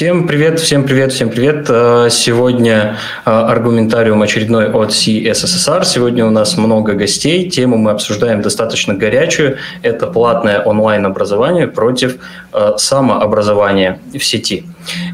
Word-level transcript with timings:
Всем 0.00 0.26
привет, 0.26 0.58
всем 0.58 0.84
привет, 0.84 1.12
всем 1.12 1.28
привет. 1.28 1.66
Э, 1.68 2.08
сегодня 2.10 2.96
э, 3.26 3.30
аргументариум 3.30 4.22
очередной 4.22 4.70
от 4.70 4.92
CSSR. 4.92 5.84
Сегодня 5.84 6.24
у 6.24 6.30
нас 6.30 6.56
много 6.56 6.94
гостей. 6.94 7.50
Тему 7.50 7.76
мы 7.76 7.90
обсуждаем 7.90 8.40
достаточно 8.40 8.94
горячую. 8.94 9.58
Это 9.82 10.06
платное 10.06 10.62
онлайн-образование 10.62 11.66
против 11.66 12.16
э, 12.54 12.72
самообразования 12.78 14.00
в 14.14 14.24
сети. 14.24 14.64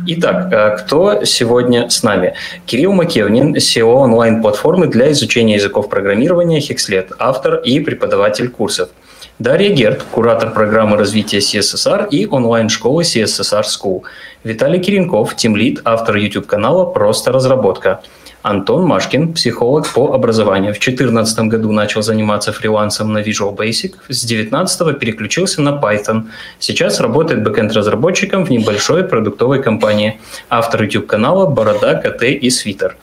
Итак, 0.06 0.78
кто 0.78 1.24
сегодня 1.24 1.90
с 1.90 2.04
нами? 2.04 2.34
Кирилл 2.64 2.92
Макевнин, 2.92 3.56
SEO 3.56 3.92
онлайн-платформы 3.92 4.86
для 4.86 5.10
изучения 5.10 5.56
языков 5.56 5.90
программирования 5.90 6.60
Hexlet, 6.60 7.08
автор 7.18 7.56
и 7.56 7.80
преподаватель 7.80 8.48
курсов. 8.48 8.90
Дарья 9.38 9.68
Герт, 9.68 10.02
куратор 10.10 10.50
программы 10.50 10.96
развития 10.96 11.38
CSSR 11.40 12.08
и 12.08 12.26
онлайн-школы 12.26 13.02
CSSR 13.02 13.64
School. 13.64 14.02
Виталий 14.44 14.80
Киренков, 14.80 15.36
тимлид, 15.36 15.82
автор 15.84 16.16
YouTube-канала 16.16 16.86
«Просто 16.86 17.32
разработка». 17.32 18.00
Антон 18.40 18.84
Машкин, 18.86 19.34
психолог 19.34 19.88
по 19.92 20.14
образованию. 20.14 20.72
В 20.72 20.78
2014 20.78 21.38
году 21.50 21.70
начал 21.72 22.00
заниматься 22.00 22.50
фрилансом 22.52 23.12
на 23.12 23.18
Visual 23.18 23.54
Basic, 23.54 23.96
с 24.08 24.24
2019 24.24 24.98
переключился 24.98 25.60
на 25.60 25.78
Python. 25.78 26.28
Сейчас 26.58 27.00
работает 27.00 27.42
бэкэнд-разработчиком 27.42 28.46
в 28.46 28.50
небольшой 28.50 29.04
продуктовой 29.04 29.62
компании. 29.62 30.18
Автор 30.48 30.84
YouTube-канала 30.84 31.44
«Борода, 31.44 31.94
КТ 31.94 32.22
и 32.22 32.48
Свитер». 32.48 32.96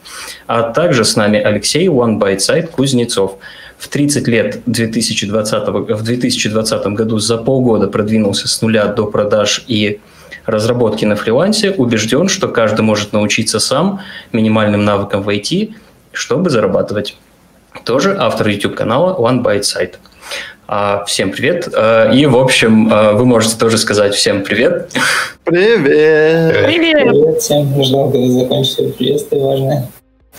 А 0.48 0.64
также 0.64 1.06
с 1.06 1.16
нами 1.16 1.40
Алексей 1.40 1.88
One 1.90 2.18
Byte 2.18 2.38
Site 2.38 2.68
Кузнецов– 2.72 3.38
в 3.84 3.90
30 3.90 4.28
лет 4.30 4.62
2020, 4.66 5.68
в 5.68 6.04
2020 6.04 6.88
году 6.88 7.20
за 7.20 7.38
полгода 7.38 7.88
продвинулся 7.88 8.48
с 8.48 8.62
нуля 8.62 8.86
до 8.86 9.08
продаж 9.08 9.66
и 9.68 10.00
разработки 10.46 11.04
на 11.04 11.18
фрилансе, 11.18 11.72
убежден, 11.72 12.30
что 12.30 12.48
каждый 12.48 12.82
может 12.82 13.12
научиться 13.12 13.60
сам 13.60 14.00
минимальным 14.32 14.86
навыкам 14.86 15.22
в 15.22 15.28
IT, 15.28 15.74
чтобы 16.14 16.50
зарабатывать. 16.50 17.18
Тоже 17.84 18.16
автор 18.18 18.48
YouTube-канала 18.48 19.18
One 19.20 19.44
Byte 19.44 19.64
Site. 19.64 19.96
А, 20.66 21.04
всем 21.04 21.32
привет. 21.32 21.68
А, 21.76 22.10
и, 22.10 22.26
в 22.26 22.38
общем, 22.38 22.88
а, 22.90 23.12
вы 23.12 23.26
можете 23.26 23.58
тоже 23.58 23.78
сказать 23.78 24.16
всем 24.16 24.44
привет. 24.44 24.92
Привет! 25.44 26.66
Привет! 26.66 27.10
Привет 27.10 27.42
всем. 27.42 27.84
Ждал, 27.84 28.10
когда 28.12 28.28
закончится 28.30 28.84
приветствие 28.84 29.42
важное. 29.44 29.90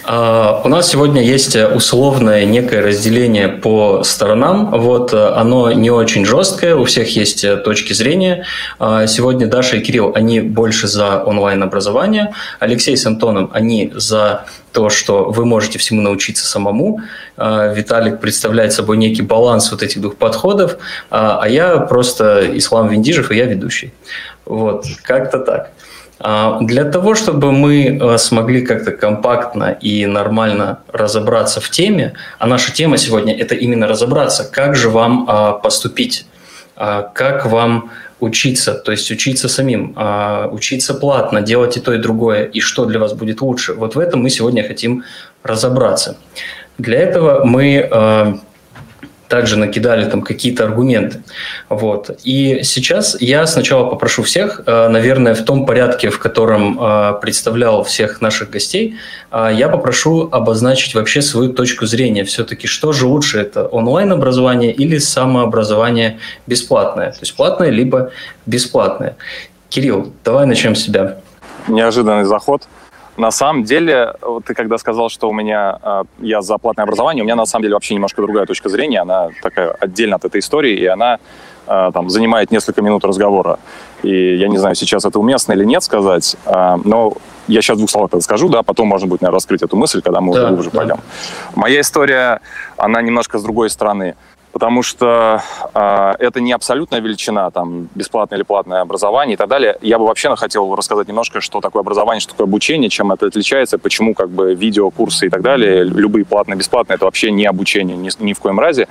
А, 0.03 0.61
у 0.65 0.69
нас 0.69 0.89
сегодня 0.89 1.23
есть 1.23 1.57
условное 1.57 2.45
некое 2.45 2.83
разделение 2.83 3.49
по 3.49 4.03
сторонам. 4.03 4.71
Вот 4.71 5.15
э, 5.15 5.29
оно 5.29 5.71
не 5.73 5.91
очень 5.91 6.27
жесткое, 6.27 6.75
у 6.75 6.85
всех 6.85 7.15
есть 7.17 7.45
э, 7.45 7.57
точки 7.57 7.93
зрения. 7.93 8.45
А, 8.79 9.07
сегодня 9.07 9.47
Даша 9.47 9.77
и 9.77 9.81
Кирилл, 9.81 10.13
они 10.15 10.41
больше 10.41 10.89
за 10.89 11.23
онлайн-образование. 11.23 12.35
Алексей 12.59 12.97
с 12.97 13.07
Антоном, 13.07 13.51
они 13.55 13.93
за 13.95 14.47
то, 14.73 14.91
что 14.91 15.31
вы 15.31 15.47
можете 15.47 15.79
всему 15.79 16.03
научиться 16.03 16.45
самому. 16.45 17.01
А, 17.37 17.73
Виталик 17.73 18.21
представляет 18.21 18.73
собой 18.73 18.97
некий 18.97 19.23
баланс 19.23 19.71
вот 19.71 19.83
этих 19.83 20.03
двух 20.03 20.17
подходов, 20.17 20.77
а 21.11 21.47
я 21.49 21.79
просто 21.79 22.45
Ислам 22.59 22.89
Виндижев, 22.89 23.31
и 23.31 23.37
я 23.37 23.47
ведущий. 23.47 23.95
Вот, 24.45 24.85
как-то 25.03 25.39
так. 25.39 25.71
А, 26.21 26.59
для 26.61 26.85
того, 26.85 27.15
чтобы 27.15 27.53
мы 27.53 27.99
э, 28.01 28.19
смогли 28.19 28.63
как-то 28.63 28.93
компактно 28.93 29.77
и 29.81 30.07
нормально 30.07 30.79
разобраться 30.93 31.61
в 31.61 31.71
теме, 31.71 32.15
а 32.39 32.47
наша 32.47 32.73
тема 32.73 32.99
сегодня– 32.99 33.37
это 33.39 33.55
именно 33.55 33.87
разобраться, 33.87 34.49
как 34.51 34.77
же 34.77 34.91
вам 34.91 35.27
а, 35.29 35.53
поступить, 35.53 36.27
а, 36.77 37.03
как 37.03 37.47
вам 37.47 37.91
учиться, 38.21 38.75
то 38.75 38.93
есть 38.93 39.11
учиться 39.11 39.49
самим, 39.49 39.95
учиться 40.51 40.95
платно, 40.95 41.43
делать 41.43 41.77
и 41.77 41.81
то, 41.81 41.93
и 41.93 41.99
другое, 41.99 42.45
и 42.45 42.61
что 42.61 42.87
для 42.87 42.99
вас 42.99 43.13
будет 43.13 43.43
лучше. 43.43 43.75
Вот 43.75 43.97
в 43.97 43.99
этом 43.99 44.23
мы 44.23 44.31
сегодня 44.31 44.67
хотим 44.67 45.05
разобраться. 45.43 46.17
Для 46.79 47.01
этого 47.01 47.45
мы 47.45 48.41
также 49.35 49.59
накидали 49.59 50.09
там 50.09 50.23
какие-то 50.23 50.63
аргументы. 50.63 51.25
Вот. 51.69 52.11
И 52.23 52.61
сейчас 52.63 53.17
я 53.21 53.47
сначала 53.49 53.91
попрошу 53.91 54.23
всех, 54.23 54.61
э, 54.65 54.89
наверное, 54.89 55.35
в 55.35 55.45
том 55.45 55.67
порядке, 55.67 56.09
в 56.09 56.21
котором 56.21 56.79
э, 56.81 57.15
представлял 57.21 57.83
всех 57.83 58.21
наших 58.21 58.51
гостей, 58.51 58.95
э, 59.33 59.51
я 59.53 59.69
попрошу 59.69 60.29
обозначить 60.31 60.95
вообще 60.95 61.21
свою 61.21 61.53
точку 61.53 61.87
зрения. 61.87 62.23
Все-таки 62.23 62.69
что 62.69 62.93
же 62.93 63.07
лучше, 63.07 63.41
это 63.41 63.67
онлайн-образование 63.67 64.73
или 64.73 64.99
самообразование 64.99 66.21
бесплатное? 66.47 67.11
То 67.11 67.19
есть 67.23 67.35
платное 67.35 67.71
либо 67.71 68.13
бесплатное. 68.47 69.17
Кирилл, 69.69 70.13
давай 70.25 70.47
начнем 70.47 70.77
с 70.77 70.83
себя. 70.85 71.17
Неожиданный 71.67 72.25
заход. 72.25 72.63
На 73.17 73.31
самом 73.31 73.65
деле, 73.65 74.15
вот 74.21 74.45
ты 74.45 74.55
когда 74.55 74.77
сказал, 74.79 75.09
что 75.09 75.29
у 75.29 75.33
меня 75.33 75.79
э, 75.83 76.03
я 76.19 76.43
за 76.43 76.59
платное 76.59 76.85
образование, 76.85 77.23
у 77.23 77.25
меня 77.25 77.37
на 77.37 77.47
самом 77.47 77.63
деле 77.63 77.75
вообще 77.75 77.95
немножко 77.95 78.23
другая 78.23 78.45
точка 78.45 78.69
зрения, 78.69 79.01
она 79.01 79.31
такая 79.41 79.71
отдельно 79.71 80.17
от 80.17 80.25
этой 80.25 80.41
истории, 80.41 80.75
и 80.75 80.87
она 80.87 81.19
э, 81.67 81.91
там 81.95 82.11
занимает 82.11 82.51
несколько 82.51 82.83
минут 82.83 83.05
разговора. 83.05 83.59
И 84.03 84.37
я 84.37 84.49
не 84.49 84.59
знаю, 84.59 84.75
сейчас 84.75 85.05
это 85.05 85.21
уместно 85.21 85.53
или 85.53 85.65
нет 85.65 85.85
сказать, 85.85 86.37
э, 86.45 86.77
но 86.85 87.13
я 87.47 87.63
сейчас 87.63 87.77
в 87.77 87.79
двух 87.79 87.91
словах 87.91 88.11
это 88.13 88.21
скажу, 88.21 88.49
да, 88.49 88.63
потом 88.63 88.89
можно 88.89 89.07
будет, 89.07 89.21
наверное, 89.21 89.37
раскрыть 89.37 89.63
эту 89.63 89.77
мысль, 89.77 90.03
когда 90.03 90.21
мы 90.21 90.35
да, 90.35 90.41
уже 90.41 90.49
глубже 90.49 90.71
да. 90.71 90.79
пойдем. 90.79 90.97
Моя 91.55 91.81
история, 91.83 92.41
она 92.77 93.01
немножко 93.01 93.39
с 93.39 93.43
другой 93.43 93.71
стороны 93.71 94.17
потому 94.55 94.83
что 94.83 95.43
э, 95.75 96.13
это 96.21 96.41
не 96.41 96.53
абсолютная 96.53 97.01
величина, 97.01 97.51
там, 97.51 97.89
бесплатное 97.97 98.39
или 98.39 98.45
платное 98.45 98.83
образование 98.83 99.35
и 99.35 99.37
так 99.37 99.49
далее. 99.49 99.77
Я 99.83 99.99
бы 99.99 100.07
вообще 100.07 100.35
хотел 100.37 100.77
рассказать 100.77 101.09
немножко, 101.09 101.41
что 101.41 101.61
такое 101.61 101.81
образование, 101.81 102.21
что 102.21 102.31
такое 102.31 102.47
обучение, 102.47 102.89
чем 102.89 103.11
это 103.11 103.27
отличается, 103.27 103.79
почему 103.79 104.15
как 104.15 104.31
бы 104.31 104.55
видео, 104.55 104.91
курсы 104.91 105.27
и 105.27 105.29
так 105.29 105.43
далее, 105.43 105.83
любые 105.83 106.25
платные, 106.25 106.57
бесплатные, 106.57 106.95
это 106.95 107.05
вообще 107.05 107.33
не 107.33 107.47
обучение 107.47 107.97
ни, 107.97 108.09
ни 108.23 108.33
в 108.33 108.39
коем 108.39 108.61
разе. 108.61 108.87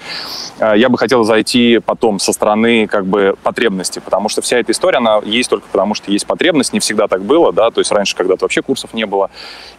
Э, 0.59 0.73
я 0.75 0.89
бы 0.89 0.97
хотел 0.97 1.23
зайти 1.23 1.79
потом 1.79 2.19
со 2.19 2.33
стороны 2.33 2.85
как 2.85 3.05
бы 3.05 3.37
потребности, 3.41 3.99
потому 3.99 4.27
что 4.27 4.41
вся 4.41 4.57
эта 4.59 4.73
история, 4.73 4.97
она 4.97 5.21
есть 5.23 5.49
только 5.49 5.65
потому, 5.71 5.95
что 5.95 6.11
есть 6.11 6.27
потребность, 6.27 6.73
не 6.73 6.81
всегда 6.81 7.07
так 7.07 7.21
было, 7.21 7.53
да, 7.53 7.71
то 7.71 7.79
есть 7.79 7.91
раньше 7.93 8.17
когда-то 8.17 8.43
вообще 8.43 8.61
курсов 8.61 8.93
не 8.93 9.05
было, 9.05 9.29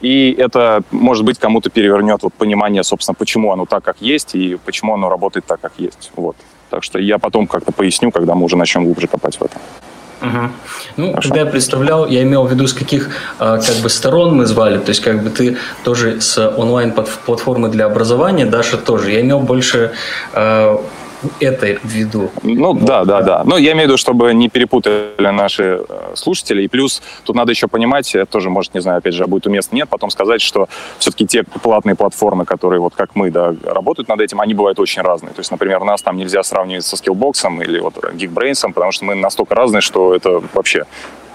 и 0.01 0.35
это, 0.39 0.83
может 0.91 1.27
быть, 1.27 1.39
кому-то 1.39 1.69
перевернет 1.69 2.23
вот 2.23 2.33
понимание, 2.33 2.83
собственно, 2.85 3.15
почему 3.15 3.53
оно 3.53 3.67
так, 3.67 3.85
как 3.85 3.97
есть, 4.01 4.35
и 4.35 4.57
почему 4.65 4.95
оно 4.95 5.11
работает 5.11 5.45
так, 5.45 5.61
как 5.61 5.74
есть. 5.79 6.11
Вот. 6.17 6.37
Так 6.71 6.83
что 6.83 6.99
я 6.99 7.19
потом 7.19 7.47
как-то 7.47 7.73
поясню, 7.73 8.11
когда 8.11 8.35
мы 8.35 8.45
уже 8.45 8.57
начнем 8.57 8.85
глубже 8.85 9.07
копать 9.07 9.37
в 9.37 9.45
этом. 9.45 9.61
Угу. 10.23 10.39
Ну, 10.97 11.11
Хорошо. 11.11 11.29
когда 11.29 11.41
я 11.41 11.47
представлял, 11.47 12.07
я 12.07 12.23
имел 12.23 12.45
в 12.47 12.51
виду, 12.51 12.67
с 12.67 12.73
каких 12.73 13.11
а, 13.39 13.59
как 13.59 13.77
бы 13.77 13.89
сторон 13.89 14.37
мы 14.37 14.47
звали. 14.47 14.79
То 14.79 14.91
есть, 14.91 15.03
как 15.03 15.23
бы 15.23 15.31
ты 15.31 15.57
тоже 15.85 16.21
с 16.21 16.39
онлайн-платформы 16.57 17.69
для 17.69 17.87
образования, 17.87 18.47
Даша 18.47 18.79
тоже. 18.79 19.13
Я 19.13 19.21
имел 19.21 19.41
больше 19.41 19.93
а, 20.33 20.81
это 21.41 21.79
в 21.83 21.85
виду. 21.85 22.31
Ну 22.43 22.75
да, 22.75 23.05
да, 23.05 23.23
да. 23.23 23.43
Но 23.45 23.57
я 23.57 23.73
имею 23.73 23.87
в 23.87 23.91
виду, 23.91 23.97
чтобы 23.97 24.33
не 24.35 24.49
перепутали 24.49 25.31
наши 25.31 25.85
э, 25.89 26.13
слушатели. 26.15 26.63
И 26.63 26.69
плюс 26.69 27.03
тут 27.25 27.37
надо 27.37 27.53
еще 27.53 27.69
понимать, 27.69 28.15
это 28.15 28.27
тоже, 28.27 28.51
может, 28.51 28.75
не 28.75 28.81
знаю, 28.81 28.99
опять 28.99 29.15
же, 29.15 29.27
будет 29.27 29.47
уместно, 29.47 29.77
нет, 29.77 29.89
потом 29.89 30.11
сказать, 30.11 30.41
что 30.41 30.69
все-таки 30.99 31.27
те 31.27 31.43
платные 31.43 31.95
платформы, 31.95 32.45
которые 32.45 32.81
вот 32.81 32.95
как 32.95 33.15
мы, 33.15 33.31
да, 33.31 33.55
работают 33.65 34.09
над 34.09 34.21
этим, 34.21 34.41
они 34.41 34.55
бывают 34.55 34.79
очень 34.79 35.03
разные. 35.03 35.33
То 35.33 35.41
есть, 35.41 35.51
например, 35.51 35.83
нас 35.85 36.03
там 36.03 36.17
нельзя 36.17 36.43
сравнивать 36.43 36.85
со 36.85 36.97
Skillbox 36.97 37.65
или 37.65 37.81
вот 37.81 37.97
Geekbrains, 37.97 38.73
потому 38.73 38.93
что 38.93 39.05
мы 39.05 39.15
настолько 39.15 39.55
разные, 39.55 39.81
что 39.81 40.15
это 40.15 40.43
вообще 40.53 40.85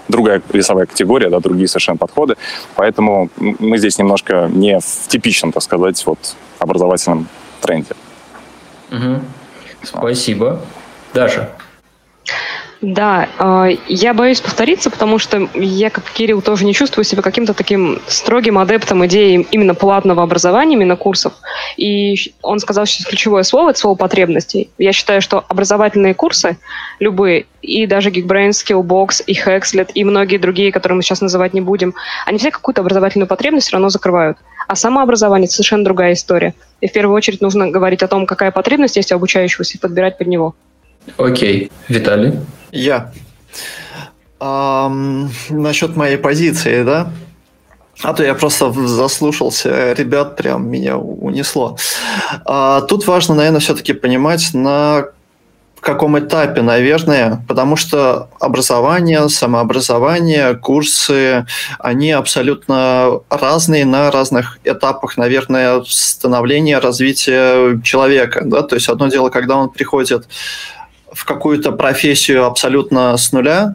другая 0.08 0.42
весовая 0.52 0.86
категория, 0.86 1.30
да, 1.30 1.40
другие 1.40 1.68
совершенно 1.68 1.98
подходы. 1.98 2.36
Поэтому 2.74 3.30
мы 3.36 3.78
здесь 3.78 3.98
немножко 3.98 4.50
не 4.52 4.78
в 4.80 5.08
типичном, 5.08 5.52
так 5.52 5.62
сказать, 5.62 6.04
вот 6.06 6.18
образовательном 6.58 7.28
тренде. 7.60 7.94
Угу. 8.90 9.20
Спасибо. 9.82 10.60
Даша. 11.14 11.50
Да, 12.82 13.28
а, 13.38 13.68
я 13.88 14.14
боюсь 14.14 14.40
повториться, 14.40 14.90
потому 14.90 15.18
что 15.18 15.48
я, 15.54 15.90
как 15.90 16.04
Кирилл, 16.04 16.40
тоже 16.40 16.64
не 16.64 16.72
чувствую 16.72 17.04
себя 17.04 17.20
каким-то 17.20 17.52
таким 17.52 18.00
строгим 18.06 18.58
адептом 18.58 19.04
идеи 19.04 19.46
именно 19.50 19.74
платного 19.74 20.22
образования, 20.22 20.76
именно 20.76 20.96
курсов. 20.96 21.34
И 21.76 22.16
он 22.40 22.58
сказал 22.58 22.86
сейчас 22.86 23.06
ключевое 23.06 23.42
слово, 23.42 23.70
это 23.70 23.80
слово 23.80 23.96
потребностей. 23.96 24.70
Я 24.78 24.92
считаю, 24.92 25.20
что 25.20 25.44
образовательные 25.46 26.14
курсы, 26.14 26.56
любые, 27.00 27.44
и 27.60 27.86
даже 27.86 28.08
Geekbrains, 28.08 28.52
Skillbox, 28.52 29.24
и 29.26 29.34
Hexlet, 29.34 29.90
и 29.92 30.02
многие 30.02 30.38
другие, 30.38 30.72
которые 30.72 30.96
мы 30.96 31.02
сейчас 31.02 31.20
называть 31.20 31.52
не 31.52 31.60
будем, 31.60 31.94
они 32.24 32.38
все 32.38 32.50
какую-то 32.50 32.80
образовательную 32.80 33.28
потребность 33.28 33.66
все 33.66 33.74
равно 33.74 33.90
закрывают. 33.90 34.38
А 34.70 34.76
самообразование– 34.76 35.46
это 35.46 35.54
совершенно 35.54 35.82
другая 35.82 36.12
история. 36.12 36.54
И 36.80 36.86
в 36.86 36.92
первую 36.92 37.16
очередь 37.16 37.40
нужно 37.40 37.68
говорить 37.68 38.04
о 38.04 38.06
том, 38.06 38.24
какая 38.24 38.52
потребность 38.52 38.94
есть 38.94 39.10
у 39.10 39.16
обучающегося, 39.16 39.76
и 39.76 39.80
подбирать 39.80 40.16
под 40.16 40.28
него. 40.28 40.54
Окей. 41.16 41.72
Виталий? 41.88 42.38
Я. 42.70 43.12
Um, 44.38 45.28
насчет 45.48 45.96
моей 45.96 46.18
позиции, 46.18 46.84
да? 46.84 47.10
А 48.00 48.14
то 48.14 48.22
я 48.22 48.34
просто 48.34 48.70
заслушался, 48.70 49.92
ребят, 49.92 50.36
прям 50.36 50.70
меня 50.70 50.96
унесло. 50.96 51.76
А, 52.44 52.82
тут 52.82 53.08
важно, 53.08 53.34
наверное, 53.34 53.58
все-таки 53.58 53.92
понимать, 53.92 54.50
на 54.54 55.06
каком 55.80 56.18
этапе, 56.18 56.62
наверное, 56.62 57.42
потому 57.48 57.76
что 57.76 58.28
образование, 58.38 59.28
самообразование, 59.28 60.54
курсы, 60.54 61.46
они 61.78 62.12
абсолютно 62.12 63.20
разные 63.30 63.84
на 63.84 64.10
разных 64.10 64.58
этапах, 64.64 65.16
наверное, 65.16 65.82
становления, 65.86 66.78
развития 66.78 67.80
человека. 67.82 68.42
Да? 68.44 68.62
То 68.62 68.74
есть 68.74 68.88
одно 68.88 69.08
дело, 69.08 69.30
когда 69.30 69.56
он 69.56 69.70
приходит 69.70 70.28
в 71.12 71.24
какую-то 71.24 71.72
профессию 71.72 72.44
абсолютно 72.44 73.16
с 73.16 73.32
нуля, 73.32 73.74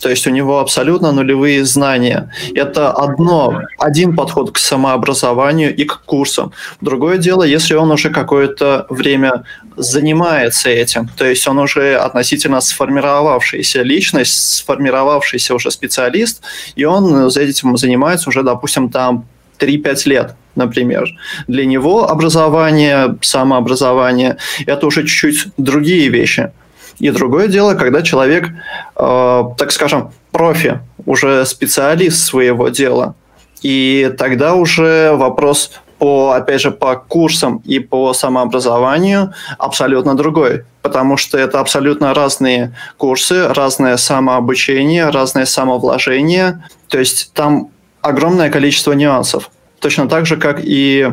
то 0.00 0.08
есть 0.08 0.26
у 0.26 0.30
него 0.30 0.60
абсолютно 0.60 1.12
нулевые 1.12 1.64
знания. 1.64 2.30
Это 2.54 2.92
одно, 2.92 3.62
один 3.78 4.14
подход 4.14 4.52
к 4.52 4.58
самообразованию 4.58 5.74
и 5.74 5.84
к 5.84 6.02
курсам. 6.04 6.52
Другое 6.80 7.18
дело, 7.18 7.42
если 7.42 7.74
он 7.74 7.90
уже 7.90 8.10
какое-то 8.10 8.86
время 8.90 9.44
занимается 9.78 10.68
этим, 10.68 11.08
то 11.16 11.24
есть 11.24 11.46
он 11.48 11.58
уже 11.58 11.96
относительно 11.96 12.60
сформировавшаяся 12.60 13.82
личность, 13.82 14.56
сформировавшийся 14.56 15.54
уже 15.54 15.70
специалист, 15.70 16.42
и 16.76 16.84
он 16.84 17.30
за 17.30 17.40
этим 17.42 17.76
занимается 17.76 18.28
уже, 18.28 18.42
допустим, 18.42 18.90
там 18.90 19.26
3-5 19.58 20.08
лет, 20.08 20.34
например. 20.54 21.08
Для 21.46 21.64
него 21.66 22.08
образование, 22.08 23.16
самообразование– 23.22 24.36
это 24.66 24.86
уже 24.86 25.02
чуть-чуть 25.06 25.52
другие 25.56 26.08
вещи– 26.08 26.50
и 26.98 27.10
другое 27.10 27.48
дело, 27.48 27.74
когда 27.74 28.02
человек, 28.02 28.48
э, 28.96 29.42
так 29.56 29.70
скажем, 29.70 30.10
профи, 30.32 30.80
уже 31.06 31.46
специалист 31.46 32.24
своего 32.24 32.68
дела. 32.68 33.14
И 33.62 34.12
тогда 34.18 34.54
уже 34.54 35.12
вопрос 35.14 35.72
по, 35.98 36.32
опять 36.32 36.60
же, 36.60 36.70
по 36.70 36.96
курсам 36.96 37.60
и 37.64 37.78
по 37.80 38.12
самообразованию 38.12 39.32
абсолютно 39.58 40.16
другой, 40.16 40.64
потому 40.82 41.16
что 41.16 41.38
это 41.38 41.60
абсолютно 41.60 42.14
разные 42.14 42.74
курсы, 42.96 43.48
разное 43.48 43.96
самообучение, 43.96 45.10
разное 45.10 45.44
самовложение, 45.44 46.64
то 46.88 46.98
есть 46.98 47.32
там 47.34 47.70
огромное 48.00 48.50
количество 48.50 48.92
нюансов. 48.92 49.50
Точно 49.80 50.08
так 50.08 50.26
же, 50.26 50.36
как 50.36 50.60
и 50.62 51.10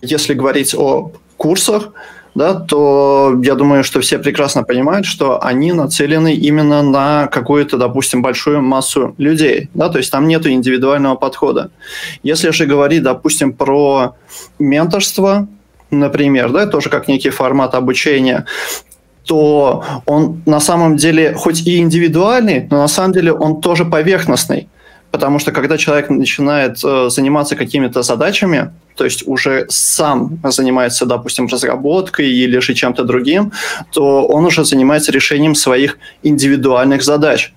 если 0.00 0.34
говорить 0.34 0.74
о 0.74 1.12
курсах, 1.36 1.90
да, 2.34 2.54
то 2.54 3.40
я 3.42 3.54
думаю, 3.54 3.84
что 3.84 4.00
все 4.00 4.18
прекрасно 4.18 4.64
понимают, 4.64 5.06
что 5.06 5.42
они 5.42 5.72
нацелены 5.72 6.34
именно 6.34 6.82
на 6.82 7.26
какую-то, 7.28 7.76
допустим, 7.76 8.22
большую 8.22 8.62
массу 8.62 9.14
людей, 9.18 9.70
да, 9.74 9.88
то 9.88 9.98
есть 9.98 10.10
там 10.10 10.26
нет 10.26 10.46
индивидуального 10.46 11.14
подхода. 11.14 11.70
Если 12.22 12.50
же 12.50 12.66
говорить, 12.66 13.02
допустим, 13.02 13.52
про 13.52 14.16
менторство, 14.58 15.46
например, 15.90 16.50
да, 16.50 16.66
тоже 16.66 16.90
как 16.90 17.08
некий 17.08 17.30
формат 17.30 17.74
обучения, 17.74 18.46
то 19.24 19.82
он 20.06 20.42
на 20.44 20.60
самом 20.60 20.96
деле 20.96 21.34
хоть 21.34 21.66
и 21.66 21.78
индивидуальный, 21.78 22.66
но 22.70 22.78
на 22.78 22.88
самом 22.88 23.12
деле 23.12 23.32
он 23.32 23.60
тоже 23.60 23.84
поверхностный. 23.84 24.68
Потому 25.14 25.38
что 25.38 25.52
когда 25.52 25.78
человек 25.78 26.10
начинает 26.10 26.84
э, 26.84 27.08
заниматься 27.08 27.54
какими-то 27.54 28.02
задачами, 28.02 28.72
то 28.96 29.04
есть 29.04 29.22
уже 29.28 29.66
сам 29.68 30.38
занимается, 30.42 31.06
допустим, 31.06 31.46
разработкой 31.46 32.26
или 32.26 32.58
же 32.58 32.74
чем-то 32.74 33.04
другим, 33.04 33.52
то 33.92 34.26
он 34.26 34.44
уже 34.44 34.64
занимается 34.64 35.12
решением 35.12 35.54
своих 35.54 35.98
индивидуальных 36.24 37.04
задач. 37.04 37.52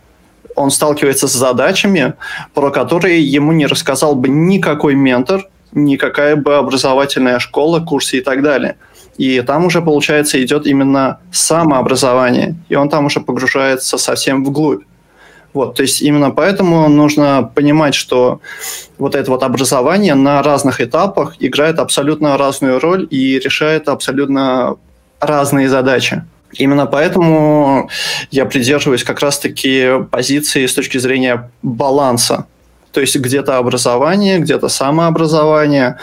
Он 0.56 0.70
сталкивается 0.70 1.28
с 1.28 1.34
задачами, 1.34 2.14
про 2.54 2.70
которые 2.70 3.24
ему 3.24 3.54
не 3.54 3.66
рассказал 3.66 4.14
бы 4.14 4.30
никакой 4.30 4.94
ментор, 4.94 5.50
никакая 5.72 6.36
бы 6.36 6.58
образовательная 6.58 7.40
школа, 7.40 7.80
курсы 7.80 8.18
и 8.18 8.22
так 8.22 8.44
далее. 8.44 8.76
И 9.18 9.42
там 9.42 9.66
уже, 9.66 9.82
получается, 9.82 10.38
идет 10.44 10.68
именно 10.68 11.18
самообразование, 11.32 12.54
и 12.70 12.76
он 12.76 12.88
там 12.90 13.06
уже 13.06 13.20
погружается 13.20 13.98
совсем 13.98 14.46
вглубь. 14.46 14.84
Вот, 15.58 15.74
то 15.74 15.82
есть 15.82 16.04
именно 16.04 16.30
поэтому 16.30 16.88
нужно 16.88 17.52
понимать, 17.56 17.96
что 17.96 18.42
вот 19.00 19.16
это 19.16 19.32
вот 19.32 19.42
образование 19.42 20.14
на 20.14 20.44
разных 20.44 20.82
этапах 20.82 21.34
играет 21.40 21.80
абсолютно 21.80 22.38
разную 22.38 22.80
роль 22.80 23.08
и 23.10 23.40
решает 23.40 23.90
абсолютно 23.90 24.76
разные 25.20 25.68
задачи. 25.68 26.24
Именно 26.54 26.86
поэтому 26.86 27.90
я 28.30 28.46
придерживаюсь 28.46 29.04
как 29.04 29.20
раз-таки 29.20 30.06
позиции 30.12 30.68
с 30.68 30.76
точки 30.76 31.00
зрения 31.00 31.50
баланса. 31.64 32.46
То 32.92 33.02
есть 33.02 33.16
где-то 33.16 33.58
образование, 33.58 34.38
где-то 34.38 34.68
самообразование, 34.70 35.98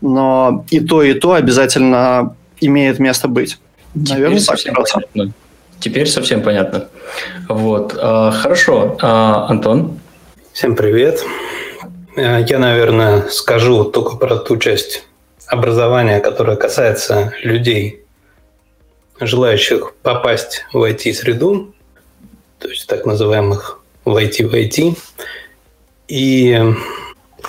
но 0.00 0.64
и 0.70 0.80
то, 0.80 1.04
и 1.04 1.14
то 1.14 1.34
обязательно 1.34 2.34
имеет 2.60 2.98
место 2.98 3.28
быть. 3.28 3.60
Наверное, 3.94 4.40
так. 4.40 5.28
Теперь 5.80 6.06
совсем 6.06 6.42
понятно. 6.42 6.88
Вот. 7.48 7.96
А, 7.98 8.30
хорошо. 8.30 8.96
А, 9.00 9.46
Антон? 9.48 9.98
Всем 10.52 10.74
привет. 10.74 11.22
Э, 12.16 12.44
я, 12.48 12.58
наверное, 12.58 13.28
скажу 13.28 13.84
только 13.84 14.16
про 14.16 14.36
ту 14.36 14.56
часть 14.56 15.04
образования, 15.46 16.20
которая 16.20 16.56
касается 16.56 17.32
людей, 17.42 18.02
желающих 19.20 19.94
попасть 20.02 20.64
в 20.72 20.82
IT-среду, 20.82 21.74
то 22.58 22.68
есть 22.68 22.86
так 22.86 23.04
называемых 23.04 23.80
в 24.04 24.16
IT 24.16 24.46
в 24.46 24.54
IT. 24.54 24.96
И 26.08 26.74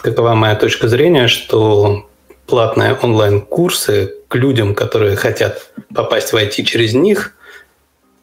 какова 0.01 0.33
моя 0.33 0.56
точка 0.56 0.88
зрения, 0.89 1.27
что 1.27 2.07
платные 2.45 2.94
онлайн-курсы 2.94 4.15
к 4.27 4.35
людям, 4.35 4.75
которые 4.75 5.15
хотят 5.15 5.71
попасть 5.94 6.33
в 6.33 6.35
IT 6.35 6.63
через 6.63 6.94
них, 6.94 7.37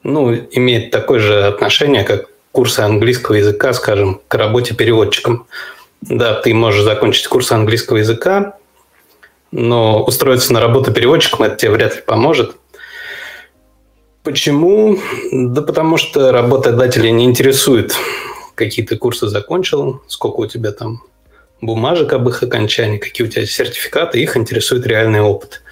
ну, 0.04 0.32
имеет 0.34 0.90
такое 0.90 1.18
же 1.18 1.46
отношение, 1.46 2.04
как 2.04 2.26
курсы 2.52 2.80
английского 2.80 3.34
языка, 3.34 3.72
скажем, 3.72 4.20
к 4.28 4.34
работе 4.36 4.74
переводчиком. 4.74 5.46
Да, 6.02 6.34
ты 6.34 6.54
можешь 6.54 6.82
закончить 6.82 7.26
курс 7.26 7.50
английского 7.50 7.96
языка, 7.96 8.58
но 9.50 10.04
устроиться 10.04 10.52
на 10.52 10.60
работу 10.60 10.92
переводчиком 10.92 11.46
это 11.46 11.56
тебе 11.56 11.72
вряд 11.72 11.96
ли 11.96 12.02
поможет. 12.02 12.54
Почему? 14.22 14.98
Да 15.32 15.62
потому 15.62 15.96
что 15.96 16.32
работодатели 16.32 17.08
не 17.08 17.24
интересует, 17.24 17.94
какие 18.54 18.84
ты 18.84 18.96
курсы 18.96 19.28
закончил, 19.28 20.02
сколько 20.06 20.40
у 20.40 20.46
тебя 20.46 20.72
там 20.72 21.02
бумажек 21.60 22.12
об 22.12 22.28
их 22.28 22.42
окончании, 22.42 22.98
какие 22.98 23.26
у 23.26 23.30
тебя 23.30 23.46
сертификаты, 23.46 24.20
их 24.20 24.36
интересует 24.36 24.86
реальный 24.86 25.20
опыт. 25.20 25.62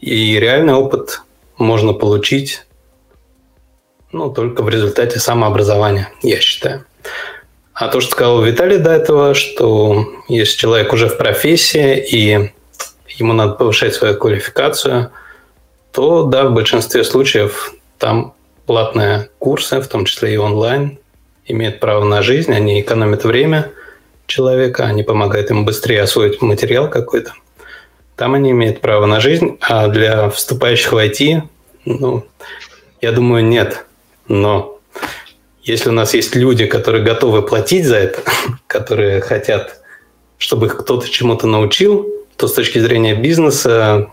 И 0.00 0.38
реальный 0.38 0.74
опыт 0.74 1.22
можно 1.56 1.92
получить 1.92 2.66
ну, 4.12 4.30
только 4.30 4.62
в 4.62 4.68
результате 4.68 5.18
самообразования, 5.18 6.10
я 6.22 6.40
считаю. 6.40 6.84
А 7.74 7.88
то, 7.88 8.00
что 8.00 8.12
сказал 8.12 8.42
Виталий 8.42 8.78
до 8.78 8.90
этого, 8.90 9.34
что 9.34 10.06
если 10.28 10.56
человек 10.58 10.92
уже 10.92 11.08
в 11.08 11.16
профессии 11.16 11.96
и 11.98 12.52
ему 13.08 13.32
надо 13.32 13.54
повышать 13.54 13.94
свою 13.94 14.16
квалификацию, 14.16 15.10
то 15.92 16.24
да, 16.24 16.46
в 16.46 16.54
большинстве 16.54 17.04
случаев 17.04 17.72
там 17.98 18.34
платные 18.66 19.30
курсы, 19.38 19.80
в 19.80 19.86
том 19.88 20.04
числе 20.04 20.34
и 20.34 20.36
онлайн, 20.36 20.98
имеют 21.46 21.80
право 21.80 22.04
на 22.04 22.22
жизнь, 22.22 22.52
они 22.52 22.80
экономят 22.80 23.24
время 23.24 23.70
человека, 24.26 24.84
они 24.84 25.02
помогают 25.02 25.50
ему 25.50 25.64
быстрее 25.64 26.02
освоить 26.02 26.42
материал 26.42 26.90
какой-то. 26.90 27.32
Там 28.16 28.34
они 28.34 28.50
имеют 28.50 28.80
право 28.80 29.06
на 29.06 29.20
жизнь, 29.20 29.56
а 29.60 29.88
для 29.88 30.28
вступающих 30.28 30.92
в 30.92 30.96
IT, 30.96 31.42
ну, 31.84 32.26
я 33.00 33.12
думаю, 33.12 33.44
нет. 33.44 33.86
Но 34.28 34.78
если 35.62 35.88
у 35.88 35.92
нас 35.92 36.14
есть 36.14 36.34
люди, 36.36 36.66
которые 36.66 37.02
готовы 37.02 37.42
платить 37.42 37.86
за 37.86 37.96
это, 37.96 38.22
которые 38.66 39.20
хотят, 39.20 39.80
чтобы 40.38 40.66
их 40.66 40.76
кто-то 40.78 41.08
чему-то 41.08 41.46
научил, 41.46 42.06
то 42.36 42.46
с 42.46 42.52
точки 42.52 42.78
зрения 42.78 43.14
бизнеса 43.14 44.10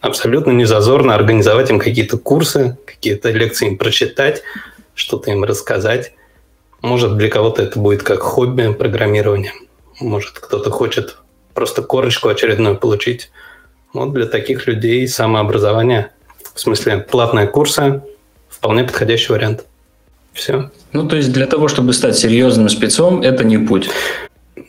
абсолютно 0.00 0.52
не 0.52 0.64
зазорно 0.64 1.14
организовать 1.14 1.70
им 1.70 1.78
какие-то 1.78 2.16
курсы, 2.16 2.78
какие-то 2.86 3.30
лекции 3.30 3.68
им 3.68 3.76
прочитать, 3.76 4.42
что-то 4.94 5.30
им 5.30 5.44
рассказать. 5.44 6.12
Может, 6.80 7.18
для 7.18 7.28
кого-то 7.28 7.62
это 7.62 7.78
будет 7.78 8.02
как 8.02 8.20
хобби 8.20 8.72
программирование. 8.72 9.52
Может, 10.00 10.38
кто-то 10.38 10.70
хочет 10.70 11.18
просто 11.52 11.82
корочку 11.82 12.28
очередную 12.28 12.78
получить. 12.78 13.30
Вот 13.92 14.12
для 14.14 14.24
таких 14.24 14.66
людей 14.66 15.06
самообразование, 15.06 16.12
в 16.54 16.60
смысле 16.60 16.98
платные 16.98 17.46
курсы, 17.46 18.02
вполне 18.60 18.84
подходящий 18.84 19.32
вариант. 19.32 19.64
Все. 20.34 20.70
Ну, 20.92 21.08
то 21.08 21.16
есть 21.16 21.32
для 21.32 21.46
того, 21.46 21.66
чтобы 21.68 21.94
стать 21.94 22.18
серьезным 22.18 22.68
спецом, 22.68 23.22
это 23.22 23.42
не 23.42 23.56
путь. 23.56 23.88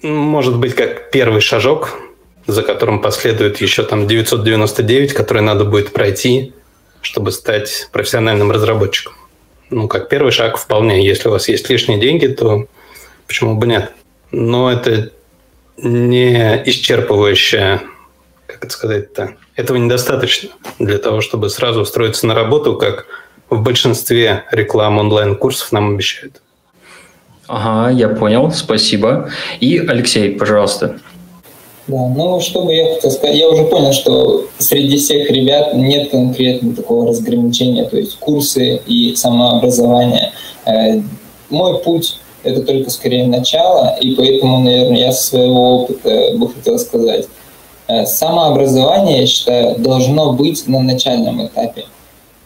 Может 0.01 0.55
быть, 0.57 0.75
как 0.75 1.11
первый 1.11 1.41
шажок, 1.41 1.99
за 2.47 2.63
которым 2.63 3.01
последует 3.01 3.59
еще 3.59 3.83
там 3.83 4.07
999, 4.07 5.13
который 5.13 5.41
надо 5.41 5.65
будет 5.65 5.91
пройти, 5.91 6.53
чтобы 7.01 7.33
стать 7.33 7.89
профессиональным 7.91 8.49
разработчиком. 8.49 9.13
Ну, 9.69 9.89
как 9.89 10.07
первый 10.07 10.31
шаг 10.31 10.57
вполне. 10.57 11.05
Если 11.05 11.27
у 11.27 11.31
вас 11.31 11.49
есть 11.49 11.69
лишние 11.69 11.99
деньги, 11.99 12.27
то 12.27 12.67
почему 13.27 13.57
бы 13.57 13.67
нет? 13.67 13.91
Но 14.31 14.71
это 14.71 15.11
не 15.77 16.63
исчерпывающее, 16.65 17.81
как 18.47 18.63
это 18.63 18.73
сказать-то, 18.73 19.35
этого 19.57 19.75
недостаточно 19.75 20.49
для 20.79 20.97
того, 20.97 21.19
чтобы 21.19 21.49
сразу 21.49 21.81
устроиться 21.81 22.25
на 22.25 22.35
работу 22.35 22.77
как 22.77 23.05
в 23.51 23.61
большинстве 23.61 24.45
реклам 24.51 24.97
онлайн-курсов 24.97 25.71
нам 25.71 25.93
обещают. 25.93 26.41
Ага, 27.47 27.91
я 27.91 28.07
понял, 28.07 28.49
спасибо. 28.51 29.29
И 29.59 29.77
Алексей, 29.77 30.31
пожалуйста. 30.31 30.95
Да, 31.87 32.07
ну 32.07 32.39
что 32.39 32.63
бы 32.63 32.73
я 32.73 32.95
хотел 32.95 33.11
сказать, 33.11 33.35
я 33.35 33.49
уже 33.49 33.65
понял, 33.65 33.91
что 33.91 34.47
среди 34.57 34.97
всех 34.97 35.29
ребят 35.29 35.73
нет 35.75 36.09
конкретно 36.11 36.73
такого 36.73 37.07
разграничения, 37.07 37.83
то 37.83 37.97
есть 37.97 38.17
курсы 38.19 38.77
и 38.87 39.15
самообразование. 39.15 40.31
Э, 40.65 41.01
мой 41.49 41.79
путь 41.79 42.19
это 42.43 42.61
только 42.61 42.89
скорее 42.89 43.27
начало, 43.27 43.97
и 43.99 44.15
поэтому, 44.15 44.59
наверное, 44.59 44.97
я 44.97 45.11
со 45.11 45.27
своего 45.27 45.81
опыта 45.81 46.31
бы 46.37 46.53
хотел 46.53 46.79
сказать, 46.79 47.27
э, 47.87 48.05
самообразование, 48.05 49.21
я 49.21 49.27
считаю, 49.27 49.77
должно 49.77 50.31
быть 50.31 50.65
на 50.67 50.79
начальном 50.79 51.45
этапе. 51.45 51.85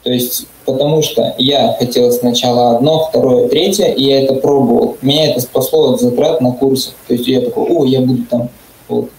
То 0.06 0.12
есть, 0.12 0.46
потому 0.66 1.02
что 1.02 1.34
я 1.40 1.76
хотел 1.80 2.12
сначала 2.12 2.78
одно, 2.78 3.08
второе, 3.10 3.48
третье, 3.48 3.88
и 3.88 4.04
я 4.04 4.22
это 4.22 4.36
пробовал. 4.36 4.98
Меня 5.02 5.32
это 5.32 5.42
спасло 5.42 5.94
от 5.94 6.00
затрат 6.00 6.42
на 6.42 6.52
курсы. 6.52 6.92
То 7.08 7.16
есть 7.16 7.28
я 7.28 7.42
такой, 7.42 7.64
о, 7.64 7.86
я 7.86 8.02
буду 8.02 8.24
там 8.30 8.50
вот, 8.88 9.10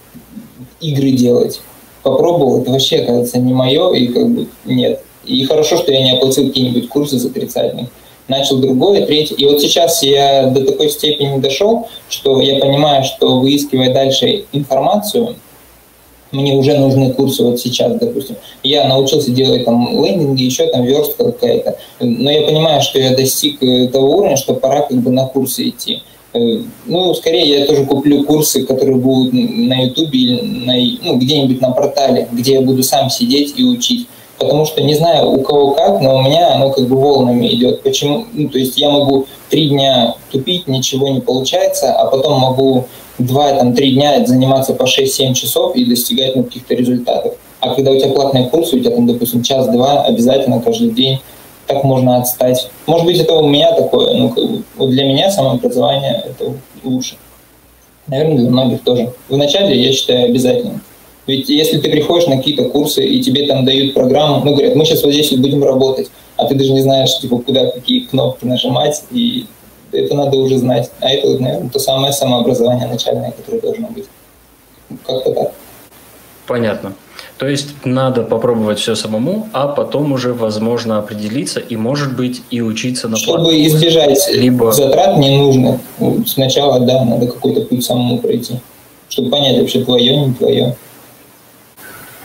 игры 0.79 1.11
делать. 1.11 1.59
Попробовал, 2.03 2.61
это 2.61 2.71
вообще, 2.71 2.99
кажется, 2.99 3.37
не 3.37 3.53
мое, 3.53 3.93
и 3.95 4.07
как 4.07 4.29
бы 4.29 4.47
нет. 4.63 5.03
И 5.25 5.43
хорошо, 5.43 5.75
что 5.75 5.91
я 5.91 6.01
не 6.01 6.11
оплатил 6.11 6.47
какие-нибудь 6.47 6.87
курсы 6.87 7.19
за 7.19 7.31
тридцатник 7.31 7.89
начал 8.29 8.57
другое, 8.57 9.05
третье. 9.05 9.35
И 9.35 9.45
вот 9.45 9.61
сейчас 9.61 10.03
я 10.03 10.47
до 10.47 10.65
такой 10.65 10.89
степени 10.89 11.39
дошел, 11.39 11.87
что 12.09 12.41
я 12.41 12.59
понимаю, 12.59 13.03
что 13.03 13.39
выискивая 13.39 13.93
дальше 13.93 14.45
информацию, 14.51 15.35
мне 16.31 16.53
уже 16.53 16.77
нужны 16.77 17.13
курсы 17.13 17.43
вот 17.43 17.59
сейчас, 17.59 17.93
допустим. 17.99 18.35
Я 18.63 18.87
научился 18.87 19.31
делать 19.31 19.65
там 19.65 20.03
лендинги, 20.03 20.43
еще 20.43 20.67
там 20.67 20.83
верстка 20.83 21.25
какая-то. 21.25 21.77
Но 21.99 22.29
я 22.29 22.41
понимаю, 22.41 22.81
что 22.81 22.99
я 22.99 23.15
достиг 23.15 23.61
э, 23.63 23.87
того 23.87 24.17
уровня, 24.17 24.37
что 24.37 24.53
пора 24.53 24.81
как 24.81 24.97
бы 24.97 25.11
на 25.11 25.25
курсы 25.25 25.69
идти. 25.69 26.03
Э, 26.33 26.39
ну, 26.85 27.13
скорее 27.13 27.59
я 27.59 27.65
тоже 27.65 27.85
куплю 27.85 28.23
курсы, 28.25 28.65
которые 28.65 28.97
будут 28.97 29.33
на 29.33 29.83
Ютубе 29.83 30.19
или 30.19 30.41
на, 30.41 30.75
ну, 31.03 31.17
где-нибудь 31.17 31.61
на 31.61 31.71
портале, 31.71 32.27
где 32.31 32.53
я 32.53 32.61
буду 32.61 32.83
сам 32.83 33.09
сидеть 33.09 33.53
и 33.57 33.63
учить 33.63 34.07
потому 34.37 34.65
что 34.65 34.81
не 34.81 34.93
знаю 34.93 35.31
у 35.31 35.41
кого 35.41 35.71
как, 35.71 36.01
но 36.01 36.17
у 36.17 36.21
меня 36.21 36.53
оно 36.53 36.69
как 36.69 36.87
бы 36.87 36.95
волнами 36.95 37.47
идет. 37.47 37.81
Почему? 37.81 38.25
Ну, 38.33 38.49
то 38.49 38.59
есть 38.59 38.77
я 38.77 38.89
могу 38.89 39.25
три 39.49 39.69
дня 39.69 40.15
тупить, 40.31 40.67
ничего 40.67 41.09
не 41.09 41.21
получается, 41.21 41.93
а 41.93 42.05
потом 42.05 42.39
могу 42.39 42.85
два, 43.17 43.53
там, 43.53 43.73
три 43.73 43.93
дня 43.93 44.25
заниматься 44.25 44.73
по 44.73 44.83
6-7 44.83 45.33
часов 45.33 45.75
и 45.75 45.85
достигать 45.85 46.35
ну, 46.35 46.43
каких-то 46.43 46.75
результатов. 46.75 47.33
А 47.59 47.73
когда 47.73 47.91
у 47.91 47.97
тебя 47.97 48.09
платные 48.09 48.47
курсы, 48.49 48.75
у 48.75 48.79
тебя 48.79 48.91
там, 48.91 49.07
допустим, 49.07 49.43
час-два 49.43 50.03
обязательно 50.03 50.61
каждый 50.61 50.91
день, 50.91 51.19
так 51.65 51.83
можно 51.83 52.17
отстать. 52.17 52.69
Может 52.85 53.05
быть, 53.05 53.19
это 53.19 53.33
у 53.33 53.47
меня 53.47 53.71
такое, 53.73 54.13
ну, 54.13 54.29
как 54.29 54.43
бы, 54.49 54.87
для 54.87 55.05
меня 55.05 55.31
самообразование 55.31 56.23
это 56.25 56.53
лучше. 56.83 57.15
Наверное, 58.07 58.37
для 58.37 58.49
многих 58.49 58.83
тоже. 58.83 59.11
Вначале, 59.27 59.81
я 59.81 59.91
считаю, 59.91 60.29
обязательно. 60.29 60.79
Ведь 61.25 61.49
если 61.49 61.77
ты 61.79 61.89
приходишь 61.89 62.27
на 62.27 62.37
какие-то 62.37 62.69
курсы, 62.69 63.05
и 63.05 63.21
тебе 63.21 63.45
там 63.47 63.65
дают 63.65 63.93
программу, 63.93 64.45
ну, 64.45 64.53
говорят, 64.53 64.75
мы 64.75 64.85
сейчас 64.85 65.03
вот 65.03 65.11
здесь 65.11 65.31
будем 65.31 65.61
работать, 65.63 66.09
а 66.37 66.45
ты 66.45 66.55
даже 66.55 66.71
не 66.71 66.81
знаешь, 66.81 67.19
типа, 67.19 67.39
куда 67.39 67.69
какие 67.69 68.01
кнопки 68.01 68.45
нажимать, 68.45 69.03
и 69.11 69.45
это 69.91 70.15
надо 70.15 70.37
уже 70.37 70.57
знать. 70.57 70.91
А 70.99 71.09
это, 71.09 71.27
наверное, 71.41 71.69
то 71.69 71.79
самое 71.79 72.13
самообразование 72.13 72.87
начальное, 72.87 73.31
которое 73.31 73.61
должно 73.61 73.87
быть. 73.87 74.05
Как-то 75.05 75.31
так. 75.33 75.51
Понятно. 76.47 76.93
То 77.37 77.47
есть 77.47 77.85
надо 77.85 78.23
попробовать 78.23 78.79
все 78.79 78.95
самому, 78.95 79.47
а 79.53 79.67
потом 79.67 80.11
уже 80.11 80.33
возможно 80.33 80.97
определиться 80.97 81.59
и, 81.59 81.75
может 81.75 82.15
быть, 82.15 82.41
и 82.49 82.61
учиться 82.61 83.07
на 83.07 83.17
Чтобы 83.17 83.43
платном. 83.43 83.67
избежать 83.67 84.27
Либо... 84.31 84.71
затрат 84.71 85.17
ненужных, 85.17 85.79
сначала, 86.25 86.79
да, 86.79 87.03
надо 87.03 87.27
какой-то 87.27 87.61
путь 87.61 87.85
самому 87.85 88.19
пройти, 88.19 88.55
чтобы 89.09 89.29
понять 89.29 89.59
вообще 89.59 89.83
твое, 89.83 90.17
не 90.17 90.33
твое. 90.33 90.75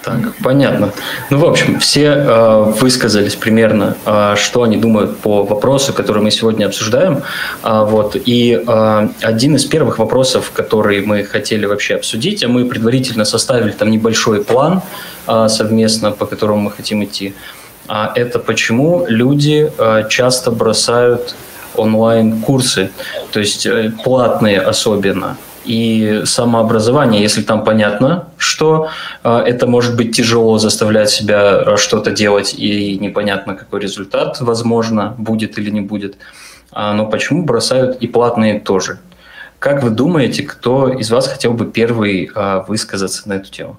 Так, 0.02 0.34
понятно. 0.42 0.92
Ну, 1.30 1.38
в 1.38 1.44
общем, 1.44 1.78
все 1.78 2.06
э, 2.06 2.72
высказались 2.80 3.36
примерно, 3.36 3.96
э, 4.04 4.34
что 4.36 4.64
они 4.64 4.76
думают 4.76 5.18
по 5.18 5.44
вопросу, 5.44 5.92
который 5.92 6.22
мы 6.22 6.32
сегодня 6.32 6.66
обсуждаем. 6.66 7.22
А, 7.62 7.84
вот, 7.84 8.16
и 8.16 8.60
э, 8.66 9.08
один 9.22 9.54
из 9.54 9.64
первых 9.64 9.98
вопросов, 9.98 10.50
который 10.52 11.06
мы 11.06 11.22
хотели 11.22 11.66
вообще 11.66 11.94
обсудить, 11.94 12.42
а 12.42 12.48
мы 12.48 12.64
предварительно 12.64 13.24
составили 13.24 13.70
там 13.70 13.90
небольшой 13.90 14.42
план 14.42 14.82
э, 15.28 15.48
совместно, 15.48 16.10
по 16.10 16.26
которому 16.26 16.62
мы 16.62 16.70
хотим 16.72 17.04
идти, 17.04 17.34
э, 17.88 18.08
это 18.16 18.40
почему 18.40 19.06
люди 19.08 19.70
э, 19.78 20.08
часто 20.08 20.50
бросают 20.50 21.36
онлайн-курсы, 21.76 22.90
то 23.30 23.40
есть 23.40 23.66
э, 23.66 23.92
платные 24.02 24.60
особенно 24.60 25.36
и 25.64 26.22
самообразование, 26.24 27.22
если 27.22 27.42
там 27.42 27.64
понятно, 27.64 28.28
что 28.36 28.88
э, 29.22 29.38
это 29.46 29.66
может 29.66 29.96
быть 29.96 30.16
тяжело 30.16 30.58
заставлять 30.58 31.10
себя 31.10 31.62
э, 31.64 31.76
что-то 31.76 32.10
делать 32.10 32.54
и 32.56 32.98
непонятно 32.98 33.54
какой 33.54 33.80
результат, 33.80 34.40
возможно, 34.40 35.14
будет 35.18 35.58
или 35.58 35.70
не 35.70 35.80
будет. 35.80 36.16
А, 36.72 36.94
но 36.94 37.06
почему 37.06 37.44
бросают 37.44 37.98
и 37.98 38.06
платные 38.06 38.60
тоже? 38.60 38.98
Как 39.58 39.82
вы 39.82 39.90
думаете, 39.90 40.42
кто 40.42 40.88
из 40.88 41.10
вас 41.10 41.28
хотел 41.28 41.52
бы 41.52 41.66
первый 41.66 42.30
э, 42.34 42.64
высказаться 42.66 43.28
на 43.28 43.34
эту 43.34 43.50
тему? 43.50 43.78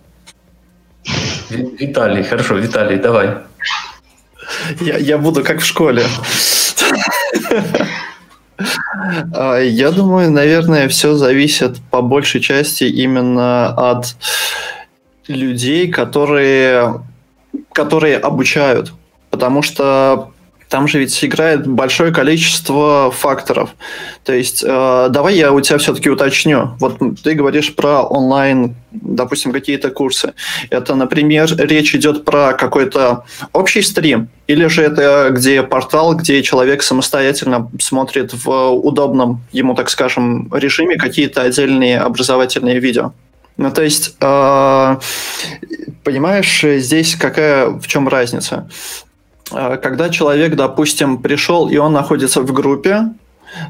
Виталий, 1.50 2.24
хорошо, 2.24 2.56
Виталий, 2.56 2.98
давай. 2.98 3.38
Я, 4.80 4.98
я 4.98 5.18
буду 5.18 5.44
как 5.44 5.60
в 5.60 5.66
школе. 5.66 6.06
А, 9.34 9.60
я 9.60 9.92
думаю, 9.92 10.32
наверное, 10.32 10.88
все 10.88 11.16
зависит 11.16 11.78
по 11.92 12.02
большей 12.02 12.42
части 12.42 12.84
именно 12.84 13.70
от 13.92 14.16
людей, 15.28 15.92
которые, 15.92 17.04
которые 17.72 18.18
обучают. 18.18 18.94
Потому 19.30 19.62
что 19.62 20.33
там 20.74 20.88
же 20.88 20.98
ведь 20.98 21.24
играет 21.24 21.68
большое 21.68 22.12
количество 22.12 23.12
факторов. 23.12 23.70
То 24.24 24.34
есть, 24.34 24.64
э, 24.68 25.08
давай 25.12 25.36
я 25.36 25.52
у 25.52 25.62
тебя 25.62 25.78
все-таки 25.78 26.10
уточню. 26.10 26.72
Вот 26.80 26.98
ты 27.24 27.36
говоришь 27.36 27.76
про 27.76 28.02
онлайн, 28.02 28.74
допустим, 28.92 29.52
какие-то 29.52 29.92
курсы. 29.92 30.34
Это, 30.72 30.96
например, 30.96 31.48
речь 31.60 31.94
идет 31.94 32.26
про 32.26 32.54
какой-то 32.54 33.24
общий 33.52 33.84
стрим, 33.84 34.30
или 34.48 34.66
же 34.66 34.82
это 34.82 35.28
где 35.30 35.62
портал, 35.62 36.16
где 36.16 36.42
человек 36.42 36.82
самостоятельно 36.82 37.70
смотрит 37.80 38.34
в 38.34 38.72
удобном 38.72 39.44
ему, 39.52 39.76
так 39.76 39.92
скажем, 39.92 40.52
режиме 40.52 40.96
какие-то 40.96 41.44
отдельные 41.44 42.00
образовательные 42.00 42.80
видео. 42.80 43.14
Ну, 43.58 43.70
то 43.70 43.84
есть, 43.84 44.16
э, 44.20 44.96
понимаешь, 46.04 46.66
здесь 46.80 47.16
какая, 47.16 47.68
в 47.68 47.86
чем 47.86 48.08
разница? 48.08 48.68
А, 49.52 49.78
когда 49.78 50.10
человек, 50.10 50.56
допустим, 50.56 51.22
пришел 51.22 51.70
и 51.70 51.78
он 51.78 51.94
находится 51.94 52.42
в 52.42 52.52
группе, 52.52 53.10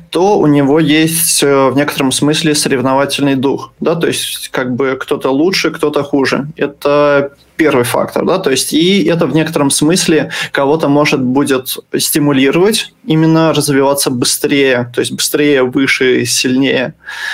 то 0.09 0.39
у 0.39 0.47
него 0.47 0.79
есть 0.79 1.43
э, 1.43 1.69
в 1.69 1.75
некотором 1.75 2.11
смысле 2.11 2.55
соревновательный 2.55 3.35
дух, 3.35 3.73
да, 3.79 3.95
то 3.95 4.07
есть 4.07 4.49
как 4.49 4.75
бы 4.75 4.97
кто-то 4.99 5.29
лучше, 5.29 5.71
кто-то 5.71 6.03
хуже. 6.03 6.47
Это 6.55 7.33
первый 7.57 7.83
фактор, 7.83 8.25
да, 8.25 8.39
то 8.39 8.49
есть 8.49 8.73
и 8.73 9.03
это 9.03 9.27
в 9.27 9.35
некотором 9.35 9.69
смысле 9.69 10.31
кого-то 10.51 10.87
может 10.87 11.21
будет 11.21 11.77
стимулировать 11.97 12.93
именно 13.05 13.53
развиваться 13.53 14.09
быстрее, 14.09 14.91
то 14.93 15.01
есть 15.01 15.11
быстрее, 15.11 15.63
выше, 15.63 16.25
сильнее. 16.25 16.93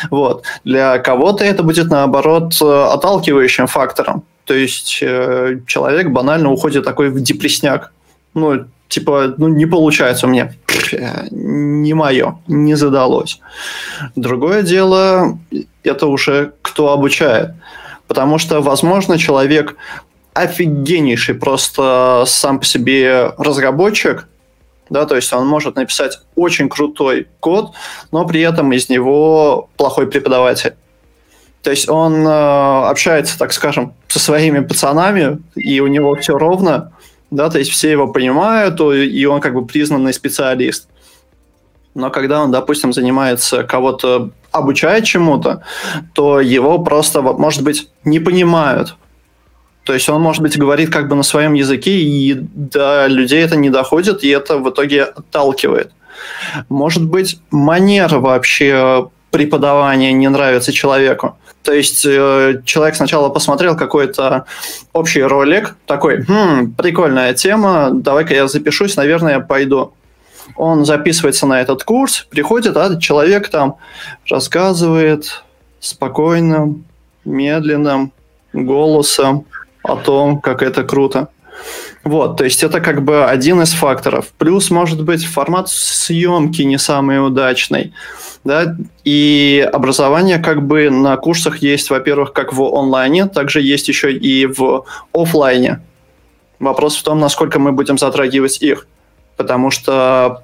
Вот. 0.09 0.43
Для 0.63 0.97
кого-то 0.99 1.43
это 1.43 1.63
будет 1.63 1.89
наоборот 1.89 2.59
отталкивающим 2.61 3.67
фактором, 3.67 4.23
то 4.45 4.53
есть 4.53 4.99
э, 5.01 5.59
человек 5.67 6.09
банально 6.09 6.51
уходит 6.51 6.83
такой 6.83 7.09
в 7.09 7.21
депресняк, 7.21 7.91
ну, 8.33 8.65
типа, 8.87 9.35
ну, 9.37 9.47
не 9.47 9.65
получается 9.65 10.27
у 10.27 10.29
меня, 10.29 10.53
не 11.31 11.93
мое, 11.93 12.39
не 12.47 12.75
задалось. 12.75 13.39
Другое 14.15 14.63
дело, 14.63 15.37
это 15.83 16.07
уже 16.07 16.53
кто 16.61 16.91
обучает. 16.91 17.51
Потому 18.07 18.39
что, 18.39 18.61
возможно, 18.61 19.19
человек 19.19 19.75
офигеннейший 20.33 21.35
просто 21.35 22.23
сам 22.25 22.59
по 22.59 22.65
себе 22.65 23.33
разработчик, 23.37 24.27
да, 24.89 25.05
то 25.05 25.15
есть 25.15 25.31
он 25.33 25.47
может 25.47 25.75
написать 25.75 26.19
очень 26.35 26.69
крутой 26.69 27.27
код, 27.39 27.73
но 28.11 28.25
при 28.25 28.41
этом 28.41 28.71
из 28.73 28.89
него 28.89 29.69
плохой 29.77 30.07
преподаватель. 30.07 30.73
То 31.61 31.71
есть 31.71 31.89
он 31.89 32.25
э, 32.25 32.89
общается, 32.89 33.37
так 33.37 33.51
скажем, 33.53 33.93
со 34.07 34.17
своими 34.17 34.61
пацанами, 34.61 35.39
и 35.55 35.79
у 35.81 35.87
него 35.87 36.15
все 36.15 36.37
ровно, 36.37 36.93
да, 37.31 37.49
то 37.49 37.59
есть 37.59 37.71
все 37.71 37.91
его 37.91 38.07
понимают, 38.07 38.79
и 38.81 39.25
он 39.25 39.41
как 39.41 39.53
бы 39.53 39.65
признанный 39.65 40.13
специалист. 40.13 40.87
Но 41.95 42.09
когда 42.09 42.41
он, 42.41 42.51
допустим, 42.51 42.93
занимается 42.93 43.63
кого-то, 43.63 44.31
обучает 44.51 45.05
чему-то, 45.05 45.63
то 46.13 46.39
его 46.39 46.79
просто, 46.79 47.21
может 47.21 47.63
быть, 47.63 47.89
не 48.03 48.19
понимают. 48.19 48.95
То 49.83 49.93
есть 49.93 50.07
он, 50.09 50.21
может 50.21 50.41
быть, 50.41 50.57
говорит 50.57 50.91
как 50.91 51.07
бы 51.07 51.15
на 51.15 51.23
своем 51.23 51.53
языке, 51.53 51.91
и 51.91 52.33
до 52.33 53.07
людей 53.07 53.43
это 53.43 53.55
не 53.55 53.69
доходит, 53.69 54.23
и 54.23 54.29
это 54.29 54.57
в 54.57 54.69
итоге 54.69 55.03
отталкивает. 55.03 55.91
Может 56.69 57.05
быть, 57.05 57.39
манера 57.49 58.19
вообще 58.19 59.09
преподавания 59.31 60.13
не 60.13 60.29
нравится 60.29 60.71
человеку. 60.71 61.37
То 61.63 61.73
есть 61.73 62.05
э, 62.05 62.61
человек 62.65 62.95
сначала 62.95 63.29
посмотрел 63.29 63.75
какой-то 63.75 64.45
общий 64.93 65.21
ролик, 65.21 65.75
такой, 65.85 66.23
хм, 66.23 66.73
прикольная 66.73 67.33
тема, 67.33 67.89
давай-ка 67.93 68.33
я 68.33 68.47
запишусь, 68.47 68.95
наверное, 68.95 69.33
я 69.33 69.39
пойду. 69.39 69.93
Он 70.55 70.85
записывается 70.85 71.45
на 71.45 71.61
этот 71.61 71.83
курс, 71.83 72.25
приходит, 72.29 72.75
а 72.77 72.99
человек 72.99 73.49
там 73.49 73.75
рассказывает 74.29 75.43
спокойным, 75.79 76.85
медленным 77.25 78.11
голосом 78.53 79.45
о 79.83 79.95
том, 79.95 80.39
как 80.41 80.63
это 80.63 80.83
круто. 80.83 81.29
Вот, 82.03 82.37
то 82.37 82.45
есть 82.45 82.63
это 82.63 82.79
как 82.79 83.03
бы 83.03 83.25
один 83.25 83.61
из 83.61 83.73
факторов. 83.73 84.27
Плюс, 84.37 84.71
может 84.71 85.03
быть, 85.03 85.25
формат 85.25 85.69
съемки 85.69 86.61
не 86.61 86.77
самый 86.77 87.25
удачный. 87.25 87.93
Да? 88.43 88.77
И 89.03 89.67
образование 89.73 90.39
как 90.39 90.65
бы 90.65 90.89
на 90.89 91.17
курсах 91.17 91.57
есть, 91.57 91.89
во-первых, 91.89 92.31
как 92.31 92.53
в 92.53 92.63
онлайне, 92.63 93.25
также 93.27 93.61
есть 93.61 93.89
еще 93.89 94.13
и 94.13 94.45
в 94.45 94.85
офлайне. 95.13 95.81
Вопрос 96.59 96.95
в 96.95 97.03
том, 97.03 97.19
насколько 97.19 97.59
мы 97.59 97.73
будем 97.73 97.97
затрагивать 97.97 98.61
их. 98.61 98.87
Потому 99.35 99.69
что 99.69 100.43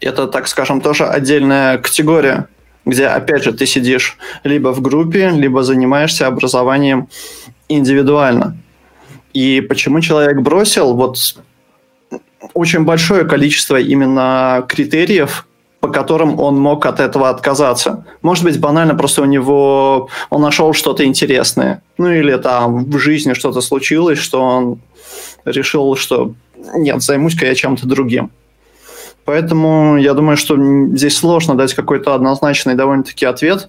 это, 0.00 0.26
так 0.26 0.48
скажем, 0.48 0.80
тоже 0.80 1.06
отдельная 1.06 1.78
категория, 1.78 2.48
где, 2.84 3.06
опять 3.06 3.42
же, 3.42 3.52
ты 3.52 3.66
сидишь 3.66 4.16
либо 4.44 4.72
в 4.72 4.80
группе, 4.80 5.30
либо 5.30 5.62
занимаешься 5.62 6.26
образованием 6.26 7.08
индивидуально. 7.68 8.56
И 9.32 9.60
почему 9.60 10.00
человек 10.00 10.40
бросил? 10.40 10.94
Вот 10.94 11.18
очень 12.54 12.84
большое 12.84 13.24
количество 13.24 13.76
именно 13.78 14.64
критериев, 14.68 15.46
по 15.80 15.88
которым 15.88 16.40
он 16.40 16.58
мог 16.58 16.86
от 16.86 16.98
этого 17.00 17.28
отказаться. 17.28 18.04
Может 18.22 18.44
быть, 18.44 18.58
банально 18.58 18.94
просто 18.94 19.22
у 19.22 19.26
него 19.26 20.08
он 20.30 20.42
нашел 20.42 20.72
что-то 20.72 21.04
интересное. 21.04 21.82
Ну 21.98 22.10
или 22.10 22.36
там 22.36 22.84
в 22.84 22.98
жизни 22.98 23.34
что-то 23.34 23.60
случилось, 23.60 24.18
что 24.18 24.42
он 24.42 24.80
решил, 25.44 25.94
что 25.96 26.34
нет, 26.74 27.02
займусь-ка 27.02 27.46
я 27.46 27.54
чем-то 27.54 27.86
другим. 27.86 28.30
Поэтому 29.24 29.98
я 29.98 30.14
думаю, 30.14 30.36
что 30.36 30.56
здесь 30.96 31.16
сложно 31.16 31.54
дать 31.54 31.74
какой-то 31.74 32.14
однозначный 32.14 32.74
довольно-таки 32.74 33.26
ответ, 33.26 33.68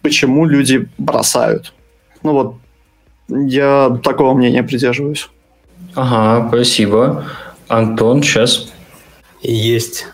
почему 0.00 0.46
люди 0.46 0.88
бросают. 0.96 1.74
Ну 2.22 2.32
вот, 2.32 2.54
я 3.46 3.98
такого 4.02 4.34
мнения 4.34 4.62
придерживаюсь. 4.62 5.28
Ага, 5.94 6.48
спасибо. 6.48 7.24
Антон, 7.68 8.22
сейчас. 8.22 8.72
Есть 9.40 10.06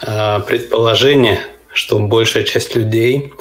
э, 0.00 0.40
предположение, 0.46 1.40
что 1.72 1.98
большая 1.98 2.44
часть 2.44 2.74
людей 2.74 3.32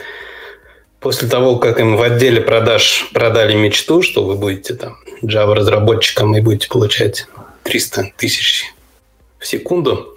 после 1.00 1.28
того, 1.28 1.58
как 1.58 1.80
им 1.80 1.98
в 1.98 2.02
отделе 2.02 2.42
продаж 2.42 3.10
продали 3.14 3.56
мечту, 3.56 4.02
что 4.02 4.24
вы 4.24 4.36
будете 4.36 4.76
там 4.76 4.98
Java-разработчиком 5.24 6.36
и 6.38 6.42
будете 6.42 6.70
получать 6.70 7.28
300 7.64 8.14
тысяч 8.18 8.66
в 9.40 9.48
секунду, 9.48 10.16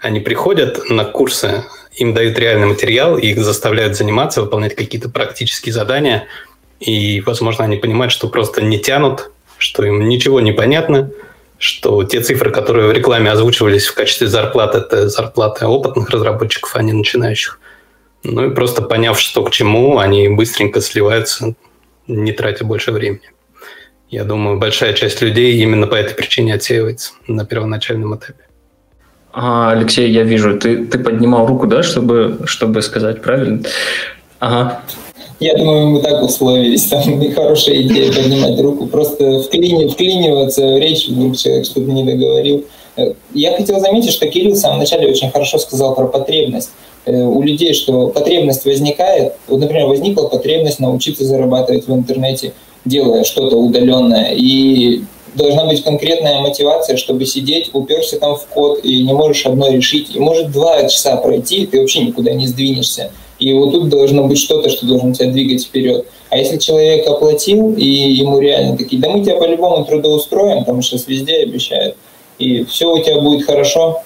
они 0.00 0.20
приходят 0.20 0.88
на 0.88 1.04
курсы, 1.04 1.64
им 1.94 2.14
дают 2.14 2.38
реальный 2.38 2.68
материал, 2.68 3.18
их 3.18 3.42
заставляют 3.42 3.96
заниматься, 3.96 4.42
выполнять 4.42 4.76
какие-то 4.76 5.10
практические 5.10 5.72
задания– 5.72 6.26
и, 6.80 7.20
возможно, 7.20 7.64
они 7.64 7.76
понимают, 7.76 8.12
что 8.12 8.28
просто 8.28 8.62
не 8.62 8.78
тянут, 8.78 9.30
что 9.58 9.84
им 9.84 10.08
ничего 10.08 10.40
не 10.40 10.52
понятно, 10.52 11.10
что 11.58 12.02
те 12.04 12.20
цифры, 12.22 12.50
которые 12.50 12.88
в 12.88 12.92
рекламе 12.92 13.30
озвучивались 13.30 13.86
в 13.86 13.94
качестве 13.94 14.26
зарплат, 14.26 14.74
это 14.74 15.08
зарплаты 15.08 15.66
опытных 15.66 16.08
разработчиков, 16.08 16.74
а 16.74 16.82
не 16.82 16.92
начинающих. 16.92 17.60
Ну 18.24 18.50
и 18.50 18.54
просто 18.54 18.82
поняв, 18.82 19.20
что 19.20 19.44
к 19.44 19.50
чему, 19.50 19.98
они 19.98 20.28
быстренько 20.28 20.80
сливаются, 20.80 21.54
не 22.06 22.32
тратя 22.32 22.64
больше 22.64 22.92
времени. 22.92 23.30
Я 24.08 24.24
думаю, 24.24 24.58
большая 24.58 24.94
часть 24.94 25.20
людей 25.20 25.60
именно 25.62 25.86
по 25.86 25.94
этой 25.94 26.14
причине 26.14 26.54
отсеивается 26.54 27.12
на 27.28 27.44
первоначальном 27.44 28.16
этапе. 28.16 28.44
А, 29.32 29.70
Алексей, 29.72 30.10
я 30.10 30.24
вижу, 30.24 30.58
ты, 30.58 30.84
ты 30.86 30.98
поднимал 30.98 31.46
руку, 31.46 31.66
да, 31.66 31.82
чтобы, 31.82 32.40
чтобы 32.46 32.82
сказать 32.82 33.22
правильно? 33.22 33.62
Ага. 34.40 34.82
Я 35.40 35.56
думаю, 35.56 35.86
мы 35.86 36.02
так 36.02 36.22
условились. 36.22 36.84
Там 36.84 37.02
хорошая 37.34 37.80
идея 37.82 38.12
поднимать 38.12 38.60
руку. 38.60 38.86
Просто 38.86 39.40
вклини, 39.40 39.88
вклиниваться 39.88 40.66
в 40.66 40.78
речь, 40.78 41.08
вдруг 41.08 41.36
человек 41.36 41.64
что-то 41.64 41.90
не 41.90 42.04
договорил. 42.04 42.66
Э, 42.96 43.14
я 43.32 43.56
хотел 43.56 43.80
заметить, 43.80 44.12
что 44.12 44.28
Кирилл 44.28 44.52
в 44.52 44.58
самом 44.58 44.80
начале 44.80 45.08
очень 45.08 45.30
хорошо 45.30 45.58
сказал 45.58 45.94
про 45.94 46.06
потребность. 46.06 46.70
Э, 47.06 47.24
у 47.24 47.40
людей, 47.40 47.72
что 47.72 48.08
потребность 48.08 48.66
возникает, 48.66 49.34
вот, 49.48 49.60
например, 49.60 49.86
возникла 49.86 50.28
потребность 50.28 50.78
научиться 50.78 51.24
зарабатывать 51.24 51.88
в 51.88 51.94
интернете, 51.94 52.52
делая 52.84 53.24
что-то 53.24 53.56
удаленное. 53.56 54.34
И 54.34 55.04
должна 55.34 55.64
быть 55.64 55.82
конкретная 55.82 56.40
мотивация, 56.40 56.98
чтобы 56.98 57.24
сидеть, 57.24 57.70
уперся 57.72 58.18
там 58.18 58.36
в 58.36 58.44
код, 58.46 58.84
и 58.84 59.02
не 59.02 59.14
можешь 59.14 59.46
одно 59.46 59.70
решить. 59.70 60.14
И 60.14 60.18
может 60.18 60.52
два 60.52 60.86
часа 60.86 61.16
пройти, 61.16 61.62
и 61.62 61.66
ты 61.66 61.80
вообще 61.80 62.02
никуда 62.02 62.34
не 62.34 62.46
сдвинешься. 62.46 63.10
И 63.40 63.54
вот 63.54 63.72
тут 63.72 63.88
должно 63.88 64.24
быть 64.24 64.38
что-то, 64.38 64.68
что 64.68 64.86
должно 64.86 65.14
тебя 65.14 65.30
двигать 65.30 65.64
вперед. 65.64 66.06
А 66.28 66.36
если 66.36 66.58
человек 66.58 67.08
оплатил, 67.08 67.72
и 67.74 67.84
ему 67.84 68.38
реально 68.38 68.76
такие, 68.76 69.00
да 69.00 69.08
мы 69.08 69.24
тебя 69.24 69.36
по-любому 69.36 69.84
трудоустроим, 69.84 70.60
потому 70.60 70.82
что 70.82 70.98
везде 71.06 71.42
обещают, 71.42 71.96
и 72.38 72.64
все 72.64 72.92
у 72.92 73.02
тебя 73.02 73.20
будет 73.20 73.46
хорошо, 73.46 74.02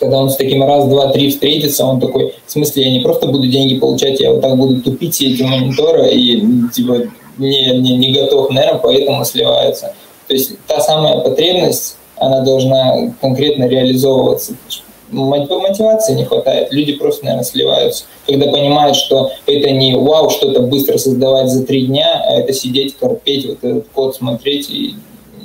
когда 0.00 0.18
он 0.18 0.30
с 0.30 0.36
таким 0.36 0.64
раз, 0.64 0.86
два, 0.88 1.12
три 1.12 1.30
встретится, 1.30 1.84
он 1.84 2.00
такой, 2.00 2.34
в 2.44 2.50
смысле, 2.50 2.84
я 2.84 2.90
не 2.90 3.00
просто 3.00 3.26
буду 3.28 3.46
деньги 3.46 3.78
получать, 3.78 4.18
я 4.18 4.32
вот 4.32 4.40
так 4.40 4.56
буду 4.56 4.80
тупить 4.82 5.20
эти 5.22 5.42
мониторы 5.42 6.10
и 6.10 6.42
типа 6.74 7.08
не, 7.38 7.78
не, 7.78 7.96
не 7.96 8.12
готов, 8.12 8.50
наверное, 8.50 8.80
поэтому 8.80 9.24
сливается. 9.24 9.94
То 10.26 10.34
есть 10.34 10.52
та 10.66 10.80
самая 10.80 11.18
потребность, 11.18 11.96
она 12.16 12.40
должна 12.40 13.12
конкретно 13.20 13.64
реализовываться 13.64 14.54
мотивации 15.10 16.14
не 16.14 16.24
хватает. 16.24 16.72
Люди 16.72 16.94
просто, 16.94 17.24
наверное, 17.24 17.44
сливаются, 17.44 18.04
когда 18.26 18.50
понимают, 18.50 18.96
что 18.96 19.32
это 19.46 19.70
не 19.70 19.96
вау, 19.96 20.30
что-то 20.30 20.60
быстро 20.60 20.98
создавать 20.98 21.48
за 21.48 21.64
три 21.64 21.86
дня, 21.86 22.24
а 22.26 22.40
это 22.40 22.52
сидеть, 22.52 22.96
корпеть, 22.96 23.46
вот 23.46 23.58
этот 23.62 23.88
код 23.88 24.16
смотреть 24.16 24.70
и, 24.70 24.94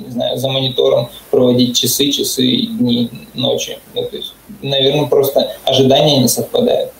не 0.04 0.10
знаю, 0.10 0.38
за 0.38 0.48
монитором 0.48 1.08
проводить 1.30 1.76
часы, 1.76 2.10
часы, 2.10 2.46
дни, 2.46 3.10
ночи. 3.34 3.78
Ну, 3.94 4.02
то 4.02 4.16
есть, 4.16 4.34
наверное, 4.62 5.06
просто 5.06 5.52
ожидания 5.64 6.18
не 6.18 6.28
совпадают. 6.28 6.92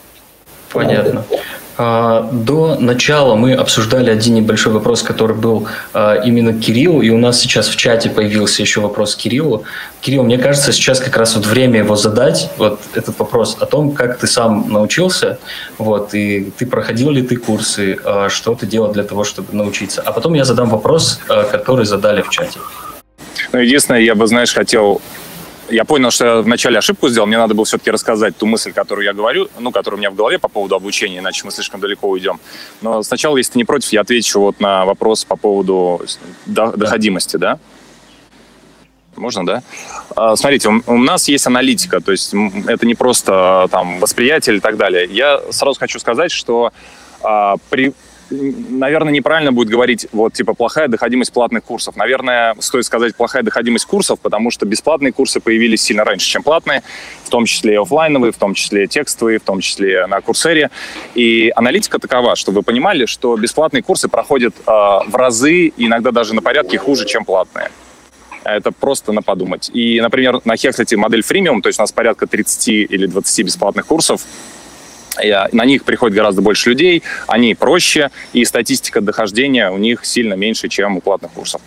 Понятно. 0.72 1.24
А, 1.30 1.36
до 1.78 2.76
начала 2.80 3.34
мы 3.34 3.52
обсуждали 3.52 4.10
один 4.10 4.34
небольшой 4.34 4.72
вопрос, 4.72 5.02
который 5.02 5.36
был 5.36 5.68
а, 5.92 6.14
именно 6.14 6.54
к 6.54 6.60
Кириллу, 6.60 7.02
и 7.02 7.10
у 7.10 7.18
нас 7.18 7.38
сейчас 7.40 7.68
в 7.68 7.76
чате 7.76 8.08
появился 8.08 8.62
еще 8.62 8.80
вопрос 8.80 9.14
к 9.14 9.18
Кириллу. 9.18 9.64
Кирилл, 10.00 10.22
мне 10.22 10.38
кажется, 10.38 10.72
сейчас 10.72 11.00
как 11.00 11.16
раз 11.16 11.36
вот 11.36 11.44
время 11.44 11.80
его 11.80 11.96
задать, 11.96 12.50
вот 12.56 12.80
этот 12.94 13.18
вопрос 13.18 13.58
о 13.60 13.66
том, 13.66 13.92
как 13.92 14.18
ты 14.18 14.26
сам 14.26 14.70
научился, 14.70 15.38
вот, 15.76 16.14
и 16.14 16.50
ты 16.56 16.64
проходил 16.66 17.10
ли 17.10 17.22
ты 17.22 17.36
курсы, 17.36 17.98
а, 18.04 18.28
что 18.30 18.54
ты 18.54 18.66
делал 18.66 18.92
для 18.92 19.04
того, 19.04 19.24
чтобы 19.24 19.48
научиться. 19.52 20.00
А 20.00 20.12
потом 20.12 20.34
я 20.34 20.44
задам 20.44 20.70
вопрос, 20.70 21.20
который 21.50 21.84
задали 21.84 22.22
в 22.22 22.30
чате. 22.30 22.58
Ну, 23.52 23.58
единственное, 23.58 24.00
я 24.00 24.14
бы, 24.14 24.26
знаешь, 24.26 24.54
хотел 24.54 25.02
я 25.70 25.84
понял, 25.84 26.10
что 26.10 26.24
я 26.24 26.36
вначале 26.42 26.78
ошибку 26.78 27.08
сделал. 27.08 27.26
Мне 27.26 27.38
надо 27.38 27.54
было 27.54 27.64
все-таки 27.64 27.90
рассказать 27.90 28.36
ту 28.36 28.46
мысль, 28.46 28.72
которую 28.72 29.04
я 29.04 29.12
говорю, 29.12 29.48
ну, 29.58 29.70
которая 29.70 29.96
у 29.96 30.00
меня 30.00 30.10
в 30.10 30.14
голове 30.14 30.38
по 30.38 30.48
поводу 30.48 30.74
обучения, 30.74 31.18
иначе 31.18 31.42
мы 31.44 31.50
слишком 31.50 31.80
далеко 31.80 32.08
уйдем. 32.08 32.40
Но 32.82 33.02
сначала, 33.02 33.36
если 33.36 33.52
ты 33.52 33.58
не 33.58 33.64
против, 33.64 33.90
я 33.92 34.02
отвечу 34.02 34.40
вот 34.40 34.60
на 34.60 34.84
вопрос 34.84 35.24
по 35.24 35.36
поводу 35.36 36.00
доходимости, 36.46 37.36
да? 37.36 37.58
Можно, 39.16 39.46
да? 39.46 39.62
А, 40.14 40.36
смотрите, 40.36 40.68
у 40.68 40.98
нас 40.98 41.28
есть 41.28 41.46
аналитика, 41.46 42.00
то 42.00 42.12
есть 42.12 42.34
это 42.66 42.86
не 42.86 42.94
просто 42.94 43.66
там 43.70 43.98
восприятие 43.98 44.56
и 44.56 44.60
так 44.60 44.76
далее. 44.76 45.06
Я 45.10 45.40
сразу 45.50 45.78
хочу 45.78 45.98
сказать, 45.98 46.30
что 46.30 46.72
а, 47.22 47.56
при 47.70 47.94
наверное, 48.30 49.12
неправильно 49.12 49.52
будет 49.52 49.68
говорить, 49.68 50.06
вот, 50.12 50.32
типа, 50.32 50.54
плохая 50.54 50.88
доходимость 50.88 51.32
платных 51.32 51.64
курсов. 51.64 51.96
Наверное, 51.96 52.54
стоит 52.60 52.84
сказать 52.84 53.14
плохая 53.14 53.42
доходимость 53.42 53.86
курсов, 53.86 54.18
потому 54.20 54.50
что 54.50 54.66
бесплатные 54.66 55.12
курсы 55.12 55.40
появились 55.40 55.82
сильно 55.82 56.04
раньше, 56.04 56.26
чем 56.26 56.42
платные, 56.42 56.82
в 57.24 57.30
том 57.30 57.46
числе 57.46 57.74
и 57.74 57.76
офлайновые, 57.76 58.32
в 58.32 58.36
том 58.36 58.54
числе 58.54 58.84
и 58.84 58.86
текстовые, 58.86 59.38
в 59.38 59.42
том 59.42 59.60
числе 59.60 60.06
на 60.06 60.20
Курсере. 60.20 60.70
И 61.14 61.52
аналитика 61.54 61.98
такова, 61.98 62.36
чтобы 62.36 62.56
вы 62.56 62.62
понимали, 62.62 63.06
что 63.06 63.36
бесплатные 63.36 63.82
курсы 63.82 64.08
проходят 64.08 64.54
э, 64.58 64.70
в 64.70 65.14
разы, 65.14 65.72
иногда 65.76 66.10
даже 66.10 66.34
на 66.34 66.42
порядке 66.42 66.78
хуже, 66.78 67.06
чем 67.06 67.24
платные. 67.24 67.70
Это 68.44 68.70
просто 68.70 69.12
на 69.12 69.22
подумать. 69.22 69.70
И, 69.74 70.00
например, 70.00 70.40
на 70.44 70.54
Hexlet 70.54 70.96
модель 70.96 71.22
фримиум, 71.22 71.62
то 71.62 71.68
есть 71.68 71.80
у 71.80 71.82
нас 71.82 71.90
порядка 71.90 72.26
30 72.28 72.68
или 72.68 73.06
20 73.06 73.46
бесплатных 73.46 73.86
курсов, 73.86 74.22
на 75.52 75.64
них 75.64 75.84
приходит 75.84 76.16
гораздо 76.16 76.42
больше 76.42 76.70
людей, 76.70 77.02
они 77.26 77.54
проще, 77.54 78.10
и 78.32 78.44
статистика 78.44 79.00
дохождения 79.00 79.70
у 79.70 79.78
них 79.78 80.04
сильно 80.04 80.34
меньше, 80.34 80.68
чем 80.68 80.96
у 80.96 81.00
платных 81.00 81.32
курсов. 81.32 81.60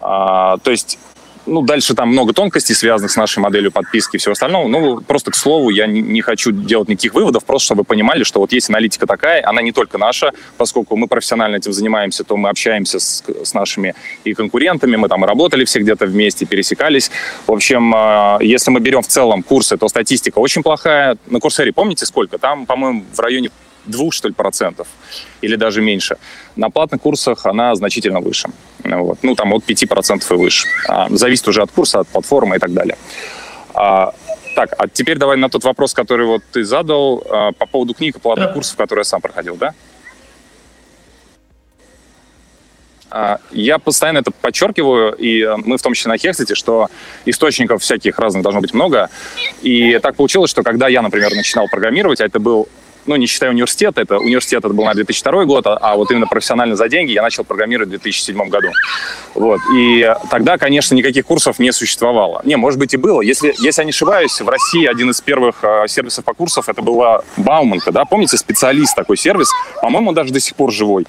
А, 0.00 0.58
то 0.58 0.70
есть 0.70 0.98
ну, 1.46 1.62
дальше 1.62 1.94
там 1.94 2.08
много 2.08 2.32
тонкостей, 2.32 2.74
связанных 2.74 3.10
с 3.10 3.16
нашей 3.16 3.40
моделью 3.40 3.72
подписки 3.72 4.16
и 4.16 4.18
всего 4.18 4.32
остального. 4.32 4.68
Ну, 4.68 5.00
просто 5.00 5.30
к 5.30 5.34
слову, 5.34 5.70
я 5.70 5.86
не, 5.86 6.20
хочу 6.20 6.52
делать 6.52 6.88
никаких 6.88 7.14
выводов, 7.14 7.44
просто 7.44 7.66
чтобы 7.66 7.80
вы 7.80 7.84
понимали, 7.84 8.24
что 8.24 8.40
вот 8.40 8.52
есть 8.52 8.70
аналитика 8.70 9.06
такая, 9.06 9.46
она 9.46 9.62
не 9.62 9.72
только 9.72 9.98
наша, 9.98 10.32
поскольку 10.56 10.96
мы 10.96 11.06
профессионально 11.06 11.56
этим 11.56 11.72
занимаемся, 11.72 12.24
то 12.24 12.36
мы 12.36 12.48
общаемся 12.48 12.98
с, 12.98 13.22
с 13.42 13.54
нашими 13.54 13.94
и 14.24 14.34
конкурентами, 14.34 14.96
мы 14.96 15.08
там 15.08 15.24
работали 15.24 15.64
все 15.64 15.80
где-то 15.80 16.06
вместе, 16.06 16.46
пересекались. 16.46 17.10
В 17.46 17.52
общем, 17.52 17.94
э, 17.94 18.38
если 18.40 18.70
мы 18.70 18.80
берем 18.80 19.02
в 19.02 19.08
целом 19.08 19.42
курсы, 19.42 19.76
то 19.76 19.88
статистика 19.88 20.38
очень 20.38 20.62
плохая. 20.62 21.16
На 21.26 21.40
Курсере 21.40 21.72
помните 21.72 22.06
сколько? 22.06 22.38
Там, 22.38 22.66
по-моему, 22.66 23.04
в 23.12 23.20
районе 23.20 23.50
двух, 23.86 24.12
что 24.12 24.28
ли, 24.28 24.34
процентов, 24.34 24.86
или 25.42 25.56
даже 25.56 25.82
меньше. 25.82 26.16
На 26.56 26.70
платных 26.70 27.00
курсах 27.00 27.46
она 27.46 27.74
значительно 27.74 28.20
выше. 28.20 28.48
Вот. 28.84 29.18
Ну, 29.22 29.34
там 29.34 29.52
от 29.52 29.64
5% 29.64 30.34
и 30.34 30.36
выше. 30.36 30.66
А, 30.88 31.08
зависит 31.10 31.48
уже 31.48 31.62
от 31.62 31.70
курса, 31.70 32.00
от 32.00 32.08
платформы 32.08 32.56
и 32.56 32.58
так 32.58 32.72
далее. 32.72 32.96
А, 33.74 34.12
так, 34.54 34.74
а 34.78 34.88
теперь 34.88 35.18
давай 35.18 35.36
на 35.36 35.48
тот 35.48 35.64
вопрос, 35.64 35.94
который 35.94 36.26
вот 36.26 36.42
ты 36.52 36.64
задал 36.64 37.24
а, 37.28 37.52
по 37.52 37.66
поводу 37.66 37.94
книг 37.94 38.16
и 38.16 38.20
платных 38.20 38.48
да. 38.48 38.54
курсов, 38.54 38.76
которые 38.76 39.00
я 39.00 39.04
сам 39.04 39.20
проходил, 39.20 39.56
да? 39.56 39.74
А, 43.10 43.38
я 43.52 43.78
постоянно 43.78 44.18
это 44.18 44.30
подчеркиваю, 44.30 45.12
и 45.12 45.46
мы 45.64 45.78
в 45.78 45.82
том 45.82 45.94
числе 45.94 46.10
на 46.10 46.18
Хексите, 46.18 46.54
что 46.54 46.88
источников 47.24 47.82
всяких 47.82 48.18
разных 48.18 48.42
должно 48.42 48.60
быть 48.60 48.74
много. 48.74 49.08
И 49.62 49.98
так 50.02 50.16
получилось, 50.16 50.50
что 50.50 50.62
когда 50.62 50.88
я, 50.88 51.00
например, 51.00 51.32
начинал 51.32 51.68
программировать, 51.68 52.20
а 52.20 52.26
это 52.26 52.40
был 52.40 52.68
ну, 53.06 53.16
не 53.16 53.26
считая 53.26 53.50
университета, 53.50 54.00
это 54.00 54.18
университет 54.18 54.64
это 54.64 54.72
был 54.72 54.84
на 54.84 54.94
2002 54.94 55.44
год, 55.44 55.66
а, 55.66 55.76
а 55.76 55.96
вот 55.96 56.10
именно 56.10 56.26
профессионально 56.26 56.76
за 56.76 56.88
деньги 56.88 57.12
я 57.12 57.22
начал 57.22 57.44
программировать 57.44 57.88
в 57.88 57.90
2007 57.90 58.48
году. 58.48 58.68
Вот. 59.34 59.60
И 59.76 60.12
тогда, 60.30 60.58
конечно, 60.58 60.94
никаких 60.94 61.26
курсов 61.26 61.58
не 61.58 61.72
существовало. 61.72 62.40
Не, 62.44 62.56
может 62.56 62.78
быть 62.78 62.94
и 62.94 62.96
было. 62.96 63.20
Если, 63.20 63.54
если 63.58 63.82
я 63.82 63.84
не 63.84 63.90
ошибаюсь, 63.90 64.40
в 64.40 64.48
России 64.48 64.86
один 64.86 65.10
из 65.10 65.20
первых 65.20 65.56
э, 65.62 65.84
сервисов 65.88 66.24
по 66.24 66.34
курсов 66.34 66.68
это 66.68 66.82
была 66.82 67.22
Бауманка, 67.36 67.92
да, 67.92 68.04
помните, 68.04 68.36
специалист 68.36 68.94
такой 68.94 69.16
сервис, 69.16 69.50
по-моему, 69.80 70.12
даже 70.12 70.32
до 70.32 70.40
сих 70.40 70.54
пор 70.54 70.72
живой. 70.72 71.06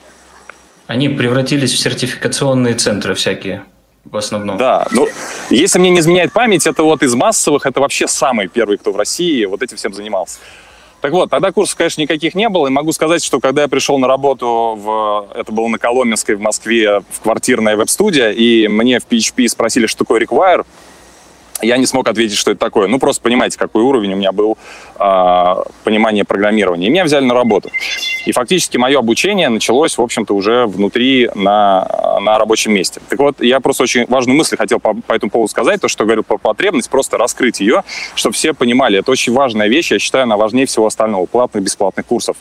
Они 0.87 1.09
превратились 1.09 1.73
в 1.73 1.79
сертификационные 1.79 2.75
центры 2.75 3.15
всякие 3.15 3.63
в 4.05 4.17
основном. 4.17 4.57
Да, 4.57 4.87
ну, 4.91 5.07
если 5.49 5.79
мне 5.79 5.89
не 5.89 5.99
изменяет 5.99 6.31
память, 6.31 6.67
это 6.67 6.83
вот 6.83 7.03
из 7.03 7.15
массовых, 7.15 7.65
это 7.65 7.79
вообще 7.79 8.07
самый 8.07 8.47
первый, 8.47 8.77
кто 8.77 8.91
в 8.91 8.97
России 8.97 9.45
вот 9.45 9.63
этим 9.63 9.77
всем 9.77 9.93
занимался. 9.93 10.39
Так 11.01 11.11
вот, 11.11 11.29
тогда 11.29 11.51
курсов, 11.51 11.77
конечно, 11.77 12.01
никаких 12.01 12.35
не 12.35 12.49
было. 12.49 12.67
И 12.67 12.69
могу 12.71 12.91
сказать, 12.91 13.23
что 13.23 13.39
когда 13.39 13.63
я 13.63 13.67
пришел 13.67 13.97
на 13.99 14.07
работу, 14.07 14.75
в, 14.75 15.27
это 15.35 15.51
было 15.51 15.67
на 15.67 15.77
Коломенской 15.77 16.35
в 16.35 16.41
Москве, 16.41 17.01
в 17.11 17.21
квартирная 17.21 17.75
веб-студия, 17.75 18.31
и 18.31 18.67
мне 18.67 18.99
в 18.99 19.07
PHP 19.07 19.47
спросили, 19.47 19.85
что 19.85 19.99
такое 19.99 20.21
require, 20.21 20.65
я 21.61 21.77
не 21.77 21.85
смог 21.85 22.07
ответить, 22.07 22.37
что 22.37 22.51
это 22.51 22.59
такое. 22.59 22.87
Ну, 22.87 22.99
просто 22.99 23.21
понимаете, 23.21 23.57
какой 23.57 23.83
уровень 23.83 24.13
у 24.13 24.15
меня 24.15 24.31
был 24.31 24.57
э, 24.99 25.55
понимание 25.83 26.25
программирования. 26.25 26.87
И 26.87 26.89
меня 26.89 27.05
взяли 27.05 27.25
на 27.25 27.33
работу. 27.33 27.69
И 28.25 28.31
фактически 28.31 28.77
мое 28.77 28.99
обучение 28.99 29.49
началось, 29.49 29.97
в 29.97 30.01
общем-то, 30.01 30.33
уже 30.33 30.65
внутри 30.65 31.29
на, 31.35 32.19
на 32.21 32.37
рабочем 32.39 32.73
месте. 32.73 33.01
Так 33.07 33.19
вот, 33.19 33.41
я 33.41 33.59
просто 33.59 33.83
очень 33.83 34.05
важную 34.07 34.37
мысль 34.37 34.57
хотел 34.57 34.79
по, 34.79 34.93
по 34.93 35.13
этому 35.13 35.29
поводу 35.29 35.49
сказать, 35.49 35.81
то, 35.81 35.87
что 35.87 36.05
говорил 36.05 36.23
про 36.23 36.37
потребность, 36.37 36.89
просто 36.89 37.17
раскрыть 37.17 37.59
ее, 37.59 37.83
чтобы 38.15 38.33
все 38.33 38.53
понимали. 38.53 38.99
Это 38.99 39.11
очень 39.11 39.33
важная 39.33 39.67
вещь, 39.67 39.91
я 39.91 39.99
считаю, 39.99 40.23
она 40.23 40.37
важнее 40.37 40.65
всего 40.65 40.87
остального, 40.87 41.25
платных, 41.25 41.63
бесплатных 41.63 42.05
курсов. 42.05 42.37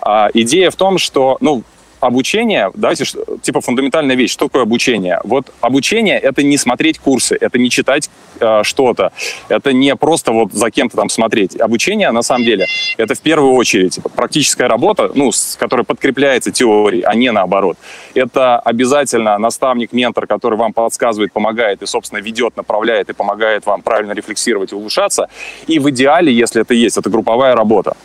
А, 0.00 0.30
идея 0.34 0.70
в 0.70 0.76
том, 0.76 0.98
что, 0.98 1.36
ну, 1.40 1.62
обучение, 2.00 2.70
давайте, 2.74 3.04
типа 3.42 3.60
фундаментальная 3.60 4.16
вещь, 4.16 4.32
что 4.32 4.46
такое 4.46 4.62
обучение? 4.62 5.20
Вот 5.24 5.52
обучение— 5.60 6.18
это 6.20 6.42
не 6.42 6.56
смотреть 6.56 6.98
курсы, 6.98 7.36
это 7.40 7.58
не 7.58 7.70
читать 7.70 8.10
э, 8.40 8.62
что-то, 8.62 9.12
это 9.48 9.72
не 9.72 9.94
просто 9.96 10.32
вот 10.32 10.52
за 10.52 10.70
кем-то 10.70 10.96
там 10.96 11.08
смотреть. 11.08 11.60
Обучение, 11.60 12.10
на 12.10 12.22
самом 12.22 12.44
деле, 12.44 12.66
это 12.96 13.14
в 13.14 13.20
первую 13.20 13.52
очередь 13.54 13.98
практическая 14.16 14.66
работа, 14.66 15.10
ну, 15.14 15.30
с 15.32 15.56
которой 15.56 15.84
подкрепляется 15.84 16.50
теорией, 16.50 17.02
а 17.02 17.14
не 17.14 17.30
наоборот. 17.32 17.76
Это 18.14 18.58
обязательно 18.58 19.38
наставник, 19.38 19.92
ментор, 19.92 20.26
который 20.26 20.58
вам 20.58 20.72
подсказывает, 20.72 21.32
помогает 21.32 21.82
и, 21.82 21.86
собственно, 21.86 22.20
ведет, 22.20 22.56
направляет 22.56 23.10
и 23.10 23.12
помогает 23.12 23.66
вам 23.66 23.82
правильно 23.82 24.12
рефлексировать 24.12 24.72
и 24.72 24.74
улучшаться. 24.74 25.28
И 25.66 25.78
в 25.78 25.90
идеале, 25.90 26.32
если 26.32 26.62
это 26.62 26.74
есть, 26.74 26.96
это 26.96 27.10
групповая 27.10 27.54
работа. 27.54 27.96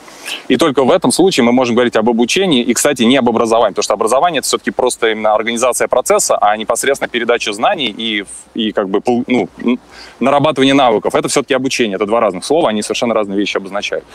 И 0.47 0.57
только 0.57 0.83
в 0.83 0.91
этом 0.91 1.11
случае 1.11 1.43
мы 1.43 1.51
можем 1.51 1.75
говорить 1.75 1.95
об 1.95 2.09
обучении 2.09 2.61
и, 2.61 2.73
кстати, 2.73 3.03
не 3.03 3.17
об 3.17 3.29
образовании, 3.29 3.73
потому 3.73 3.83
что 3.83 3.93
образование 3.93 4.39
это 4.39 4.47
все-таки 4.47 4.71
просто 4.71 5.11
именно 5.11 5.33
организация 5.33 5.87
процесса, 5.87 6.37
а 6.37 6.55
непосредственно 6.57 7.09
передача 7.09 7.53
знаний 7.53 7.93
и, 7.97 8.25
и 8.53 8.71
как 8.71 8.89
бы 8.89 9.01
ну, 9.27 9.49
нарабатывание 10.19 10.73
навыков. 10.73 11.15
Это 11.15 11.27
все-таки 11.27 11.53
обучение, 11.53 11.95
это 11.95 12.05
два 12.05 12.19
разных 12.19 12.45
слова, 12.45 12.69
они 12.69 12.81
совершенно 12.81 13.13
разные 13.13 13.37
вещи 13.37 13.57
обозначают. 13.57 14.05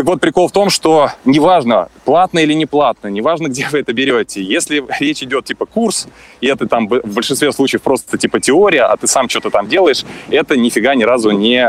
Так 0.00 0.06
вот, 0.06 0.18
прикол 0.18 0.48
в 0.48 0.52
том, 0.52 0.70
что 0.70 1.10
неважно, 1.26 1.88
платно 2.06 2.38
или 2.38 2.54
не 2.54 2.64
платно, 2.64 3.08
неважно, 3.08 3.48
где 3.48 3.68
вы 3.70 3.80
это 3.80 3.92
берете, 3.92 4.42
если 4.42 4.82
речь 4.98 5.22
идет 5.22 5.44
типа 5.44 5.66
курс, 5.66 6.08
и 6.40 6.46
это 6.46 6.66
там 6.66 6.88
в 6.88 7.14
большинстве 7.14 7.52
случаев 7.52 7.82
просто 7.82 8.16
типа 8.16 8.40
теория, 8.40 8.84
а 8.84 8.96
ты 8.96 9.06
сам 9.06 9.28
что-то 9.28 9.50
там 9.50 9.68
делаешь, 9.68 10.04
это 10.30 10.56
нифига 10.56 10.94
ни 10.94 11.02
разу 11.02 11.32
не 11.32 11.68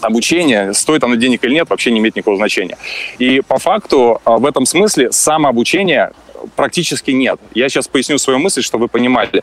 обучение, 0.00 0.74
стоит 0.74 1.04
оно 1.04 1.14
денег 1.14 1.44
или 1.44 1.54
нет, 1.54 1.70
вообще 1.70 1.90
не 1.90 1.98
имеет 1.98 2.16
никакого 2.16 2.36
значения. 2.36 2.76
И 3.18 3.40
по 3.40 3.58
факту 3.58 4.20
а, 4.24 4.38
в 4.38 4.46
этом 4.46 4.66
смысле 4.66 5.12
самообучение 5.12 6.12
практически 6.56 7.10
нет. 7.10 7.38
Я 7.54 7.68
сейчас 7.68 7.88
поясню 7.88 8.18
свою 8.18 8.38
мысль, 8.38 8.62
чтобы 8.62 8.84
вы 8.84 8.88
понимали. 8.88 9.42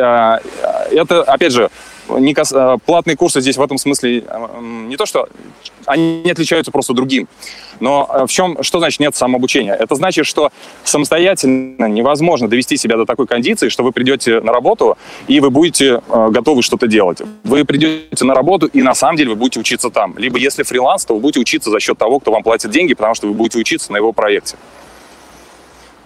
А, 0.00 0.40
это, 0.90 1.22
опять 1.22 1.52
же, 1.52 1.70
не 2.10 2.34
кас... 2.34 2.52
А, 2.52 2.78
платные 2.78 3.16
курсы 3.16 3.40
здесь 3.40 3.56
в 3.56 3.62
этом 3.62 3.78
смысле 3.78 4.24
не 4.60 4.96
то, 4.96 5.06
что 5.06 5.28
они 5.86 6.22
не 6.22 6.30
отличаются 6.30 6.70
просто 6.70 6.92
другим. 6.92 7.28
Но 7.80 8.26
в 8.26 8.30
чем, 8.30 8.62
что 8.62 8.78
значит 8.78 9.00
нет 9.00 9.14
самообучения? 9.16 9.74
Это 9.74 9.94
значит, 9.94 10.26
что 10.26 10.50
самостоятельно 10.84 11.86
невозможно 11.86 12.48
довести 12.48 12.76
себя 12.76 12.96
до 12.96 13.06
такой 13.06 13.26
кондиции, 13.26 13.68
что 13.68 13.82
вы 13.82 13.92
придете 13.92 14.40
на 14.40 14.52
работу 14.52 14.98
и 15.28 15.40
вы 15.40 15.50
будете 15.50 16.02
готовы 16.08 16.62
что-то 16.62 16.86
делать. 16.86 17.22
Вы 17.44 17.64
придете 17.64 18.24
на 18.24 18.34
работу 18.34 18.66
и 18.66 18.82
на 18.82 18.94
самом 18.94 19.16
деле 19.16 19.30
вы 19.30 19.36
будете 19.36 19.60
учиться 19.60 19.90
там. 19.90 20.14
Либо 20.18 20.38
если 20.38 20.62
фриланс, 20.62 21.04
то 21.04 21.14
вы 21.14 21.20
будете 21.20 21.40
учиться 21.40 21.70
за 21.70 21.80
счет 21.80 21.96
того, 21.96 22.18
кто 22.18 22.32
вам 22.32 22.42
платит 22.42 22.70
деньги, 22.70 22.94
потому 22.94 23.14
что 23.14 23.28
вы 23.28 23.34
будете 23.34 23.58
учиться 23.58 23.92
на 23.92 23.96
его 23.96 24.12
проекте. 24.12 24.56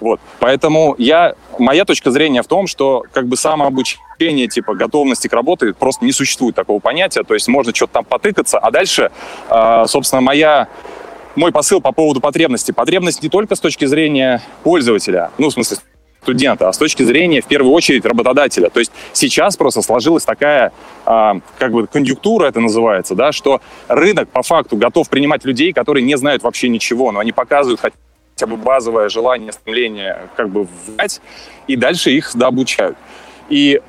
Вот. 0.02 0.20
Поэтому 0.40 0.96
я, 0.98 1.34
моя 1.60 1.84
точка 1.84 2.10
зрения 2.10 2.42
в 2.42 2.48
том, 2.48 2.66
что 2.66 3.04
как 3.12 3.28
бы 3.28 3.36
самообучение, 3.36 4.48
типа 4.48 4.74
готовности 4.74 5.28
к 5.28 5.32
работе, 5.32 5.74
просто 5.78 6.04
не 6.04 6.10
существует 6.10 6.56
такого 6.56 6.80
понятия. 6.80 7.22
То 7.22 7.34
есть 7.34 7.46
можно 7.46 7.72
что-то 7.72 7.94
там 7.94 8.04
потыкаться, 8.04 8.58
а 8.58 8.72
дальше, 8.72 9.12
э, 9.48 9.84
собственно, 9.86 10.20
моя 10.20 10.66
мой 11.36 11.52
посыл 11.52 11.80
по 11.80 11.92
поводу 11.92 12.20
потребности. 12.20 12.72
Потребность 12.72 13.22
не 13.22 13.28
только 13.28 13.54
с 13.54 13.60
точки 13.60 13.84
зрения 13.84 14.42
пользователя, 14.64 15.30
ну, 15.38 15.50
в 15.50 15.52
смысле, 15.52 15.78
студента, 16.20 16.68
а 16.68 16.72
с 16.72 16.78
точки 16.78 17.04
зрения, 17.04 17.40
в 17.40 17.46
первую 17.46 17.72
очередь, 17.72 18.04
работодателя. 18.04 18.70
То 18.70 18.80
есть 18.80 18.90
сейчас 19.12 19.56
просто 19.56 19.82
сложилась 19.82 20.24
такая, 20.24 20.72
э, 21.06 21.32
как 21.58 21.72
бы, 21.72 21.86
конъюнктура 21.86 22.46
это 22.46 22.58
называется, 22.58 23.14
да, 23.14 23.30
что 23.30 23.60
рынок 23.86 24.28
по 24.30 24.42
факту 24.42 24.76
готов 24.76 25.08
принимать 25.08 25.44
людей, 25.44 25.72
которые 25.72 26.04
не 26.04 26.16
знают 26.16 26.42
вообще 26.42 26.68
ничего, 26.68 27.12
но 27.12 27.20
они 27.20 27.30
показывают 27.30 27.80
хотя 27.80 27.94
бы 28.48 28.56
базовое 28.56 29.08
желание, 29.08 29.52
стремление 29.52 30.28
как 30.36 30.48
бы 30.48 30.66
ввать, 30.86 31.20
и 31.66 31.76
дальше 31.76 32.10
их 32.10 32.30
дообучают. 32.34 32.96
И 33.48 33.80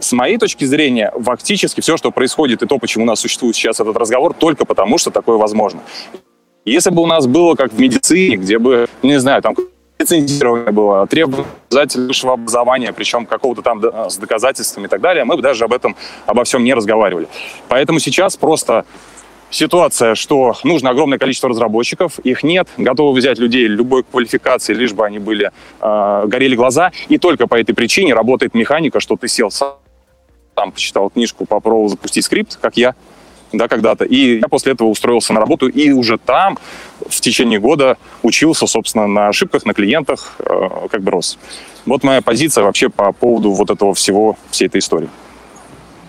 с 0.00 0.12
моей 0.12 0.38
точки 0.38 0.64
зрения, 0.64 1.12
фактически 1.20 1.80
все, 1.80 1.96
что 1.96 2.10
происходит, 2.10 2.62
и 2.62 2.66
то, 2.66 2.78
почему 2.78 3.04
у 3.04 3.06
нас 3.06 3.20
существует 3.20 3.56
сейчас 3.56 3.80
этот 3.80 3.96
разговор, 3.96 4.32
только 4.34 4.64
потому, 4.64 4.98
что 4.98 5.10
такое 5.10 5.36
возможно. 5.36 5.80
Если 6.64 6.90
бы 6.90 7.02
у 7.02 7.06
нас 7.06 7.26
было 7.26 7.54
как 7.54 7.72
в 7.72 7.80
медицине, 7.80 8.36
где 8.36 8.58
бы, 8.58 8.88
не 9.02 9.18
знаю, 9.18 9.42
там 9.42 9.56
лицензирование 9.98 10.70
было, 10.70 11.06
требование 11.06 11.46
высшего 12.06 12.34
образования, 12.34 12.92
причем 12.92 13.26
какого-то 13.26 13.62
там 13.62 13.82
с 14.08 14.16
доказательствами 14.16 14.86
и 14.86 14.88
так 14.88 15.00
далее, 15.00 15.24
мы 15.24 15.36
бы 15.36 15.42
даже 15.42 15.64
об 15.64 15.72
этом, 15.72 15.96
обо 16.26 16.44
всем 16.44 16.62
не 16.62 16.74
разговаривали. 16.74 17.26
Поэтому 17.68 17.98
сейчас 17.98 18.36
просто 18.36 18.84
ситуация, 19.50 20.14
что 20.14 20.54
нужно 20.64 20.90
огромное 20.90 21.18
количество 21.18 21.48
разработчиков, 21.48 22.18
их 22.20 22.42
нет, 22.42 22.68
готовы 22.76 23.18
взять 23.18 23.38
людей 23.38 23.66
любой 23.66 24.04
квалификации, 24.04 24.74
лишь 24.74 24.92
бы 24.92 25.04
они 25.06 25.18
были, 25.18 25.50
э, 25.80 26.22
горели 26.26 26.54
глаза, 26.54 26.92
и 27.08 27.18
только 27.18 27.46
по 27.46 27.54
этой 27.54 27.74
причине 27.74 28.14
работает 28.14 28.54
механика, 28.54 29.00
что 29.00 29.16
ты 29.16 29.28
сел 29.28 29.50
сам, 29.50 29.74
там 30.54 30.72
почитал 30.72 31.10
книжку, 31.10 31.46
попробовал 31.46 31.88
запустить 31.88 32.24
скрипт, 32.24 32.58
как 32.60 32.76
я, 32.76 32.94
да, 33.52 33.68
когда-то, 33.68 34.04
и 34.04 34.40
я 34.40 34.48
после 34.48 34.72
этого 34.72 34.88
устроился 34.88 35.32
на 35.32 35.40
работу, 35.40 35.68
и 35.68 35.90
уже 35.92 36.18
там 36.18 36.58
в 37.08 37.20
течение 37.20 37.58
года 37.58 37.96
учился, 38.22 38.66
собственно, 38.66 39.06
на 39.06 39.28
ошибках, 39.28 39.64
на 39.64 39.74
клиентах, 39.74 40.34
э, 40.40 40.88
как 40.90 41.02
бы 41.02 41.10
рос. 41.10 41.38
Вот 41.86 42.04
моя 42.04 42.20
позиция 42.20 42.64
вообще 42.64 42.90
по 42.90 43.12
поводу 43.12 43.52
вот 43.52 43.70
этого 43.70 43.94
всего, 43.94 44.36
всей 44.50 44.66
этой 44.66 44.80
истории. 44.80 45.08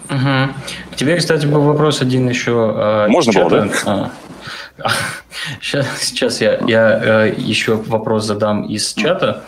Угу. 0.10 0.54
К 0.92 0.96
тебе, 0.96 1.18
кстати, 1.18 1.46
был 1.46 1.62
вопрос 1.62 2.02
один 2.02 2.28
еще. 2.28 3.08
Можно 3.10 3.34
было, 3.34 3.50
да? 3.50 3.70
А. 3.86 4.12
Сейчас, 5.62 5.88
сейчас 6.00 6.42
я, 6.42 6.60
я 6.68 7.28
э, 7.28 7.34
еще 7.38 7.76
вопрос 7.76 8.26
задам 8.26 8.64
из 8.64 8.94
чата. 8.94 9.44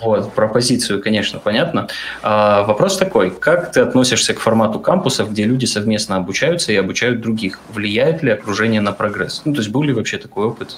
Вот, 0.00 0.32
про 0.32 0.48
позицию, 0.48 1.02
конечно, 1.02 1.38
понятно. 1.38 1.88
А, 2.22 2.62
вопрос 2.64 2.96
такой. 2.96 3.30
Как 3.30 3.72
ты 3.72 3.80
относишься 3.80 4.34
к 4.34 4.40
формату 4.40 4.78
кампусов, 4.78 5.30
где 5.30 5.44
люди 5.44 5.64
совместно 5.64 6.16
обучаются 6.16 6.72
и 6.72 6.76
обучают 6.76 7.20
других? 7.20 7.60
Влияет 7.68 8.22
ли 8.22 8.30
окружение 8.30 8.80
на 8.80 8.92
прогресс? 8.92 9.42
Ну, 9.44 9.52
то 9.52 9.60
есть 9.60 9.70
был 9.70 9.82
ли 9.82 9.92
вообще 9.92 10.18
такой 10.18 10.46
опыт? 10.46 10.76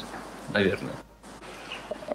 Наверное. 0.53 0.93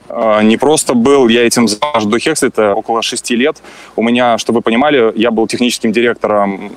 А, 0.10 0.42
не 0.42 0.58
просто 0.58 0.94
был, 0.94 1.28
я 1.28 1.46
этим 1.46 1.68
занимаюсь 1.68 2.06
до 2.06 2.20
Хекслита 2.20 2.74
около 2.74 3.02
шести 3.02 3.36
лет. 3.36 3.58
У 3.96 4.04
меня, 4.04 4.38
чтобы 4.38 4.58
вы 4.58 4.62
понимали, 4.62 5.12
я 5.16 5.32
был 5.32 5.48
техническим 5.48 5.92
директором 5.92 6.72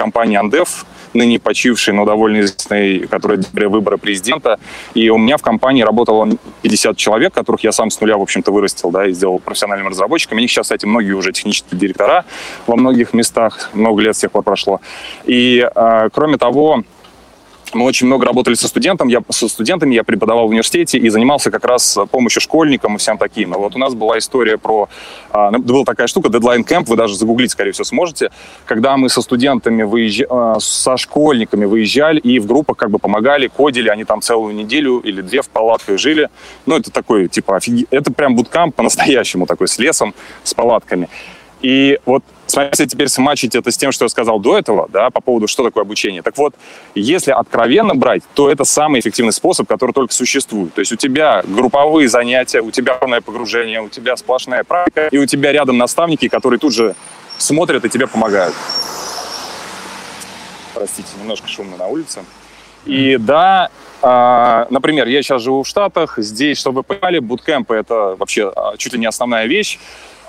компании 0.00 0.36
«Андеф», 0.36 0.86
ныне 1.12 1.38
почившей, 1.38 1.92
но 1.92 2.04
довольно 2.04 2.40
известной, 2.40 3.00
которая 3.00 3.38
для 3.52 3.68
выбора 3.68 3.98
президента. 3.98 4.58
И 4.94 5.10
у 5.10 5.18
меня 5.18 5.36
в 5.36 5.42
компании 5.42 5.82
работало 5.82 6.28
50 6.62 6.96
человек, 6.96 7.34
которых 7.34 7.64
я 7.64 7.72
сам 7.72 7.90
с 7.90 8.00
нуля, 8.00 8.16
в 8.16 8.22
общем-то, 8.22 8.50
вырастил, 8.52 8.90
да, 8.90 9.06
и 9.06 9.12
сделал 9.12 9.38
профессиональным 9.38 9.88
разработчиком. 9.88 10.38
У 10.38 10.40
них 10.40 10.50
сейчас, 10.50 10.66
кстати, 10.66 10.86
многие 10.86 11.12
уже 11.12 11.32
технические 11.32 11.78
директора 11.78 12.24
во 12.66 12.76
многих 12.76 13.12
местах, 13.12 13.70
много 13.74 14.02
лет 14.02 14.16
с 14.16 14.20
тех 14.20 14.30
пор 14.30 14.42
прошло. 14.42 14.80
И, 15.26 15.68
э, 15.74 16.08
кроме 16.12 16.38
того, 16.38 16.84
мы 17.74 17.84
очень 17.84 18.06
много 18.06 18.26
работали 18.26 18.54
со 18.54 18.68
студентом, 18.68 19.08
я, 19.08 19.22
со 19.28 19.48
студентами, 19.48 19.94
я 19.94 20.04
преподавал 20.04 20.46
в 20.46 20.50
университете 20.50 20.98
и 20.98 21.08
занимался 21.08 21.50
как 21.50 21.64
раз 21.64 21.98
помощью 22.10 22.40
школьникам 22.40 22.96
и 22.96 22.98
всем 22.98 23.18
таким. 23.18 23.52
Вот 23.52 23.76
у 23.76 23.78
нас 23.78 23.94
была 23.94 24.18
история 24.18 24.58
про... 24.58 24.88
А, 25.30 25.50
была 25.50 25.84
такая 25.84 26.06
штука, 26.06 26.28
Deadline 26.28 26.64
Camp, 26.66 26.84
вы 26.86 26.96
даже 26.96 27.16
загуглить, 27.16 27.50
скорее 27.50 27.72
всего, 27.72 27.84
сможете, 27.84 28.30
когда 28.64 28.96
мы 28.96 29.08
со 29.08 29.22
студентами, 29.22 29.82
выезж... 29.82 30.22
А, 30.28 30.56
со 30.60 30.96
школьниками 30.96 31.64
выезжали 31.64 32.20
и 32.20 32.38
в 32.38 32.46
группах 32.46 32.76
как 32.76 32.90
бы 32.90 32.98
помогали, 32.98 33.48
кодили, 33.48 33.88
они 33.88 34.04
там 34.04 34.20
целую 34.20 34.54
неделю 34.54 34.98
или 34.98 35.20
две 35.20 35.42
в 35.42 35.48
палатках 35.48 35.98
жили. 35.98 36.28
Ну, 36.66 36.76
это 36.76 36.90
такой, 36.90 37.28
типа, 37.28 37.56
офиг... 37.56 37.86
это 37.90 38.12
прям 38.12 38.36
буткамп 38.36 38.74
по-настоящему 38.74 39.46
такой, 39.46 39.68
с 39.68 39.78
лесом, 39.78 40.14
с 40.42 40.54
палатками. 40.54 41.08
И 41.62 41.98
вот 42.06 42.24
если 42.56 42.86
теперь 42.86 43.08
смачить 43.08 43.54
это 43.54 43.70
с 43.70 43.76
тем, 43.76 43.92
что 43.92 44.04
я 44.04 44.08
сказал 44.08 44.40
до 44.40 44.58
этого, 44.58 44.88
да, 44.92 45.10
по 45.10 45.20
поводу, 45.20 45.46
что 45.46 45.64
такое 45.64 45.82
обучение. 45.82 46.22
Так 46.22 46.36
вот, 46.38 46.54
если 46.94 47.30
откровенно 47.30 47.94
брать, 47.94 48.22
то 48.34 48.50
это 48.50 48.64
самый 48.64 49.00
эффективный 49.00 49.32
способ, 49.32 49.68
который 49.68 49.92
только 49.92 50.14
существует. 50.14 50.74
То 50.74 50.80
есть 50.80 50.92
у 50.92 50.96
тебя 50.96 51.42
групповые 51.46 52.08
занятия, 52.08 52.60
у 52.60 52.70
тебя 52.70 52.94
полное 52.94 53.20
погружение, 53.20 53.80
у 53.80 53.88
тебя 53.88 54.16
сплошная 54.16 54.64
практика, 54.64 55.08
и 55.08 55.18
у 55.18 55.26
тебя 55.26 55.52
рядом 55.52 55.78
наставники, 55.78 56.28
которые 56.28 56.58
тут 56.58 56.72
же 56.72 56.94
смотрят 57.38 57.84
и 57.84 57.88
тебе 57.88 58.06
помогают. 58.06 58.54
Простите, 60.74 61.08
немножко 61.20 61.48
шумно 61.48 61.76
на 61.76 61.86
улице. 61.86 62.24
И 62.86 63.18
да, 63.18 63.70
а, 64.02 64.66
например, 64.70 65.06
я 65.06 65.22
сейчас 65.22 65.42
живу 65.42 65.62
в 65.62 65.68
Штатах, 65.68 66.14
здесь, 66.18 66.58
чтобы 66.58 66.78
вы 66.78 66.82
понимали, 66.84 67.18
буткемпы— 67.18 67.74
это 67.76 68.16
вообще 68.18 68.50
а, 68.54 68.76
чуть 68.76 68.94
ли 68.94 68.98
не 68.98 69.06
основная 69.06 69.46
вещь 69.46 69.78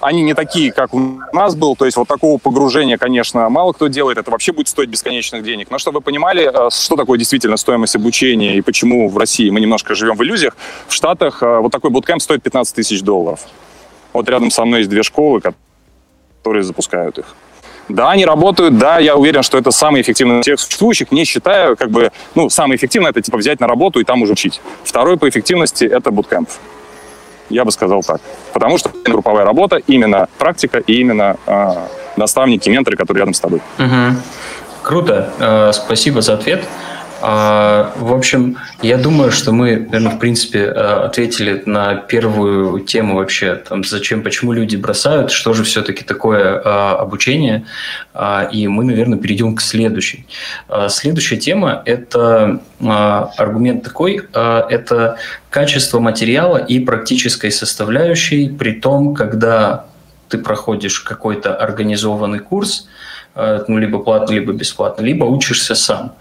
они 0.02 0.24
не 0.24 0.34
такие, 0.34 0.72
как 0.72 0.94
у 0.94 1.20
нас 1.34 1.56
был, 1.56 1.76
то 1.76 1.86
есть 1.86 1.98
вот 1.98 2.08
такого 2.08 2.38
погружения, 2.38 2.98
конечно, 2.98 3.50
мало 3.50 3.74
кто 3.74 3.88
делает, 3.88 4.18
это 4.18 4.32
вообще 4.32 4.52
будет 4.52 4.68
стоить 4.68 4.90
бесконечных 4.90 5.44
денег. 5.44 5.70
Но 5.70 5.78
чтобы 5.78 6.00
вы 6.00 6.02
понимали, 6.02 6.50
э, 6.52 6.70
что 6.72 6.96
такое 6.96 7.18
действительно 7.18 7.58
стоимость 7.58 7.96
обучения 7.96 8.58
и 8.58 8.62
почему 8.62 9.08
в 9.10 9.18
России 9.18 9.50
мы 9.50 9.60
немножко 9.60 9.96
живем 9.96 10.16
в 10.16 10.24
иллюзиях, 10.24 10.56
в 10.88 10.94
Штатах 10.94 11.44
э, 11.44 11.60
вот 11.60 11.72
такой 11.72 11.92
буткемп 11.92 12.22
стоит 12.22 12.44
15 12.44 12.76
тысяч 12.76 13.02
долларов. 13.02 13.42
Вот 14.14 14.28
рядом 14.28 14.52
со 14.52 14.66
мной 14.66 14.80
есть 14.80 14.90
две 14.90 15.04
школы, 15.04 15.42
которые 15.42 16.64
запускают 16.64 17.20
их. 17.20 17.36
Да, 17.88 18.12
они 18.12 18.26
работают, 18.26 18.78
да, 18.78 19.00
я 19.00 19.16
уверен, 19.16 19.44
что 19.44 19.58
это 19.58 19.72
самый 19.72 20.02
эффективный 20.02 20.40
из 20.40 20.44
всех 20.44 20.60
существующих, 20.60 21.12
не 21.12 21.26
считаю, 21.26 21.76
как 21.76 21.90
бы, 21.90 22.12
ну, 22.36 22.50
самое 22.50 22.78
эффективное 22.78 23.12
это 23.12 23.22
типа 23.22 23.38
взять 23.38 23.60
на 23.60 23.68
работу 23.68 24.00
и 24.00 24.04
там 24.04 24.22
уже 24.22 24.34
учить. 24.34 24.62
Второй 24.84 25.18
по 25.18 25.28
эффективности 25.28 25.84
это 25.84 26.12
буткемп. 26.12 26.50
Я 27.52 27.66
бы 27.66 27.72
сказал 27.72 28.04
так. 28.04 28.22
Потому 28.54 28.78
что 28.78 28.92
групповая 29.06 29.46
работа, 29.46 29.78
именно 29.88 30.28
практика 30.38 30.80
и 30.80 30.94
именно 31.02 31.36
э, 31.46 31.74
наставники, 32.18 32.70
менторы, 32.70 32.98
которые 32.98 33.22
рядом 33.22 33.34
с 33.34 33.40
тобой. 33.40 33.62
Угу. 33.78 34.16
Круто. 34.84 35.30
Э, 35.40 35.72
спасибо 35.74 36.22
за 36.22 36.34
ответ. 36.34 36.66
А, 37.22 37.94
в 37.98 38.14
общем, 38.14 38.58
я 38.82 38.98
думаю, 38.98 39.32
что 39.32 39.52
мы, 39.52 39.78
наверное, 39.78 40.12
в 40.16 40.20
принципе, 40.20 40.60
э, 40.60 40.72
ответили 40.72 41.62
на 41.68 41.96
первую 41.96 42.80
тему 42.80 43.18
вообще, 43.18 43.56
там, 43.56 43.84
зачем, 43.84 44.24
почему 44.24 44.54
люди 44.54 44.76
бросают, 44.76 45.32
что 45.32 45.54
же 45.54 45.64
все-таки 45.64 46.04
такое 46.04 46.60
а, 46.64 46.96
обучение, 46.96 47.66
а, 48.14 48.50
и 48.52 48.68
мы, 48.68 48.84
наверное, 48.84 49.20
перейдем 49.20 49.56
к 49.56 49.62
следующей. 49.62 50.26
Следующая 50.90 51.38
тема– 51.38 51.84
это 51.86 52.60
аргумент 52.80 53.84
такой, 53.84 54.28
это 54.34 55.18
качество 55.50 56.00
материала 56.00 56.58
и 56.58 56.80
практической 56.80 57.52
составляющей, 57.52 58.50
при 58.50 58.74
том, 58.74 59.14
когда 59.14 59.86
ты 60.30 60.38
проходишь 60.38 61.02
какой-то 61.02 61.56
организованный 61.56 62.40
курс, 62.40 62.88
ну, 63.36 63.78
либо 63.78 64.00
платно, 64.00 64.34
либо 64.34 64.54
бесплатно, 64.54 65.04
либо 65.04 65.26
учишься 65.26 65.76
сам– 65.76 66.16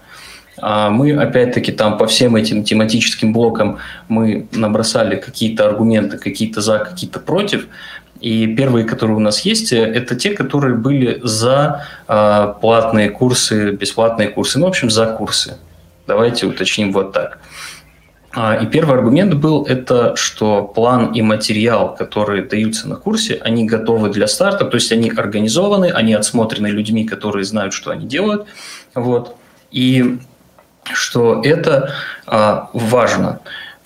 мы, 0.57 1.13
опять-таки, 1.13 1.71
там 1.71 1.97
по 1.97 2.07
всем 2.07 2.35
этим 2.35 2.63
тематическим 2.63 3.33
блокам 3.33 3.79
мы 4.09 4.47
набросали 4.51 5.15
какие-то 5.15 5.65
аргументы, 5.65 6.17
какие-то 6.17 6.61
за, 6.61 6.79
какие-то 6.79 7.19
против. 7.19 7.67
И 8.19 8.45
первые, 8.47 8.85
которые 8.85 9.17
у 9.17 9.19
нас 9.19 9.41
есть, 9.41 9.73
это 9.73 10.15
те, 10.15 10.31
которые 10.31 10.75
были 10.75 11.19
за 11.23 11.85
э, 12.07 12.53
платные 12.61 13.09
курсы, 13.09 13.71
бесплатные 13.71 14.29
курсы, 14.29 14.59
ну, 14.59 14.65
в 14.65 14.69
общем, 14.69 14.91
за 14.91 15.07
курсы. 15.07 15.57
Давайте 16.05 16.45
уточним 16.45 16.91
вот 16.91 17.13
так. 17.13 17.39
А, 18.33 18.55
и 18.55 18.65
первый 18.65 18.95
аргумент 18.95 19.33
был 19.33 19.65
это, 19.65 20.15
что 20.15 20.63
план 20.63 21.13
и 21.13 21.21
материал, 21.21 21.95
которые 21.95 22.43
даются 22.43 22.87
на 22.87 22.95
курсе, 22.95 23.39
они 23.41 23.65
готовы 23.65 24.09
для 24.09 24.27
старта, 24.27 24.65
то 24.65 24.75
есть 24.75 24.91
они 24.91 25.09
организованы, 25.09 25.91
они 25.91 26.13
отсмотрены 26.13 26.67
людьми, 26.67 27.03
которые 27.05 27.43
знают, 27.43 27.73
что 27.73 27.91
они 27.91 28.05
делают. 28.05 28.45
Вот. 28.93 29.35
И 29.71 30.19
что 30.93 31.41
это 31.43 31.93
а, 32.25 32.69
важно. 32.73 33.39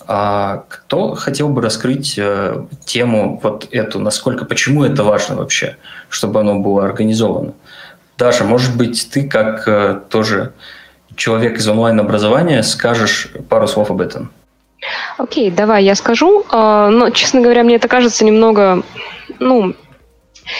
А 0.08 0.64
кто 0.68 1.14
хотел 1.14 1.48
бы 1.48 1.62
раскрыть 1.62 2.18
а, 2.18 2.66
тему 2.84 3.40
вот 3.42 3.68
эту, 3.70 3.98
насколько, 3.98 4.44
почему 4.44 4.84
это 4.84 5.02
важно 5.02 5.36
вообще, 5.36 5.76
чтобы 6.08 6.40
оно 6.40 6.58
было 6.58 6.84
организовано? 6.84 7.54
Даша, 8.18 8.44
может 8.44 8.76
быть, 8.76 9.10
ты 9.10 9.28
как 9.28 9.66
а, 9.66 10.00
тоже 10.08 10.52
человек 11.16 11.58
из 11.58 11.68
онлайн-образования 11.68 12.62
скажешь 12.62 13.28
пару 13.48 13.66
слов 13.66 13.90
об 13.90 14.00
этом? 14.00 14.30
Окей, 15.18 15.50
okay, 15.50 15.54
давай 15.54 15.84
я 15.84 15.94
скажу. 15.94 16.44
Но, 16.52 17.10
честно 17.10 17.40
говоря, 17.40 17.64
мне 17.64 17.76
это 17.76 17.88
кажется 17.88 18.24
немного, 18.24 18.82
ну, 19.40 19.74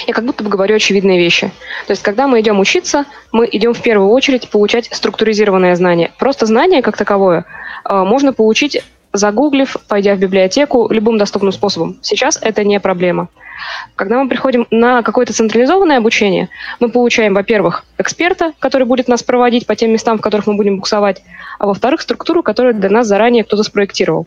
я 0.06 0.14
как 0.14 0.24
будто 0.24 0.44
бы 0.44 0.50
говорю 0.50 0.76
очевидные 0.76 1.18
вещи. 1.18 1.50
То 1.86 1.92
есть, 1.92 2.02
когда 2.02 2.26
мы 2.26 2.40
идем 2.40 2.58
учиться, 2.58 3.04
мы 3.32 3.48
идем 3.50 3.74
в 3.74 3.82
первую 3.82 4.10
очередь 4.10 4.48
получать 4.50 4.88
структуризированное 4.92 5.74
знание. 5.76 6.12
Просто 6.18 6.46
знание 6.46 6.82
как 6.82 6.96
таковое 6.96 7.44
э, 7.88 7.94
можно 7.94 8.32
получить, 8.32 8.82
загуглив, 9.12 9.76
пойдя 9.88 10.14
в 10.14 10.18
библиотеку, 10.18 10.88
любым 10.90 11.18
доступным 11.18 11.52
способом. 11.52 11.98
Сейчас 12.02 12.38
это 12.40 12.64
не 12.64 12.80
проблема. 12.80 13.28
Когда 13.94 14.22
мы 14.22 14.28
приходим 14.28 14.66
на 14.70 15.02
какое-то 15.02 15.32
централизованное 15.32 15.98
обучение, 15.98 16.50
мы 16.78 16.90
получаем, 16.90 17.34
во-первых, 17.34 17.84
эксперта, 17.98 18.52
который 18.58 18.86
будет 18.86 19.08
нас 19.08 19.22
проводить 19.22 19.66
по 19.66 19.74
тем 19.74 19.92
местам, 19.92 20.18
в 20.18 20.20
которых 20.20 20.46
мы 20.46 20.56
будем 20.56 20.76
буксовать, 20.76 21.22
а 21.58 21.66
во-вторых, 21.66 22.02
структуру, 22.02 22.42
которую 22.42 22.74
для 22.74 22.90
нас 22.90 23.06
заранее 23.06 23.44
кто-то 23.44 23.62
спроектировал. 23.62 24.26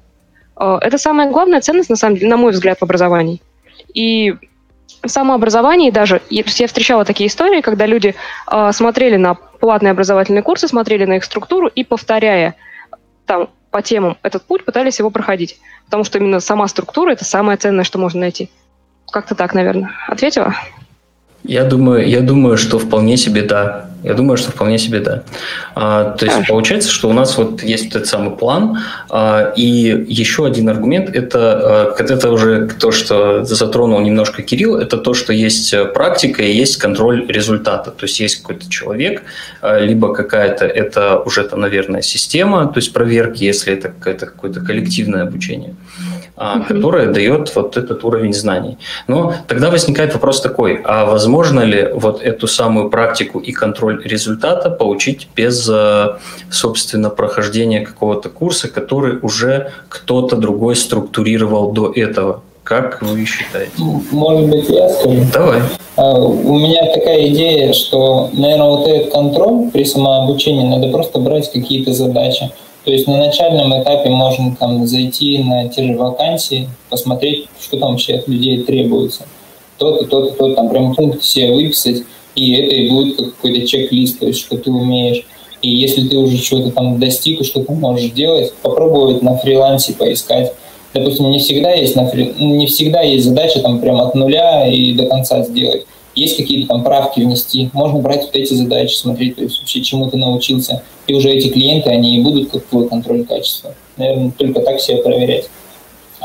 Э, 0.60 0.78
это 0.82 0.98
самая 0.98 1.30
главная 1.30 1.62
ценность, 1.62 1.90
на 1.90 1.96
самом 1.96 2.16
деле, 2.16 2.30
на 2.30 2.38
мой 2.38 2.52
взгляд, 2.52 2.80
в 2.80 2.84
образовании. 2.84 3.42
И 3.94 4.36
самообразовании 5.06 5.92
даже, 5.92 6.22
я, 6.30 6.44
встречала 6.44 7.06
такие 7.06 7.28
истории, 7.28 7.62
когда 7.62 7.86
люди 7.86 8.16
э, 8.52 8.72
смотрели 8.74 9.18
на 9.18 9.36
платные 9.36 9.92
образовательные 9.92 10.44
курсы, 10.44 10.68
смотрели 10.68 11.06
на 11.06 11.14
их 11.14 11.24
структуру 11.24 11.68
и, 11.68 11.84
повторяя 11.84 12.56
там 13.26 13.50
по 13.72 13.82
темам 13.82 14.18
этот 14.24 14.44
путь, 14.44 14.66
пытались 14.66 15.00
его 15.00 15.10
проходить. 15.10 15.60
Потому 15.86 16.04
что 16.04 16.18
именно 16.18 16.40
сама 16.40 16.68
структура– 16.68 17.12
это 17.14 17.26
самое 17.26 17.58
ценное, 17.58 17.84
что 17.84 18.00
можно 18.00 18.22
найти. 18.22 18.50
Как-то 19.12 19.36
так, 19.36 19.54
наверное. 19.54 19.92
Ответила? 20.08 20.56
Я 21.44 21.64
думаю, 21.64 22.08
я 22.08 22.22
думаю, 22.22 22.58
что 22.58 22.80
вполне 22.80 23.18
себе 23.18 23.44
да. 23.44 23.90
Я 24.04 24.14
думаю, 24.14 24.38
что 24.38 24.52
вполне 24.52 24.78
себе 24.78 25.00
да. 25.02 25.24
А, 25.76 26.12
то 26.12 26.26
есть 26.26 26.48
получается, 26.48 26.90
что 26.90 27.10
у 27.10 27.14
нас 27.14 27.38
вот 27.38 27.64
есть 27.64 27.86
вот 27.86 27.96
этот 27.96 28.08
самый 28.08 28.32
план, 28.32 28.80
а, 29.10 29.52
и 29.58 30.06
еще 30.08 30.46
один 30.46 30.70
аргумент 30.70 31.10
это, 31.10 31.96
а, 32.00 32.04
это 32.04 32.32
уже 32.32 32.68
то, 32.68 32.92
что 32.92 33.44
затронул 33.44 34.00
немножко 34.00 34.42
Кирилл, 34.42 34.78
это 34.78 34.98
то, 34.98 35.14
что 35.14 35.34
есть 35.34 35.76
практика 35.94 36.44
и 36.44 36.54
есть 36.54 36.78
контроль 36.78 37.26
результата. 37.28 37.92
То 37.92 38.06
есть 38.06 38.20
есть 38.22 38.38
какой-то 38.38 38.70
человек, 38.70 39.24
а, 39.62 39.80
либо 39.80 40.14
какая-то 40.14 40.66
это 40.66 41.20
уже, 41.20 41.42
-то, 41.42 41.58
наверное, 41.58 42.02
система, 42.02 42.68
то 42.68 42.80
есть 42.80 42.94
проверки, 42.94 43.44
если 43.44 43.74
это 43.74 43.90
какое-то 43.90 44.28
какое-то 44.28 44.62
коллективное 44.62 45.24
обучение. 45.24 45.76
Mm-hmm. 46.40 46.68
которая 46.68 47.08
дает 47.08 47.56
вот 47.56 47.78
этот 47.78 48.04
уровень 48.04 48.34
знаний. 48.34 48.78
Но 49.08 49.34
тогда 49.48 49.70
возникает 49.70 50.14
вопрос 50.14 50.42
такой, 50.42 50.82
а 50.84 51.06
возможно 51.06 51.62
ли 51.62 51.90
вот 51.94 52.22
эту 52.22 52.48
самую 52.48 52.90
практику 52.90 53.40
и 53.40 53.52
контроль 53.52 54.02
результата 54.04 54.70
получить 54.70 55.28
без, 55.36 55.70
э, 55.70 56.18
собственно, 56.50 57.10
прохождения 57.10 57.82
какого-то 57.86 58.30
курса, 58.30 58.68
который 58.68 59.20
уже 59.22 59.72
кто-то 59.90 60.36
другой 60.36 60.76
структурировал 60.76 61.72
до 61.72 61.92
этого? 61.92 62.42
Как 62.64 63.02
вы 63.02 63.26
считаете? 63.26 63.72
Может 64.12 64.50
быть, 64.50 64.70
я 64.70 64.90
скажу? 64.90 65.26
Давай. 65.34 65.62
А, 65.96 66.14
у 66.14 66.60
меня 66.60 66.86
такая 66.94 67.28
идея, 67.30 67.74
что, 67.74 68.30
наверное, 68.32 68.68
вот 68.68 68.88
этот 68.88 69.12
контроль 69.12 69.72
при 69.72 69.84
самообучении 69.84 70.68
надо 70.68 70.90
просто 70.92 71.18
брать 71.20 71.52
какие-то 71.52 71.94
задачи. 71.94 72.52
То 72.86 72.92
есть 72.92 73.08
на 73.08 73.18
начальном 73.18 73.82
этапе 73.82 74.10
можно 74.10 74.56
там 74.56 74.88
зайти 74.88 75.40
на 75.40 75.68
те 75.70 75.84
же 75.84 75.98
вакансии, 75.98 76.70
посмотреть, 76.90 77.48
что 77.60 77.78
там 77.78 77.92
вообще 77.92 78.16
от 78.16 78.28
людей 78.28 78.64
требуется. 78.64 79.26
То-то, 79.78 80.06
то-то, 80.06 80.32
то 80.32 80.56
там 80.56 80.70
прям 80.70 80.96
пункт 80.96 81.24
себе 81.24 81.54
выписать, 81.54 82.04
и 82.36 82.54
это 82.54 82.76
и 82.76 82.90
будет 82.90 83.18
какой-то 83.18 83.68
чек-лист, 83.68 84.20
то 84.20 84.28
есть 84.28 84.40
что 84.40 84.58
ты 84.58 84.72
умеешь. 84.72 85.26
И 85.62 85.70
если 85.70 86.08
ты 86.08 86.18
уже 86.18 86.38
чего-то 86.38 86.72
там 86.72 87.00
достиг 87.00 87.42
и 87.42 87.44
что-то 87.44 87.74
можешь 87.74 88.12
делать, 88.12 88.54
попробовать 88.62 89.22
на 89.22 89.38
фрилансе 89.38 89.94
поискать. 89.94 90.54
Допустим, 90.94 91.30
не 91.30 91.40
всегда 91.40 91.72
есть, 91.74 91.96
на 91.96 92.08
фри... 92.08 92.34
не 92.40 92.66
всегда 92.66 93.02
есть 93.02 93.26
задача 93.26 93.60
там 93.60 93.80
прям 93.80 94.00
от 94.02 94.16
нуля 94.16 94.68
и 94.68 94.94
до 94.94 95.06
конца 95.06 95.44
сделать 95.44 95.86
есть 96.20 96.38
какие-то 96.38 96.68
там 96.68 96.84
правки 96.84 97.22
внести, 97.22 97.70
можно 97.74 98.00
брать 98.00 98.24
вот 98.24 98.36
эти 98.36 98.54
задачи, 98.54 98.96
смотреть, 98.96 99.38
то 99.38 99.44
есть 99.44 99.60
вообще 99.60 99.82
чему 99.82 100.10
ты 100.10 100.18
научился. 100.18 100.84
И 101.08 101.14
уже 101.14 101.32
эти 101.32 101.48
клиенты, 101.48 101.90
они 101.90 102.18
и 102.18 102.22
будут 102.22 102.52
как 102.52 102.66
твой 102.66 102.88
контроль 102.88 103.26
качества. 103.26 103.74
Наверное, 103.98 104.32
только 104.38 104.62
так 104.62 104.80
себя 104.80 105.02
проверять. 105.02 105.50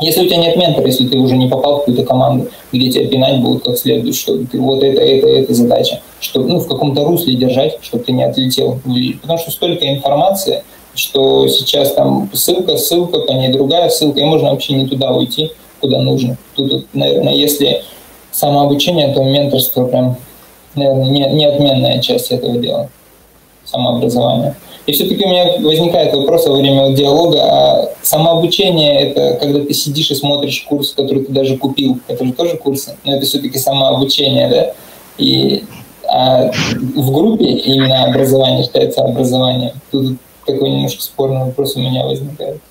Если 0.01 0.25
у 0.25 0.25
тебя 0.25 0.37
нет 0.37 0.57
ментора, 0.57 0.87
если 0.87 1.07
ты 1.07 1.17
уже 1.17 1.37
не 1.37 1.47
попал 1.47 1.77
в 1.77 1.79
какую-то 1.79 2.03
команду, 2.03 2.49
где 2.73 2.91
тебя 2.91 3.07
пинать 3.07 3.39
будут 3.39 3.63
как 3.63 3.77
следует, 3.77 4.15
что 4.15 4.37
ты 4.37 4.59
вот 4.59 4.83
это, 4.83 5.01
это, 5.01 5.27
это 5.27 5.53
задача, 5.53 6.01
чтобы 6.19 6.49
ну, 6.49 6.59
в 6.59 6.67
каком-то 6.67 7.05
русле 7.05 7.35
держать, 7.35 7.77
чтобы 7.81 8.03
ты 8.03 8.11
не 8.11 8.23
отлетел. 8.23 8.79
Потому 9.21 9.39
что 9.39 9.51
столько 9.51 9.87
информации, 9.87 10.63
что 10.95 11.47
сейчас 11.47 11.93
там 11.93 12.29
ссылка, 12.33 12.75
ссылка, 12.77 13.19
по 13.19 13.31
ней 13.31 13.53
другая 13.53 13.89
ссылка, 13.89 14.19
и 14.19 14.25
можно 14.25 14.51
вообще 14.51 14.73
не 14.73 14.85
туда 14.85 15.11
уйти, 15.11 15.51
куда 15.79 16.01
нужно. 16.01 16.37
Тут, 16.55 16.87
наверное, 16.93 17.33
если 17.33 17.81
самообучение, 18.35 19.13
то 19.13 19.23
менторство 19.23 19.85
прям, 19.85 20.17
наверное, 20.75 21.09
не, 21.09 21.25
неотменная 21.33 21.99
часть 22.01 22.31
этого 22.31 22.57
дела, 22.57 22.89
самообразование. 23.63 24.55
И 24.85 24.91
все-таки 24.91 25.25
у 25.25 25.29
меня 25.29 25.57
возникает 25.59 26.13
вопрос 26.13 26.45
во 26.45 26.55
время 26.55 26.93
диалога, 26.93 27.39
а 27.41 27.89
самообучение– 28.03 29.01
это 29.01 29.37
когда 29.41 29.61
ты 29.61 29.73
сидишь 29.73 30.11
и 30.11 30.15
смотришь 30.15 30.65
курс, 30.67 30.91
который 30.91 31.25
ты 31.25 31.31
даже 31.31 31.57
купил, 31.57 31.99
это 32.07 32.25
же 32.25 32.33
тоже 32.33 32.57
курсы, 32.57 32.95
но 33.03 33.15
это 33.15 33.25
все-таки 33.25 33.57
самообучение, 33.57 34.47
да? 34.47 34.73
И 35.17 35.63
а 36.07 36.51
в 36.95 37.11
группе 37.11 37.45
именно 37.45 38.03
образование 38.03 38.63
считается 38.63 39.03
образованием. 39.03 39.71
Тут 39.91 40.17
такой 40.45 40.69
немножко 40.69 41.01
спорный 41.01 41.45
вопрос 41.45 41.75
у 41.75 41.79
меня 41.79 42.05
возникает. 42.05 42.61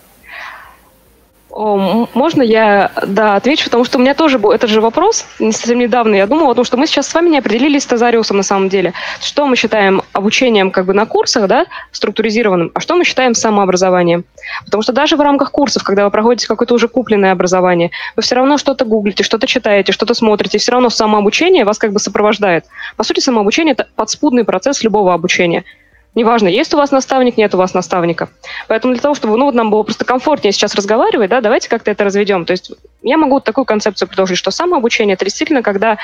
Можно 1.56 2.42
я, 2.42 2.90
да, 3.06 3.36
отвечу, 3.36 3.66
потому 3.66 3.84
что 3.84 3.98
у 3.98 4.00
меня 4.00 4.14
тоже 4.14 4.40
был 4.40 4.50
этот 4.50 4.70
же 4.70 4.80
вопрос, 4.80 5.24
совсем 5.38 5.78
недавно 5.78 6.16
я 6.16 6.26
думала, 6.26 6.48
потому 6.48 6.64
что 6.64 6.76
мы 6.76 6.88
сейчас 6.88 7.06
с 7.06 7.14
вами 7.14 7.28
не 7.28 7.38
определились 7.38 7.84
с 7.84 7.86
Тазариусом 7.86 8.38
на 8.38 8.42
самом 8.42 8.68
деле. 8.68 8.92
Что 9.20 9.46
мы 9.46 9.54
считаем 9.54 10.02
обучением 10.12 10.72
как 10.72 10.86
бы 10.86 10.94
на 10.94 11.06
курсах, 11.06 11.46
да, 11.46 11.66
структуризированным, 11.92 12.72
а 12.74 12.80
что 12.80 12.96
мы 12.96 13.04
считаем 13.04 13.34
самообразованием. 13.34 14.24
Потому 14.64 14.82
что 14.82 14.92
даже 14.92 15.16
в 15.16 15.20
рамках 15.20 15.52
курсов, 15.52 15.84
когда 15.84 16.04
вы 16.04 16.10
проходите 16.10 16.48
какое-то 16.48 16.74
уже 16.74 16.88
купленное 16.88 17.30
образование, 17.30 17.92
вы 18.16 18.22
все 18.22 18.34
равно 18.34 18.58
что-то 18.58 18.84
гуглите, 18.84 19.22
что-то 19.22 19.46
читаете, 19.46 19.92
что-то 19.92 20.14
смотрите, 20.14 20.58
все 20.58 20.72
равно 20.72 20.90
самообучение 20.90 21.64
вас 21.64 21.78
как 21.78 21.92
бы 21.92 22.00
сопровождает. 22.00 22.64
По 22.96 23.04
сути, 23.04 23.20
самообучение– 23.20 23.72
это 23.74 23.86
подспудный 23.94 24.42
процесс 24.42 24.82
любого 24.82 25.14
обучения– 25.14 25.62
Неважно, 26.14 26.46
есть 26.46 26.72
у 26.74 26.76
вас 26.76 26.92
наставник, 26.92 27.36
нет 27.36 27.54
у 27.54 27.58
вас 27.58 27.74
наставника. 27.74 28.28
Поэтому 28.68 28.94
для 28.94 29.02
того, 29.02 29.14
чтобы 29.14 29.36
ну, 29.36 29.50
нам 29.50 29.70
было 29.70 29.82
просто 29.82 30.04
комфортнее 30.04 30.52
сейчас 30.52 30.74
разговаривать, 30.74 31.30
да, 31.30 31.40
давайте 31.40 31.68
как-то 31.68 31.90
это 31.90 32.04
разведем. 32.04 32.44
То 32.44 32.52
есть 32.52 32.70
я 33.02 33.16
могу 33.16 33.40
такую 33.40 33.64
концепцию 33.64 34.06
предложить, 34.08 34.38
что 34.38 34.50
самообучение– 34.52 35.14
это 35.14 35.24
действительно, 35.24 35.62
когда 35.62 35.98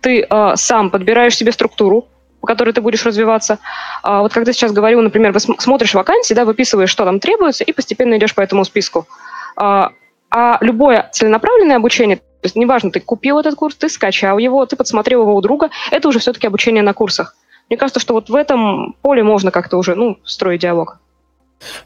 ты 0.00 0.22
э, 0.28 0.52
сам 0.54 0.90
подбираешь 0.90 1.36
себе 1.36 1.50
структуру, 1.50 2.06
по 2.40 2.46
которой 2.46 2.72
ты 2.72 2.80
будешь 2.80 3.04
развиваться. 3.04 3.58
А 4.04 4.22
вот 4.22 4.32
когда 4.32 4.52
сейчас 4.52 4.70
говорю, 4.70 5.00
например, 5.00 5.32
вы 5.32 5.40
смотришь 5.40 5.94
вакансии, 5.94 6.34
да, 6.34 6.44
выписываешь, 6.44 6.90
что 6.90 7.04
там 7.04 7.18
требуется, 7.18 7.64
и 7.64 7.72
постепенно 7.72 8.16
идешь 8.16 8.36
по 8.36 8.42
этому 8.42 8.64
списку. 8.64 9.08
А, 9.56 9.90
а 10.30 10.58
любое 10.60 11.08
целенаправленное 11.12 11.76
обучение, 11.76 12.18
то 12.18 12.22
есть 12.44 12.54
неважно, 12.54 12.92
ты 12.92 13.00
купил 13.00 13.40
этот 13.40 13.56
курс, 13.56 13.74
ты 13.74 13.88
скачал 13.88 14.38
его, 14.38 14.64
ты 14.64 14.76
подсмотрел 14.76 15.22
его 15.22 15.34
у 15.34 15.40
друга, 15.40 15.70
это 15.90 16.06
уже 16.08 16.20
все-таки 16.20 16.46
обучение 16.46 16.84
на 16.84 16.92
курсах. 16.92 17.34
Мне 17.68 17.76
кажется, 17.76 18.00
что 18.00 18.14
вот 18.14 18.28
в 18.28 18.34
этом 18.34 18.94
поле 19.02 19.22
можно 19.22 19.50
как-то 19.50 19.76
уже 19.76 19.94
ну, 19.94 20.18
строить 20.24 20.60
диалог. 20.60 21.00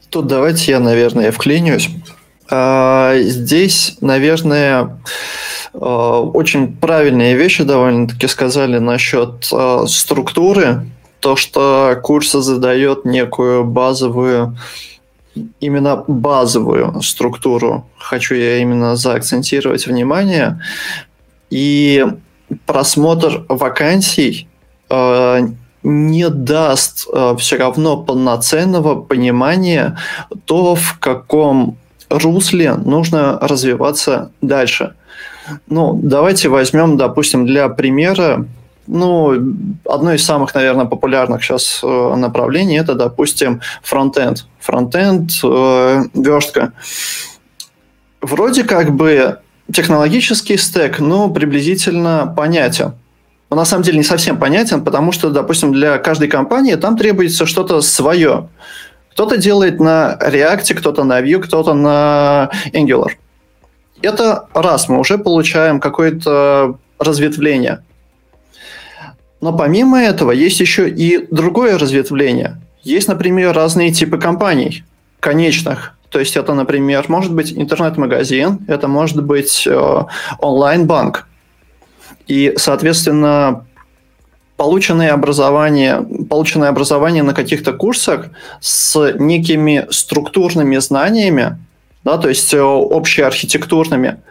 Тут 0.09 0.27
давайте 0.27 0.71
я, 0.71 0.79
наверное, 0.79 1.31
вклинюсь. 1.31 1.89
А, 2.49 3.17
здесь, 3.17 3.97
наверное, 4.01 4.99
а, 5.73 6.21
очень 6.21 6.75
правильные 6.75 7.35
вещи 7.35 7.63
довольно-таки 7.63 8.27
сказали 8.27 8.77
насчет 8.77 9.47
а, 9.51 9.85
структуры. 9.87 10.87
То, 11.19 11.35
что 11.35 11.99
курс 12.03 12.31
задает 12.31 13.05
некую 13.05 13.63
базовую 13.63 14.57
именно 15.61 16.03
базовую 16.07 17.01
структуру 17.01 17.85
хочу 17.97 18.35
я 18.35 18.57
именно 18.57 18.95
заакцентировать 18.95 19.87
внимание. 19.87 20.61
И 21.49 22.05
просмотр 22.65 23.45
вакансий 23.47 24.47
не 25.83 26.29
даст 26.29 27.07
э, 27.11 27.35
все 27.37 27.57
равно 27.57 27.97
полноценного 27.97 28.95
понимания 29.01 29.97
то, 30.45 30.75
в 30.75 30.97
каком 30.99 31.77
русле 32.09 32.73
нужно 32.75 33.39
развиваться 33.39 34.31
дальше. 34.41 34.95
Ну, 35.67 35.99
давайте 36.01 36.49
возьмем, 36.49 36.97
допустим, 36.97 37.45
для 37.45 37.67
примера, 37.69 38.45
ну, 38.87 39.31
одно 39.85 40.13
из 40.13 40.23
самых, 40.23 40.53
наверное, 40.53 40.85
популярных 40.85 41.43
сейчас 41.43 41.81
э, 41.83 42.15
направлений 42.15 42.77
это, 42.77 42.93
допустим, 42.93 43.61
фронтенд. 43.81 44.45
Фронтенд, 44.59 45.31
э, 45.43 46.03
верстка. 46.13 46.73
Вроде 48.21 48.63
как 48.63 48.91
бы 48.91 49.39
технологический 49.73 50.57
стек, 50.57 50.99
но 50.99 51.29
приблизительно 51.29 52.31
понятен 52.35 52.93
он 53.51 53.57
на 53.57 53.65
самом 53.65 53.83
деле 53.83 53.97
не 53.97 54.03
совсем 54.03 54.37
понятен, 54.37 54.81
потому 54.81 55.11
что, 55.11 55.29
допустим, 55.29 55.73
для 55.73 55.97
каждой 55.97 56.29
компании 56.29 56.75
там 56.75 56.97
требуется 56.97 57.45
что-то 57.45 57.81
свое. 57.81 58.47
Кто-то 59.11 59.35
делает 59.35 59.81
на 59.81 60.17
React, 60.21 60.73
кто-то 60.75 61.03
на 61.03 61.21
Vue, 61.21 61.41
кто-то 61.41 61.73
на 61.73 62.49
Angular. 62.71 63.09
Это 64.01 64.47
раз, 64.53 64.87
мы 64.87 64.99
уже 64.99 65.17
получаем 65.17 65.81
какое-то 65.81 66.77
разветвление. 66.97 67.83
Но 69.41 69.51
помимо 69.51 70.01
этого 70.01 70.31
есть 70.31 70.61
еще 70.61 70.89
и 70.89 71.27
другое 71.29 71.77
разветвление. 71.77 72.61
Есть, 72.83 73.09
например, 73.09 73.51
разные 73.51 73.91
типы 73.91 74.17
компаний 74.17 74.85
конечных. 75.19 75.97
То 76.09 76.19
есть 76.19 76.37
это, 76.37 76.53
например, 76.53 77.03
может 77.09 77.33
быть 77.33 77.51
интернет-магазин, 77.51 78.59
это 78.69 78.87
может 78.87 79.21
быть 79.21 79.67
э, 79.67 80.03
онлайн-банк. 80.39 81.27
И, 82.31 82.53
соответственно, 82.55 83.65
полученное 84.55 85.11
образование, 85.11 86.01
полученное 86.29 86.69
образование 86.69 87.23
на 87.23 87.33
каких-то 87.33 87.73
курсах 87.73 88.27
с 88.61 89.15
некими 89.19 89.85
структурными 89.89 90.77
знаниями, 90.77 91.57
да, 92.05 92.17
то 92.17 92.29
есть 92.29 92.53
э, 92.53 92.57
общеархитектурными, 92.61 94.21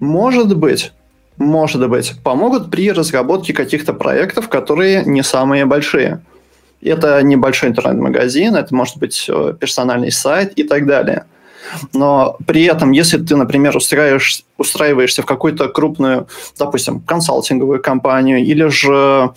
может 0.00 0.56
быть, 0.56 0.92
может 1.36 1.86
быть, 1.86 2.14
помогут 2.24 2.70
при 2.70 2.90
разработке 2.90 3.52
каких-то 3.52 3.92
проектов, 3.92 4.48
которые 4.48 5.04
не 5.04 5.22
самые 5.22 5.66
большие. 5.66 6.22
Это 6.80 7.22
небольшой 7.22 7.68
интернет-магазин, 7.68 8.56
это 8.56 8.74
может 8.74 8.96
быть 8.96 9.26
э, 9.28 9.52
персональный 9.60 10.12
сайт 10.12 10.54
и 10.54 10.62
так 10.62 10.86
далее. 10.86 11.26
Но 11.92 12.36
при 12.46 12.64
этом, 12.64 12.92
если 12.92 13.18
ты, 13.18 13.36
например, 13.36 13.76
устраиваешь, 13.76 14.44
устраиваешься 14.58 15.22
в 15.22 15.26
какую-то 15.26 15.68
крупную, 15.68 16.28
допустим, 16.58 17.00
консалтинговую 17.00 17.82
компанию 17.82 18.38
или 18.38 18.68
же 18.68 19.32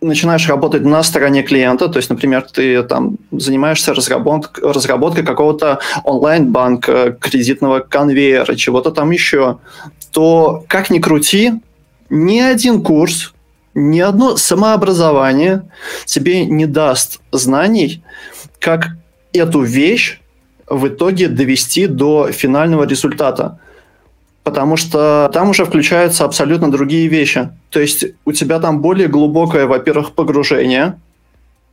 начинаешь 0.00 0.48
работать 0.48 0.82
на 0.82 1.02
стороне 1.02 1.42
клиента, 1.42 1.88
то 1.88 1.98
есть, 1.98 2.10
например, 2.10 2.42
ты 2.42 2.82
там 2.82 3.16
занимаешься 3.30 3.94
разработ 3.94 4.58
разработкой 4.62 5.24
какого-то 5.24 5.80
онлайн-банка, 6.04 7.16
кредитного 7.20 7.80
конвейера, 7.80 8.54
чего-то 8.56 8.90
там 8.90 9.10
еще, 9.10 9.58
то 10.12 10.64
как 10.68 10.90
ни 10.90 10.98
крути, 10.98 11.52
ни 12.10 12.40
один 12.40 12.82
курс, 12.82 13.34
ни 13.74 14.00
одно 14.00 14.36
самообразование 14.36 15.70
тебе 16.04 16.46
не 16.46 16.66
даст 16.66 17.20
знаний, 17.32 18.02
как 18.58 18.88
эту 19.32 19.62
вещь 19.62 20.20
в 20.68 20.88
итоге 20.88 21.28
довести 21.28 21.86
до 21.86 22.30
финального 22.32 22.84
результата. 22.84 23.58
Потому 24.42 24.76
что 24.76 25.30
там 25.32 25.50
уже 25.50 25.64
включаются 25.64 26.24
абсолютно 26.24 26.70
другие 26.70 27.08
вещи. 27.08 27.48
То 27.70 27.80
есть 27.80 28.04
у 28.24 28.32
тебя 28.32 28.60
там 28.60 28.80
более 28.80 29.08
глубокое, 29.08 29.66
во-первых, 29.66 30.12
погружение, 30.12 30.98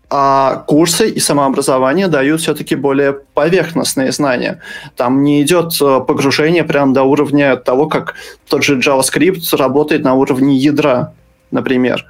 а 0.10 0.64
курсы 0.68 1.10
и 1.10 1.20
самообразование 1.20 2.08
дают 2.08 2.41
все-таки 2.41 2.76
более 2.76 3.14
поверхностные 3.14 4.12
знания. 4.12 4.60
Там 4.96 5.24
не 5.24 5.41
идет 5.41 5.74
э, 5.82 6.02
погружение 6.08 6.64
прямо 6.64 6.94
до 6.94 7.02
уровня 7.04 7.56
того, 7.56 7.88
как 7.88 8.14
тот 8.48 8.64
же 8.64 8.80
JavaScript 8.80 9.58
работает 9.58 10.04
на 10.04 10.14
уровне 10.14 10.56
ядра, 10.56 11.14
например. 11.50 12.06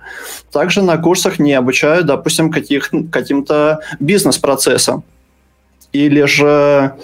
Также 0.51 0.81
на 0.81 0.97
курсах 0.97 1.39
не 1.39 1.53
обучают, 1.53 2.05
допустим, 2.05 2.51
каких, 2.51 2.91
каким-то 3.09 3.79
бизнес-процессам. 4.01 5.03
Или 5.93 6.25
же 6.25 6.95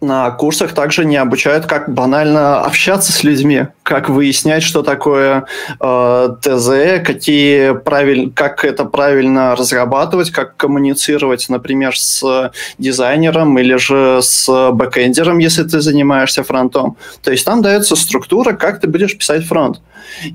на 0.00 0.30
курсах 0.30 0.74
также 0.74 1.06
не 1.06 1.16
обучают, 1.16 1.66
как 1.66 1.92
банально 1.92 2.60
общаться 2.60 3.12
с 3.12 3.24
людьми, 3.24 3.68
как 3.82 4.10
выяснять, 4.10 4.62
что 4.62 4.82
такое 4.82 5.46
э, 5.80 6.28
ТЗ, 6.42 7.02
какие 7.04 7.72
правиль... 7.72 8.30
как 8.34 8.64
это 8.64 8.84
правильно 8.84 9.56
разрабатывать, 9.56 10.30
как 10.30 10.56
коммуницировать, 10.56 11.48
например, 11.48 11.96
с 11.96 12.52
дизайнером 12.78 13.58
или 13.58 13.76
же 13.76 14.20
с 14.20 14.70
бэкэндером, 14.72 15.38
если 15.38 15.62
ты 15.62 15.80
занимаешься 15.80 16.44
фронтом. 16.44 16.98
То 17.22 17.30
есть 17.30 17.46
там 17.46 17.62
дается 17.62 17.96
структура, 17.96 18.52
как 18.52 18.80
ты 18.80 18.88
будешь 18.88 19.16
писать 19.16 19.46
фронт. 19.46 19.80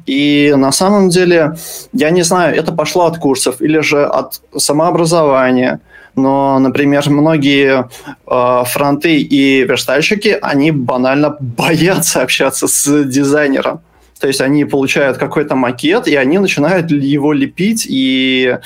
И 0.07 0.53
на 0.57 0.71
самом 0.71 1.09
деле, 1.09 1.55
я 1.93 2.09
не 2.09 2.23
знаю, 2.23 2.55
это 2.55 2.71
пошло 2.71 3.05
от 3.05 3.19
курсов 3.19 3.61
или 3.61 3.79
же 3.79 4.05
от 4.05 4.41
самообразования– 4.57 5.81
но, 6.15 6.59
например, 6.59 7.09
многие 7.09 7.89
э, 8.27 8.63
фронты 8.65 9.17
и 9.17 9.63
верстальщики, 9.63 10.37
они 10.41 10.71
банально 10.71 11.37
боятся 11.39 12.21
общаться 12.21 12.67
с 12.67 13.03
дизайнером. 13.05 13.81
То 14.19 14.27
есть 14.27 14.41
они 14.41 14.65
получают 14.65 15.17
какой-то 15.17 15.55
макет, 15.55 16.07
и 16.07 16.15
они 16.15 16.37
начинают 16.37 16.91
его 16.91 17.33
лепить 17.33 17.87
и 17.89 18.57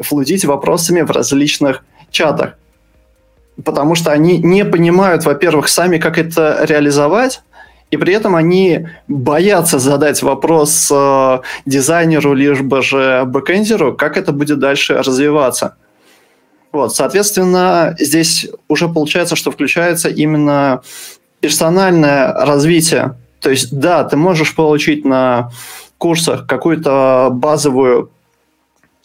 флудить 0.00 0.44
вопросами 0.44 1.02
в 1.02 1.10
различных 1.10 1.84
чатах. 2.10 2.54
Потому 3.64 3.94
что 3.94 4.10
они 4.10 4.38
не 4.38 4.64
понимают, 4.64 5.24
во-первых, 5.24 5.68
сами, 5.68 5.98
как 5.98 6.18
это 6.18 6.64
реализовать, 6.68 7.42
и 7.92 7.96
при 7.96 8.14
этом 8.14 8.34
они 8.34 8.88
боятся 9.06 9.78
задать 9.78 10.22
вопрос 10.22 10.90
э, 10.92 11.38
дизайнеру, 11.66 12.34
либо 12.34 12.82
же 12.82 13.22
бэкэндеру, 13.26 13.94
как 13.94 14.16
это 14.16 14.32
будет 14.32 14.58
дальше 14.58 14.94
развиваться. 14.98 15.76
Вот, 16.76 16.94
соответственно, 16.94 17.96
здесь 17.98 18.46
уже 18.68 18.86
получается, 18.86 19.34
что 19.34 19.50
включается 19.50 20.10
именно 20.10 20.82
персональное 21.40 22.34
развитие. 22.34 23.14
То 23.40 23.48
есть, 23.48 23.74
да, 23.78 24.04
ты 24.04 24.18
можешь 24.18 24.54
получить 24.54 25.02
на 25.06 25.50
курсах 25.96 26.46
какую-то 26.46 27.30
базовую 27.32 28.10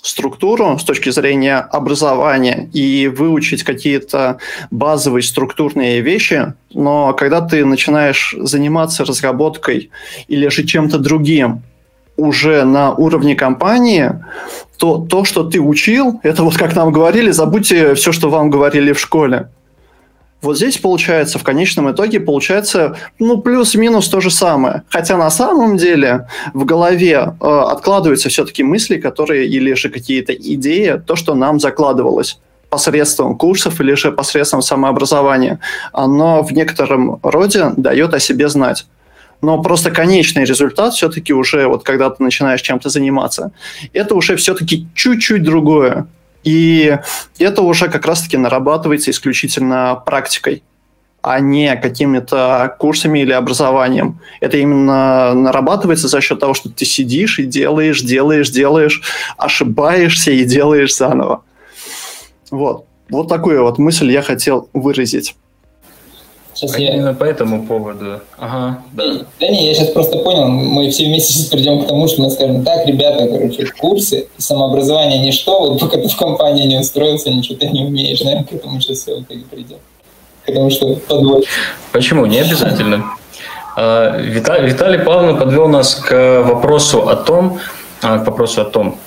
структуру 0.01 0.77
с 0.77 0.83
точки 0.83 1.11
зрения 1.11 1.59
образования 1.59 2.69
и 2.73 3.07
выучить 3.07 3.63
какие-то 3.63 4.39
базовые 4.69 5.23
структурные 5.23 6.01
вещи, 6.01 6.53
но 6.73 7.13
когда 7.13 7.39
ты 7.39 7.63
начинаешь 7.63 8.35
заниматься 8.37 9.05
разработкой 9.05 9.91
или 10.27 10.49
же 10.49 10.65
чем-то 10.65 10.97
другим 10.97 11.63
уже 12.17 12.63
на 12.63 12.93
уровне 12.93 13.35
компании, 13.35 14.11
то 14.77 14.97
то, 14.97 15.23
что 15.23 15.43
ты 15.43 15.59
учил, 15.59 16.19
это 16.23 16.43
вот 16.43 16.57
как 16.57 16.75
нам 16.75 16.91
говорили, 16.91 17.31
забудьте 17.31 17.93
все, 17.95 18.11
что 18.11 18.29
вам 18.29 18.49
говорили 18.49 18.93
в 18.93 18.99
школе. 18.99 19.49
Вот 20.41 20.57
здесь 20.57 20.77
получается, 20.79 21.37
в 21.37 21.43
конечном 21.43 21.91
итоге 21.91 22.19
получается, 22.19 22.97
ну, 23.19 23.37
плюс-минус 23.37 24.09
то 24.09 24.21
же 24.21 24.31
самое. 24.31 24.81
Хотя 24.89 25.15
на 25.17 25.29
самом 25.29 25.77
деле 25.77 26.27
в 26.53 26.65
голове 26.65 27.35
э, 27.39 27.47
откладываются 27.47 28.29
все-таки 28.29 28.63
мысли, 28.63 28.97
которые 28.97 29.47
или 29.47 29.73
же 29.73 29.89
какие-то 29.89 30.33
идеи, 30.33 30.99
то, 31.05 31.15
что 31.15 31.35
нам 31.35 31.59
закладывалось 31.59 32.39
посредством 32.69 33.37
курсов 33.37 33.81
или 33.81 33.93
же 33.93 34.11
посредством 34.11 34.63
самообразования, 34.63 35.59
оно 35.91 36.41
в 36.41 36.51
некотором 36.53 37.19
роде 37.21 37.73
дает 37.77 38.13
о 38.15 38.19
себе 38.19 38.49
знать 38.49 38.87
но 39.41 39.61
просто 39.61 39.91
конечный 39.91 40.45
результат 40.45 40.93
все-таки 40.93 41.33
уже, 41.33 41.67
вот 41.67 41.83
когда 41.83 42.09
ты 42.09 42.23
начинаешь 42.23 42.61
чем-то 42.61 42.89
заниматься, 42.89 43.51
это 43.93 44.15
уже 44.15 44.35
все-таки 44.35 44.87
чуть-чуть 44.93 45.43
другое. 45.43 46.07
И 46.43 46.97
это 47.37 47.61
уже 47.61 47.89
как 47.89 48.05
раз-таки 48.05 48.37
нарабатывается 48.37 49.11
исключительно 49.11 50.01
практикой, 50.05 50.63
а 51.21 51.39
не 51.39 51.75
какими-то 51.75 52.75
курсами 52.79 53.19
или 53.19 53.31
образованием. 53.31 54.19
Это 54.39 54.57
именно 54.57 55.33
нарабатывается 55.33 56.07
за 56.07 56.19
счет 56.21 56.39
того, 56.39 56.53
что 56.53 56.69
ты 56.69 56.85
сидишь 56.85 57.37
и 57.39 57.45
делаешь, 57.45 58.01
делаешь, 58.01 58.49
делаешь, 58.49 59.01
ошибаешься 59.37 60.31
и 60.31 60.43
делаешь 60.43 60.95
заново. 60.95 61.43
Вот. 62.49 62.85
Вот 63.09 63.27
такую 63.27 63.61
вот 63.63 63.77
мысль 63.77 64.11
я 64.11 64.21
хотел 64.21 64.69
выразить. 64.73 65.35
Сейчас 66.61 66.75
а 66.75 66.79
я... 66.79 66.93
Именно 66.93 67.15
по 67.15 67.23
этому 67.23 67.65
поводу. 67.65 68.19
Ага, 68.37 68.83
да. 68.93 69.03
Да 69.39 69.47
не, 69.47 69.65
я 69.65 69.73
сейчас 69.73 69.89
просто 69.89 70.19
понял, 70.19 70.47
мы 70.47 70.91
все 70.91 71.05
вместе 71.05 71.33
сейчас 71.33 71.47
придем 71.47 71.81
к 71.83 71.87
тому, 71.87 72.07
что 72.07 72.21
мы 72.21 72.29
скажем, 72.29 72.63
так, 72.63 72.85
ребята, 72.85 73.27
короче, 73.27 73.65
курсы, 73.79 74.27
самообразование 74.37 75.17
ничто, 75.17 75.59
вот 75.59 75.79
пока 75.79 75.97
ты 75.97 76.07
в 76.07 76.15
компании 76.15 76.67
не 76.67 76.77
устроился, 76.77 77.31
ничего 77.31 77.57
ты 77.57 77.67
не 77.67 77.83
умеешь, 77.83 78.21
наверное, 78.21 78.45
к 78.45 78.53
этому 78.53 78.79
сейчас 78.79 78.99
все 78.99 79.15
в 79.15 79.23
итоге 79.23 79.41
придем. 79.49 79.77
Потому 80.45 80.69
что 80.69 80.93
подводишь. 81.07 81.49
Почему? 81.91 82.27
Не 82.27 82.41
обязательно. 82.41 83.05
А, 83.75 84.17
Виталий 84.19 84.99
Павловна 84.99 85.39
подвел 85.39 85.67
нас 85.67 85.95
к 85.95 86.43
вопросу 86.43 87.09
о 87.09 87.15
том, 87.15 87.57
а, 88.03 88.19
к 88.19 88.27
вопросу 88.27 88.61
о 88.61 88.65
том, 88.65 88.99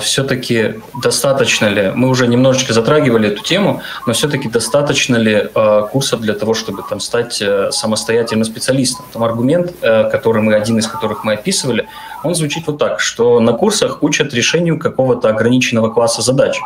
все-таки 0.00 0.74
достаточно 1.02 1.66
ли, 1.66 1.92
мы 1.94 2.08
уже 2.08 2.26
немножечко 2.26 2.72
затрагивали 2.72 3.28
эту 3.28 3.42
тему, 3.42 3.80
но 4.06 4.12
все-таки 4.12 4.48
достаточно 4.48 5.16
ли 5.16 5.48
а, 5.54 5.82
курсов 5.82 6.20
для 6.20 6.34
того, 6.34 6.54
чтобы 6.54 6.82
там 6.88 7.00
стать 7.00 7.42
э, 7.42 7.70
самостоятельным 7.72 8.44
специалистом? 8.44 9.04
Там 9.12 9.24
аргумент, 9.24 9.74
э, 9.82 10.08
который 10.10 10.42
мы, 10.42 10.54
один 10.54 10.78
из 10.78 10.86
которых 10.86 11.24
мы 11.24 11.34
описывали, 11.34 11.88
он 12.24 12.34
звучит 12.34 12.66
вот 12.66 12.78
так, 12.78 13.00
что 13.00 13.40
на 13.40 13.52
курсах 13.52 14.02
учат 14.02 14.34
решению 14.34 14.78
какого-то 14.78 15.28
ограниченного 15.28 15.90
класса 15.90 16.22
задач. 16.22 16.58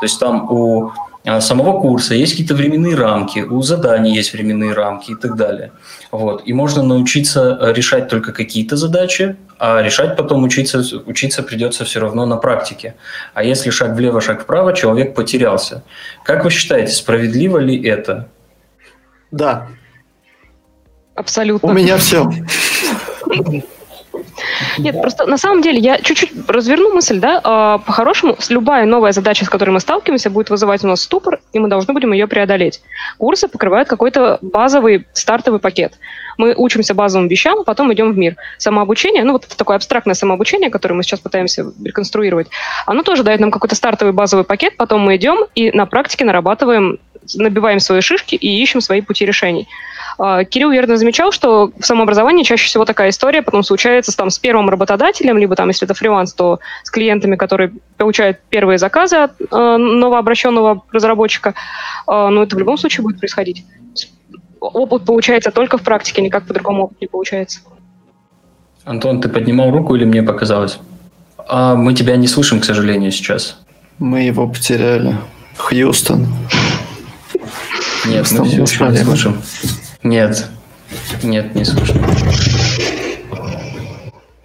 То 0.00 0.04
есть 0.04 0.20
там 0.20 0.50
у 0.50 0.92
а, 1.26 1.40
самого 1.40 1.80
курса 1.80 2.14
есть 2.14 2.32
какие-то 2.32 2.54
временные 2.54 2.94
рамки, 2.94 3.40
у 3.40 3.60
заданий 3.62 4.14
есть 4.14 4.32
временные 4.32 4.72
рамки 4.72 5.10
и 5.10 5.14
так 5.16 5.36
далее. 5.36 5.72
Вот. 6.12 6.42
И 6.46 6.52
можно 6.52 6.82
научиться 6.82 7.58
решать 7.74 8.08
только 8.08 8.32
какие-то 8.32 8.76
задачи, 8.76 9.36
а 9.58 9.82
решать 9.82 10.16
потом 10.16 10.44
учиться, 10.44 10.82
учиться 11.06 11.42
придется 11.42 11.84
все 11.84 12.00
равно 12.00 12.26
на 12.26 12.36
практике. 12.36 12.94
А 13.34 13.42
если 13.42 13.70
шаг 13.70 13.94
влево, 13.94 14.20
шаг 14.20 14.42
вправо, 14.42 14.72
человек 14.74 15.14
потерялся. 15.14 15.82
Как 16.24 16.44
вы 16.44 16.50
считаете, 16.50 16.92
справедливо 16.92 17.58
ли 17.58 17.82
это? 17.86 18.28
Да. 19.30 19.68
Абсолютно. 21.14 21.68
У 21.68 21.72
меня 21.72 21.96
все. 21.96 22.30
Нет, 24.78 25.00
просто 25.00 25.26
на 25.26 25.38
самом 25.38 25.62
деле 25.62 25.78
я 25.78 25.98
чуть-чуть 25.98 26.32
разверну 26.48 26.94
мысль, 26.94 27.18
да, 27.18 27.40
а, 27.42 27.78
по-хорошему, 27.78 28.36
любая 28.48 28.84
новая 28.86 29.12
задача, 29.12 29.44
с 29.44 29.48
которой 29.48 29.70
мы 29.70 29.80
сталкиваемся, 29.80 30.30
будет 30.30 30.50
вызывать 30.50 30.84
у 30.84 30.88
нас 30.88 31.02
ступор, 31.02 31.40
и 31.52 31.58
мы 31.58 31.68
должны 31.68 31.94
будем 31.94 32.12
ее 32.12 32.26
преодолеть. 32.26 32.80
Курсы 33.18 33.48
покрывают 33.48 33.88
какой-то 33.88 34.38
базовый 34.42 35.06
стартовый 35.12 35.60
пакет. 35.60 35.94
Мы 36.38 36.54
учимся 36.56 36.94
базовым 36.94 37.28
вещам, 37.28 37.64
потом 37.64 37.92
идем 37.92 38.12
в 38.12 38.18
мир. 38.18 38.36
Самообучение, 38.58 39.24
ну 39.24 39.32
вот 39.32 39.44
это 39.44 39.56
такое 39.56 39.76
абстрактное 39.76 40.14
самообучение, 40.14 40.70
которое 40.70 40.94
мы 40.94 41.02
сейчас 41.02 41.20
пытаемся 41.20 41.72
реконструировать, 41.82 42.48
оно 42.86 43.02
тоже 43.02 43.22
дает 43.22 43.40
нам 43.40 43.50
какой-то 43.50 43.74
стартовый 43.74 44.12
базовый 44.12 44.44
пакет, 44.44 44.76
потом 44.76 45.00
мы 45.00 45.16
идем 45.16 45.46
и 45.54 45.70
на 45.70 45.86
практике 45.86 46.24
нарабатываем, 46.24 46.98
набиваем 47.34 47.80
свои 47.80 48.00
шишки 48.00 48.34
и 48.34 48.62
ищем 48.62 48.80
свои 48.80 49.00
пути 49.00 49.24
решений. 49.24 49.66
А, 50.18 50.44
Кирилл 50.44 50.70
верно 50.70 50.96
замечал, 50.96 51.32
что 51.32 51.72
в 51.78 51.84
самообразовании 51.84 52.42
чаще 52.42 52.66
всего 52.66 52.84
такая 52.84 53.10
история 53.10 53.42
потом 53.42 53.62
случается 53.62 54.16
там, 54.16 54.30
с 54.30 54.38
первым 54.38 54.68
работодателем, 54.68 55.36
либо 55.38 55.56
там, 55.56 55.68
если 55.68 55.86
это 55.86 55.94
фриланс, 55.94 56.32
то 56.32 56.60
с 56.82 56.90
клиентами, 56.90 57.36
которые 57.36 57.72
получают 57.96 58.38
первые 58.48 58.78
заказы 58.78 59.16
от 59.16 59.32
э, 59.40 59.76
новообращенного 59.76 60.82
разработчика. 60.90 61.54
Э, 62.06 62.28
но 62.28 62.42
это 62.42 62.56
в 62.56 62.58
любом 62.58 62.78
случае 62.78 63.02
будет 63.02 63.18
происходить. 63.18 63.64
Опыт 64.60 65.04
получается 65.04 65.50
только 65.50 65.78
в 65.78 65.82
практике, 65.82 66.22
никак 66.22 66.46
по-другому 66.46 66.84
опыт 66.84 67.00
не 67.00 67.06
получается. 67.06 67.60
Антон, 68.84 69.20
ты 69.20 69.28
поднимал 69.28 69.70
руку 69.70 69.94
или 69.96 70.04
мне 70.04 70.22
показалось? 70.22 70.78
А 71.48 71.74
мы 71.74 71.94
тебя 71.94 72.16
не 72.16 72.26
слышим, 72.26 72.60
к 72.60 72.64
сожалению, 72.64 73.12
сейчас. 73.12 73.58
Мы 73.98 74.22
его 74.22 74.48
потеряли. 74.48 75.16
Хьюстон. 75.56 76.26
Нет, 78.06 78.30
мы 78.32 78.44
все 78.44 78.66
слышим. 78.66 79.42
Нет. 80.06 80.46
Нет, 81.24 81.54
не 81.56 81.64
слышно. 81.64 82.00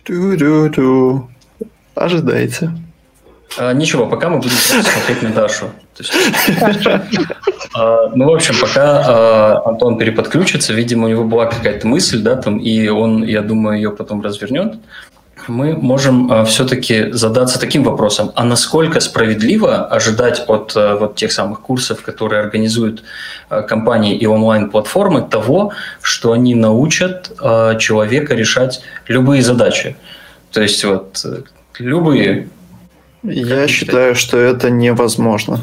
Ту-ду-ду. 0.04 1.30
Ожидайте. 1.94 2.72
А, 3.60 3.72
ничего, 3.74 4.08
пока 4.08 4.30
мы 4.30 4.38
будем 4.38 4.50
смотреть 4.50 5.22
на 5.22 5.30
Дашу. 5.30 5.68
А, 7.76 8.10
ну, 8.16 8.26
в 8.26 8.34
общем, 8.34 8.56
пока 8.60 9.04
а, 9.06 9.62
Антон 9.66 10.00
переподключится, 10.00 10.74
видимо, 10.74 11.06
у 11.06 11.10
него 11.10 11.26
была 11.26 11.46
какая-то 11.46 11.88
мысль, 11.88 12.22
да, 12.24 12.36
там, 12.36 12.58
и 12.58 12.88
он, 12.88 13.24
я 13.24 13.42
думаю, 13.42 13.78
ее 13.78 13.92
потом 13.92 14.22
развернет. 14.22 14.76
Мы 15.48 15.76
можем 15.76 16.46
все-таки 16.46 17.12
задаться 17.12 17.60
таким 17.60 17.84
вопросом, 17.84 18.32
а 18.36 18.44
насколько 18.44 19.00
справедливо 19.00 19.86
ожидать 19.86 20.44
от 20.48 20.76
вот 20.76 21.16
тех 21.16 21.32
самых 21.32 21.62
курсов, 21.62 22.02
которые 22.02 22.42
организуют 22.42 23.04
компании 23.68 24.16
и 24.16 24.26
онлайн-платформы, 24.26 25.22
того, 25.22 25.74
что 26.02 26.32
они 26.32 26.56
научат 26.56 27.32
человека 27.80 28.36
решать 28.36 28.82
любые 29.08 29.42
задачи? 29.42 29.96
То 30.52 30.62
есть 30.62 30.84
вот 30.84 31.22
э, 31.26 31.44
любые 31.80 32.50
я 33.24 33.68
считаю, 33.68 34.16
что 34.16 34.38
это 34.38 34.70
невозможно. 34.70 35.60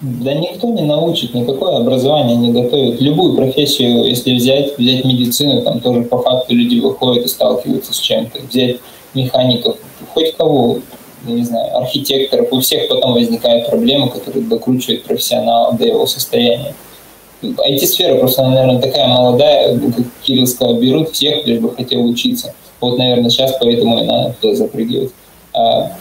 Да 0.00 0.32
никто 0.34 0.68
не 0.68 0.82
научит, 0.82 1.34
никакое 1.34 1.76
образование 1.76 2.36
не 2.36 2.52
готовит. 2.52 3.00
Любую 3.00 3.34
профессию, 3.34 4.06
если 4.06 4.34
взять, 4.34 4.78
взять 4.78 5.04
медицину, 5.04 5.62
там 5.62 5.80
тоже 5.80 6.02
по 6.02 6.18
факту 6.18 6.54
люди 6.54 6.80
выходят 6.80 7.24
и 7.24 7.28
сталкиваются 7.28 7.92
с 7.92 7.98
чем-то. 7.98 8.40
Взять 8.48 8.78
механиков, 9.16 9.76
хоть 10.14 10.36
кого, 10.36 10.78
не 11.24 11.44
знаю, 11.44 11.76
архитекторов, 11.78 12.52
у 12.52 12.60
всех 12.60 12.88
потом 12.88 13.14
возникают 13.14 13.68
проблемы, 13.68 14.10
которые 14.10 14.44
докручивают 14.44 15.04
профессионала 15.04 15.72
до 15.72 15.86
его 15.86 16.06
состояния. 16.06 16.74
IT-сфера 17.42 18.16
просто, 18.18 18.46
наверное, 18.46 18.80
такая 18.80 19.08
молодая, 19.08 19.78
как 19.78 20.06
Кирилл 20.22 20.46
сказал, 20.46 20.76
берут 20.76 21.10
всех, 21.10 21.46
лишь 21.46 21.60
бы 21.60 21.74
хотел 21.74 22.04
учиться. 22.04 22.54
Вот, 22.80 22.98
наверное, 22.98 23.30
сейчас 23.30 23.56
поэтому 23.60 23.98
и 23.98 24.04
надо 24.04 24.34
туда 24.40 24.54
запрыгивать. 24.54 25.10
А 25.54 25.92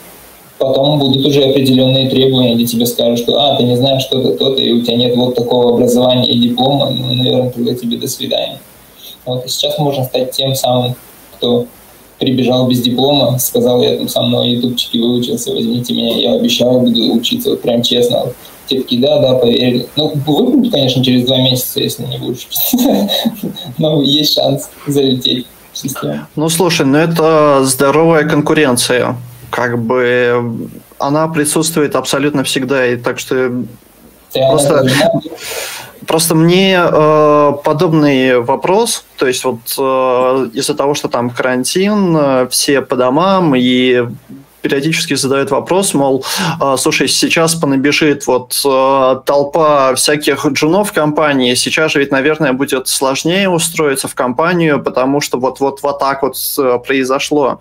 потом 0.58 1.00
будут 1.00 1.26
уже 1.26 1.44
определенные 1.44 2.10
требования, 2.10 2.56
где 2.56 2.66
тебе 2.66 2.86
скажут, 2.86 3.20
что 3.20 3.40
а, 3.40 3.56
ты 3.58 3.64
не 3.64 3.76
знаешь 3.76 4.04
что-то, 4.04 4.34
то-то, 4.34 4.62
и 4.62 4.72
у 4.72 4.82
тебя 4.82 4.96
нет 4.96 5.16
вот 5.16 5.36
такого 5.36 5.74
образования 5.74 6.28
и 6.32 6.40
диплома, 6.40 6.90
ну, 6.90 7.14
наверное, 7.14 7.50
тогда 7.50 7.74
тебе 7.74 7.98
до 7.98 8.08
свидания. 8.08 8.60
Вот, 9.26 9.46
и 9.46 9.50
сейчас 9.50 9.78
можно 9.80 10.04
стать 10.04 10.32
тем 10.32 10.56
самым, 10.56 10.96
кто 11.38 11.66
прибежал 12.20 12.68
без 12.68 12.82
диплома, 12.82 13.38
сказал, 13.40 13.82
я 13.82 13.98
там 13.98 14.08
сам 14.08 14.32
на 14.32 14.44
ютубчике 14.46 15.00
выучился, 15.00 15.52
возьмите 15.52 15.94
меня, 15.94 16.18
я 16.18 16.34
обещал, 16.34 16.80
буду 16.80 17.14
учиться, 17.14 17.52
вот 17.52 17.62
прям 17.62 17.82
честно. 17.82 18.26
Вот. 18.26 18.36
Те 18.68 18.82
такие, 18.82 19.02
да, 19.02 19.20
да, 19.20 19.36
поверили. 19.36 19.88
Ну, 19.96 20.14
выпадут, 20.26 20.72
конечно, 20.72 21.04
через 21.04 21.26
два 21.26 21.38
месяца, 21.38 21.80
если 21.80 22.04
не 22.06 22.18
будешь. 22.18 22.48
Но 23.78 24.02
есть 24.02 24.34
шанс 24.34 24.70
залететь 24.88 25.46
в 25.72 25.78
систему. 25.78 26.22
Ну, 26.36 26.50
слушай, 26.50 26.86
ну 26.86 26.98
это 26.98 27.64
здоровая 27.64 28.28
конкуренция 28.28 29.16
как 29.56 29.80
бы 29.80 30.68
она 31.00 31.28
присутствует 31.30 31.96
абсолютно 31.96 32.44
всегда, 32.44 32.86
и 32.86 32.98
так 32.98 33.20
что 33.20 33.64
просто, 34.34 34.86
просто 36.08 36.36
мне 36.36 36.80
э, 36.80 37.52
подобный 37.64 38.40
вопрос, 38.40 39.06
то 39.18 39.28
есть 39.28 39.44
вот 39.44 39.60
э, 39.78 40.50
из-за 40.54 40.76
того, 40.76 40.94
что 40.94 41.08
там 41.08 41.30
карантин, 41.30 42.16
э, 42.18 42.48
все 42.50 42.82
по 42.82 42.96
домам 42.96 43.56
и 43.56 44.08
периодически 44.62 45.14
задают 45.14 45.52
вопрос, 45.52 45.94
мол, 45.94 46.26
э, 46.60 46.76
слушай, 46.78 47.08
сейчас 47.08 47.54
понабежит 47.54 48.26
вот 48.26 48.60
э, 48.66 49.16
толпа 49.26 49.94
всяких 49.94 50.46
джунов 50.48 50.90
в 50.90 50.94
компании, 50.94 51.54
сейчас 51.54 51.92
же 51.92 52.00
ведь, 52.00 52.12
наверное, 52.12 52.54
будет 52.54 52.88
сложнее 52.88 53.50
устроиться 53.50 54.08
в 54.08 54.16
компанию, 54.16 54.82
потому 54.82 55.22
что 55.22 55.38
вот-вот 55.38 55.84
вот 55.84 56.00
так 56.00 56.24
вот 56.24 56.36
э, 56.58 56.80
произошло. 56.86 57.60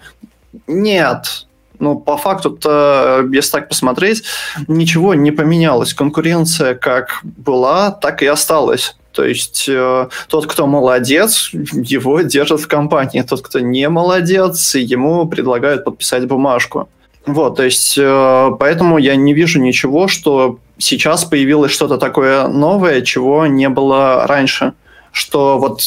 Нет, 0.66 1.43
ну, 1.78 1.98
по 1.98 2.16
факту-то, 2.16 3.28
если 3.32 3.52
так 3.52 3.68
посмотреть, 3.68 4.24
ничего 4.68 5.14
не 5.14 5.30
поменялось. 5.30 5.94
Конкуренция 5.94 6.74
как 6.74 7.20
была, 7.22 7.90
так 7.90 8.22
и 8.22 8.26
осталась. 8.26 8.96
То 9.12 9.24
есть 9.24 9.66
э, 9.68 10.08
тот, 10.28 10.46
кто 10.46 10.66
молодец, 10.66 11.50
его 11.52 12.20
держат 12.22 12.60
в 12.60 12.68
компании. 12.68 13.22
Тот, 13.22 13.42
кто 13.42 13.60
не 13.60 13.88
молодец, 13.88 14.74
ему 14.74 15.26
предлагают 15.26 15.84
подписать 15.84 16.26
бумажку. 16.26 16.88
Вот, 17.26 17.56
то 17.56 17.62
есть 17.62 17.96
э, 17.96 18.50
поэтому 18.58 18.98
я 18.98 19.16
не 19.16 19.32
вижу 19.32 19.60
ничего, 19.60 20.08
что 20.08 20.58
сейчас 20.78 21.24
появилось 21.24 21.72
что-то 21.72 21.96
такое 21.96 22.48
новое, 22.48 23.00
чего 23.00 23.46
не 23.46 23.68
было 23.68 24.26
раньше. 24.26 24.74
Что 25.12 25.58
вот 25.58 25.80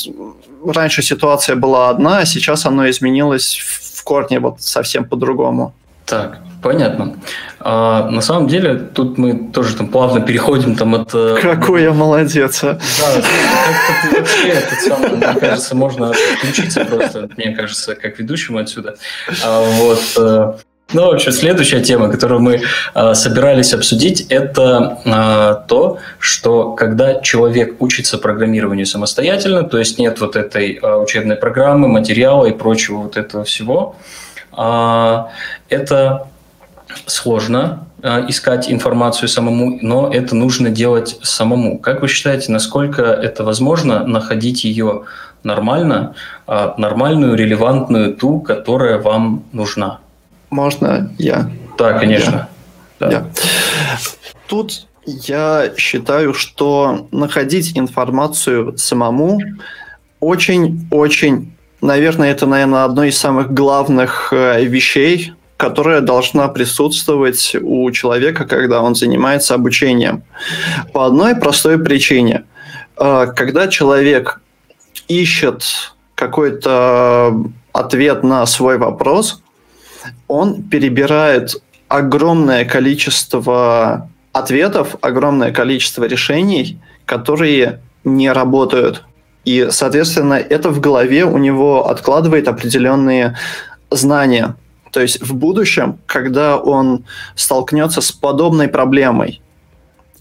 раньше 0.65 1.01
ситуация 1.01 1.55
была 1.55 1.89
одна, 1.89 2.19
а 2.19 2.25
сейчас 2.25 2.65
оно 2.65 2.89
изменилось 2.89 3.59
в 3.95 4.03
корне 4.03 4.39
вот 4.39 4.61
совсем 4.61 5.05
по-другому. 5.05 5.73
Так, 6.05 6.39
понятно. 6.63 7.17
А, 7.59 8.09
на 8.09 8.21
самом 8.21 8.47
деле, 8.47 8.75
тут 8.75 9.17
мы 9.17 9.49
тоже 9.51 9.75
там 9.75 9.87
плавно 9.89 10.21
переходим 10.21 10.77
там 10.77 10.95
от... 10.95 11.13
Э, 11.13 11.37
Какой 11.41 11.83
я 11.83 11.91
молодец, 11.91 12.63
а? 12.63 12.79
Да, 12.99 13.21
вообще 14.17 14.47
этот 14.47 14.79
самый, 14.79 15.09
мне 15.17 15.33
кажется, 15.39 15.75
можно 15.75 16.11
отключиться 16.11 16.85
просто, 16.85 17.29
мне 17.35 17.53
кажется, 17.53 17.95
как 17.95 18.19
ведущему 18.19 18.59
отсюда. 18.59 18.95
А, 19.43 19.61
вот, 19.61 20.01
э, 20.17 20.53
ну, 20.93 21.07
в 21.07 21.15
общем, 21.15 21.33
следующая 21.33 21.81
тема, 21.81 22.09
которую 22.09 22.39
мы 22.39 22.61
э, 22.95 23.13
собирались 23.13 23.73
обсудить, 23.73 24.21
это 24.29 24.99
э, 25.03 25.67
то, 25.67 25.97
что 26.17 26.71
когда 26.71 27.19
человек 27.19 27.81
учится 27.81 28.17
программированию 28.17 28.85
самостоятельно, 28.85 29.63
то 29.63 29.79
есть 29.79 29.99
нет 29.99 30.21
вот 30.21 30.37
этой 30.37 30.79
э, 30.81 30.95
учебной 30.95 31.35
программы, 31.35 31.89
материала 31.89 32.45
и 32.45 32.53
прочего 32.53 32.99
вот 32.99 33.17
этого 33.17 33.43
всего, 33.43 33.97
э, 34.57 35.23
это 35.67 36.29
сложно 37.05 37.87
э, 38.01 38.25
искать 38.29 38.71
информацию 38.71 39.27
самому, 39.27 39.79
но 39.81 40.09
это 40.09 40.37
нужно 40.37 40.69
делать 40.69 41.19
самому. 41.21 41.79
Как 41.79 42.01
вы 42.01 42.07
считаете, 42.07 42.53
насколько 42.53 43.01
это 43.01 43.43
возможно 43.43 44.07
находить 44.07 44.63
ее 44.63 45.03
нормально, 45.43 46.15
э, 46.47 46.71
нормальную, 46.77 47.35
релевантную 47.35 48.15
ту, 48.15 48.39
которая 48.39 48.99
вам 48.99 49.43
нужна? 49.51 49.99
Можно 50.49 51.13
я? 51.17 51.51
Да, 51.77 51.93
конечно. 51.93 52.49
Я. 52.99 53.07
Да. 53.07 53.11
Я. 53.11 53.25
Тут 54.47 54.87
я 55.05 55.71
считаю, 55.77 56.33
что 56.33 57.07
находить 57.11 57.77
информацию 57.77 58.77
самому 58.77 59.39
очень-очень, 60.19 61.53
наверное, 61.81 62.31
это, 62.31 62.45
наверное, 62.45 62.83
одно 62.85 63.03
из 63.03 63.17
самых 63.17 63.53
главных 63.53 64.33
э, 64.33 64.63
вещей, 64.65 65.33
которая 65.57 66.01
должна 66.01 66.47
присутствовать 66.47 67.55
у 67.61 67.89
человека, 67.91 68.45
когда 68.45 68.81
он 68.81 68.95
занимается 68.95 69.53
обучением. 69.55 70.23
По 70.93 71.05
одной 71.05 71.35
простой 71.35 71.77
причине. 71.77 72.45
Э, 72.97 73.27
когда 73.35 73.67
человек 73.67 74.41
ищет 75.07 75.63
какой-то 76.15 77.43
ответ 77.71 78.23
на 78.23 78.45
свой 78.45 78.77
вопрос, 78.77 79.41
он 80.27 80.63
перебирает 80.63 81.61
огромное 81.87 82.65
количество 82.65 84.09
ответов, 84.33 84.95
огромное 85.01 85.51
количество 85.51 86.03
решений, 86.03 86.79
которые 87.05 87.81
не 88.03 88.31
работают. 88.31 89.03
И, 89.45 89.67
соответственно, 89.71 90.33
это 90.33 90.69
в 90.69 90.79
голове 90.79 91.25
у 91.25 91.37
него 91.37 91.89
откладывает 91.89 92.47
определенные 92.47 93.37
знания. 93.89 94.55
То 94.91 95.01
есть 95.01 95.21
в 95.21 95.35
будущем, 95.35 95.99
когда 96.05 96.57
он 96.57 97.05
столкнется 97.35 98.01
с 98.01 98.11
подобной 98.11 98.67
проблемой 98.67 99.41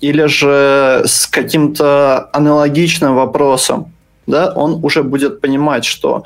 или 0.00 0.26
же 0.26 1.02
с 1.06 1.26
каким-то 1.26 2.28
аналогичным 2.32 3.14
вопросом, 3.14 3.92
да, 4.26 4.52
он 4.52 4.84
уже 4.84 5.02
будет 5.02 5.40
понимать, 5.40 5.84
что, 5.84 6.24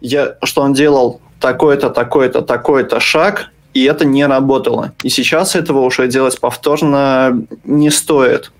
я, 0.00 0.36
что 0.42 0.62
он 0.62 0.72
делал 0.72 1.20
такой-то, 1.44 1.90
такой-то, 1.90 2.40
такой-то 2.40 3.00
шаг, 3.00 3.50
и 3.74 3.84
это 3.84 4.06
не 4.06 4.26
работало. 4.26 4.92
И 5.02 5.10
сейчас 5.10 5.54
этого 5.54 5.80
уже 5.80 6.08
делать 6.08 6.40
повторно 6.40 7.44
не 7.64 7.90
стоит. 7.90 8.50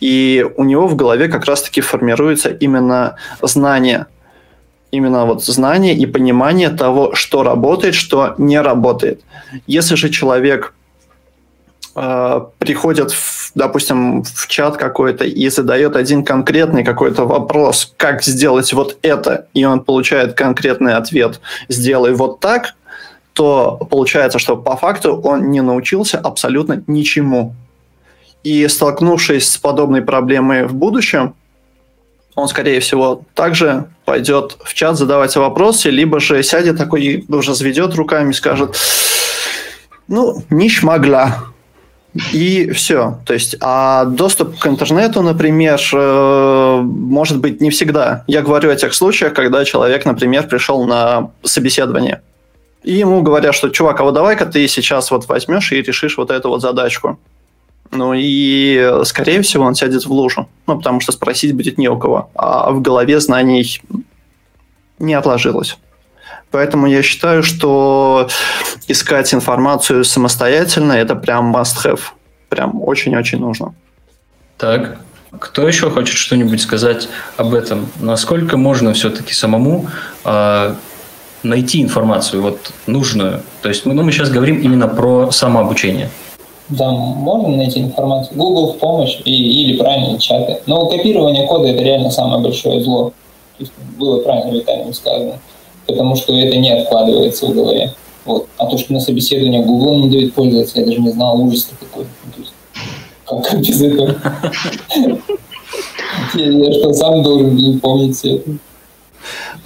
И 0.00 0.44
у 0.56 0.64
него 0.64 0.88
в 0.88 0.96
голове 0.96 1.28
как 1.28 1.44
раз-таки 1.44 1.80
формируется 1.80 2.50
именно 2.50 3.14
знание. 3.42 4.06
Именно 4.90 5.24
вот 5.24 5.44
знание 5.44 5.94
и 5.94 6.04
понимание 6.04 6.70
того, 6.70 7.14
что 7.14 7.44
работает, 7.44 7.94
что 7.94 8.34
не 8.38 8.60
работает. 8.60 9.20
Если 9.68 9.94
же 9.94 10.08
человек 10.08 10.74
э, 11.94 12.40
приходит, 12.58 13.12
в, 13.12 13.45
допустим, 13.56 14.22
в 14.22 14.46
чат 14.48 14.76
какой-то 14.76 15.24
и 15.24 15.48
задает 15.48 15.96
один 15.96 16.24
конкретный 16.24 16.84
какой-то 16.84 17.24
вопрос, 17.24 17.92
как 17.96 18.22
сделать 18.22 18.72
вот 18.74 18.98
это, 19.02 19.48
и 19.54 19.64
он 19.64 19.80
получает 19.80 20.34
конкретный 20.34 20.94
ответ, 20.94 21.40
сделай 21.68 22.12
вот 22.12 22.38
так, 22.38 22.74
то 23.32 23.80
получается, 23.90 24.38
что 24.38 24.56
по 24.56 24.76
факту 24.76 25.16
он 25.16 25.50
не 25.50 25.62
научился 25.62 26.18
абсолютно 26.18 26.82
ничему. 26.86 27.54
И 28.44 28.68
столкнувшись 28.68 29.50
с 29.50 29.56
подобной 29.56 30.02
проблемой 30.02 30.66
в 30.66 30.74
будущем, 30.74 31.34
он, 32.34 32.48
скорее 32.48 32.80
всего, 32.80 33.22
также 33.34 33.86
пойдет 34.04 34.58
в 34.62 34.74
чат 34.74 34.98
задавать 34.98 35.34
вопросы, 35.36 35.88
либо 35.88 36.20
же 36.20 36.42
сядет 36.42 36.76
такой 36.76 37.02
и 37.02 37.32
уже 37.32 37.50
разведет 37.50 37.94
руками 37.94 38.30
и 38.30 38.34
скажет, 38.34 38.76
Ну, 40.08 40.44
не 40.50 40.68
шмогла. 40.68 41.55
И 42.32 42.70
все. 42.70 43.18
То 43.24 43.34
есть, 43.34 43.56
а 43.60 44.04
доступ 44.04 44.58
к 44.58 44.66
интернету, 44.66 45.22
например, 45.22 45.80
э, 45.92 46.80
может 46.82 47.40
быть 47.40 47.60
не 47.60 47.70
всегда. 47.70 48.24
Я 48.26 48.42
говорю 48.42 48.70
о 48.70 48.76
тех 48.76 48.94
случаях, 48.94 49.34
когда 49.34 49.64
человек, 49.64 50.04
например, 50.04 50.46
пришел 50.46 50.84
на 50.84 51.30
собеседование. 51.42 52.22
И 52.82 52.94
ему 52.94 53.22
говорят, 53.22 53.54
что, 53.54 53.68
чувак, 53.68 54.00
а 54.00 54.04
вот 54.04 54.14
давай-ка 54.14 54.46
ты 54.46 54.68
сейчас 54.68 55.10
вот 55.10 55.26
возьмешь 55.28 55.72
и 55.72 55.82
решишь 55.82 56.16
вот 56.16 56.30
эту 56.30 56.48
вот 56.48 56.62
задачку. 56.62 57.18
Ну 57.90 58.14
и, 58.16 59.00
скорее 59.04 59.42
всего, 59.42 59.64
он 59.64 59.74
сядет 59.74 60.06
в 60.06 60.12
лужу. 60.12 60.48
Ну, 60.66 60.76
потому 60.78 61.00
что 61.00 61.12
спросить 61.12 61.54
будет 61.54 61.78
не 61.78 61.88
у 61.88 61.98
кого. 61.98 62.30
А 62.34 62.70
в 62.70 62.82
голове 62.82 63.20
знаний 63.20 63.80
не 64.98 65.14
отложилось. 65.14 65.78
Поэтому 66.56 66.86
я 66.86 67.02
считаю, 67.02 67.42
что 67.42 68.28
искать 68.88 69.34
информацию 69.34 70.04
самостоятельно– 70.04 70.92
это 70.94 71.14
прям 71.14 71.54
must-have. 71.54 72.00
Прям 72.48 72.80
очень-очень 72.82 73.38
нужно. 73.40 73.74
Так, 74.56 74.96
кто 75.38 75.68
еще 75.68 75.90
хочет 75.90 76.16
что-нибудь 76.16 76.62
сказать 76.62 77.10
об 77.36 77.52
этом? 77.52 77.90
Насколько 78.00 78.56
можно 78.56 78.94
все-таки 78.94 79.34
самому 79.34 79.88
э, 80.24 80.74
найти 81.42 81.82
информацию 81.82 82.40
вот 82.40 82.72
нужную? 82.86 83.42
То 83.60 83.68
есть 83.68 83.84
ну, 83.84 83.92
мы 83.92 84.10
сейчас 84.10 84.30
говорим 84.30 84.58
именно 84.58 84.88
про 84.88 85.30
самообучение. 85.30 86.08
Да, 86.70 86.90
можно 86.90 87.54
найти 87.54 87.80
информацию. 87.80 88.34
Google 88.38 88.72
в 88.72 88.78
помощь 88.78 89.20
и, 89.26 89.62
или 89.62 89.76
правильные 89.76 90.18
чаты. 90.18 90.62
Но 90.64 90.86
копирование 90.86 91.46
кода– 91.46 91.68
это 91.68 91.82
реально 91.82 92.10
самое 92.10 92.42
большое 92.42 92.80
зло. 92.80 93.12
То 93.58 93.64
есть 93.64 93.72
было 93.98 94.22
правильно 94.22 94.54
Виталием 94.54 94.94
сказано. 94.94 95.38
Потому 95.86 96.16
что 96.16 96.32
это 96.36 96.56
не 96.56 96.72
откладывается 96.72 97.46
в 97.46 97.54
голове. 97.54 97.94
Вот. 98.24 98.48
А 98.58 98.66
то, 98.66 98.76
что 98.76 98.92
на 98.92 99.00
собеседование 99.00 99.62
Google 99.62 100.00
не 100.00 100.10
дает 100.10 100.34
пользоваться, 100.34 100.80
я 100.80 100.86
даже 100.86 101.00
не 101.00 101.10
знал, 101.10 101.40
ужас. 101.40 101.70
То 101.94 102.00
есть, 102.38 102.52
как, 103.24 103.44
как 103.44 103.60
без 103.60 103.80
этого? 103.80 104.16
Я 106.34 106.72
что, 106.72 106.92
сам 106.92 107.22
должен 107.22 107.80
помнить 107.80 108.16
все 108.16 108.36
это? 108.36 108.50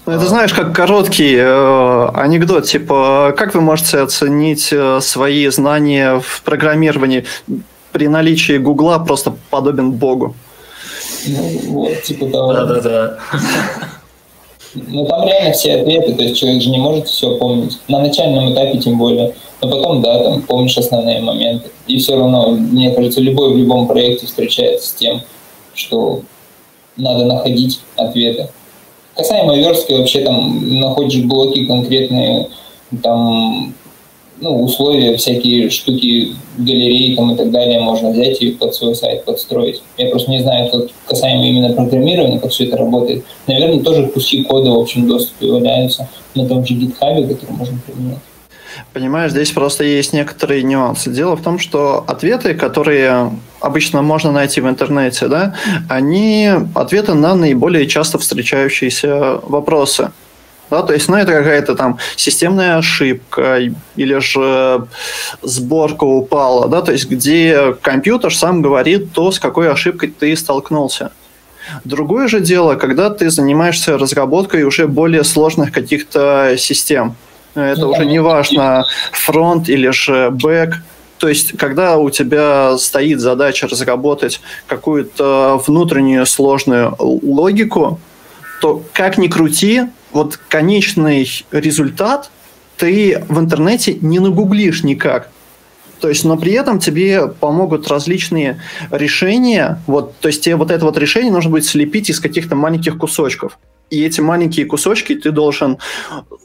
Ну, 0.06 0.12
это 0.12 0.26
знаешь, 0.26 0.52
как 0.52 0.74
короткий 0.74 1.36
э, 1.36 2.08
анекдот, 2.14 2.64
типа, 2.64 3.34
как 3.36 3.54
вы 3.54 3.60
можете 3.60 3.98
оценить 3.98 4.68
э, 4.72 5.00
свои 5.00 5.46
знания 5.48 6.20
в 6.20 6.42
программировании 6.42 7.26
при 7.92 8.08
наличии 8.08 8.56
Гугла 8.58 8.98
просто 8.98 9.34
подобен 9.50 9.92
Богу? 9.92 10.34
Ну, 11.26 11.60
вот, 11.66 12.02
типа 12.02 12.26
того. 12.26 12.52
Да-да-да. 12.54 13.18
Ну, 14.74 15.04
там 15.06 15.26
реально 15.26 15.52
все 15.52 15.80
ответы, 15.80 16.12
то 16.14 16.22
есть 16.22 16.36
человек 16.36 16.62
же 16.62 16.70
не 16.70 16.78
может 16.78 17.08
все 17.08 17.36
помнить. 17.36 17.78
На 17.88 18.00
начальном 18.00 18.52
этапе 18.52 18.78
тем 18.78 18.98
более. 18.98 19.34
Но 19.60 19.68
потом, 19.68 20.00
да, 20.00 20.22
там 20.22 20.42
помнишь 20.42 20.78
основные 20.78 21.20
моменты. 21.20 21.70
И 21.86 21.98
все 21.98 22.16
равно, 22.16 22.50
мне 22.50 22.92
кажется, 22.92 23.20
любой 23.20 23.52
в 23.52 23.56
любом 23.56 23.88
проекте 23.88 24.26
встречается 24.26 24.88
с 24.88 24.92
тем, 24.92 25.22
что 25.74 26.22
надо 26.96 27.24
находить 27.24 27.80
ответы. 27.96 28.48
Касаемо 29.16 29.56
верстки, 29.56 29.92
вообще 29.92 30.20
там 30.20 30.78
находишь 30.80 31.24
блоки 31.24 31.66
конкретные, 31.66 32.48
там 33.02 33.74
ну, 34.40 34.62
условия, 34.62 35.16
всякие 35.16 35.70
штуки, 35.70 36.34
галереи 36.56 37.14
там 37.14 37.32
и 37.32 37.36
так 37.36 37.50
далее 37.50 37.80
можно 37.80 38.10
взять 38.10 38.40
и 38.40 38.50
под 38.50 38.74
свой 38.74 38.94
сайт 38.94 39.24
подстроить. 39.24 39.82
Я 39.98 40.08
просто 40.08 40.30
не 40.30 40.40
знаю, 40.40 40.70
как 40.70 40.88
касаемо 41.06 41.46
именно 41.46 41.72
программирования, 41.74 42.38
как 42.38 42.50
все 42.50 42.64
это 42.64 42.76
работает. 42.78 43.24
Наверное, 43.46 43.80
тоже 43.80 44.06
куски 44.08 44.42
кода 44.44 44.70
в 44.70 44.78
общем 44.78 45.06
доступе 45.06 45.46
валяются 45.46 46.08
на 46.34 46.46
том 46.46 46.64
же 46.64 46.74
GitHub, 46.74 47.28
который 47.28 47.56
можно 47.56 47.78
применять. 47.86 48.18
Понимаешь, 48.92 49.32
здесь 49.32 49.50
просто 49.50 49.84
есть 49.84 50.12
некоторые 50.12 50.62
нюансы. 50.62 51.10
Дело 51.12 51.36
в 51.36 51.42
том, 51.42 51.58
что 51.58 52.04
ответы, 52.06 52.54
которые 52.54 53.30
обычно 53.60 54.02
можно 54.02 54.32
найти 54.32 54.60
в 54.60 54.68
интернете, 54.68 55.28
да, 55.28 55.54
они 55.88 56.50
ответы 56.74 57.14
на 57.14 57.34
наиболее 57.34 57.86
часто 57.86 58.18
встречающиеся 58.18 59.40
вопросы. 59.42 60.10
Да, 60.70 60.82
то 60.82 60.92
есть, 60.92 61.08
ну, 61.08 61.16
это 61.16 61.32
какая-то 61.32 61.74
там 61.74 61.98
системная 62.16 62.76
ошибка 62.78 63.58
или 63.96 64.18
же 64.18 64.86
сборка 65.42 66.04
упала, 66.04 66.68
да, 66.68 66.80
то 66.80 66.92
есть, 66.92 67.10
где 67.10 67.74
компьютер 67.82 68.34
сам 68.34 68.62
говорит 68.62 69.12
то, 69.12 69.32
с 69.32 69.40
какой 69.40 69.70
ошибкой 69.70 70.14
ты 70.16 70.36
столкнулся. 70.36 71.10
Другое 71.84 72.28
же 72.28 72.40
дело, 72.40 72.76
когда 72.76 73.10
ты 73.10 73.30
занимаешься 73.30 73.98
разработкой 73.98 74.62
уже 74.62 74.86
более 74.86 75.24
сложных 75.24 75.72
каких-то 75.72 76.54
систем. 76.56 77.16
Это 77.54 77.86
уже 77.86 78.06
не 78.06 78.20
важно, 78.20 78.86
фронт 79.12 79.68
или 79.68 79.90
же 79.90 80.30
бэк. 80.30 80.74
То 81.18 81.28
есть, 81.28 81.58
когда 81.58 81.98
у 81.98 82.08
тебя 82.10 82.78
стоит 82.78 83.20
задача 83.20 83.66
разработать 83.66 84.40
какую-то 84.66 85.60
внутреннюю 85.66 86.24
сложную 86.26 86.94
логику, 86.98 88.00
то 88.60 88.84
как 88.92 89.18
ни 89.18 89.28
крути, 89.28 89.82
вот 90.12 90.36
конечный 90.36 91.28
результат 91.50 92.30
ты 92.76 93.22
в 93.28 93.38
интернете 93.38 93.98
не 94.00 94.18
нагуглишь 94.18 94.82
никак. 94.82 95.30
То 96.00 96.08
есть, 96.08 96.24
но 96.24 96.36
при 96.36 96.52
этом 96.52 96.78
тебе 96.78 97.28
помогут 97.28 97.88
различные 97.88 98.62
решения. 98.90 99.82
Вот, 99.86 100.16
то 100.18 100.28
есть 100.28 100.42
тебе 100.42 100.56
вот 100.56 100.70
это 100.70 100.84
вот 100.86 100.96
решение 100.96 101.30
нужно 101.30 101.50
будет 101.50 101.66
слепить 101.66 102.08
из 102.08 102.20
каких-то 102.20 102.56
маленьких 102.56 102.96
кусочков. 102.96 103.58
И 103.90 104.02
эти 104.02 104.20
маленькие 104.20 104.66
кусочки 104.66 105.14
ты 105.14 105.30
должен 105.30 105.78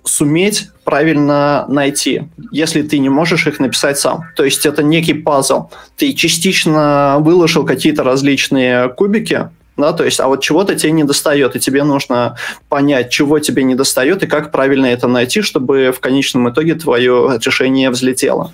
суметь 0.04 0.70
правильно 0.84 1.66
найти, 1.70 2.24
если 2.52 2.82
ты 2.82 2.98
не 2.98 3.10
можешь 3.10 3.48
их 3.48 3.60
написать 3.60 4.00
сам. 4.00 4.26
То 4.36 4.44
есть 4.44 4.66
это 4.66 4.84
некий 4.84 5.14
пазл. 5.14 5.70
Ты 5.96 6.14
частично 6.14 7.18
выложил 7.20 7.66
какие-то 7.66 8.04
различные 8.04 8.90
кубики, 8.90 9.50
да, 9.78 9.94
то 9.94 10.06
есть, 10.06 10.20
а 10.20 10.28
вот 10.28 10.42
чего-то 10.42 10.76
тебе 10.76 10.92
не 10.92 11.04
достает, 11.04 11.56
и 11.56 11.60
тебе 11.60 11.84
нужно 11.84 12.38
понять, 12.70 13.10
чего 13.10 13.40
тебе 13.40 13.64
не 13.64 13.76
достает, 13.76 14.24
и 14.24 14.28
как 14.28 14.52
правильно 14.52 14.86
это 14.86 15.08
найти, 15.08 15.42
чтобы 15.42 15.92
в 15.92 16.00
конечном 16.00 16.50
итоге 16.50 16.76
твое 16.76 17.40
решение 17.44 17.90
взлетело. 17.90 18.52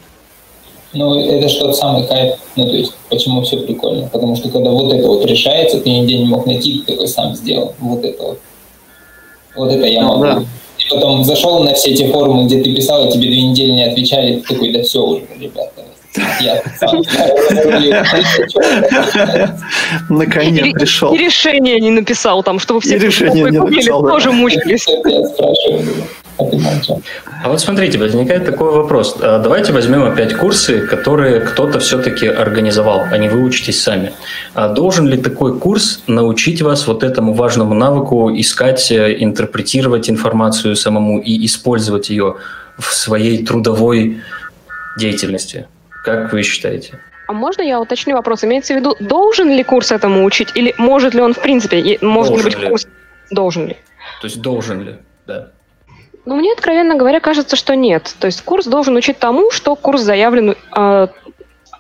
Ну, 0.94 1.20
это 1.20 1.48
же 1.48 1.60
тот 1.60 1.78
самый 1.78 2.06
кайф, 2.06 2.36
ну, 2.56 2.66
то 2.66 2.76
есть, 2.76 2.94
почему 3.10 3.44
все 3.44 3.58
прикольно, 3.58 4.08
потому 4.08 4.36
что 4.36 4.50
когда 4.50 4.72
вот 4.72 4.94
это 4.94 5.08
вот 5.08 5.26
решается, 5.26 5.80
ты 5.80 5.90
нигде 5.90 6.18
не 6.18 6.26
мог 6.26 6.46
найти, 6.46 6.80
ты 6.80 6.94
такой 6.94 7.08
сам 7.08 7.36
сделал, 7.36 7.76
вот 7.80 8.04
это 8.04 8.22
вот. 8.24 8.40
Вот 9.56 9.72
это 9.72 9.86
я 9.86 10.02
ну, 10.02 10.18
могу. 10.18 10.24
Да. 10.24 10.44
И 10.80 10.90
потом 10.90 11.24
зашел 11.24 11.64
на 11.64 11.74
все 11.76 11.92
эти 11.92 12.12
форумы, 12.12 12.46
где 12.46 12.62
ты 12.62 12.76
писал, 12.76 13.08
и 13.08 13.12
тебе 13.12 13.28
две 13.28 13.44
недели 13.44 13.72
не 13.72 13.84
отвечали, 13.84 14.40
ты 14.40 14.54
такой, 14.54 14.74
да 14.74 14.84
все 14.84 15.02
уже, 15.02 15.24
ребята, 15.40 15.84
Наконец 20.10 20.74
пришел. 20.74 21.14
И 21.14 21.18
решение 21.18 21.80
не 21.80 21.92
написал 21.92 22.44
там, 22.44 22.60
чтобы 22.60 22.82
все 22.82 22.98
решение 22.98 23.50
не 23.50 23.60
написал, 23.60 24.04
тоже 24.04 24.32
мучились. 24.32 24.86
А 27.44 27.50
вот 27.50 27.60
смотрите, 27.60 27.98
возникает 27.98 28.46
такой 28.46 28.72
вопрос. 28.72 29.18
А 29.20 29.40
давайте 29.40 29.74
возьмем 29.74 30.04
опять 30.04 30.36
курсы, 30.36 30.88
которые 30.88 31.42
кто-то 31.42 31.80
все-таки 31.80 32.28
организовал, 32.28 33.04
а 33.12 33.18
не 33.18 33.30
вы 33.30 33.44
учитесь 33.44 33.82
сами. 33.82 34.14
А 34.54 34.70
должен 34.70 35.08
ли 35.08 35.18
такой 35.18 35.58
курс 35.58 36.04
научить 36.08 36.62
вас 36.62 36.88
вот 36.88 37.04
этому 37.04 37.34
важному 37.34 37.74
навыку 37.74 38.32
искать, 38.34 38.92
э, 38.92 39.18
интерпретировать 39.20 40.10
информацию 40.10 40.76
самому 40.76 41.20
и 41.20 41.46
использовать 41.46 42.10
ее 42.10 42.36
в 42.78 42.94
своей 42.94 43.46
трудовой 43.46 44.22
деятельности? 44.98 45.68
Как 46.04 46.34
вы 46.34 46.44
считаете? 46.44 47.00
А 47.28 47.34
можно 47.34 47.62
я 47.62 47.80
уточню 47.80 48.16
вопрос? 48.16 48.44
Имеется 48.44 48.74
в 48.74 48.78
виду, 48.78 48.96
должен 49.00 49.50
ли 49.50 49.64
курс 49.64 49.92
этому 49.92 50.26
учить, 50.26 50.50
или 50.56 50.74
может 50.78 51.14
ли 51.14 51.22
он, 51.22 51.34
в 51.34 51.42
принципе, 51.42 51.98
может 52.02 52.34
должен 52.34 52.50
ли 52.50 52.56
быть 52.56 52.70
курс? 52.70 52.88
Должен 53.30 53.68
ли? 53.68 53.78
То 54.20 54.28
есть 54.28 54.42
должен 54.42 54.82
ли, 54.82 54.96
да. 55.28 55.52
Ну, 56.26 56.36
мне, 56.36 56.52
откровенно 56.54 56.96
говоря, 56.96 57.20
кажется, 57.20 57.56
что 57.56 57.76
нет. 57.76 58.16
То 58.20 58.28
есть 58.28 58.44
курс 58.44 58.66
должен 58.66 58.96
учить 58.96 59.18
тому, 59.18 59.50
что 59.52 59.76
курс 59.76 60.02
заявлен 60.02 60.56
э, 60.76 61.08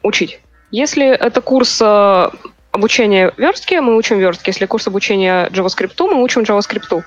учить. 0.03 0.39
Если 0.71 1.05
это 1.05 1.41
курс 1.41 1.79
э, 1.81 2.29
обучения 2.71 3.33
верстке, 3.37 3.81
мы 3.81 3.97
учим 3.97 4.19
верстке. 4.19 4.51
Если 4.51 4.65
курс 4.65 4.87
обучения 4.87 5.47
JavaScript, 5.49 5.93
мы 5.99 6.23
учим 6.23 6.41
JavaScript. 6.41 7.03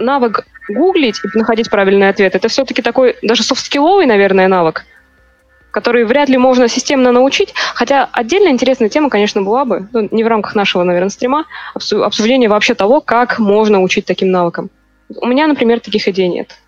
Навык 0.00 0.46
гуглить 0.68 1.20
и 1.24 1.36
находить 1.36 1.68
правильный 1.68 2.08
ответ, 2.08 2.34
это 2.34 2.48
все-таки 2.48 2.80
такой 2.80 3.16
даже 3.22 3.42
софт-скилловый, 3.42 4.06
наверное, 4.06 4.48
навык 4.48 4.86
который 5.72 6.04
вряд 6.04 6.28
ли 6.28 6.38
можно 6.38 6.68
системно 6.68 7.10
научить. 7.10 7.52
Хотя 7.74 8.08
отдельно 8.12 8.50
интересная 8.50 8.88
тема, 8.88 9.10
конечно, 9.10 9.42
была 9.42 9.64
бы, 9.64 9.88
ну, 9.92 10.08
не 10.12 10.22
в 10.22 10.28
рамках 10.28 10.54
нашего, 10.54 10.84
наверное, 10.84 11.08
стрима, 11.08 11.46
обсуждение 11.74 12.48
вообще 12.48 12.74
того, 12.74 13.00
как 13.00 13.40
можно 13.40 13.82
учить 13.82 14.06
таким 14.06 14.30
навыкам. 14.30 14.70
У 15.16 15.26
меня, 15.26 15.46
например, 15.46 15.80
таких 15.80 16.06
идей 16.06 16.28
нет. 16.28 16.58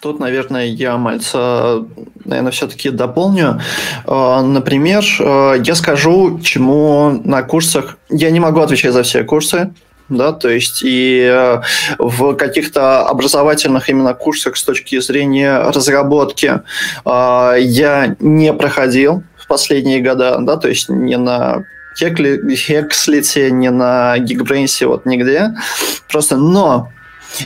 Тут, 0.00 0.20
наверное, 0.20 0.66
я 0.66 0.96
мальца, 0.98 1.84
наверное, 2.24 2.52
все-таки 2.52 2.90
дополню. 2.90 3.60
А, 4.06 4.42
например, 4.42 5.02
а, 5.18 5.54
я 5.54 5.74
скажу, 5.74 6.40
чему 6.40 7.22
на 7.24 7.42
курсах... 7.42 7.98
Я 8.10 8.30
не 8.30 8.38
могу 8.38 8.60
отвечать 8.60 8.92
за 8.92 9.02
все 9.02 9.24
курсы, 9.24 9.72
да, 10.08 10.32
то 10.32 10.48
есть 10.48 10.82
и 10.82 11.20
э, 11.20 11.62
в 11.98 12.34
каких-то 12.34 13.06
образовательных 13.06 13.88
именно 13.88 14.14
курсах 14.14 14.56
с 14.56 14.62
точки 14.62 15.00
зрения 15.00 15.58
разработки 15.70 16.60
э, 17.04 17.56
я 17.60 18.16
не 18.20 18.52
проходил 18.52 19.22
в 19.36 19.46
последние 19.46 20.00
года, 20.00 20.36
да, 20.40 20.56
то 20.56 20.68
есть 20.68 20.88
не 20.88 21.16
на 21.16 21.64
Хекслите, 21.96 23.50
не 23.50 23.70
на 23.70 24.16
Geekbrains, 24.18 24.86
вот 24.86 25.06
нигде. 25.06 25.54
Просто, 26.08 26.36
но 26.36 26.90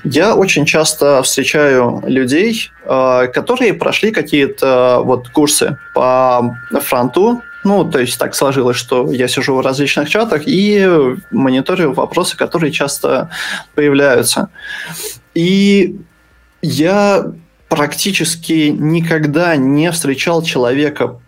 я 0.05 0.35
очень 0.35 0.65
часто 0.65 1.23
встречаю 1.23 2.03
людей, 2.07 2.71
э, 2.85 3.29
которые 3.33 3.75
прошли 3.75 4.11
какие-то 4.11 5.01
вот 5.05 5.29
курсы 5.29 5.79
по 5.95 6.57
фронту, 6.83 7.43
ну, 7.65 7.85
то 7.85 7.99
есть 7.99 8.19
так 8.19 8.35
сложилось, 8.35 8.77
что 8.77 9.11
я 9.13 9.29
сижу 9.29 9.55
в 9.57 9.61
различных 9.61 10.09
чатах 10.09 10.43
и 10.47 11.17
мониторю 11.31 11.93
вопросы, 11.93 12.37
которые 12.37 12.73
часто 12.73 13.31
появляются. 13.75 14.51
И 15.35 15.97
я 16.63 17.27
практически 17.69 18.75
никогда 18.77 19.57
не 19.57 19.91
встречал 19.93 20.43
человека, 20.43 21.21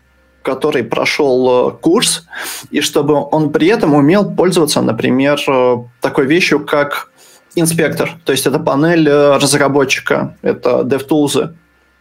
который 0.43 0.85
прошел 0.85 1.69
э, 1.69 1.73
курс, 1.73 2.27
и 2.71 2.81
чтобы 2.81 3.15
он 3.15 3.53
при 3.53 3.69
этом 3.69 3.95
умел 3.95 4.35
пользоваться, 4.35 4.81
например, 4.81 5.39
э, 5.47 5.77
такой 6.01 6.27
вещью, 6.27 6.65
как 6.65 7.11
инспектор. 7.55 8.19
То 8.25 8.33
есть 8.33 8.47
это 8.47 8.59
панель 8.59 9.09
э, 9.09 9.37
разработчика, 9.37 10.37
это 10.41 10.81
DevTools 10.81 11.55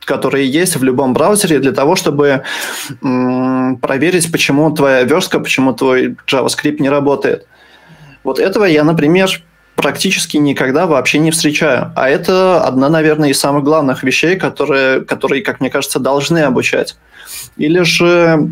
которые 0.05 0.49
есть 0.49 0.75
в 0.75 0.83
любом 0.83 1.13
браузере 1.13 1.59
для 1.59 1.71
того, 1.71 1.95
чтобы 1.95 2.43
м, 3.03 3.77
проверить, 3.77 4.31
почему 4.31 4.71
твоя 4.71 5.03
верстка, 5.03 5.39
почему 5.39 5.73
твой 5.73 6.15
JavaScript 6.27 6.81
не 6.81 6.89
работает. 6.89 7.45
Вот 8.23 8.39
этого 8.39 8.65
я, 8.65 8.83
например, 8.83 9.29
практически 9.75 10.37
никогда 10.37 10.87
вообще 10.87 11.19
не 11.19 11.31
встречаю. 11.31 11.93
А 11.95 12.09
это 12.09 12.61
одна, 12.61 12.89
наверное, 12.89 13.29
из 13.29 13.39
самых 13.39 13.63
главных 13.63 14.03
вещей, 14.03 14.35
которые, 14.35 15.01
которые 15.01 15.41
как 15.41 15.61
мне 15.61 15.69
кажется, 15.69 15.99
должны 15.99 16.39
обучать. 16.39 16.97
Или 17.55 17.83
же 17.83 18.49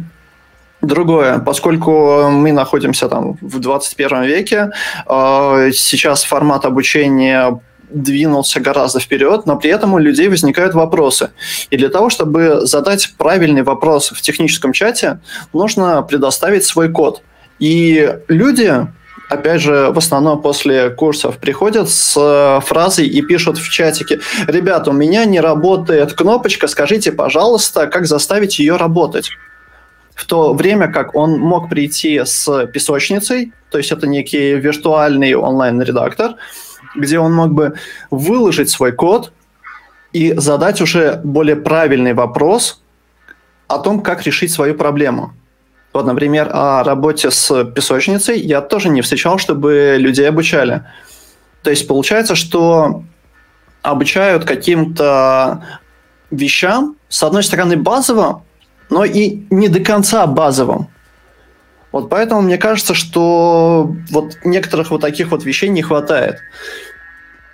другое, 0.81 1.39
поскольку 1.39 2.29
мы 2.29 2.51
находимся 2.51 3.09
там 3.09 3.37
в 3.41 3.59
21 3.59 4.23
веке, 4.23 4.71
э, 5.05 5.71
сейчас 5.73 6.23
формат 6.23 6.65
обучения 6.65 7.59
двинулся 7.89 8.59
гораздо 8.59 8.99
вперед, 8.99 9.45
но 9.45 9.57
при 9.57 9.69
этом 9.69 9.93
у 9.93 9.97
людей 9.97 10.27
возникают 10.27 10.73
вопросы. 10.73 11.31
И 11.69 11.77
для 11.77 11.89
того, 11.89 12.09
чтобы 12.09 12.65
задать 12.65 13.13
правильный 13.17 13.63
вопрос 13.63 14.11
в 14.11 14.21
техническом 14.21 14.73
чате, 14.73 15.19
нужно 15.53 16.01
предоставить 16.01 16.65
свой 16.65 16.89
код. 16.89 17.21
И 17.59 18.17
люди, 18.27 18.87
опять 19.29 19.61
же, 19.61 19.91
в 19.91 19.97
основном 19.97 20.41
после 20.41 20.89
курсов 20.89 21.37
приходят 21.37 21.89
с 21.89 22.61
фразой 22.65 23.07
и 23.07 23.21
пишут 23.21 23.57
в 23.57 23.69
чатике, 23.69 24.19
ребята, 24.47 24.91
у 24.91 24.93
меня 24.93 25.25
не 25.25 25.39
работает 25.39 26.13
кнопочка, 26.13 26.67
скажите, 26.67 27.11
пожалуйста, 27.11 27.87
как 27.87 28.05
заставить 28.05 28.59
ее 28.59 28.75
работать 28.75 29.29
в 30.17 30.25
то 30.25 30.53
время 30.53 30.91
как 30.91 31.15
он 31.15 31.39
мог 31.39 31.69
прийти 31.69 32.19
с 32.25 32.65
песочницей, 32.73 33.53
то 33.69 33.77
есть 33.77 33.91
это 33.91 34.07
некий 34.07 34.55
виртуальный 34.55 35.35
онлайн-редактор, 35.35 36.37
где 36.97 37.19
он 37.19 37.33
мог 37.33 37.51
бы 37.53 37.75
выложить 38.11 38.69
свой 38.69 38.91
код 38.91 39.31
и 40.13 40.33
задать 40.33 40.81
уже 40.81 41.21
более 41.23 41.55
правильный 41.55 42.13
вопрос 42.13 42.81
о 43.67 43.79
том, 43.79 44.01
как 44.01 44.23
решить 44.23 44.51
свою 44.51 44.75
проблему. 44.75 45.33
Вот, 45.93 46.05
например, 46.05 46.49
о 46.51 46.83
работе 46.83 47.31
с 47.31 47.65
песочницей 47.65 48.39
я 48.39 48.61
тоже 48.61 48.89
не 48.89 49.01
встречал, 49.01 49.37
чтобы 49.37 49.95
людей 49.97 50.27
обучали. 50.27 50.83
То 51.63 51.69
есть 51.69 51.87
получается, 51.87 52.35
что 52.35 53.03
обучают 53.81 54.45
каким-то 54.45 55.63
вещам, 56.29 56.97
с 57.09 57.23
одной 57.23 57.43
стороны, 57.43 57.77
базовым, 57.77 58.43
но 58.89 59.05
и 59.05 59.45
не 59.49 59.69
до 59.69 59.79
конца 59.79 60.27
базовым. 60.27 60.87
Вот 61.91 62.09
поэтому 62.09 62.41
мне 62.41 62.57
кажется, 62.57 62.93
что 62.93 63.91
вот 64.11 64.37
некоторых 64.43 64.91
вот 64.91 65.01
таких 65.01 65.29
вот 65.29 65.43
вещей 65.43 65.69
не 65.69 65.81
хватает. 65.81 66.39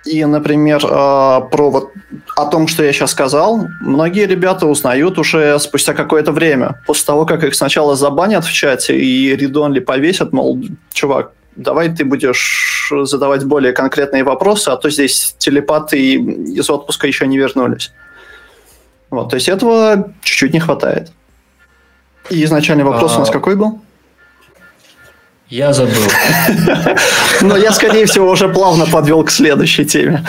И, 0.06 0.24
например, 0.24 0.84
а, 0.90 1.40
про 1.40 1.70
вот 1.70 1.92
о 2.36 2.46
том, 2.46 2.68
что 2.68 2.84
я 2.84 2.92
сейчас 2.92 3.12
сказал, 3.12 3.68
многие 3.80 4.26
ребята 4.26 4.66
узнают 4.66 5.18
уже 5.18 5.58
спустя 5.58 5.94
какое-то 5.94 6.30
время. 6.30 6.82
После 6.86 7.06
того, 7.06 7.24
как 7.24 7.42
их 7.42 7.54
сначала 7.54 7.96
забанят 7.96 8.44
в 8.44 8.52
чате 8.52 8.98
и 8.98 9.34
редонли 9.34 9.80
повесят, 9.80 10.32
мол, 10.32 10.62
чувак, 10.92 11.32
давай 11.56 11.94
ты 11.94 12.04
будешь 12.04 12.92
задавать 13.04 13.44
более 13.44 13.72
конкретные 13.72 14.24
вопросы, 14.24 14.68
а 14.68 14.76
то 14.76 14.90
здесь 14.90 15.34
телепаты 15.38 16.14
из 16.14 16.68
отпуска 16.68 17.06
еще 17.06 17.26
не 17.26 17.38
вернулись. 17.38 17.92
Вот, 19.10 19.30
то 19.30 19.36
есть 19.36 19.48
этого 19.48 20.12
чуть-чуть 20.22 20.52
не 20.52 20.60
хватает. 20.60 21.12
И 22.30 22.42
изначальный 22.44 22.84
вопрос 22.84 23.12
а... 23.12 23.16
у 23.16 23.18
нас 23.20 23.30
какой 23.30 23.56
был? 23.56 23.80
Я 25.54 25.72
забыл. 25.72 26.02
Но 27.40 27.56
я, 27.56 27.70
скорее 27.70 28.06
всего, 28.06 28.28
уже 28.28 28.48
плавно 28.48 28.86
подвел 28.86 29.22
к 29.22 29.30
следующей 29.30 29.84
теме. 29.84 30.24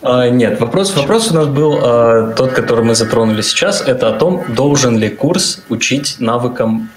А, 0.00 0.30
нет, 0.30 0.58
вопрос, 0.60 0.96
вопрос 0.96 1.30
у 1.30 1.34
нас 1.34 1.46
был 1.46 1.78
а, 1.82 2.32
тот, 2.34 2.52
который 2.52 2.84
мы 2.86 2.94
затронули 2.94 3.42
сейчас. 3.42 3.82
Это 3.82 4.08
о 4.08 4.12
том, 4.12 4.44
должен 4.48 4.96
ли 4.96 5.10
курс 5.10 5.62
учить 5.68 6.16
навыкам 6.20 6.88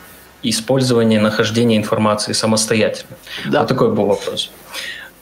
использования, 0.41 1.19
нахождения 1.19 1.75
информации 1.75 2.31
самостоятельно. 2.31 3.17
Да. 3.45 3.59
Вот 3.59 3.67
такой 3.67 3.93
был 3.93 4.05
вопрос. 4.05 4.49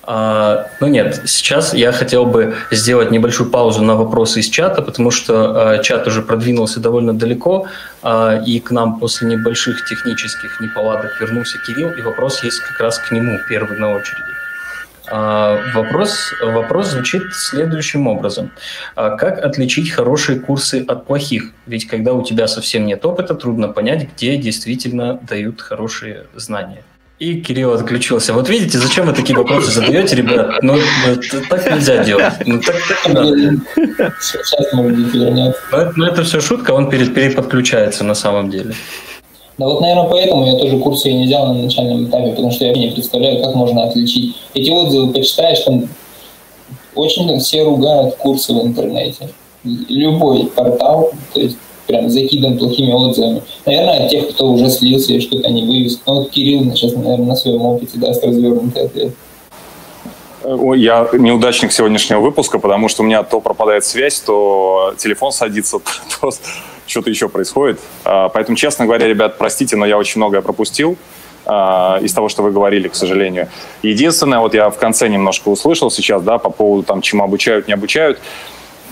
А, 0.09 0.69
ну 0.79 0.87
нет, 0.87 1.21
сейчас 1.25 1.73
я 1.73 1.91
хотел 1.91 2.25
бы 2.25 2.55
сделать 2.71 3.11
небольшую 3.11 3.49
паузу 3.49 3.83
на 3.83 3.97
вопросы 3.97 4.39
из 4.39 4.47
чата, 4.47 4.81
потому 4.81 5.11
что 5.11 5.73
а, 5.73 5.77
чат 5.79 6.07
уже 6.07 6.21
продвинулся 6.21 6.79
довольно 6.79 7.13
далеко, 7.13 7.67
а, 8.01 8.41
и 8.45 8.61
к 8.61 8.71
нам 8.71 8.99
после 8.99 9.27
небольших 9.27 9.83
технических 9.83 10.61
неполадок 10.61 11.19
вернулся 11.19 11.57
Кирилл, 11.57 11.91
и 11.91 12.01
вопрос 12.01 12.41
есть 12.41 12.61
как 12.61 12.79
раз 12.79 12.99
к 12.99 13.11
нему 13.11 13.37
первый 13.49 13.77
на 13.77 13.95
очереди. 13.95 14.23
Вопрос, 15.09 16.33
вопрос 16.41 16.87
звучит 16.87 17.33
следующим 17.33 18.07
образом. 18.07 18.51
Как 18.93 19.39
отличить 19.39 19.89
хорошие 19.89 20.37
курсы 20.37 20.83
от 20.85 21.05
плохих? 21.05 21.51
Ведь 21.65 21.87
когда 21.87 22.13
у 22.13 22.23
тебя 22.23 22.45
совсем 22.49 22.85
нет 22.85 23.05
опыта, 23.05 23.33
трудно 23.33 23.69
понять, 23.69 24.09
где 24.13 24.35
действительно 24.35 25.17
дают 25.23 25.61
хорошие 25.61 26.25
знания. 26.35 26.83
И 27.19 27.41
Кирилл 27.41 27.73
отключился. 27.73 28.33
Вот 28.33 28.47
видите, 28.47 28.77
зачем 28.77 29.07
вы 29.07 29.13
такие 29.13 29.35
вопросы 29.35 29.71
задаете, 29.71 30.15
ребят? 30.15 30.61
Ну, 30.61 30.77
так 31.49 31.71
нельзя 31.71 32.03
делать. 32.03 32.33
Ну, 32.45 32.61
так, 32.61 32.75
так 32.87 33.13
вернется. 34.73 35.59
Ну, 35.71 35.91
ну, 35.95 36.05
это 36.05 36.23
все 36.23 36.41
шутка, 36.41 36.71
он 36.71 36.91
перед, 36.91 37.15
переподключается 37.15 38.03
на 38.03 38.13
самом 38.13 38.51
деле. 38.51 38.75
Да 39.57 39.65
вот, 39.65 39.81
наверное, 39.81 40.07
поэтому 40.07 40.45
я 40.45 40.59
тоже 40.59 40.77
курсы 40.77 41.11
не 41.11 41.25
взял 41.25 41.47
на 41.51 41.63
начальном 41.63 42.05
этапе, 42.05 42.29
потому 42.29 42.51
что 42.51 42.65
я 42.65 42.73
не 42.73 42.91
представляю, 42.91 43.41
как 43.41 43.55
можно 43.55 43.85
отличить. 43.85 44.35
Эти 44.53 44.69
отзывы 44.69 45.11
почитаешь, 45.11 45.61
там 45.61 45.89
очень 46.93 47.39
все 47.39 47.63
ругают 47.63 48.15
курсы 48.17 48.53
в 48.53 48.61
интернете. 48.61 49.29
Любой 49.63 50.45
портал, 50.45 51.11
то 51.33 51.39
есть 51.39 51.57
прям 51.87 52.09
закидан 52.09 52.57
плохими 52.57 52.91
отзывами. 52.91 53.41
Наверное, 53.65 54.05
от 54.05 54.11
тех, 54.11 54.29
кто 54.29 54.51
уже 54.51 54.69
слился 54.69 55.13
и 55.13 55.19
что-то 55.19 55.49
не 55.49 55.63
вывез. 55.63 55.99
Ну, 56.05 56.15
вот 56.15 56.29
Кирилл 56.29 56.71
сейчас, 56.75 56.93
наверное, 56.93 57.27
на 57.27 57.35
своем 57.35 57.61
опыте 57.61 57.97
даст 57.97 58.23
развернутый 58.23 58.83
ответ. 58.85 59.13
Я 60.75 61.09
неудачник 61.11 61.71
сегодняшнего 61.71 62.19
выпуска, 62.19 62.59
потому 62.59 62.87
что 62.87 63.03
у 63.03 63.05
меня 63.05 63.23
то 63.23 63.41
пропадает 63.41 63.83
связь, 63.83 64.19
то 64.19 64.93
телефон 64.97 65.31
садится, 65.31 65.79
то 66.21 66.31
что-то 66.85 67.09
еще 67.09 67.27
происходит. 67.27 67.79
А, 68.05 68.29
поэтому, 68.29 68.55
честно 68.55 68.85
говоря, 68.85 69.07
ребят, 69.07 69.37
простите, 69.37 69.75
но 69.75 69.85
я 69.85 69.97
очень 69.97 70.19
многое 70.19 70.41
пропустил 70.41 70.97
а, 71.45 71.99
из 72.01 72.13
того, 72.13 72.29
что 72.29 72.43
вы 72.43 72.51
говорили, 72.51 72.87
к 72.87 72.95
сожалению. 72.95 73.49
Единственное, 73.81 74.39
вот 74.39 74.53
я 74.53 74.69
в 74.69 74.77
конце 74.77 75.09
немножко 75.09 75.49
услышал 75.49 75.91
сейчас, 75.91 76.21
да, 76.21 76.37
по 76.37 76.49
поводу 76.49 76.83
там, 76.83 77.01
чему 77.01 77.23
обучают, 77.23 77.67
не 77.67 77.73
обучают. 77.73 78.19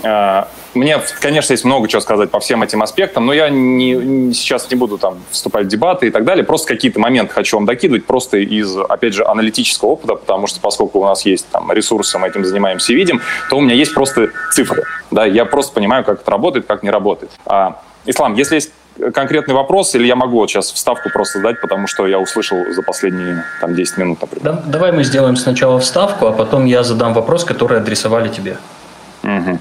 А, 0.02 0.48
мне, 0.74 1.00
конечно, 1.20 1.52
есть 1.52 1.64
много 1.64 1.88
чего 1.88 2.00
сказать 2.00 2.30
по 2.30 2.40
всем 2.40 2.62
этим 2.62 2.82
аспектам, 2.82 3.26
но 3.26 3.32
я 3.32 3.48
не, 3.48 4.32
сейчас 4.34 4.70
не 4.70 4.76
буду 4.76 4.98
там 4.98 5.18
вступать 5.30 5.66
в 5.66 5.68
дебаты 5.68 6.08
и 6.08 6.10
так 6.10 6.24
далее. 6.24 6.44
Просто 6.44 6.68
какие-то 6.68 7.00
моменты 7.00 7.32
хочу 7.32 7.56
вам 7.56 7.66
докидывать 7.66 8.04
просто 8.04 8.38
из, 8.38 8.76
опять 8.76 9.14
же, 9.14 9.24
аналитического 9.24 9.90
опыта, 9.90 10.16
потому 10.16 10.46
что 10.46 10.60
поскольку 10.60 11.00
у 11.00 11.04
нас 11.04 11.24
есть 11.24 11.46
там 11.48 11.72
ресурсы, 11.72 12.18
мы 12.18 12.28
этим 12.28 12.44
занимаемся 12.44 12.92
и 12.92 12.96
видим, 12.96 13.20
то 13.48 13.56
у 13.56 13.60
меня 13.60 13.74
есть 13.74 13.94
просто 13.94 14.28
цифры. 14.52 14.84
Да, 15.10 15.24
я 15.24 15.44
просто 15.44 15.72
понимаю, 15.72 16.04
как 16.04 16.20
это 16.20 16.30
работает, 16.30 16.66
как 16.66 16.82
не 16.82 16.90
работает. 16.90 17.30
А, 17.46 17.80
Ислам, 18.04 18.34
если 18.34 18.56
есть 18.56 18.70
конкретный 19.14 19.54
вопрос, 19.54 19.94
или 19.94 20.06
я 20.06 20.16
могу 20.16 20.38
вот 20.38 20.50
сейчас 20.50 20.72
вставку 20.72 21.10
просто 21.10 21.40
дать, 21.40 21.60
потому 21.60 21.86
что 21.86 22.06
я 22.06 22.18
услышал 22.18 22.58
за 22.70 22.82
последние 22.82 23.44
там, 23.60 23.74
10 23.74 23.98
минут, 23.98 24.20
например. 24.20 24.44
Да, 24.44 24.62
давай 24.66 24.92
мы 24.92 25.04
сделаем 25.04 25.36
сначала 25.36 25.78
вставку, 25.80 26.26
а 26.26 26.32
потом 26.32 26.64
я 26.64 26.82
задам 26.82 27.12
вопрос, 27.12 27.44
который 27.44 27.78
адресовали 27.78 28.28
тебе. 28.28 28.56
Угу. 29.26 29.58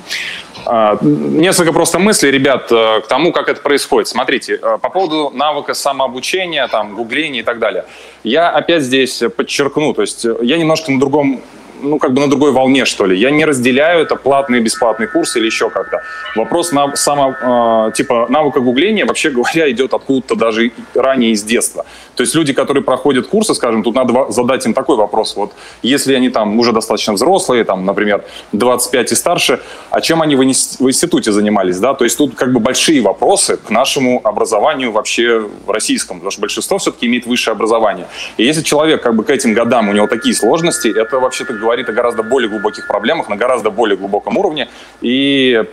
Несколько 1.02 1.74
просто 1.74 2.00
мыслей, 2.00 2.32
ребят, 2.32 2.72
э, 2.72 3.02
к 3.02 3.08
тому, 3.08 3.32
как 3.32 3.50
это 3.50 3.62
происходит. 3.62 4.08
Смотрите, 4.08 4.60
э, 4.60 4.78
по 4.82 4.90
поводу 4.90 5.30
навыка 5.32 5.76
самообучения, 5.76 6.68
там, 6.68 6.96
гугления 6.96 7.42
и 7.42 7.44
так 7.44 7.60
далее. 7.60 7.86
Я 8.24 8.50
опять 8.50 8.82
здесь 8.82 9.22
подчеркну, 9.38 9.94
то 9.94 10.02
есть 10.02 10.26
э, 10.26 10.36
я 10.42 10.58
немножко 10.58 10.92
на 10.92 11.00
другом 11.00 11.42
ну, 11.82 12.00
как 12.00 12.14
бы 12.14 12.22
на 12.22 12.28
другой 12.28 12.52
волне, 12.52 12.86
что 12.86 13.06
ли. 13.06 13.18
Я 13.18 13.32
не 13.32 13.46
разделяю 13.46 14.02
это 14.02 14.16
платные 14.16 14.62
и 14.62 14.64
бесплатные 14.64 15.08
курсы 15.08 15.40
или 15.40 15.46
еще 15.46 15.70
как-то. 15.70 16.02
Вопрос 16.36 16.72
на 16.72 16.96
само, 16.96 17.88
э, 17.88 17.92
типа 17.94 18.28
навыка 18.30 18.60
гугления, 18.60 19.06
вообще 19.06 19.30
говоря, 19.36 19.70
идет 19.72 19.94
откуда-то 19.94 20.36
даже 20.36 20.72
ранее 20.94 21.32
из 21.32 21.44
детства. 21.44 21.86
То 22.16 22.24
есть 22.24 22.36
люди, 22.36 22.54
которые 22.54 22.84
проходят 22.84 23.28
курсы, 23.28 23.54
скажем, 23.54 23.84
тут 23.84 23.96
надо 23.96 24.32
задать 24.32 24.66
им 24.66 24.74
такой 24.74 24.96
вопрос. 24.96 25.36
Вот 25.36 25.52
если 25.82 26.14
они 26.14 26.30
там 26.30 26.58
уже 26.60 26.72
достаточно 26.72 27.14
взрослые, 27.14 27.64
там, 27.64 27.86
например, 27.86 28.24
25 28.54 29.12
и 29.12 29.16
старше, 29.16 29.60
а 29.90 30.02
чем 30.02 30.22
они 30.22 30.36
в 30.36 30.44
институте 30.44 31.32
занимались, 31.32 31.80
да? 31.80 31.94
То 31.94 32.06
есть 32.06 32.18
тут 32.18 32.36
как 32.36 32.54
бы 32.54 32.60
большие 32.60 33.02
вопросы 33.02 33.58
к 33.58 33.70
нашему 33.70 34.22
образованию 34.24 34.92
вообще 34.92 35.46
российскому, 35.68 36.20
потому 36.20 36.32
что 36.32 36.42
большинство 36.42 36.78
все-таки 36.78 37.08
имеет 37.08 37.26
высшее 37.26 37.54
образование. 37.54 38.08
И 38.38 38.46
если 38.46 38.62
человек 38.62 39.02
как 39.02 39.16
бы 39.16 39.24
к 39.24 39.30
этим 39.30 39.54
годам, 39.54 39.90
у 39.90 39.94
него 39.94 40.08
такие 40.08 40.34
сложности, 40.34 40.88
это 40.88 41.20
вообще-то 41.20 41.54
говорит 41.66 41.90
о 41.90 41.94
гораздо 41.94 42.24
более 42.24 42.50
глубоких 42.50 42.88
проблемах, 42.88 43.28
на 43.30 43.36
гораздо 43.36 43.72
более 43.72 43.98
глубоком 43.98 44.38
уровне. 44.38 44.68
И 45.02 45.64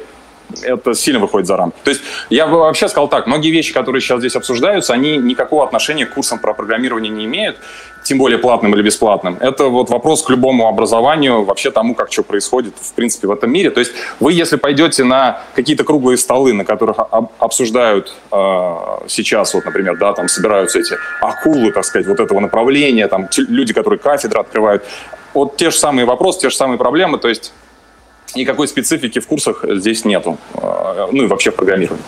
это 0.63 0.95
сильно 0.95 1.21
выходит 1.21 1.47
за 1.47 1.57
рамки. 1.57 1.77
То 1.85 1.91
есть 1.91 2.03
я 2.31 2.47
бы 2.47 2.59
вообще 2.59 2.89
сказал 2.89 3.09
так, 3.09 3.27
многие 3.27 3.51
вещи, 3.51 3.73
которые 3.73 4.01
сейчас 4.01 4.21
здесь 4.21 4.37
обсуждаются, 4.37 4.93
они 4.93 5.17
никакого 5.17 5.65
отношения 5.65 6.07
к 6.07 6.15
курсам 6.15 6.39
про 6.39 6.55
программирование 6.55 7.11
не 7.11 7.25
имеют, 7.25 7.57
тем 8.05 8.19
более 8.19 8.39
платным 8.39 8.75
или 8.75 8.83
бесплатным. 8.83 9.37
Это 9.41 9.67
вот 9.67 9.91
вопрос 9.91 10.23
к 10.23 10.31
любому 10.31 10.67
образованию, 10.67 11.45
вообще 11.45 11.71
тому, 11.71 11.95
как 11.95 12.13
что 12.13 12.23
происходит, 12.23 12.75
в 12.81 12.93
принципе, 12.95 13.29
в 13.29 13.31
этом 13.31 13.51
мире. 13.51 13.71
То 13.71 13.81
есть 13.81 13.93
вы, 14.21 14.33
если 14.33 14.57
пойдете 14.57 15.05
на 15.05 15.43
какие-то 15.55 15.85
круглые 15.85 16.17
столы, 16.17 16.53
на 16.53 16.65
которых 16.65 16.97
обсуждают 17.39 18.13
э, 18.33 18.75
сейчас, 19.09 19.55
вот, 19.55 19.65
например, 19.65 19.97
да, 19.99 20.13
там 20.13 20.29
собираются 20.29 20.81
эти 20.81 20.97
акулы, 21.21 21.71
так 21.71 21.85
сказать, 21.85 22.07
вот 22.07 22.21
этого 22.21 22.41
направления, 22.41 23.09
там 23.09 23.29
люди, 23.37 23.73
которые 23.73 23.99
кафедры 23.99 24.41
открывают, 24.41 24.85
вот 25.35 25.57
те 25.57 25.71
же 25.71 25.77
самые 25.77 26.05
вопросы, 26.05 26.41
те 26.41 26.51
же 26.51 26.57
самые 26.57 26.79
проблемы, 26.79 27.19
то 27.19 27.29
есть 27.29 27.53
никакой 28.35 28.69
специфики 28.69 29.19
в 29.19 29.27
курсах 29.27 29.65
здесь 29.69 30.05
нету, 30.05 30.39
э, 30.55 31.09
ну 31.13 31.25
и 31.25 31.27
вообще 31.27 31.51
в 31.51 31.57
программировании. 31.57 32.05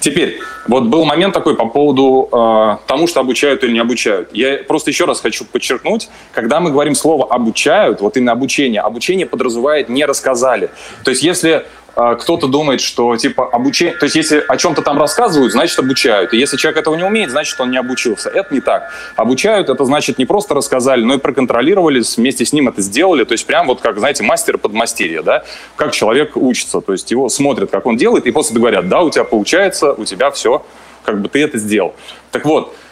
Теперь, 0.00 0.40
вот 0.66 0.84
был 0.84 1.04
момент 1.04 1.34
такой 1.34 1.56
по 1.56 1.66
поводу 1.66 2.28
э, 2.32 2.76
тому, 2.86 3.06
что 3.06 3.20
обучают 3.20 3.62
или 3.64 3.72
не 3.72 3.78
обучают. 3.78 4.30
Я 4.32 4.58
просто 4.66 4.90
еще 4.90 5.04
раз 5.04 5.20
хочу 5.20 5.44
подчеркнуть, 5.44 6.08
когда 6.32 6.60
мы 6.60 6.70
говорим 6.70 6.94
слово 6.94 7.26
«обучают», 7.26 8.00
вот 8.00 8.16
именно 8.16 8.32
обучение, 8.32 8.80
обучение 8.80 9.26
подразумевает 9.26 9.88
«не 9.88 10.04
рассказали». 10.04 10.70
То 11.04 11.10
есть 11.10 11.22
если 11.22 11.50
а, 11.50 11.64
кто-то 11.94 12.46
думает, 12.46 12.80
что 12.80 13.16
типа 13.16 13.48
обучение, 13.50 13.96
то 13.96 14.04
есть 14.04 14.16
если 14.16 14.44
о 14.46 14.56
чем-то 14.56 14.82
там 14.82 14.98
рассказывают, 14.98 15.52
значит 15.52 15.78
обучают. 15.78 16.32
И 16.32 16.38
если 16.38 16.56
человек 16.56 16.80
этого 16.80 16.94
не 16.94 17.04
умеет, 17.04 17.30
значит 17.30 17.60
он 17.60 17.70
не 17.70 17.76
обучился. 17.76 18.30
Это 18.30 18.52
не 18.54 18.60
так. 18.60 18.90
Обучают, 19.16 19.68
это 19.68 19.84
значит 19.84 20.18
не 20.18 20.24
просто 20.24 20.54
рассказали, 20.54 21.02
но 21.02 21.14
и 21.14 21.18
проконтролировали, 21.18 22.02
вместе 22.16 22.44
с 22.44 22.52
ним 22.52 22.68
это 22.68 22.80
сделали. 22.82 23.24
То 23.24 23.32
есть 23.32 23.46
прям 23.46 23.66
вот 23.66 23.80
как, 23.80 23.98
знаете, 23.98 24.22
мастер 24.22 24.58
подмастерье, 24.58 25.22
да, 25.22 25.44
как 25.76 25.92
человек 25.92 26.36
учится. 26.36 26.80
То 26.80 26.92
есть 26.92 27.10
его 27.10 27.28
смотрят, 27.28 27.70
как 27.70 27.86
он 27.86 27.96
делает, 27.96 28.26
и 28.26 28.30
после 28.30 28.56
говорят, 28.56 28.88
да, 28.88 29.02
у 29.02 29.10
тебя 29.10 29.24
получается, 29.24 29.92
у 29.92 30.04
тебя 30.04 30.30
все, 30.30 30.64
как 31.04 31.20
бы 31.20 31.28
ты 31.28 31.42
это 31.42 31.58
сделал. 31.58 31.94
Так 32.30 32.44
вот, 32.44 32.74
а, 32.74 32.89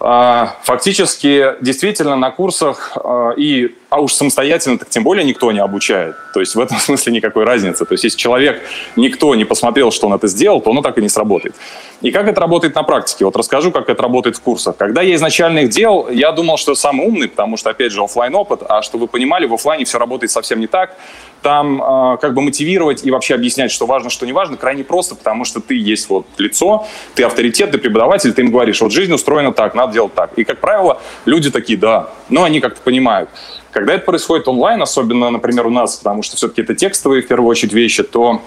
фактически 0.00 1.56
действительно 1.60 2.16
на 2.16 2.30
курсах 2.30 2.92
а, 2.96 3.32
и 3.36 3.76
а 3.90 4.00
уж 4.00 4.14
самостоятельно 4.14 4.78
так 4.78 4.88
тем 4.88 5.02
более 5.02 5.24
никто 5.24 5.50
не 5.52 5.58
обучает. 5.58 6.14
То 6.32 6.40
есть 6.40 6.54
в 6.54 6.60
этом 6.60 6.78
смысле 6.80 7.12
никакой 7.12 7.44
разницы. 7.44 7.84
То 7.84 7.92
есть 7.92 8.04
если 8.04 8.16
человек, 8.16 8.62
никто 8.96 9.34
не 9.34 9.44
посмотрел, 9.44 9.90
что 9.90 10.06
он 10.06 10.14
это 10.14 10.28
сделал, 10.28 10.60
то 10.60 10.70
оно 10.70 10.80
так 10.80 10.96
и 10.96 11.02
не 11.02 11.08
сработает. 11.08 11.54
И 12.00 12.12
как 12.12 12.28
это 12.28 12.40
работает 12.40 12.74
на 12.76 12.82
практике? 12.82 13.24
Вот 13.24 13.36
расскажу, 13.36 13.72
как 13.72 13.90
это 13.90 14.02
работает 14.02 14.36
в 14.36 14.40
курсах. 14.40 14.76
Когда 14.76 15.02
я 15.02 15.14
изначально 15.16 15.60
их 15.60 15.70
делал, 15.70 16.08
я 16.08 16.32
думал, 16.32 16.56
что 16.56 16.74
самый 16.74 17.06
умный, 17.06 17.28
потому 17.28 17.56
что, 17.56 17.70
опять 17.70 17.92
же, 17.92 18.02
офлайн 18.02 18.34
опыт, 18.34 18.62
а 18.66 18.80
что 18.80 18.96
вы 18.96 19.06
понимали, 19.06 19.46
в 19.46 19.52
офлайне 19.52 19.84
все 19.84 19.98
работает 19.98 20.30
совсем 20.30 20.60
не 20.60 20.66
так. 20.66 20.96
Там 21.42 21.82
э, 21.82 22.18
как 22.20 22.34
бы 22.34 22.42
мотивировать 22.42 23.04
и 23.04 23.10
вообще 23.10 23.34
объяснять, 23.34 23.70
что 23.70 23.86
важно, 23.86 24.10
что 24.10 24.26
не 24.26 24.32
важно, 24.32 24.56
крайне 24.56 24.84
просто, 24.84 25.14
потому 25.14 25.44
что 25.44 25.60
ты 25.60 25.74
есть 25.74 26.08
вот 26.10 26.26
лицо, 26.38 26.86
ты 27.14 27.22
авторитет, 27.22 27.70
ты 27.70 27.78
преподаватель, 27.78 28.32
ты 28.32 28.42
им 28.42 28.50
говоришь, 28.50 28.80
вот 28.80 28.92
жизнь 28.92 29.12
устроена 29.12 29.52
так, 29.52 29.74
надо 29.74 29.94
делать 29.94 30.14
так. 30.14 30.32
И, 30.36 30.44
как 30.44 30.58
правило, 30.60 31.00
люди 31.24 31.50
такие, 31.50 31.78
да, 31.78 32.10
но 32.28 32.44
они 32.44 32.60
как-то 32.60 32.80
понимают. 32.82 33.30
Когда 33.70 33.94
это 33.94 34.04
происходит 34.04 34.48
онлайн, 34.48 34.82
особенно, 34.82 35.30
например, 35.30 35.66
у 35.66 35.70
нас, 35.70 35.96
потому 35.96 36.22
что 36.22 36.36
все-таки 36.36 36.62
это 36.62 36.74
текстовые, 36.74 37.22
в 37.22 37.28
первую 37.28 37.48
очередь, 37.48 37.72
вещи, 37.72 38.02
то 38.02 38.42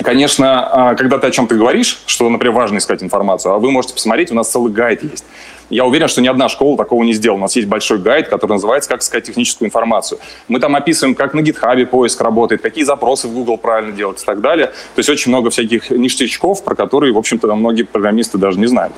Конечно, 0.00 0.90
а, 0.90 0.94
когда 0.94 1.18
ты 1.18 1.26
о 1.26 1.30
чем-то 1.30 1.54
говоришь, 1.54 2.00
что, 2.06 2.28
например, 2.28 2.54
важно 2.54 2.78
искать 2.78 3.02
информацию, 3.02 3.54
а 3.54 3.58
вы 3.58 3.70
можете 3.70 3.94
посмотреть, 3.94 4.30
у 4.30 4.34
нас 4.34 4.50
целый 4.50 4.72
гайд 4.72 5.02
есть. 5.02 5.24
Я 5.70 5.84
уверен, 5.84 6.08
что 6.08 6.20
ни 6.20 6.28
одна 6.28 6.48
школа 6.48 6.76
такого 6.76 7.02
не 7.02 7.12
сделала. 7.14 7.38
У 7.38 7.42
нас 7.42 7.56
есть 7.56 7.68
большой 7.68 7.98
гайд, 7.98 8.28
который 8.28 8.52
называется 8.52 8.90
«Как 8.90 9.00
искать 9.00 9.24
техническую 9.24 9.68
информацию». 9.68 10.18
Мы 10.48 10.60
там 10.60 10.76
описываем, 10.76 11.14
как 11.14 11.32
на 11.34 11.40
GitHub 11.40 11.86
поиск 11.86 12.20
работает, 12.20 12.60
какие 12.60 12.84
запросы 12.84 13.26
в 13.26 13.32
Google 13.32 13.56
правильно 13.56 13.92
делать 13.92 14.22
и 14.22 14.24
так 14.26 14.40
далее. 14.40 14.66
То 14.66 14.98
есть 14.98 15.08
очень 15.08 15.30
много 15.30 15.50
всяких 15.50 15.90
ништячков, 15.90 16.62
про 16.62 16.74
которые, 16.74 17.14
в 17.14 17.18
общем-то, 17.18 17.54
многие 17.54 17.84
программисты 17.84 18.36
даже 18.36 18.58
не 18.58 18.66
знают. 18.66 18.92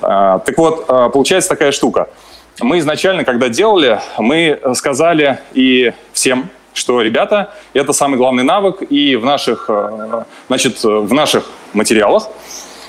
А, 0.00 0.38
так 0.40 0.56
вот, 0.58 0.84
а, 0.88 1.08
получается 1.08 1.48
такая 1.48 1.72
штука– 1.72 2.08
мы 2.60 2.78
изначально, 2.78 3.24
когда 3.24 3.48
делали, 3.48 4.00
мы 4.18 4.60
сказали 4.74 5.38
и 5.54 5.92
всем, 6.12 6.50
что, 6.74 7.02
ребята, 7.02 7.52
это 7.74 7.92
самый 7.92 8.16
главный 8.16 8.44
навык, 8.44 8.82
и 8.88 9.16
в 9.16 9.24
наших, 9.24 9.66
э, 9.68 10.24
значит, 10.48 10.82
в 10.82 11.12
наших 11.12 11.50
материалах 11.72 12.28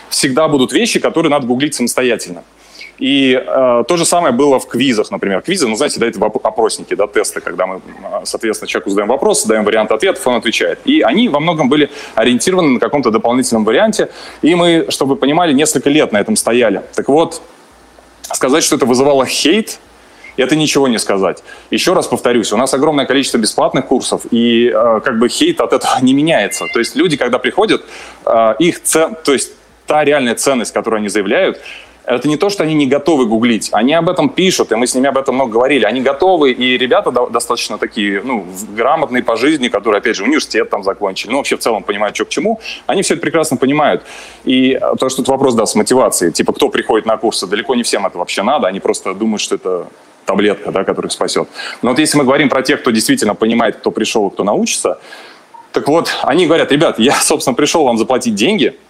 всегда 0.10 0.48
будут 0.48 0.72
вещи, 0.72 1.00
которые 1.00 1.30
надо 1.30 1.48
гуглить 1.48 1.76
самостоятельно. 1.76 2.44
И 3.00 3.34
э, 3.34 3.84
то 3.88 3.98
же 3.98 4.06
самое 4.06 4.34
было 4.34 4.60
в 4.60 4.68
квизах, 4.68 5.10
например. 5.12 5.42
Квизы, 5.42 5.68
ну, 5.68 5.76
знаете, 5.76 6.00
да, 6.00 6.08
это 6.08 6.24
опросники, 6.26 6.94
да, 6.94 7.08
тесты, 7.08 7.42
когда 7.42 7.66
мы, 7.66 7.76
э, 7.78 8.22
соответственно, 8.24 8.70
человеку 8.70 8.92
задаем 8.92 9.10
вопрос, 9.10 9.46
даем 9.46 9.64
вариант 9.64 9.92
ответов, 9.92 10.26
он 10.28 10.36
отвечает. 10.36 10.80
И 10.86 11.02
они 11.02 11.28
во 11.28 11.40
многом 11.40 11.70
были 11.70 11.90
ориентированы 12.16 12.70
на 12.70 12.80
каком-то 12.80 13.10
дополнительном 13.10 13.66
варианте. 13.66 14.10
И 14.42 14.54
мы, 14.56 14.86
чтобы 14.90 15.16
вы 15.16 15.16
понимали, 15.18 15.54
несколько 15.54 15.90
лет 15.90 16.12
на 16.12 16.20
этом 16.20 16.36
стояли. 16.36 16.84
Так 16.96 17.10
вот, 17.10 17.42
сказать, 18.22 18.64
что 18.64 18.76
это 18.76 18.86
вызывало 18.86 19.26
хейт, 19.26 19.80
это 20.42 20.56
ничего 20.56 20.88
не 20.88 21.00
сказать. 21.00 21.44
Еще 21.72 21.94
раз 21.94 22.08
повторюсь, 22.08 22.52
у 22.54 22.58
нас 22.58 22.74
огромное 22.74 23.06
количество 23.06 23.38
бесплатных 23.38 23.86
курсов, 23.86 24.22
и 24.32 24.68
э, 24.68 25.02
как 25.04 25.20
бы 25.20 25.30
хейт 25.30 25.62
от 25.62 25.74
этого 25.74 25.98
не 26.02 26.14
меняется. 26.14 26.66
То 26.74 26.80
есть 26.80 26.96
люди, 26.96 27.18
когда 27.18 27.40
приходят, 27.40 27.84
э, 28.26 28.56
их 28.60 28.82
цен, 28.84 29.16
то 29.24 29.34
есть 29.34 29.54
та 29.86 30.04
реальная 30.04 30.36
ценность, 30.36 30.74
которую 30.74 31.00
они 31.00 31.10
заявляют, 31.10 31.60
это 32.06 32.28
не 32.28 32.38
то, 32.38 32.50
что 32.50 32.64
они 32.64 32.74
не 32.74 32.88
готовы 32.88 33.26
гуглить. 33.26 33.70
Они 33.72 33.94
об 33.94 34.10
этом 34.10 34.30
пишут, 34.30 34.72
и 34.72 34.76
мы 34.76 34.88
с 34.88 34.96
ними 34.96 35.08
об 35.08 35.18
этом 35.18 35.36
много 35.36 35.54
говорили. 35.54 35.86
Они 35.86 36.02
готовы, 36.02 36.52
и 36.52 36.78
ребята 36.78 37.12
достаточно 37.12 37.78
такие, 37.78 38.22
ну, 38.24 38.46
грамотные 38.76 39.24
по 39.24 39.36
жизни, 39.38 39.70
которые, 39.70 40.00
опять 40.00 40.16
же, 40.16 40.24
университет 40.24 40.70
там 40.70 40.84
закончили, 40.84 41.32
ну, 41.32 41.38
вообще 41.38 41.56
в 41.56 41.60
целом 41.60 41.84
понимают, 41.84 42.16
что 42.16 42.26
к 42.26 42.30
чему. 42.30 42.60
Они 42.88 43.02
все 43.02 43.14
это 43.14 43.22
прекрасно 43.22 43.58
понимают. 43.58 44.04
И 44.44 44.78
то, 45.00 45.10
что 45.10 45.18
тут 45.18 45.30
вопрос, 45.30 45.56
да, 45.56 45.66
с 45.66 45.76
мотивацией. 45.76 46.34
Типа, 46.34 46.52
кто 46.52 46.70
приходит 46.70 47.06
на 47.06 47.18
курсы, 47.18 47.48
далеко 47.48 47.76
не 47.76 47.84
всем 47.84 48.06
это 48.06 48.18
вообще 48.18 48.44
надо. 48.44 48.68
Они 48.68 48.80
просто 48.80 49.14
думают, 49.14 49.42
что 49.42 49.56
это 49.56 49.88
таблетка, 50.26 50.72
да, 50.72 50.84
которая 50.84 51.10
спасет. 51.10 51.48
Но 51.82 51.92
вот 51.92 52.00
если 52.00 52.18
мы 52.18 52.24
говорим 52.24 52.50
про 52.50 52.62
тех, 52.62 52.82
кто 52.82 52.92
действительно 52.92 53.36
понимает, 53.36 53.78
кто 53.78 53.92
пришел, 53.92 54.30
кто 54.30 54.44
научится, 54.44 55.00
так 55.72 55.88
вот, 55.88 56.14
они 56.24 56.46
говорят, 56.46 56.72
ребят, 56.72 57.00
я, 57.00 57.14
собственно, 57.16 57.56
пришел 57.56 57.84
вам 57.84 57.98
заплатить 57.98 58.36
деньги– 58.36 58.78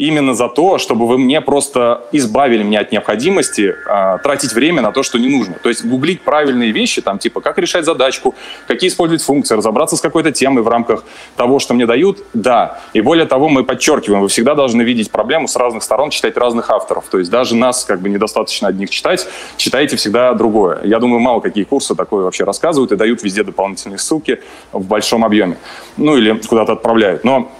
именно 0.00 0.32
за 0.34 0.48
то, 0.48 0.78
чтобы 0.78 1.06
вы 1.06 1.18
мне 1.18 1.42
просто 1.42 2.04
избавили 2.10 2.62
меня 2.62 2.80
от 2.80 2.90
необходимости 2.90 3.74
э, 3.86 4.18
тратить 4.22 4.54
время 4.54 4.80
на 4.80 4.92
то, 4.92 5.02
что 5.02 5.18
не 5.18 5.28
нужно. 5.28 5.56
То 5.62 5.68
есть 5.68 5.84
гуглить 5.84 6.22
правильные 6.22 6.72
вещи, 6.72 7.02
там 7.02 7.18
типа 7.18 7.42
как 7.42 7.58
решать 7.58 7.84
задачку, 7.84 8.34
какие 8.66 8.88
использовать 8.88 9.22
функции, 9.22 9.54
разобраться 9.54 9.96
с 9.96 10.00
какой-то 10.00 10.32
темой 10.32 10.62
в 10.62 10.68
рамках 10.68 11.04
того, 11.36 11.58
что 11.58 11.74
мне 11.74 11.84
дают, 11.84 12.24
да. 12.32 12.80
И 12.94 13.02
более 13.02 13.26
того, 13.26 13.50
мы 13.50 13.62
подчеркиваем, 13.62 14.22
вы 14.22 14.28
всегда 14.28 14.54
должны 14.54 14.80
видеть 14.80 15.10
проблему 15.10 15.46
с 15.46 15.56
разных 15.56 15.82
сторон, 15.82 16.08
читать 16.08 16.34
разных 16.38 16.70
авторов. 16.70 17.04
То 17.10 17.18
есть 17.18 17.30
даже 17.30 17.54
нас 17.54 17.84
как 17.84 18.00
бы 18.00 18.08
недостаточно 18.08 18.68
одних 18.68 18.88
читать, 18.88 19.28
читайте 19.58 19.96
всегда 19.96 20.32
другое. 20.32 20.80
Я 20.82 20.98
думаю, 20.98 21.20
мало 21.20 21.40
какие 21.40 21.64
курсы 21.64 21.94
такое 21.94 22.24
вообще 22.24 22.44
рассказывают 22.44 22.90
и 22.92 22.96
дают 22.96 23.22
везде 23.22 23.42
дополнительные 23.42 23.98
ссылки 23.98 24.40
в 24.72 24.86
большом 24.86 25.26
объеме. 25.26 25.58
Ну 25.98 26.16
или 26.16 26.40
куда-то 26.48 26.72
отправляют. 26.72 27.22
Но 27.22 27.52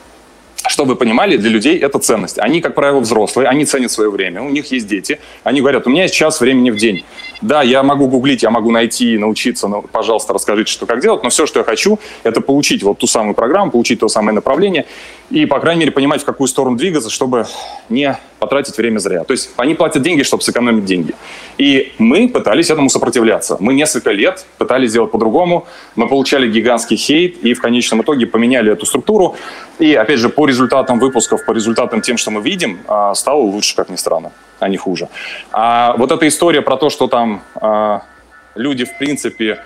чтобы 0.69 0.91
вы 0.91 0.97
понимали, 0.97 1.37
для 1.37 1.51
людей 1.51 1.79
это 1.79 1.99
ценность. 1.99 2.39
Они, 2.39 2.61
как 2.61 2.75
правило, 2.75 3.01
взрослые, 3.01 3.49
они 3.49 3.65
ценят 3.65 3.91
свое 3.91 4.11
время, 4.11 4.43
у 4.43 4.49
них 4.49 4.71
есть 4.73 4.87
дети. 4.87 5.19
Они 5.43 5.61
говорят, 5.61 5.87
у 5.87 5.91
меня 5.91 6.03
есть 6.05 6.15
час 6.15 6.41
времени 6.41 6.71
в 6.71 6.77
день. 6.77 7.05
Да, 7.41 7.63
я 7.63 7.83
могу 7.83 8.07
гуглить, 8.09 8.43
я 8.43 8.51
могу 8.51 8.71
найти, 8.71 9.17
научиться, 9.17 9.69
но, 9.69 9.83
пожалуйста, 9.83 10.35
расскажите, 10.35 10.71
что 10.71 10.87
как 10.87 11.01
делать. 11.01 11.23
Но 11.23 11.31
все, 11.31 11.47
что 11.47 11.61
я 11.61 11.65
хочу, 11.65 11.99
это 12.23 12.41
получить 12.41 12.83
вот 12.83 12.99
ту 12.99 13.07
самую 13.07 13.35
программу, 13.35 13.71
получить 13.71 14.01
то 14.01 14.09
самое 14.09 14.35
направление 14.35 14.87
и, 15.31 15.47
по 15.47 15.61
крайней 15.61 15.81
мере, 15.81 15.93
понимать, 15.93 16.23
в 16.23 16.25
какую 16.25 16.49
сторону 16.49 16.77
двигаться, 16.77 17.09
чтобы 17.09 17.47
не 17.89 18.19
потратить 18.41 18.77
время 18.77 18.99
зря. 18.99 19.23
То 19.23 19.33
есть 19.33 19.51
они 19.57 19.75
платят 19.75 20.03
деньги, 20.03 20.23
чтобы 20.23 20.43
сэкономить 20.43 20.85
деньги. 20.85 21.15
И 21.57 21.93
мы 21.99 22.29
пытались 22.29 22.71
этому 22.71 22.91
сопротивляться. 22.91 23.57
Мы 23.61 23.75
несколько 23.75 24.11
лет 24.11 24.45
пытались 24.59 24.91
сделать 24.91 25.13
по-другому. 25.13 25.67
Мы 25.95 26.09
получали 26.09 26.51
гигантский 26.51 26.97
хейт 26.97 27.39
и 27.45 27.55
в 27.55 27.61
конечном 27.61 28.03
итоге 28.03 28.27
поменяли 28.27 28.73
эту 28.73 28.87
структуру. 28.87 29.37
И, 29.79 29.95
опять 29.95 30.19
же, 30.19 30.31
по 30.31 30.47
результатам 30.47 30.99
выпусков, 30.99 31.45
по 31.45 31.53
результатам 31.53 32.01
тем, 32.01 32.17
что 32.17 32.33
мы 32.33 32.43
видим, 32.43 32.81
а, 32.89 33.15
стало 33.15 33.41
лучше, 33.41 33.77
как 33.77 33.89
ни 33.89 33.97
странно, 33.97 34.33
а 34.59 34.69
не 34.69 34.79
хуже. 34.79 35.09
А 35.53 35.95
вот 35.97 36.11
эта 36.11 36.27
история 36.27 36.61
про 36.61 36.77
то, 36.77 36.91
что 36.91 37.07
там 37.07 37.43
а, 37.55 38.03
люди, 38.57 38.85
в 38.85 38.99
принципе, 38.99 39.61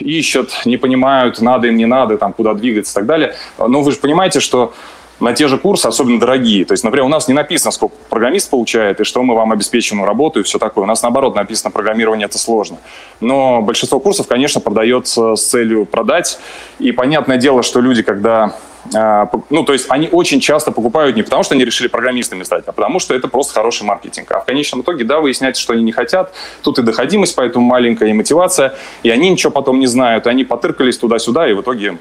ищут, 0.00 0.52
не 0.64 0.76
понимают, 0.76 1.40
надо 1.40 1.68
им, 1.68 1.76
не 1.76 1.86
надо, 1.86 2.18
там, 2.18 2.32
куда 2.32 2.54
двигаться 2.54 2.92
и 2.92 2.94
так 2.94 3.06
далее. 3.06 3.34
Но 3.58 3.82
вы 3.82 3.92
же 3.92 3.98
понимаете, 3.98 4.40
что 4.40 4.72
на 5.20 5.32
те 5.32 5.48
же 5.48 5.58
курсы, 5.58 5.86
особенно 5.86 6.18
дорогие. 6.18 6.64
То 6.64 6.72
есть, 6.72 6.84
например, 6.84 7.06
у 7.06 7.08
нас 7.08 7.28
не 7.28 7.34
написано, 7.34 7.70
сколько 7.70 7.94
программист 8.10 8.50
получает 8.50 9.00
и 9.00 9.04
что 9.04 9.22
мы 9.22 9.34
вам 9.34 9.52
обеспечим 9.52 10.04
работу 10.04 10.40
и 10.40 10.42
все 10.42 10.58
такое. 10.58 10.84
У 10.84 10.86
нас, 10.86 11.02
наоборот, 11.02 11.34
написано, 11.34 11.70
программирование– 11.70 12.26
это 12.26 12.38
сложно. 12.38 12.78
Но 13.20 13.62
большинство 13.62 14.00
курсов, 14.00 14.26
конечно, 14.26 14.60
продается 14.60 15.36
с 15.36 15.46
целью 15.46 15.86
продать. 15.86 16.38
И 16.78 16.92
понятное 16.92 17.36
дело, 17.36 17.62
что 17.62 17.80
люди, 17.80 18.02
когда 18.02 18.56
ну, 18.92 19.64
то 19.64 19.72
есть 19.72 19.86
они 19.88 20.08
очень 20.10 20.40
часто 20.40 20.70
покупают 20.70 21.16
не 21.16 21.22
потому, 21.22 21.42
что 21.42 21.54
они 21.54 21.64
решили 21.64 21.88
программистами 21.88 22.42
стать, 22.42 22.64
а 22.66 22.72
потому 22.72 22.98
что 22.98 23.14
это 23.14 23.28
просто 23.28 23.54
хороший 23.54 23.84
маркетинг. 23.84 24.30
А 24.32 24.40
в 24.40 24.44
конечном 24.44 24.82
итоге, 24.82 25.04
да, 25.04 25.20
выясняется, 25.20 25.62
что 25.62 25.72
они 25.72 25.82
не 25.82 25.92
хотят. 25.92 26.32
Тут 26.62 26.78
и 26.78 26.82
доходимость 26.82 27.34
поэтому 27.34 27.64
маленькая, 27.64 28.10
и 28.10 28.12
мотивация, 28.12 28.74
и 29.02 29.10
они 29.10 29.30
ничего 29.30 29.50
потом 29.50 29.80
не 29.80 29.86
знают, 29.86 30.26
и 30.26 30.30
они 30.30 30.44
потыркались 30.44 30.98
туда-сюда, 30.98 31.48
и 31.48 31.54
в 31.54 31.62
итоге 31.62 31.98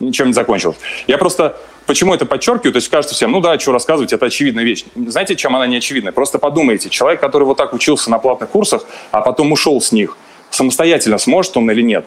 ничем 0.00 0.28
не 0.28 0.32
закончилось. 0.32 0.76
Я 1.06 1.18
просто 1.18 1.56
Почему 1.86 2.12
это 2.12 2.26
подчеркиваю? 2.26 2.72
То 2.72 2.78
есть 2.78 2.88
кажется 2.88 3.14
всем, 3.14 3.30
ну 3.30 3.40
да, 3.40 3.58
что 3.60 3.70
рассказывать, 3.70 4.12
это 4.12 4.26
очевидная 4.26 4.64
вещь. 4.64 4.84
Знаете, 4.96 5.36
чем 5.36 5.54
она 5.54 5.68
не 5.68 5.76
очевидная? 5.76 6.12
Просто 6.12 6.40
подумайте, 6.40 6.90
человек, 6.90 7.20
который 7.20 7.44
вот 7.44 7.56
так 7.56 7.72
учился 7.72 8.10
на 8.10 8.18
платных 8.18 8.50
курсах, 8.50 8.84
а 9.12 9.20
потом 9.20 9.52
ушел 9.52 9.80
с 9.80 9.92
них, 9.92 10.18
самостоятельно 10.50 11.18
сможет 11.18 11.56
он 11.56 11.70
или 11.70 11.82
нет? 11.82 12.04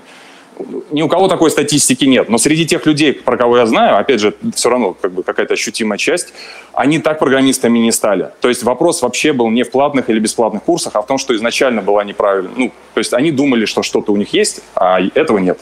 Ни 0.92 1.02
у 1.02 1.08
кого 1.08 1.28
такой 1.28 1.52
статистики 1.52 2.06
нет, 2.06 2.30
но 2.30 2.38
среди 2.38 2.66
тех 2.66 2.86
людей, 2.86 3.14
про 3.14 3.38
кого 3.38 3.58
я 3.58 3.66
знаю, 3.66 3.98
опять 3.98 4.20
же, 4.20 4.34
все 4.54 4.70
равно 4.70 4.94
как 4.94 5.12
бы 5.12 5.24
какая-то 5.24 5.54
ощутимая 5.54 5.98
часть, 5.98 6.34
они 6.74 7.00
так 7.00 7.20
программистами 7.20 7.80
не 7.80 7.92
стали. 7.92 8.30
То 8.42 8.50
есть 8.50 8.64
вопрос 8.64 9.02
вообще 9.02 9.32
был 9.32 9.50
не 9.50 9.64
в 9.64 9.72
платных 9.72 10.10
или 10.10 10.20
бесплатных 10.20 10.64
курсах, 10.64 10.96
а 10.96 11.02
в 11.02 11.08
том, 11.08 11.18
что 11.18 11.36
изначально 11.36 11.82
была 11.82 12.04
неправильно. 12.04 12.52
Ну, 12.56 12.72
то 12.94 13.00
есть 13.00 13.14
они 13.14 13.32
думали, 13.32 13.66
что 13.66 13.84
что-то 13.84 14.12
у 14.12 14.18
них 14.18 14.34
есть, 14.34 14.62
а 14.76 15.00
этого 15.16 15.38
нет. 15.38 15.60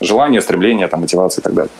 Желание, 0.00 0.40
стремление, 0.40 0.88
там, 0.88 1.00
мотивация 1.00 1.42
и 1.42 1.44
так 1.44 1.54
далее. 1.54 1.72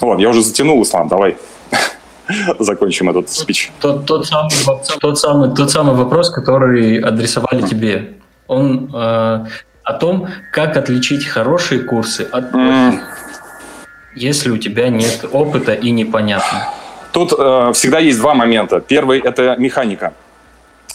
Вот, 0.00 0.20
я 0.20 0.28
уже 0.28 0.42
затянул, 0.42 0.82
Ислам, 0.82 1.08
давай 1.08 1.36
закончим 2.58 3.08
этот 3.10 3.30
спич. 3.30 3.72
Тот, 3.80 4.04
тот, 4.04 4.26
самый, 4.26 4.50
тот, 5.00 5.18
самый, 5.18 5.54
тот 5.54 5.70
самый 5.70 5.94
вопрос, 5.94 6.30
который 6.30 7.00
адресовали 7.00 7.62
тебе, 7.62 8.18
он 8.46 8.90
э, 8.94 9.46
о 9.88 9.94
том, 9.94 10.28
как 10.52 10.76
отличить 10.76 11.26
хорошие 11.26 11.80
курсы 11.80 12.28
от 12.30 12.52
плохих, 12.52 13.00
если 14.14 14.50
у 14.50 14.58
тебя 14.58 14.90
нет 14.90 15.24
опыта 15.32 15.72
и 15.72 15.90
непонятно. 15.90 16.68
Тут 17.12 17.32
э, 17.32 17.72
всегда 17.72 17.98
есть 17.98 18.18
два 18.18 18.34
момента. 18.34 18.80
Первый– 18.80 19.18
это 19.24 19.56
механика. 19.58 20.12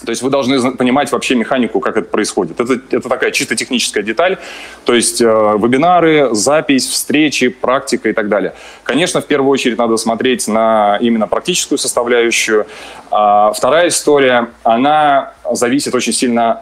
То 0.06 0.12
есть 0.12 0.22
вы 0.22 0.30
должны 0.30 0.76
понимать 0.76 1.12
вообще 1.12 1.34
механику, 1.34 1.80
как 1.80 1.98
это 1.98 2.08
происходит. 2.08 2.60
Это, 2.60 2.74
это 2.92 3.10
такая 3.10 3.32
чисто 3.32 3.56
техническая 3.56 4.04
деталь, 4.04 4.38
то 4.86 4.94
есть 4.94 5.22
э, 5.22 5.26
вебинары, 5.26 6.30
запись, 6.36 6.88
встречи, 6.88 7.48
практика 7.48 8.10
и 8.10 8.14
так 8.14 8.30
далее. 8.30 8.54
Конечно, 8.84 9.22
в 9.22 9.26
первую 9.26 9.50
очередь 9.50 9.80
надо 9.80 9.98
смотреть 9.98 10.48
на 10.48 11.00
именно 11.02 11.28
практическую 11.28 11.80
составляющую. 11.80 12.68
А 13.10 13.54
вторая 13.54 13.88
история, 13.88 14.50
она 14.64 15.34
зависит 15.52 15.96
очень 15.96 16.14
сильно 16.14 16.62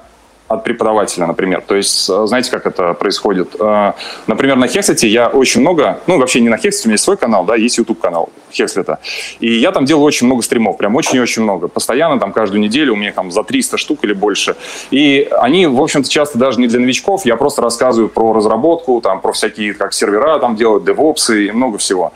от 0.54 0.64
преподавателя, 0.64 1.28
например. 1.28 1.64
То 1.66 1.76
есть, 1.76 2.10
э, 2.10 2.26
знаете, 2.28 2.52
как 2.52 2.66
это 2.66 2.94
происходит? 2.94 3.56
Э, 3.60 3.94
например, 4.28 4.58
на 4.58 4.68
Хексете 4.68 5.08
я 5.08 5.28
очень 5.28 5.62
много, 5.62 6.00
ну, 6.08 6.18
вообще 6.18 6.42
не 6.42 6.50
на 6.50 6.58
Хексете, 6.58 6.86
у 6.86 6.88
меня 6.90 6.94
есть 6.96 7.04
свой 7.04 7.18
канал, 7.18 7.46
да, 7.46 7.56
есть 7.56 7.78
YouTube-канал 7.78 8.30
Хекслета. 8.52 9.00
И 9.40 9.52
я 9.52 9.72
там 9.72 9.86
делаю 9.86 10.06
очень 10.06 10.28
много 10.28 10.42
стримов, 10.42 10.78
прям 10.78 10.96
очень 10.96 11.18
и 11.18 11.20
очень 11.20 11.44
много. 11.44 11.68
Постоянно, 11.68 12.20
там, 12.20 12.34
каждую 12.34 12.62
неделю 12.62 12.94
у 12.94 12.96
меня 12.96 13.12
там 13.12 13.32
за 13.32 13.44
300 13.44 13.78
штук 13.78 14.00
или 14.04 14.14
больше. 14.14 14.56
И 14.92 15.28
они, 15.40 15.68
в 15.68 15.82
общем-то, 15.82 16.10
часто 16.10 16.38
даже 16.38 16.60
не 16.60 16.68
для 16.68 16.80
новичков, 16.80 17.26
я 17.26 17.36
просто 17.36 17.62
рассказываю 17.62 18.10
про 18.10 18.34
разработку, 18.34 19.02
там, 19.02 19.22
про 19.22 19.32
всякие, 19.32 19.74
как 19.74 19.94
сервера 19.94 20.40
там 20.40 20.56
делают, 20.56 20.86
девопсы 20.86 21.48
и 21.48 21.52
много 21.52 21.78
всего. 21.78 22.12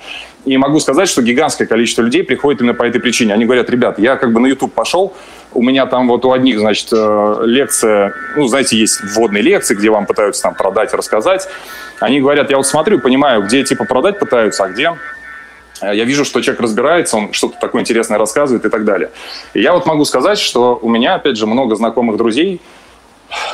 И 0.46 0.58
могу 0.58 0.80
сказать, 0.80 1.10
что 1.10 1.24
гигантское 1.24 1.68
количество 1.68 2.04
людей 2.04 2.24
приходит 2.24 2.62
именно 2.62 2.76
по 2.76 2.84
этой 2.84 3.02
причине. 3.02 3.34
Они 3.34 3.46
говорят, 3.46 3.70
ребят, 3.70 3.98
я 3.98 4.16
как 4.16 4.32
бы 4.32 4.40
на 4.40 4.46
YouTube 4.46 4.74
пошел, 4.74 5.14
у 5.56 5.64
меня 5.64 5.86
там 5.86 6.08
вот 6.08 6.26
у 6.26 6.32
одних, 6.32 6.60
значит, 6.60 6.90
э, 6.92 7.38
лекция, 7.46 8.14
ну, 8.36 8.48
знаете, 8.48 8.78
есть 8.78 9.02
вводные 9.02 9.42
лекции, 9.42 9.74
где 9.74 9.90
вам 9.90 10.06
пытаются 10.06 10.44
там 10.44 10.54
продать, 10.54 10.94
рассказать. 10.94 11.48
Они 12.00 12.20
говорят, 12.20 12.50
я 12.52 12.58
вот 12.58 12.68
смотрю, 12.68 13.00
понимаю, 13.00 13.44
где 13.44 13.64
типа 13.64 13.86
продать 13.86 14.20
пытаются, 14.20 14.66
а 14.66 14.70
где 14.70 14.96
э, 15.82 15.96
я 15.96 16.04
вижу, 16.04 16.26
что 16.26 16.42
человек 16.42 16.62
разбирается, 16.62 17.18
он 17.18 17.34
что-то 17.34 17.58
такое 17.60 17.82
интересное 17.82 18.20
рассказывает 18.20 18.66
и 18.66 18.70
так 18.70 18.84
далее. 18.84 19.10
И 19.54 19.62
я 19.62 19.74
вот 19.74 19.86
могу 19.86 20.06
сказать, 20.06 20.38
что 20.38 20.78
у 20.82 20.90
меня, 20.90 21.16
опять 21.16 21.38
же, 21.38 21.48
много 21.48 21.76
знакомых 21.76 22.18
друзей, 22.18 22.62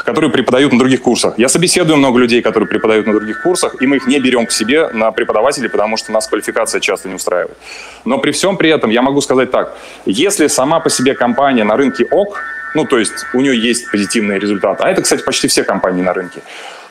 которые 0.06 0.32
преподают 0.32 0.74
на 0.74 0.80
других 0.80 1.02
курсах. 1.02 1.34
Я 1.38 1.50
собеседую 1.50 1.98
много 1.98 2.20
людей, 2.20 2.42
которые 2.42 2.68
преподают 2.68 3.08
на 3.08 3.14
других 3.14 3.42
курсах, 3.44 3.82
и 3.82 3.88
мы 3.88 3.98
их 3.98 4.08
не 4.08 4.20
берем 4.20 4.46
к 4.46 4.52
себе 4.52 4.90
на 4.90 5.12
преподавателей, 5.12 5.70
потому 5.70 5.98
что 5.98 6.12
нас 6.12 6.28
квалификация 6.28 6.82
часто 6.82 7.10
не 7.10 7.16
устраивает. 7.16 7.58
Но 8.06 8.18
при 8.20 8.32
всем 8.32 8.58
при 8.58 8.70
этом 8.70 8.90
я 8.90 9.02
могу 9.02 9.22
сказать 9.22 9.52
так, 9.52 9.78
если 10.06 10.48
сама 10.48 10.80
по 10.80 10.90
себе 10.90 11.14
компания 11.14 11.64
на 11.64 11.78
рынке 11.78 12.06
ок, 12.06 12.40
ну, 12.76 12.86
то 12.86 12.98
есть 12.98 13.26
у 13.34 13.42
нее 13.42 13.60
есть 13.60 13.92
позитивные 13.92 14.40
результаты, 14.40 14.84
а 14.84 14.90
это, 14.90 15.02
кстати, 15.02 15.24
почти 15.24 15.48
все 15.48 15.64
компании 15.64 16.02
на 16.02 16.14
рынке, 16.14 16.42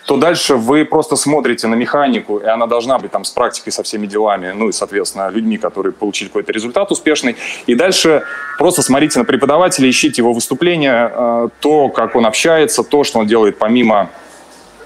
то 0.06 0.16
дальше 0.16 0.56
вы 0.56 0.84
просто 0.84 1.16
смотрите 1.16 1.66
на 1.66 1.74
механику, 1.74 2.38
и 2.38 2.46
она 2.46 2.66
должна 2.66 2.98
быть 2.98 3.10
там 3.10 3.24
с 3.24 3.30
практикой, 3.30 3.70
со 3.70 3.82
всеми 3.82 4.06
делами, 4.06 4.52
ну 4.52 4.68
и, 4.68 4.72
соответственно, 4.72 5.28
людьми, 5.30 5.58
которые 5.58 5.92
получили 5.92 6.28
какой-то 6.28 6.52
результат 6.52 6.90
успешный. 6.90 7.36
И 7.66 7.74
дальше 7.74 8.22
просто 8.58 8.82
смотрите 8.82 9.18
на 9.18 9.24
преподавателя, 9.24 9.88
ищите 9.88 10.22
его 10.22 10.32
выступления, 10.32 11.12
э, 11.14 11.48
то, 11.60 11.88
как 11.88 12.16
он 12.16 12.26
общается, 12.26 12.82
то, 12.82 13.04
что 13.04 13.18
он 13.18 13.26
делает 13.26 13.58
помимо 13.58 14.10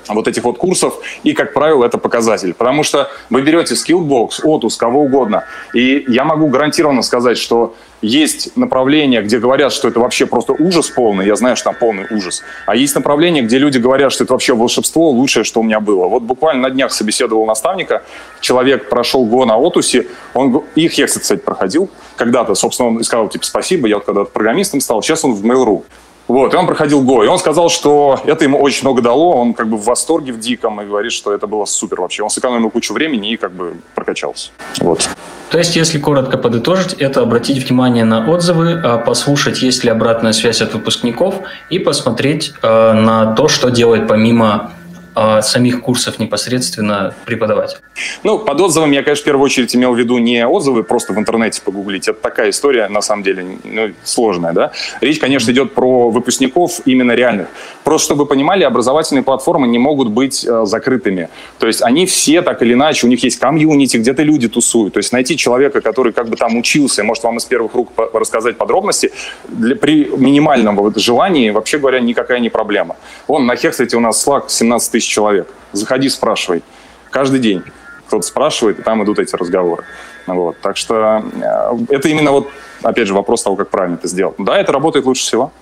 вот 0.08 0.28
этих 0.28 0.44
вот 0.44 0.58
курсов, 0.58 0.98
и, 1.22 1.32
как 1.32 1.52
правило, 1.52 1.84
это 1.84 1.98
показатель. 1.98 2.54
Потому 2.54 2.82
что 2.82 3.10
вы 3.30 3.42
берете 3.42 3.74
Skillbox, 3.74 4.44
Otus, 4.44 4.76
кого 4.78 5.02
угодно, 5.02 5.44
и 5.72 6.04
я 6.08 6.24
могу 6.24 6.48
гарантированно 6.48 7.02
сказать, 7.02 7.38
что 7.38 7.74
есть 8.02 8.54
направления, 8.56 9.22
где 9.22 9.38
говорят, 9.38 9.72
что 9.72 9.88
это 9.88 9.98
вообще 9.98 10.26
просто 10.26 10.52
ужас 10.52 10.90
полный, 10.90 11.26
я 11.26 11.36
знаю, 11.36 11.56
что 11.56 11.70
там 11.70 11.76
полный 11.80 12.06
ужас, 12.10 12.42
а 12.66 12.76
есть 12.76 12.94
направления, 12.94 13.42
где 13.42 13.58
люди 13.58 13.78
говорят, 13.78 14.12
что 14.12 14.24
это 14.24 14.34
вообще 14.34 14.54
волшебство, 14.54 15.10
лучшее, 15.10 15.44
что 15.44 15.60
у 15.60 15.62
меня 15.62 15.80
было. 15.80 16.06
Вот 16.06 16.22
буквально 16.22 16.68
на 16.68 16.70
днях 16.70 16.92
собеседовал 16.92 17.46
наставника, 17.46 18.02
человек 18.40 18.90
прошел 18.90 19.24
го 19.24 19.46
на 19.46 19.56
Отусе, 19.56 20.06
он 20.34 20.64
их, 20.74 20.98
я, 20.98 21.06
кстати, 21.06 21.40
проходил 21.40 21.88
когда-то, 22.16 22.54
собственно, 22.54 22.90
он 22.90 23.02
сказал, 23.04 23.28
типа, 23.28 23.44
спасибо, 23.44 23.88
я 23.88 23.96
вот 23.96 24.04
когда-то 24.04 24.30
программистом 24.30 24.80
стал, 24.80 25.02
сейчас 25.02 25.24
он 25.24 25.34
в 25.34 25.44
Mail.ru. 25.44 25.84
Вот, 26.26 26.54
и 26.54 26.56
он 26.56 26.66
проходил 26.66 27.02
Го, 27.02 27.22
и 27.22 27.26
он 27.26 27.38
сказал, 27.38 27.68
что 27.68 28.18
это 28.24 28.44
ему 28.44 28.58
очень 28.58 28.82
много 28.82 29.02
дало, 29.02 29.36
он 29.36 29.52
как 29.52 29.68
бы 29.68 29.76
в 29.76 29.84
восторге 29.84 30.32
в 30.32 30.40
диком 30.40 30.80
и 30.80 30.86
говорит, 30.86 31.12
что 31.12 31.34
это 31.34 31.46
было 31.46 31.66
супер 31.66 32.00
вообще. 32.00 32.22
Он 32.22 32.30
сэкономил 32.30 32.70
кучу 32.70 32.94
времени 32.94 33.32
и 33.32 33.36
как 33.36 33.52
бы 33.52 33.74
прокачался. 33.94 34.50
Вот. 34.80 35.08
То 35.50 35.58
есть, 35.58 35.76
если 35.76 35.98
коротко 35.98 36.38
подытожить, 36.38 36.94
это 36.94 37.20
обратить 37.20 37.68
внимание 37.68 38.04
на 38.04 38.28
отзывы, 38.28 38.80
а 38.82 38.98
послушать, 38.98 39.62
есть 39.62 39.84
ли 39.84 39.90
обратная 39.90 40.32
связь 40.32 40.62
от 40.62 40.72
выпускников 40.72 41.34
и 41.70 41.78
посмотреть 41.78 42.54
э, 42.62 42.92
на 42.92 43.34
то, 43.34 43.48
что 43.48 43.70
делает 43.70 44.08
помимо 44.08 44.72
а, 45.14 45.42
самих 45.42 45.82
курсов 45.82 46.18
непосредственно 46.18 47.14
преподавать? 47.24 47.80
Ну, 48.24 48.38
под 48.38 48.60
отзывами 48.60 48.96
я, 48.96 49.02
конечно, 49.02 49.22
в 49.22 49.24
первую 49.24 49.44
очередь 49.44 49.74
имел 49.76 49.94
в 49.94 49.98
виду 49.98 50.18
не 50.18 50.44
отзывы 50.44 50.82
просто 50.82 51.12
в 51.12 51.18
интернете 51.18 51.62
погуглить. 51.62 52.08
Это 52.08 52.20
такая 52.20 52.50
история, 52.50 52.88
на 52.88 53.00
самом 53.00 53.22
деле, 53.22 53.46
ну, 53.62 53.92
сложная, 54.02 54.52
да. 54.52 54.72
Речь, 55.00 55.20
конечно, 55.20 55.52
идет 55.52 55.72
про 55.72 56.10
выпускников 56.10 56.80
именно 56.84 57.12
реальных. 57.12 57.46
Просто, 57.84 58.06
чтобы 58.06 58.26
понимали, 58.26 58.64
образовательные 58.64 59.22
платформы 59.22 59.68
не 59.68 59.78
могут 59.78 60.08
быть 60.08 60.44
э, 60.44 60.64
закрытыми. 60.64 61.28
То 61.58 61.68
есть 61.68 61.82
они 61.82 62.06
все 62.06 62.42
так 62.42 62.62
или 62.62 62.72
иначе, 62.72 63.06
у 63.06 63.08
них 63.10 63.22
есть 63.22 63.38
комьюнити, 63.38 63.98
где-то 63.98 64.22
люди 64.22 64.48
тусуют. 64.48 64.94
То 64.94 64.98
есть 64.98 65.12
найти 65.12 65.36
человека, 65.36 65.80
который 65.80 66.12
как 66.12 66.28
бы 66.28 66.36
там 66.36 66.56
учился, 66.56 67.04
может 67.04 67.22
вам 67.22 67.36
из 67.36 67.44
первых 67.44 67.74
рук 67.74 67.92
рассказать 68.12 68.56
подробности, 68.56 69.12
для, 69.48 69.76
при 69.76 70.06
минимальном 70.16 70.76
вот 70.76 70.98
желании, 70.98 71.50
вообще 71.50 71.78
говоря, 71.78 72.00
никакая 72.00 72.40
не 72.40 72.50
проблема. 72.50 72.96
Вон 73.28 73.46
на 73.46 73.54
Хексете 73.54 73.96
у 73.96 74.00
нас 74.00 74.26
Slack 74.26 74.44
17 74.48 74.90
тысяч 74.90 75.03
тысяч 75.04 75.12
человек. 75.12 75.48
Заходи, 75.72 76.08
спрашивай. 76.08 76.62
Каждый 77.10 77.40
день 77.40 77.62
кто-то 78.06 78.26
спрашивает, 78.26 78.78
и 78.78 78.82
там 78.82 79.04
идут 79.04 79.18
эти 79.18 79.34
разговоры. 79.36 79.84
Вот. 80.26 80.56
Так 80.60 80.76
что 80.76 81.22
э, 81.32 81.94
это 81.94 82.08
именно 82.08 82.32
вот, 82.32 82.48
опять 82.82 83.08
же, 83.08 83.14
вопрос 83.14 83.42
того, 83.42 83.56
как 83.56 83.70
правильно 83.70 83.96
это 83.96 84.08
сделать. 84.08 84.36
Да, 84.38 84.58
это 84.58 84.72
работает 84.72 85.04
лучше 85.04 85.22
всего. 85.22 85.52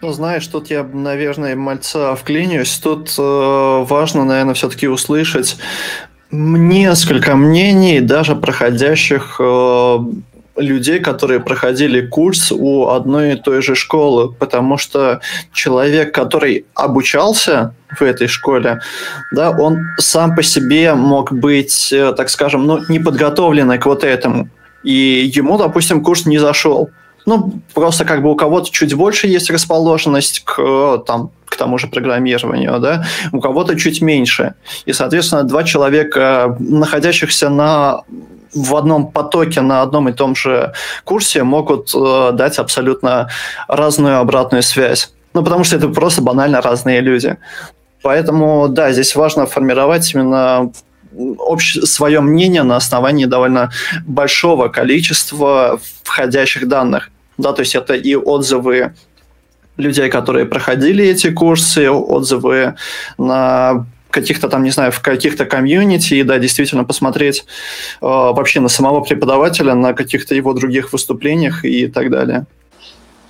Ну, 0.00 0.12
знаешь, 0.12 0.46
тут 0.46 0.70
я, 0.70 0.84
наверное, 0.84 1.56
мальца 1.56 2.14
вклинюсь. 2.14 2.78
Тут 2.78 3.14
э, 3.18 3.84
важно, 3.88 4.24
наверное, 4.24 4.54
все-таки 4.54 4.86
услышать 4.86 5.56
несколько 6.30 7.36
мнений, 7.36 8.00
даже 8.00 8.36
проходящих 8.36 9.36
э, 9.40 9.98
людей, 10.58 11.00
которые 11.00 11.40
проходили 11.40 12.06
курс 12.06 12.52
у 12.52 12.88
одной 12.88 13.32
и 13.32 13.36
той 13.36 13.62
же 13.62 13.74
школы, 13.74 14.32
потому 14.32 14.78
что 14.78 15.20
человек, 15.52 16.14
который 16.14 16.66
обучался 16.74 17.74
в 17.98 18.02
этой 18.02 18.28
школе, 18.28 18.80
да, 19.32 19.50
он 19.50 19.78
сам 19.98 20.34
по 20.34 20.42
себе 20.42 20.94
мог 20.94 21.32
быть, 21.32 21.92
э, 21.92 22.12
так 22.16 22.30
скажем, 22.30 22.66
ну, 22.66 22.80
неподготовленный 22.88 23.78
к 23.78 23.86
вот 23.86 24.04
этому. 24.04 24.48
И 24.82 25.30
ему, 25.34 25.58
допустим, 25.58 26.02
курс 26.02 26.26
не 26.26 26.38
зашел. 26.38 26.90
Ну, 27.26 27.60
просто 27.74 28.04
как 28.04 28.22
бы 28.22 28.30
у 28.30 28.36
кого-то 28.36 28.70
чуть 28.70 28.94
больше 28.94 29.26
есть 29.26 29.50
расположенность 29.50 30.44
к, 30.44 30.58
э, 30.58 30.98
там, 31.06 31.30
к 31.44 31.56
тому 31.56 31.78
же 31.78 31.86
программированию, 31.86 32.78
да, 32.78 33.04
у 33.32 33.40
кого-то 33.40 33.78
чуть 33.78 34.00
меньше. 34.00 34.54
И, 34.86 34.92
соответственно, 34.92 35.42
два 35.44 35.64
человека, 35.64 36.56
находящихся 36.58 37.50
на 37.50 38.02
в 38.54 38.76
одном 38.76 39.10
потоке 39.10 39.60
на 39.60 39.82
одном 39.82 40.08
и 40.08 40.12
том 40.12 40.34
же 40.34 40.72
курсе 41.04 41.42
могут 41.42 41.92
э, 41.94 42.30
дать 42.32 42.58
абсолютно 42.58 43.28
разную 43.68 44.18
обратную 44.18 44.62
связь. 44.62 45.12
Ну, 45.34 45.42
потому 45.44 45.64
что 45.64 45.76
это 45.76 45.88
просто 45.88 46.22
банально 46.22 46.60
разные 46.60 47.00
люди. 47.00 47.36
Поэтому, 48.02 48.68
да, 48.68 48.92
здесь 48.92 49.14
важно 49.14 49.46
формировать 49.46 50.14
именно 50.14 50.72
общ... 51.38 51.78
свое 51.84 52.20
мнение 52.20 52.62
на 52.62 52.76
основании 52.76 53.26
довольно 53.26 53.70
большого 54.06 54.68
количества 54.68 55.80
входящих 56.02 56.68
данных. 56.68 57.10
Да, 57.36 57.52
то 57.52 57.60
есть 57.60 57.74
это 57.74 57.94
и 57.94 58.14
отзывы 58.14 58.94
людей, 59.76 60.10
которые 60.10 60.44
проходили 60.44 61.04
эти 61.04 61.30
курсы, 61.30 61.90
отзывы 61.90 62.74
на 63.16 63.86
каких-то 64.10 64.48
там, 64.48 64.62
не 64.62 64.70
знаю, 64.70 64.92
в 64.92 65.00
каких-то 65.00 65.44
комьюнити, 65.44 66.14
и 66.14 66.22
да, 66.22 66.38
действительно 66.38 66.84
посмотреть 66.84 67.44
э, 68.00 68.06
вообще 68.06 68.60
на 68.60 68.68
самого 68.68 69.00
преподавателя, 69.00 69.74
на 69.74 69.92
каких-то 69.92 70.34
его 70.34 70.52
других 70.54 70.92
выступлениях 70.92 71.64
и 71.64 71.86
так 71.86 72.10
далее. 72.10 72.46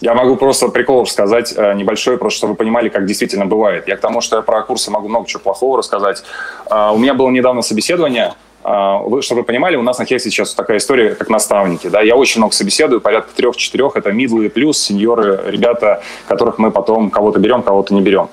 Я 0.01 0.15
могу 0.15 0.37
просто 0.37 0.69
прикол 0.69 1.03
рассказать 1.03 1.53
э, 1.57 1.75
небольшой, 1.75 2.19
просто 2.19 2.39
чтобы 2.39 2.53
вы 2.53 2.57
понимали, 2.57 2.89
как 2.89 3.05
действительно 3.05 3.47
бывает. 3.47 3.89
Я 3.89 3.97
к 3.97 4.01
тому, 4.01 4.21
что 4.21 4.37
я 4.37 4.43
про 4.43 4.63
курсы 4.63 4.91
могу 4.91 5.09
много 5.09 5.27
чего 5.27 5.41
плохого 5.41 5.79
рассказать. 5.79 6.23
Э, 6.71 6.91
у 6.93 6.99
меня 6.99 7.15
было 7.15 7.31
недавно 7.31 7.63
собеседование, 7.63 8.35
э, 8.63 8.99
вы, 9.05 9.23
чтобы 9.23 9.41
вы 9.41 9.45
понимали, 9.45 9.75
у 9.75 9.83
нас 9.83 9.99
на 9.99 10.05
Хексе 10.05 10.31
сейчас 10.31 10.55
такая 10.55 10.77
история, 10.77 11.17
как 11.17 11.29
наставники. 11.29 11.89
Да? 11.89 12.01
Я 12.01 12.15
очень 12.15 12.39
много 12.39 12.55
собеседую, 12.55 13.01
порядка 13.01 13.35
трех-четырех. 13.35 13.97
Это 13.97 14.13
мидлы 14.13 14.49
плюс, 14.51 14.81
сеньоры, 14.81 15.41
ребята, 15.47 16.01
которых 16.29 16.59
мы 16.59 16.71
потом 16.71 17.11
кого-то 17.11 17.41
берем, 17.41 17.63
кого-то 17.63 17.93
не 17.93 18.01
берем. 18.01 18.29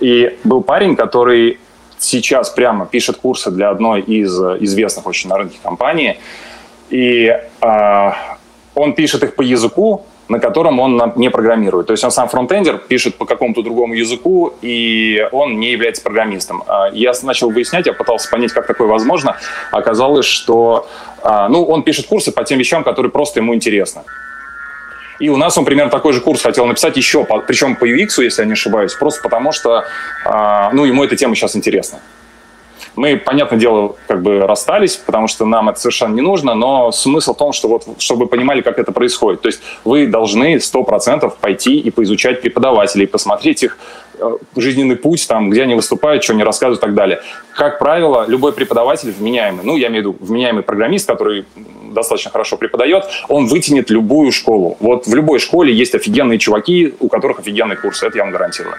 И 0.00 0.38
был 0.44 0.62
парень, 0.62 0.96
который 0.96 1.58
сейчас 2.02 2.50
прямо 2.50 2.86
пишет 2.86 3.16
курсы 3.16 3.50
для 3.50 3.70
одной 3.70 4.00
из 4.00 4.38
известных 4.60 5.06
очень 5.06 5.30
на 5.30 5.38
рынке 5.38 5.58
компаний. 5.62 6.18
И 6.90 7.34
э, 7.60 8.12
он 8.74 8.94
пишет 8.94 9.22
их 9.22 9.34
по 9.34 9.42
языку, 9.42 10.04
на 10.28 10.40
котором 10.40 10.80
он 10.80 11.12
не 11.16 11.30
программирует. 11.30 11.86
То 11.86 11.92
есть 11.92 12.04
он 12.04 12.10
сам 12.10 12.28
фронтендер, 12.28 12.78
пишет 12.78 13.16
по 13.16 13.26
какому-то 13.26 13.62
другому 13.62 13.94
языку, 13.94 14.54
и 14.62 15.28
он 15.32 15.60
не 15.60 15.72
является 15.72 16.02
программистом. 16.02 16.62
А, 16.66 16.88
я 16.92 17.12
начал 17.22 17.50
выяснять, 17.50 17.86
я 17.86 17.92
пытался 17.92 18.30
понять, 18.30 18.52
как 18.52 18.66
такое 18.66 18.88
возможно. 18.88 19.36
Оказалось, 19.70 20.26
что 20.26 20.88
а, 21.22 21.48
ну, 21.48 21.64
он 21.64 21.82
пишет 21.82 22.06
курсы 22.06 22.32
по 22.32 22.44
тем 22.44 22.58
вещам, 22.58 22.82
которые 22.82 23.12
просто 23.12 23.40
ему 23.40 23.54
интересны. 23.54 24.02
И 25.18 25.28
у 25.28 25.36
нас 25.36 25.56
он 25.58 25.64
примерно 25.64 25.90
такой 25.90 26.12
же 26.12 26.20
курс 26.20 26.42
хотел 26.42 26.66
написать 26.66 26.96
еще, 26.96 27.26
причем 27.46 27.76
по 27.76 27.88
UX, 27.88 28.22
если 28.22 28.42
я 28.42 28.46
не 28.46 28.52
ошибаюсь, 28.52 28.94
просто 28.94 29.22
потому 29.22 29.52
что 29.52 29.84
а, 30.24 30.70
ну, 30.72 30.84
ему 30.84 31.04
эта 31.04 31.16
тема 31.16 31.34
сейчас 31.34 31.56
интересна. 31.56 32.00
Мы, 32.94 33.16
понятное 33.16 33.58
дело, 33.58 33.96
как 34.06 34.22
бы 34.22 34.40
расстались, 34.40 34.96
потому 34.96 35.26
что 35.26 35.46
нам 35.46 35.70
это 35.70 35.80
совершенно 35.80 36.14
не 36.14 36.20
нужно, 36.20 36.54
но 36.54 36.92
смысл 36.92 37.32
в 37.32 37.38
том, 37.38 37.52
что 37.52 37.68
вот, 37.68 37.84
чтобы 37.98 38.24
вы 38.24 38.26
понимали, 38.28 38.60
как 38.60 38.78
это 38.78 38.92
происходит. 38.92 39.40
То 39.40 39.48
есть 39.48 39.62
вы 39.84 40.06
должны 40.06 40.56
100% 40.56 41.32
пойти 41.40 41.78
и 41.78 41.90
поизучать 41.90 42.42
преподавателей, 42.42 43.06
посмотреть 43.06 43.62
их 43.62 43.78
э, 44.18 44.36
жизненный 44.56 44.96
путь, 44.96 45.26
там, 45.26 45.48
где 45.48 45.62
они 45.62 45.74
выступают, 45.74 46.22
что 46.22 46.34
они 46.34 46.44
рассказывают 46.44 46.80
и 46.80 46.82
так 46.82 46.94
далее. 46.94 47.22
Как 47.56 47.78
правило, 47.78 48.26
любой 48.28 48.52
преподаватель 48.52 49.10
вменяемый, 49.10 49.64
ну, 49.64 49.76
я 49.76 49.88
имею 49.88 50.02
в 50.02 50.14
виду 50.14 50.26
вменяемый 50.26 50.62
программист, 50.62 51.08
который 51.08 51.46
достаточно 51.92 52.30
хорошо 52.30 52.56
преподает, 52.56 53.04
он 53.28 53.46
вытянет 53.46 53.90
любую 53.90 54.32
школу. 54.32 54.76
Вот 54.80 55.06
в 55.06 55.14
любой 55.14 55.38
школе 55.38 55.74
есть 55.74 55.94
офигенные 55.94 56.38
чуваки, 56.38 56.94
у 57.00 57.08
которых 57.08 57.40
офигенные 57.40 57.76
курсы, 57.76 58.06
это 58.06 58.18
я 58.18 58.24
вам 58.24 58.32
гарантирую. 58.32 58.74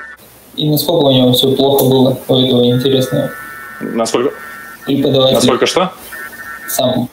И 0.56 0.70
насколько 0.70 1.06
у 1.06 1.12
него 1.12 1.34
все 1.34 1.56
плохо 1.56 1.86
было 1.86 2.18
у 2.28 2.36
этого 2.36 2.66
интересного? 2.66 3.32
Насколько? 3.82 4.34
Преподаватель. 4.86 5.36
Насколько 5.36 5.66
что? 5.66 5.92
Сам. 6.68 7.10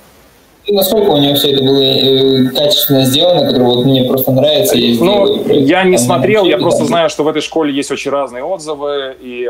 И 0.66 0.74
насколько 0.74 1.10
у 1.10 1.16
него 1.16 1.34
все 1.34 1.52
это 1.52 1.64
было 1.64 1.80
э, 1.80 2.48
качественно 2.50 3.04
сделано, 3.04 3.46
которое 3.46 3.64
вот 3.64 3.86
мне 3.86 4.04
просто 4.04 4.30
нравится. 4.30 4.76
Я 4.76 5.02
ну, 5.02 5.48
я 5.48 5.84
не 5.84 5.98
смотрел, 5.98 6.44
я 6.44 6.58
просто 6.58 6.84
знаю, 6.84 7.08
что 7.10 7.24
в 7.24 7.28
этой 7.28 7.42
школе 7.42 7.74
есть 7.74 7.90
очень 7.90 8.10
разные 8.10 8.44
отзывы, 8.44 9.16
и 9.20 9.48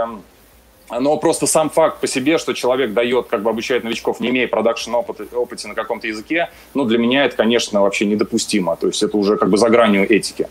но 0.99 1.16
просто 1.16 1.47
сам 1.47 1.70
факт 1.70 2.01
по 2.01 2.07
себе, 2.07 2.38
что 2.38 2.53
человек 2.53 2.93
дает, 2.93 3.26
как 3.28 3.43
бы 3.43 3.51
обучает 3.51 3.84
новичков, 3.84 4.20
не 4.20 4.30
имея 4.30 4.49
продакшн 4.49 4.95
опыта, 4.95 5.24
опыте 5.36 5.68
на 5.68 5.74
каком-то 5.74 6.07
языке, 6.07 6.51
ну, 6.74 6.84
для 6.84 6.99
меня 6.99 7.24
это, 7.24 7.36
конечно, 7.36 7.82
вообще 7.82 8.07
недопустимо. 8.07 8.76
То 8.76 8.88
есть 8.88 9.03
это 9.03 9.16
уже 9.16 9.36
как 9.36 9.51
бы 9.51 9.59
за 9.59 9.68
гранью 9.68 10.11
этики. 10.11 10.49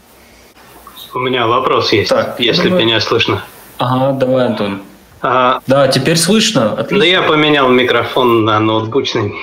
У 1.13 1.19
меня 1.19 1.47
вопрос 1.47 1.91
есть, 1.91 2.09
так, 2.09 2.39
если 2.39 2.69
думаю... 2.69 2.85
меня 2.85 2.99
слышно. 2.99 3.43
Ага, 3.77 4.13
давай, 4.19 4.45
Антон. 4.45 4.81
А, 5.21 5.61
да, 5.67 5.87
теперь 5.87 6.17
слышно. 6.17 6.73
Отлично. 6.73 6.99
Да 6.99 7.05
я 7.05 7.21
поменял 7.23 7.69
микрофон 7.69 8.45
на 8.45 8.59
ноутбучный. 8.59 9.35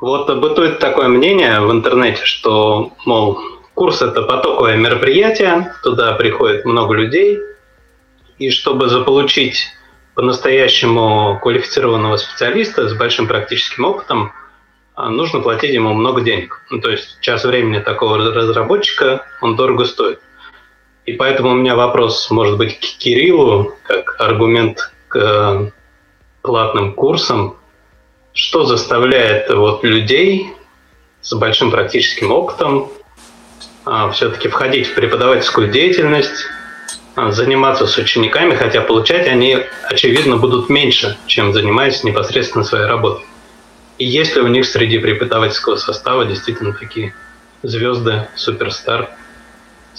Вот 0.00 0.34
бытует 0.38 0.78
такое 0.78 1.08
мнение 1.08 1.60
в 1.60 1.70
интернете, 1.72 2.24
что, 2.24 2.92
мол, 3.04 3.38
курс 3.74 4.02
это 4.02 4.22
потоковое 4.22 4.76
мероприятие, 4.76 5.74
туда 5.82 6.12
приходит 6.12 6.64
много 6.64 6.94
людей, 6.94 7.38
и 8.38 8.50
чтобы 8.50 8.88
заполучить 8.88 9.68
по-настоящему 10.14 11.38
квалифицированного 11.40 12.16
специалиста 12.16 12.88
с 12.88 12.94
большим 12.94 13.26
практическим 13.26 13.84
опытом, 13.84 14.32
а, 14.94 15.08
нужно 15.08 15.40
платить 15.40 15.72
ему 15.72 15.94
много 15.94 16.20
денег. 16.20 16.62
Ну, 16.70 16.80
то 16.80 16.90
есть 16.90 17.18
час 17.20 17.44
времени 17.44 17.78
такого 17.78 18.18
разработчика, 18.18 19.24
он 19.40 19.56
дорого 19.56 19.84
стоит. 19.84 20.20
И 21.06 21.14
поэтому 21.14 21.50
у 21.50 21.54
меня 21.54 21.74
вопрос, 21.74 22.30
может 22.30 22.58
быть, 22.58 22.78
к 22.78 22.98
Кириллу, 22.98 23.74
как 23.84 24.20
аргумент 24.20 24.92
к 25.08 25.16
э, 25.16 25.70
платным 26.42 26.92
курсам, 26.92 27.56
что 28.32 28.64
заставляет 28.64 29.52
вот 29.52 29.82
людей 29.82 30.52
с 31.20 31.32
большим 31.34 31.70
практическим 31.70 32.30
опытом 32.30 32.90
а, 33.84 34.10
все-таки 34.10 34.48
входить 34.48 34.88
в 34.88 34.94
преподавательскую 34.94 35.68
деятельность, 35.68 36.46
заниматься 37.16 37.86
с 37.86 37.96
учениками, 37.98 38.54
хотя 38.54 38.80
получать 38.80 39.26
они, 39.26 39.58
очевидно, 39.84 40.36
будут 40.36 40.68
меньше, 40.68 41.18
чем 41.26 41.52
занимаясь 41.52 42.04
непосредственно 42.04 42.64
своей 42.64 42.86
работой. 42.86 43.26
И 43.98 44.06
есть 44.06 44.34
ли 44.34 44.42
у 44.42 44.46
них 44.46 44.64
среди 44.64 44.98
преподавательского 44.98 45.76
состава 45.76 46.24
действительно 46.24 46.72
такие 46.72 47.14
звезды, 47.62 48.28
суперстар 48.34 49.10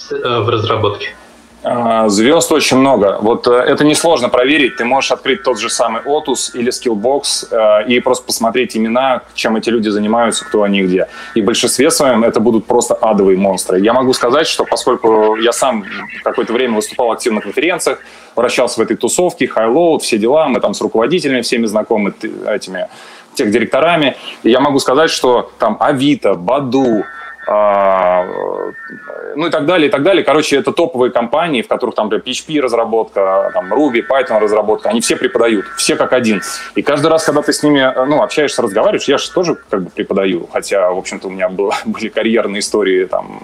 э, 0.09 0.39
в 0.39 0.49
разработке? 0.49 1.15
А, 1.63 2.09
звезд 2.09 2.51
очень 2.51 2.77
много. 2.77 3.19
Вот 3.21 3.47
э, 3.47 3.51
это 3.51 3.83
несложно 3.83 4.29
проверить. 4.29 4.77
Ты 4.77 4.85
можешь 4.85 5.11
открыть 5.11 5.43
тот 5.43 5.59
же 5.59 5.69
самый 5.69 6.01
Otus 6.01 6.55
или 6.55 6.71
Skillbox 6.71 7.47
э, 7.51 7.87
и 7.87 7.99
просто 7.99 8.25
посмотреть 8.25 8.75
имена, 8.75 9.21
чем 9.35 9.55
эти 9.55 9.69
люди 9.69 9.89
занимаются, 9.89 10.43
кто 10.43 10.63
они 10.63 10.81
где. 10.81 11.07
И 11.35 11.41
в 11.41 11.45
большинстве 11.45 11.91
своем 11.91 12.23
это 12.23 12.39
будут 12.39 12.65
просто 12.65 12.95
адовые 12.95 13.37
монстры. 13.37 13.79
Я 13.79 13.93
могу 13.93 14.11
сказать, 14.13 14.47
что 14.47 14.65
поскольку 14.65 15.35
я 15.35 15.51
сам 15.51 15.85
какое-то 16.23 16.51
время 16.51 16.75
выступал 16.75 17.11
активно 17.11 17.35
на 17.35 17.41
конференциях, 17.41 17.99
вращался 18.35 18.79
в 18.79 18.83
этой 18.83 18.97
тусовке, 18.97 19.45
high-load, 19.45 19.99
все 19.99 20.17
дела, 20.17 20.47
мы 20.47 20.59
там 20.61 20.73
с 20.73 20.81
руководителями 20.81 21.41
всеми 21.41 21.67
знакомы, 21.67 22.13
этими 22.47 22.87
тех 23.35 23.51
директорами. 23.51 24.15
И 24.41 24.49
я 24.49 24.59
могу 24.59 24.79
сказать, 24.79 25.11
что 25.11 25.51
там 25.59 25.77
Авито, 25.79 26.33
Баду, 26.33 27.03
ну 27.47 29.47
и 29.47 29.49
так 29.49 29.65
далее, 29.65 29.87
и 29.87 29.91
так 29.91 30.03
далее. 30.03 30.23
Короче, 30.23 30.57
это 30.57 30.71
топовые 30.71 31.11
компании, 31.11 31.61
в 31.61 31.67
которых 31.67 31.95
там 31.95 32.09
PHP 32.09 32.59
разработка, 32.59 33.51
там 33.53 33.73
Ruby, 33.73 34.05
Python 34.07 34.39
разработка, 34.39 34.89
они 34.89 35.01
все 35.01 35.15
преподают, 35.15 35.65
все 35.77 35.95
как 35.95 36.13
один. 36.13 36.41
И 36.75 36.81
каждый 36.81 37.07
раз, 37.07 37.23
когда 37.23 37.41
ты 37.41 37.53
с 37.53 37.63
ними, 37.63 37.81
ну, 38.07 38.21
общаешься, 38.21 38.61
разговариваешь, 38.61 39.07
я 39.07 39.17
же 39.17 39.31
тоже 39.31 39.57
как 39.69 39.83
бы 39.83 39.89
преподаю, 39.89 40.47
хотя, 40.51 40.91
в 40.91 40.97
общем-то, 40.97 41.27
у 41.27 41.31
меня 41.31 41.49
было, 41.49 41.73
были 41.85 42.09
карьерные 42.09 42.59
истории 42.59 43.05
там 43.05 43.43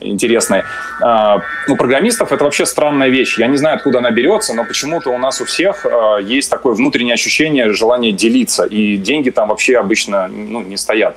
интересные. 0.00 0.64
А, 1.00 1.40
ну, 1.66 1.76
программистов 1.76 2.32
это 2.32 2.44
вообще 2.44 2.66
странная 2.66 3.08
вещь. 3.08 3.38
Я 3.38 3.46
не 3.46 3.56
знаю, 3.56 3.76
откуда 3.76 3.98
она 3.98 4.10
берется, 4.10 4.54
но 4.54 4.64
почему-то 4.64 5.10
у 5.10 5.18
нас 5.18 5.40
у 5.40 5.44
всех 5.44 5.86
а, 5.86 6.18
есть 6.18 6.50
такое 6.50 6.74
внутреннее 6.74 7.14
ощущение, 7.14 7.72
желание 7.72 8.12
делиться, 8.12 8.64
и 8.64 8.96
деньги 8.96 9.30
там 9.30 9.48
вообще 9.48 9.78
обычно 9.78 10.28
ну, 10.28 10.62
не 10.62 10.76
стоят. 10.76 11.16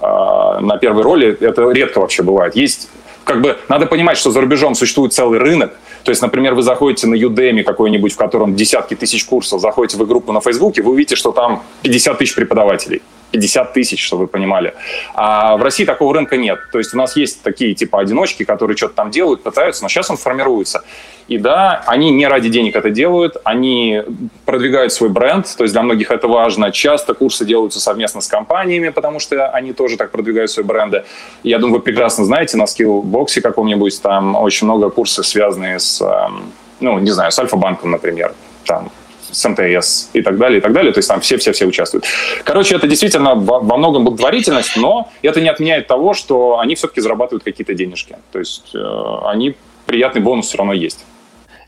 А, 0.00 0.60
на 0.60 0.76
первой 0.78 1.02
роли, 1.02 1.36
это 1.40 1.70
редко 1.70 2.00
вообще 2.00 2.22
бывает. 2.22 2.56
Есть 2.56 2.88
как 3.24 3.42
бы 3.42 3.58
надо 3.68 3.86
понимать, 3.86 4.18
что 4.18 4.30
за 4.30 4.40
рубежом 4.40 4.74
существует 4.74 5.12
целый 5.12 5.38
рынок. 5.38 5.72
То 6.02 6.10
есть, 6.10 6.22
например, 6.22 6.54
вы 6.54 6.62
заходите 6.62 7.06
на 7.06 7.14
Udemy 7.14 7.62
какой-нибудь, 7.62 8.12
в 8.12 8.16
котором 8.16 8.56
десятки 8.56 8.94
тысяч 8.94 9.24
курсов, 9.24 9.60
заходите 9.60 9.96
в 9.96 10.06
группу 10.06 10.32
на 10.32 10.40
Фейсбуке, 10.40 10.82
вы 10.82 10.92
увидите, 10.92 11.14
что 11.14 11.30
там 11.30 11.62
50 11.82 12.18
тысяч 12.18 12.34
преподавателей. 12.34 13.02
50 13.30 13.72
тысяч, 13.72 14.04
чтобы 14.04 14.22
вы 14.22 14.28
понимали. 14.28 14.74
А 15.14 15.56
в 15.56 15.62
России 15.62 15.84
такого 15.84 16.14
рынка 16.14 16.36
нет. 16.36 16.58
То 16.72 16.78
есть 16.78 16.94
у 16.94 16.96
нас 16.96 17.16
есть 17.16 17.42
такие 17.42 17.74
типа 17.74 18.00
одиночки, 18.00 18.44
которые 18.44 18.76
что-то 18.76 18.94
там 18.94 19.10
делают, 19.10 19.42
пытаются, 19.42 19.82
но 19.82 19.88
сейчас 19.88 20.10
он 20.10 20.16
формируется. 20.16 20.82
И 21.28 21.38
да, 21.38 21.84
они 21.86 22.10
не 22.10 22.26
ради 22.26 22.48
денег 22.48 22.74
это 22.74 22.90
делают, 22.90 23.36
они 23.44 24.02
продвигают 24.46 24.92
свой 24.92 25.10
бренд, 25.10 25.46
то 25.56 25.62
есть 25.62 25.72
для 25.72 25.82
многих 25.82 26.10
это 26.10 26.26
важно. 26.26 26.72
Часто 26.72 27.14
курсы 27.14 27.44
делаются 27.44 27.78
совместно 27.78 28.20
с 28.20 28.26
компаниями, 28.26 28.88
потому 28.88 29.20
что 29.20 29.48
они 29.50 29.72
тоже 29.72 29.96
так 29.96 30.10
продвигают 30.10 30.50
свои 30.50 30.64
бренды. 30.64 31.04
Я 31.44 31.58
думаю, 31.58 31.76
вы 31.76 31.82
прекрасно 31.82 32.24
знаете, 32.24 32.56
на 32.56 32.66
скиллбоксе 32.66 33.40
каком-нибудь 33.40 34.02
там 34.02 34.34
очень 34.34 34.66
много 34.66 34.90
курсов, 34.90 35.24
связанные 35.24 35.78
с, 35.78 36.00
эм, 36.00 36.52
ну, 36.80 36.98
не 36.98 37.12
знаю, 37.12 37.30
с 37.30 37.38
Альфа-банком, 37.38 37.92
например. 37.92 38.34
Там 38.64 38.90
с 39.32 39.48
МТС 39.48 40.10
и 40.12 40.22
так 40.22 40.38
далее, 40.38 40.58
и 40.58 40.60
так 40.60 40.72
далее. 40.72 40.92
То 40.92 40.98
есть 40.98 41.08
там 41.08 41.20
все-все-все 41.20 41.66
участвуют. 41.66 42.04
Короче, 42.44 42.76
это 42.76 42.86
действительно 42.86 43.34
во, 43.34 43.60
многом 43.76 44.04
благотворительность, 44.04 44.76
но 44.76 45.10
это 45.22 45.40
не 45.40 45.48
отменяет 45.48 45.86
того, 45.86 46.14
что 46.14 46.58
они 46.58 46.74
все-таки 46.74 47.00
зарабатывают 47.00 47.44
какие-то 47.44 47.74
денежки. 47.74 48.16
То 48.32 48.38
есть 48.38 48.74
э, 48.74 49.14
они 49.24 49.56
приятный 49.86 50.20
бонус 50.20 50.46
все 50.46 50.58
равно 50.58 50.72
есть. 50.72 51.04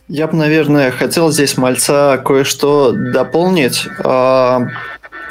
Я 0.09 0.27
бы, 0.27 0.37
наверное, 0.37 0.91
хотел 0.91 1.31
здесь 1.31 1.57
мальца 1.57 2.21
кое-что 2.25 2.93
дополнить. 2.93 3.87
А, 4.05 4.67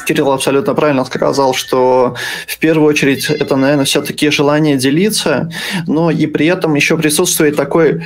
Кирилл 0.05 0.31
абсолютно 0.31 0.73
правильно 0.73 1.05
сказал, 1.05 1.53
что 1.53 2.15
в 2.47 2.57
первую 2.57 2.87
очередь 2.87 3.29
это, 3.29 3.55
наверное, 3.55 3.85
все-таки 3.85 4.29
желание 4.29 4.77
делиться, 4.77 5.51
но 5.87 6.09
и 6.09 6.25
при 6.25 6.47
этом 6.47 6.75
еще 6.75 6.97
присутствует 6.97 7.55
такой 7.55 8.03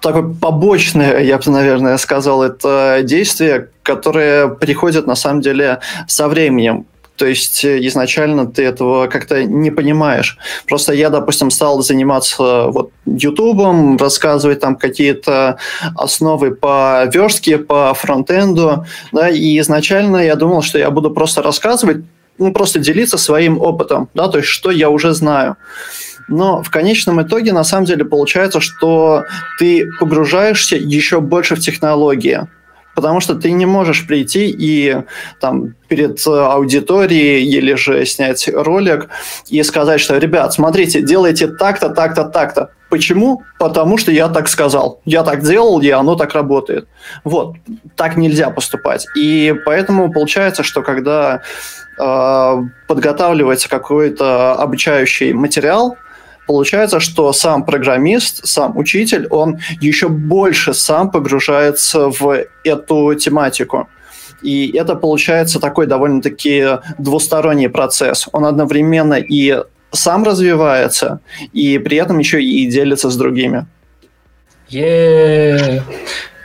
такое 0.00 0.34
побочное, 0.34 1.20
я 1.20 1.38
бы, 1.38 1.50
наверное, 1.50 1.96
сказал, 1.98 2.42
это 2.42 3.00
действие, 3.02 3.68
которое 3.82 4.48
приходит 4.48 5.06
на 5.06 5.14
самом 5.14 5.40
деле 5.40 5.80
со 6.06 6.28
временем. 6.28 6.86
То 7.16 7.26
есть 7.26 7.64
э, 7.64 7.78
изначально 7.86 8.46
ты 8.46 8.62
этого 8.62 9.06
как-то 9.06 9.42
не 9.42 9.70
понимаешь. 9.70 10.38
Просто 10.66 10.92
я, 10.92 11.10
допустим, 11.10 11.50
стал 11.50 11.82
заниматься 11.82 12.66
вот 12.66 12.90
Ютубом, 13.06 13.96
рассказывать 13.96 14.60
там 14.60 14.76
какие-то 14.76 15.58
основы 15.96 16.54
по 16.54 17.08
верстке, 17.12 17.58
по 17.58 17.94
фронтенду, 17.94 18.84
да, 19.12 19.30
и 19.30 19.58
изначально 19.60 20.18
я 20.18 20.36
думал, 20.36 20.62
что 20.62 20.78
я 20.78 20.90
буду 20.90 21.10
просто 21.10 21.42
рассказывать, 21.42 22.04
ну, 22.38 22.52
просто 22.52 22.78
делиться 22.78 23.16
своим 23.16 23.60
опытом, 23.60 24.08
да, 24.14 24.28
то 24.28 24.38
есть 24.38 24.50
что 24.50 24.70
я 24.70 24.90
уже 24.90 25.14
знаю. 25.14 25.56
Но 26.28 26.62
в 26.62 26.70
конечном 26.70 27.22
итоге 27.22 27.52
на 27.52 27.64
самом 27.64 27.86
деле 27.86 28.04
получается, 28.04 28.60
что 28.60 29.24
ты 29.58 29.88
погружаешься 30.00 30.76
еще 30.76 31.20
больше 31.20 31.56
в 31.56 31.60
технологии. 31.60 32.48
Потому 32.96 33.20
что 33.20 33.34
ты 33.34 33.52
не 33.52 33.66
можешь 33.66 34.06
прийти 34.06 34.48
и 34.48 35.02
там 35.38 35.74
перед 35.86 36.26
аудиторией 36.26 37.44
или 37.44 37.74
же 37.74 38.06
снять 38.06 38.48
ролик 38.48 39.08
и 39.48 39.62
сказать, 39.62 40.00
что, 40.00 40.16
ребят, 40.16 40.54
смотрите, 40.54 41.02
делайте 41.02 41.46
так-то, 41.46 41.90
так-то, 41.90 42.24
так-то. 42.24 42.70
Почему? 42.88 43.42
Потому 43.58 43.98
что 43.98 44.12
я 44.12 44.28
так 44.28 44.48
сказал. 44.48 45.02
Я 45.04 45.24
так 45.24 45.42
делал, 45.42 45.80
и 45.80 45.90
оно 45.90 46.14
так 46.14 46.32
работает. 46.34 46.88
Вот. 47.22 47.56
Так 47.96 48.16
нельзя 48.16 48.48
поступать. 48.48 49.06
И 49.14 49.54
поэтому 49.66 50.10
получается, 50.10 50.62
что 50.62 50.82
когда 50.82 51.42
э, 51.98 52.62
подготавливается 52.88 53.68
какой-то 53.68 54.54
обучающий 54.54 55.34
материал, 55.34 55.98
Получается, 56.46 57.00
что 57.00 57.32
сам 57.32 57.64
программист, 57.64 58.46
сам 58.46 58.76
учитель, 58.76 59.26
он 59.30 59.58
еще 59.80 60.08
больше 60.08 60.74
сам 60.74 61.10
погружается 61.10 62.08
в 62.10 62.44
эту 62.64 63.14
тематику. 63.14 63.88
И 64.42 64.70
это 64.76 64.94
получается 64.94 65.58
такой 65.60 65.86
довольно-таки 65.86 66.78
двусторонний 66.98 67.68
процесс. 67.68 68.28
Он 68.32 68.44
одновременно 68.44 69.14
и 69.14 69.62
сам 69.90 70.24
развивается, 70.24 71.20
и 71.52 71.78
при 71.78 71.96
этом 71.96 72.18
еще 72.18 72.42
и 72.42 72.66
делится 72.66 73.10
с 73.10 73.16
другими. 73.16 73.66
Yeah. 74.68 75.82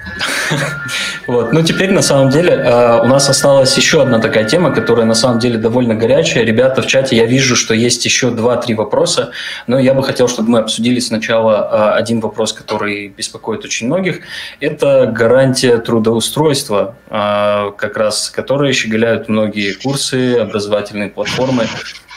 Вот. 1.28 1.53
Ну, 1.53 1.61
теперь, 1.61 1.91
на 1.91 2.02
самом 2.02 2.30
деле, 2.30 2.52
э, 2.53 3.02
у 3.02 3.06
нас 3.06 3.30
осталась 3.30 3.78
еще 3.78 4.02
одна 4.02 4.19
такая 4.19 4.44
тема, 4.44 4.72
которая, 4.72 5.06
на 5.06 5.14
самом 5.14 5.40
деле, 5.40 5.57
довольно 5.57 5.95
горячая. 5.95 6.44
Ребята 6.44 6.82
в 6.82 6.88
чате, 6.88 7.15
я 7.15 7.26
вижу, 7.26 7.56
что 7.56 7.73
есть 7.73 8.03
еще 8.06 8.32
два-три 8.32 8.73
вопроса, 8.73 9.32
но 9.68 9.80
я 9.80 9.94
бы 9.94 10.03
хотел, 10.03 10.28
чтобы 10.28 10.49
мы 10.49 10.60
обсудили 10.60 10.99
сначала 10.99 11.94
э, 11.94 11.99
один 11.99 12.19
вопрос, 12.19 12.53
который 12.53 13.10
беспокоит 13.10 13.64
очень 13.64 13.88
многих. 13.88 14.22
Это 14.60 15.06
гарантия 15.06 15.78
трудоустройства, 15.78 16.95
э, 17.10 17.72
как 17.78 17.98
раз, 17.98 18.30
которые 18.30 18.73
щеголяют 18.73 19.30
многие 19.30 19.73
курсы, 19.73 20.36
образовательные 20.38 21.10
платформы 21.10 21.68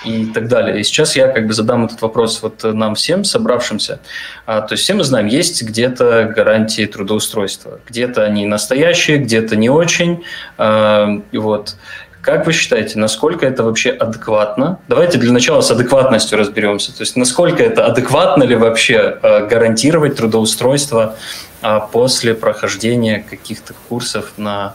и 0.05 0.27
так 0.27 0.49
далее. 0.49 0.81
И 0.81 0.83
сейчас 0.85 1.17
я 1.17 1.29
как 1.29 1.47
бы 1.47 1.53
задам 1.53 1.87
этот 1.87 2.01
вопрос 2.03 2.43
вот 2.43 2.63
нам 2.63 2.95
всем, 2.95 3.25
собравшимся. 3.25 4.01
А, 4.47 4.61
то 4.61 4.75
есть 4.75 4.85
все 4.85 4.95
мы 4.95 5.05
знаем, 5.05 5.27
есть 5.27 5.63
где-то 5.63 6.33
гарантии 6.35 6.87
трудоустройства. 6.87 7.81
Где-то 7.89 8.25
они 8.25 8.47
настоящие, 8.47 9.19
где-то 9.19 9.57
не 9.57 9.71
очень. 9.71 10.25
А, 10.59 11.23
вот. 11.33 11.77
Как 12.25 12.47
вы 12.47 12.55
считаете, 12.55 12.99
насколько 12.99 13.45
это 13.45 13.65
вообще 13.65 13.91
адекватно? 13.91 14.79
Давайте 14.89 15.19
для 15.19 15.31
начала 15.31 15.61
с 15.61 15.71
адекватностью 15.71 16.39
разберемся. 16.39 16.97
То 16.97 17.03
есть 17.03 17.17
насколько 17.17 17.63
это 17.63 17.85
адекватно 17.85 18.45
ли 18.45 18.57
вообще 18.57 19.19
а, 19.23 19.47
гарантировать 19.47 20.17
трудоустройство 20.17 21.17
а, 21.61 21.81
после 21.81 22.35
прохождения 22.35 23.25
каких-то 23.29 23.75
курсов 23.91 24.33
на 24.39 24.75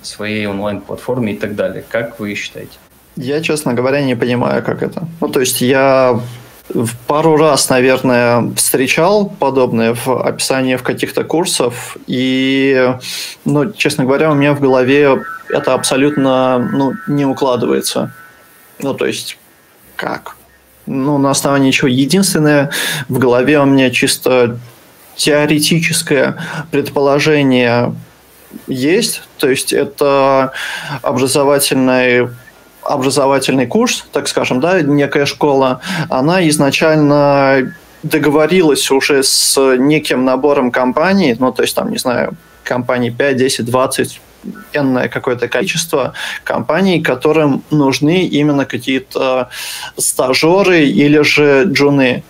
своей 0.00 0.46
онлайн-платформе 0.46 1.34
и 1.34 1.36
так 1.36 1.54
далее? 1.54 1.84
Как 1.86 2.18
вы 2.18 2.34
считаете? 2.34 2.78
Я, 3.16 3.40
честно 3.40 3.74
говоря, 3.74 4.02
не 4.02 4.14
понимаю, 4.14 4.62
как 4.62 4.82
это. 4.82 5.08
Ну, 5.20 5.28
то 5.28 5.40
есть 5.40 5.60
я 5.60 6.20
пару 7.06 7.36
раз, 7.36 7.68
наверное, 7.70 8.52
встречал 8.56 9.28
подобное 9.28 9.94
в 9.94 10.08
описании 10.08 10.76
в 10.76 10.82
каких-то 10.82 11.24
курсов, 11.24 11.96
и, 12.06 12.94
ну, 13.44 13.72
честно 13.72 14.04
говоря, 14.04 14.30
у 14.30 14.34
меня 14.34 14.52
в 14.52 14.60
голове 14.60 15.22
это 15.48 15.74
абсолютно 15.74 16.58
ну, 16.58 16.92
не 17.08 17.24
укладывается. 17.24 18.12
Ну, 18.80 18.94
то 18.94 19.06
есть, 19.06 19.38
как? 19.94 20.36
Ну, 20.86 21.18
на 21.18 21.30
основании 21.30 21.70
чего? 21.70 21.88
Единственное, 21.88 22.70
в 23.08 23.18
голове 23.18 23.58
у 23.60 23.64
меня 23.64 23.90
чисто 23.90 24.58
теоретическое 25.14 26.36
предположение 26.70 27.94
есть, 28.66 29.22
то 29.38 29.48
есть 29.48 29.72
это 29.72 30.52
образовательный 31.02 32.28
образовательный 32.88 33.66
курс, 33.66 34.06
так 34.12 34.28
скажем, 34.28 34.60
да, 34.60 34.80
некая 34.80 35.26
школа, 35.26 35.80
она 36.08 36.46
изначально 36.48 37.74
договорилась 38.02 38.90
уже 38.90 39.22
с 39.22 39.58
неким 39.76 40.24
набором 40.24 40.70
компаний, 40.70 41.36
ну, 41.38 41.52
то 41.52 41.62
есть 41.62 41.74
там, 41.74 41.90
не 41.90 41.98
знаю, 41.98 42.34
компаний 42.62 43.10
5, 43.10 43.36
10, 43.36 43.64
20, 43.64 44.20
энное 44.72 45.08
какое-то 45.08 45.48
количество 45.48 46.12
компаний, 46.44 47.02
которым 47.02 47.62
нужны 47.70 48.26
именно 48.26 48.64
какие-то 48.64 49.48
стажеры 49.96 50.84
или 50.84 51.22
же 51.22 51.64
джуны. 51.66 52.22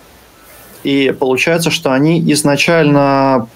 И 0.83 1.13
получается, 1.19 1.69
что 1.69 1.91
они 1.91 2.19
изначально 2.31 3.47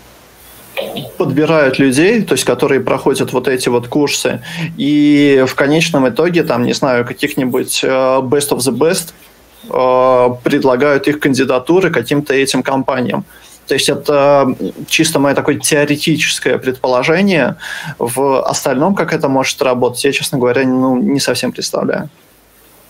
подбирают 1.18 1.80
людей, 1.80 2.22
то 2.22 2.34
есть 2.34 2.44
которые 2.44 2.82
проходят 2.82 3.34
вот 3.34 3.48
эти 3.48 3.70
вот 3.70 3.88
курсы, 3.88 4.42
и 4.78 5.44
в 5.48 5.56
конечном 5.56 6.10
итоге, 6.10 6.44
там, 6.44 6.64
не 6.64 6.74
знаю, 6.74 7.06
каких-нибудь 7.06 7.82
э, 7.84 7.88
best 7.88 8.50
of 8.50 8.60
the 8.60 8.72
best 8.72 9.14
э, 9.70 10.36
предлагают 10.44 11.08
их 11.08 11.20
кандидатуры 11.20 11.92
каким-то 11.92 12.34
этим 12.34 12.64
компаниям. 12.64 13.26
То 13.68 13.76
есть 13.76 13.90
это 13.90 14.56
чисто 14.88 15.20
мое 15.20 15.34
такое 15.34 15.58
теоретическое 15.58 16.58
предположение. 16.58 17.56
В 18.00 18.44
остальном, 18.44 18.96
как 18.96 19.14
это 19.14 19.30
может 19.30 19.62
работать, 19.62 20.04
я, 20.04 20.12
честно 20.12 20.40
говоря, 20.40 20.66
ну, 20.66 20.98
не 20.98 21.20
совсем 21.20 21.52
представляю. 21.52 22.10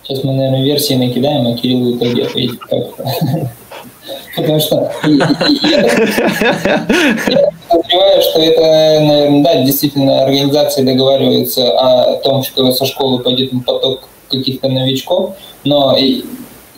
Сейчас 0.02 0.24
мы, 0.24 0.32
наверное, 0.32 0.64
версии 0.64 0.94
накидаем, 0.94 1.46
а 1.46 1.56
Кирилл 1.56 1.92
в 1.92 1.98
итоге 1.98 2.24
ответит 2.24 2.58
как. 2.58 2.96
Потому 4.36 4.60
что 4.60 4.90
подозреваю, 7.72 8.22
что 8.22 8.40
это, 8.40 8.60
наверное, 9.00 9.42
да, 9.42 9.62
действительно 9.62 10.22
организации 10.22 10.82
договариваются 10.82 11.72
о 11.78 12.16
том, 12.16 12.42
что 12.42 12.72
со 12.72 12.86
школы 12.86 13.20
пойдет 13.20 13.50
поток 13.64 14.00
каких-то 14.30 14.68
новичков, 14.68 15.36
но 15.64 15.96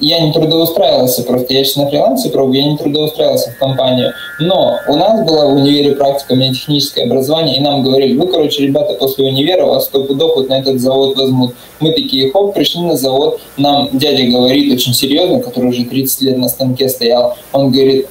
я 0.00 0.20
не 0.20 0.32
трудоустраивался 0.32 1.22
просто, 1.22 1.54
я 1.54 1.64
сейчас 1.64 1.76
на 1.76 1.88
фрилансе 1.88 2.28
пробую, 2.28 2.60
я 2.60 2.66
не 2.66 2.76
трудоустраивался 2.76 3.50
в 3.52 3.58
компанию. 3.58 4.12
Но 4.40 4.78
у 4.88 4.96
нас 4.96 5.24
была 5.24 5.46
в 5.46 5.54
универе 5.54 5.94
практика, 5.94 6.32
у 6.32 6.36
меня 6.36 6.52
техническое 6.52 7.04
образование, 7.04 7.56
и 7.56 7.60
нам 7.60 7.82
говорили, 7.82 8.16
вы, 8.16 8.26
короче, 8.26 8.66
ребята, 8.66 8.94
после 8.94 9.26
универа 9.26 9.64
вас 9.64 9.84
сто 9.84 10.02
пудов 10.04 10.36
вот 10.36 10.48
на 10.48 10.58
этот 10.58 10.80
завод 10.80 11.16
возьмут. 11.16 11.54
Мы 11.80 11.92
такие, 11.92 12.30
хоп, 12.32 12.54
пришли 12.54 12.82
на 12.82 12.96
завод, 12.96 13.40
нам 13.56 13.88
дядя 13.92 14.24
говорит 14.24 14.72
очень 14.72 14.94
серьезно, 14.94 15.40
который 15.40 15.70
уже 15.70 15.84
30 15.84 16.22
лет 16.22 16.38
на 16.38 16.48
станке 16.48 16.88
стоял, 16.88 17.36
он 17.52 17.70
говорит, 17.70 18.08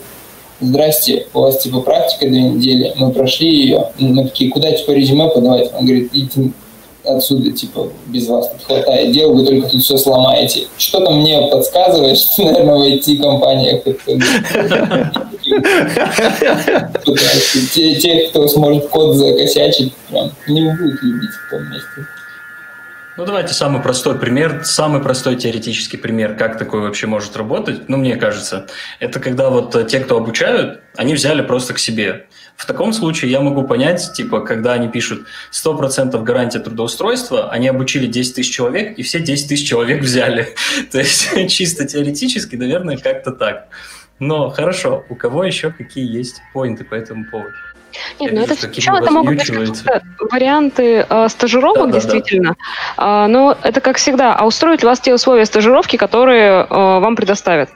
здрасте, 0.64 1.28
у 1.34 1.40
вас 1.42 1.62
типа 1.62 1.82
практика 1.82 2.28
две 2.28 2.42
недели, 2.42 2.94
мы 2.98 3.12
прошли 3.12 3.50
ее, 3.50 3.92
мы 4.00 4.24
такие, 4.24 4.52
куда 4.52 4.72
типа 4.72 4.92
резюме 4.92 5.30
подавать? 5.30 5.72
Он 5.78 5.86
говорит, 5.86 6.10
идите 6.14 6.52
отсюда, 7.06 7.52
типа, 7.52 7.90
без 8.08 8.28
вас 8.28 8.50
тут 8.50 8.64
хватает 8.64 9.12
дел, 9.12 9.34
вы 9.34 9.46
только 9.46 9.70
тут 9.70 9.84
все 9.84 9.98
сломаете. 9.98 10.68
Что-то 10.78 11.12
мне 11.12 11.48
подсказывает, 11.52 12.18
что, 12.20 12.44
наверное, 12.46 12.78
в 12.78 12.84
IT-компаниях 12.84 13.84
те, 18.00 18.28
кто 18.30 18.48
сможет 18.48 18.88
код 18.90 19.16
закосячить, 19.16 19.94
прям 20.10 20.32
не 20.48 20.62
будут 20.62 21.04
любить 21.04 21.30
в 21.30 21.50
том 21.50 21.70
месте. 21.70 22.08
Ну, 23.16 23.26
давайте 23.26 23.54
самый 23.54 23.80
простой 23.80 24.18
пример, 24.18 24.62
самый 24.64 25.00
простой 25.00 25.36
теоретический 25.36 26.00
пример, 26.00 26.36
как 26.36 26.58
такое 26.58 26.82
вообще 26.82 27.06
может 27.06 27.38
работать, 27.38 27.88
ну, 27.88 27.98
мне 27.98 28.16
кажется, 28.16 28.66
это 29.00 29.20
когда 29.20 29.52
вот 29.52 29.88
те, 29.88 30.00
кто 30.00 30.18
обучают, 30.18 30.82
они 30.96 31.14
взяли 31.14 31.44
просто 31.44 31.76
к 31.76 31.80
себе. 31.80 32.26
В 32.56 32.66
таком 32.66 32.92
случае 32.92 33.30
я 33.30 33.40
могу 33.40 33.68
понять, 33.68 34.14
типа, 34.14 34.42
когда 34.42 34.74
они 34.74 34.88
пишут 34.88 35.28
100% 35.52 36.24
гарантия 36.24 36.58
трудоустройства, 36.58 37.52
они 37.52 37.68
обучили 37.68 38.08
10 38.08 38.34
тысяч 38.34 38.52
человек, 38.52 38.98
и 38.98 39.04
все 39.04 39.20
10 39.20 39.48
тысяч 39.48 39.68
человек 39.68 40.02
взяли. 40.02 40.56
То 40.92 40.98
есть 40.98 41.30
чисто 41.50 41.86
теоретически, 41.86 42.56
наверное, 42.56 42.98
как-то 42.98 43.32
так. 43.32 43.68
Но 44.18 44.50
хорошо, 44.50 45.06
у 45.10 45.16
кого 45.16 45.44
еще 45.44 45.72
какие 45.72 46.12
есть 46.12 46.42
поинты 46.52 46.84
по 46.84 46.96
этому 46.96 47.26
поводу? 47.30 47.54
Нет, 48.20 48.34
ну 48.34 48.42
это 48.42 48.56
сначала 48.56 49.00
это 49.00 49.12
могут 49.12 49.36
быть 49.36 49.52
варианты 50.32 51.06
э, 51.08 51.28
стажировок, 51.30 51.88
да, 51.88 52.00
действительно. 52.00 52.56
Да, 52.98 53.04
да. 53.04 53.26
Э, 53.26 53.28
но 53.28 53.58
это 53.62 53.82
как 53.82 53.98
всегда, 53.98 54.36
а 54.36 54.46
устроить 54.46 54.84
вас 54.84 55.00
те 55.00 55.14
условия 55.14 55.46
стажировки, 55.46 55.98
которые 55.98 56.64
э, 56.64 56.66
вам 56.70 57.16
предоставят. 57.16 57.70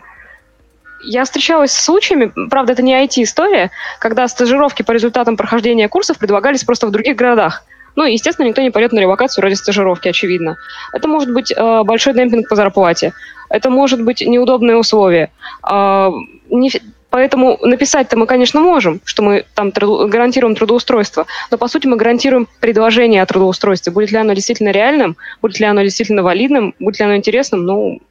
Я 1.04 1.26
встречалась 1.26 1.72
с 1.72 1.84
случаями, 1.84 2.32
правда, 2.50 2.74
это 2.74 2.82
не 2.82 2.94
IT-история, 2.94 3.72
когда 4.00 4.28
стажировки 4.28 4.82
по 4.82 4.92
результатам 4.92 5.38
прохождения 5.38 5.88
курсов 5.88 6.18
предлагались 6.18 6.64
просто 6.64 6.88
в 6.88 6.92
других 6.92 7.16
городах. 7.16 7.64
Ну, 7.96 8.06
естественно, 8.06 8.46
никто 8.46 8.62
не 8.62 8.70
пойдет 8.70 8.92
на 8.92 9.00
релокацию 9.00 9.42
ради 9.42 9.56
стажировки, 9.56 10.08
очевидно. 10.08 10.58
Это 10.94 11.08
может 11.08 11.34
быть 11.34 11.52
э, 11.52 11.84
большой 11.84 12.14
демпинг 12.14 12.48
по 12.48 12.56
зарплате. 12.56 13.14
Это 13.50 13.70
может 13.72 14.04
быть 14.04 14.22
неудобные 14.22 14.78
условия. 14.78 15.32
Э, 15.68 16.12
не, 16.50 16.72
Поэтому 17.10 17.58
написать-то 17.62 18.18
мы, 18.18 18.28
конечно, 18.28 18.60
можем, 18.60 19.00
что 19.06 19.24
мы 19.24 19.46
там 19.56 19.72
труд... 19.72 20.10
гарантируем 20.10 20.56
трудоустройство, 20.56 21.26
но 21.52 21.58
по 21.58 21.68
сути 21.68 21.88
мы 21.88 21.96
гарантируем 21.96 22.48
предложение 22.60 23.22
о 23.22 23.26
трудоустройстве. 23.26 23.94
Будет 23.94 24.12
ли 24.12 24.18
оно 24.18 24.34
действительно 24.34 24.70
реальным, 24.70 25.16
будет 25.42 25.60
ли 25.60 25.66
оно 25.66 25.82
действительно 25.84 26.22
валидным, 26.22 26.76
будет 26.80 27.00
ли 27.00 27.06
оно 27.06 27.16
интересным, 27.16 27.66
ну, 27.66 28.02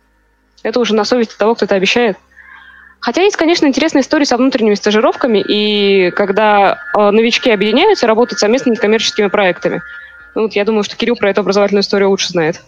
это 0.62 0.80
уже 0.80 0.94
на 0.94 1.04
совести 1.04 1.36
того, 1.36 1.54
кто 1.54 1.66
это 1.66 1.74
обещает. 1.74 2.16
Хотя 3.00 3.22
есть, 3.22 3.36
конечно, 3.36 3.66
интересная 3.66 4.02
история 4.02 4.24
со 4.24 4.36
внутренними 4.36 4.74
стажировками, 4.74 5.44
и 5.46 6.10
когда 6.10 6.78
э, 6.96 7.10
новички 7.10 7.50
объединяются, 7.50 8.06
работают 8.06 8.40
совместно 8.40 8.70
над 8.70 8.80
коммерческими 8.80 9.28
проектами. 9.28 9.82
Ну, 10.34 10.42
вот 10.42 10.54
я 10.54 10.64
думаю, 10.64 10.82
что 10.82 10.96
Кирилл 10.96 11.16
про 11.16 11.30
эту 11.30 11.42
образовательную 11.42 11.82
историю 11.82 12.10
лучше 12.10 12.28
знает. 12.28 12.62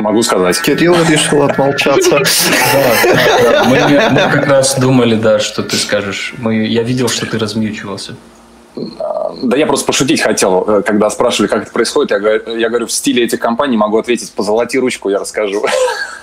Могу 0.00 0.22
сказать. 0.22 0.60
Кирилл 0.60 0.96
решил 1.04 1.42
отмолчаться. 1.42 2.10
Мы 3.66 3.78
как 4.14 4.46
раз 4.46 4.78
думали, 4.78 5.14
да, 5.14 5.38
что 5.38 5.62
ты 5.62 5.76
скажешь. 5.76 6.34
Я 6.42 6.82
видел, 6.82 7.08
что 7.08 7.26
ты 7.26 7.38
размьючивался. 7.38 8.16
Да 9.42 9.56
я 9.56 9.66
просто 9.66 9.86
пошутить 9.86 10.20
хотел, 10.20 10.64
э, 10.66 10.82
когда 10.82 11.10
спрашивали, 11.10 11.48
как 11.48 11.62
это 11.64 11.72
происходит. 11.72 12.12
Я 12.12 12.18
говорю, 12.18 12.56
я 12.56 12.68
говорю 12.68 12.86
в 12.86 12.92
стиле 12.92 13.24
этих 13.24 13.38
компаний 13.38 13.76
могу 13.76 13.98
ответить, 13.98 14.32
позолоти 14.32 14.76
ручку, 14.76 15.10
я 15.10 15.18
расскажу. 15.18 15.64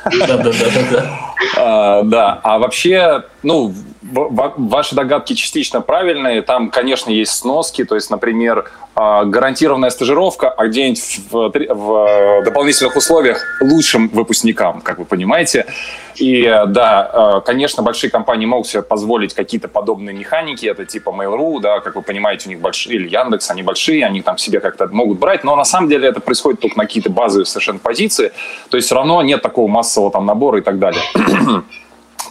Да, 0.05 0.37
да, 0.37 0.43
да, 0.43 0.53
да. 0.91 1.19
А, 1.55 2.03
да, 2.03 2.39
а 2.43 2.59
вообще, 2.59 3.23
ну, 3.43 3.73
ваши 4.01 4.95
догадки 4.95 5.33
частично 5.33 5.81
правильные. 5.81 6.41
Там, 6.41 6.69
конечно, 6.69 7.09
есть 7.09 7.31
сноски. 7.33 7.83
То 7.83 7.95
есть, 7.95 8.09
например, 8.09 8.69
а, 8.95 9.25
гарантированная 9.25 9.89
стажировка, 9.89 10.49
а 10.49 10.67
где-нибудь 10.67 11.19
в, 11.29 11.51
в 11.51 12.43
дополнительных 12.43 12.95
условиях 12.95 13.43
лучшим 13.61 14.07
выпускникам, 14.09 14.81
как 14.81 14.97
вы 14.97 15.05
понимаете. 15.05 15.67
И 16.15 16.43
да, 16.67 17.09
а, 17.13 17.41
конечно, 17.41 17.83
большие 17.83 18.09
компании 18.09 18.45
могут 18.45 18.67
себе 18.67 18.81
позволить 18.81 19.33
какие-то 19.33 19.67
подобные 19.67 20.15
механики. 20.15 20.65
Это 20.65 20.85
типа 20.85 21.09
Mail.ru, 21.09 21.59
да, 21.59 21.79
как 21.79 21.95
вы 21.95 22.01
понимаете, 22.01 22.49
у 22.49 22.49
них 22.49 22.59
большие, 22.59 22.95
или 22.95 23.07
Яндекс, 23.07 23.51
они 23.51 23.61
большие, 23.61 24.05
они 24.05 24.21
там 24.21 24.37
себе 24.37 24.59
как-то 24.59 24.87
могут 24.87 25.19
брать. 25.19 25.43
Но 25.43 25.55
на 25.55 25.65
самом 25.65 25.89
деле 25.89 26.09
это 26.09 26.19
происходит 26.19 26.59
только 26.59 26.77
на 26.77 26.85
какие-то 26.85 27.11
базовые 27.11 27.45
совершенно 27.45 27.79
позиции. 27.79 28.31
То 28.69 28.77
есть 28.77 28.87
все 28.87 28.95
равно 28.95 29.21
нет 29.21 29.41
такого 29.41 29.67
массового 29.67 30.11
там 30.11 30.25
набора 30.25 30.59
и 30.59 30.61
так 30.61 30.79
далее. 30.79 31.01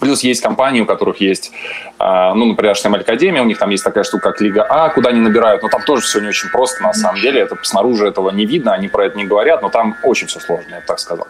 Плюс 0.01 0.23
есть 0.23 0.43
компании, 0.43 0.81
у 0.81 0.87
которых 0.87 1.21
есть, 1.21 1.53
а, 1.99 2.35
ну, 2.35 2.47
например, 2.47 2.75
HTML 2.75 3.01
Академия, 3.01 3.43
у 3.43 3.47
них 3.47 3.59
там 3.59 3.71
есть 3.71 3.85
такая 3.85 4.05
штука, 4.05 4.31
как 4.31 4.41
Лига 4.41 4.67
А, 4.69 4.89
куда 4.91 5.11
они 5.11 5.21
набирают, 5.21 5.63
но 5.63 5.69
там 5.69 5.83
тоже 5.83 6.03
все 6.03 6.21
не 6.21 6.29
очень 6.29 6.49
просто, 6.51 6.83
на 6.83 6.93
самом 6.93 7.21
деле, 7.21 7.41
это 7.41 7.57
снаружи 7.63 8.07
этого 8.07 8.31
не 8.31 8.47
видно, 8.47 8.73
они 8.73 8.89
про 8.89 9.07
это 9.07 9.17
не 9.17 9.25
говорят, 9.25 9.63
но 9.63 9.69
там 9.69 9.97
очень 10.03 10.27
все 10.27 10.41
сложно, 10.41 10.75
я 10.75 10.81
бы 10.81 10.87
так 10.87 10.99
сказал. 10.99 11.27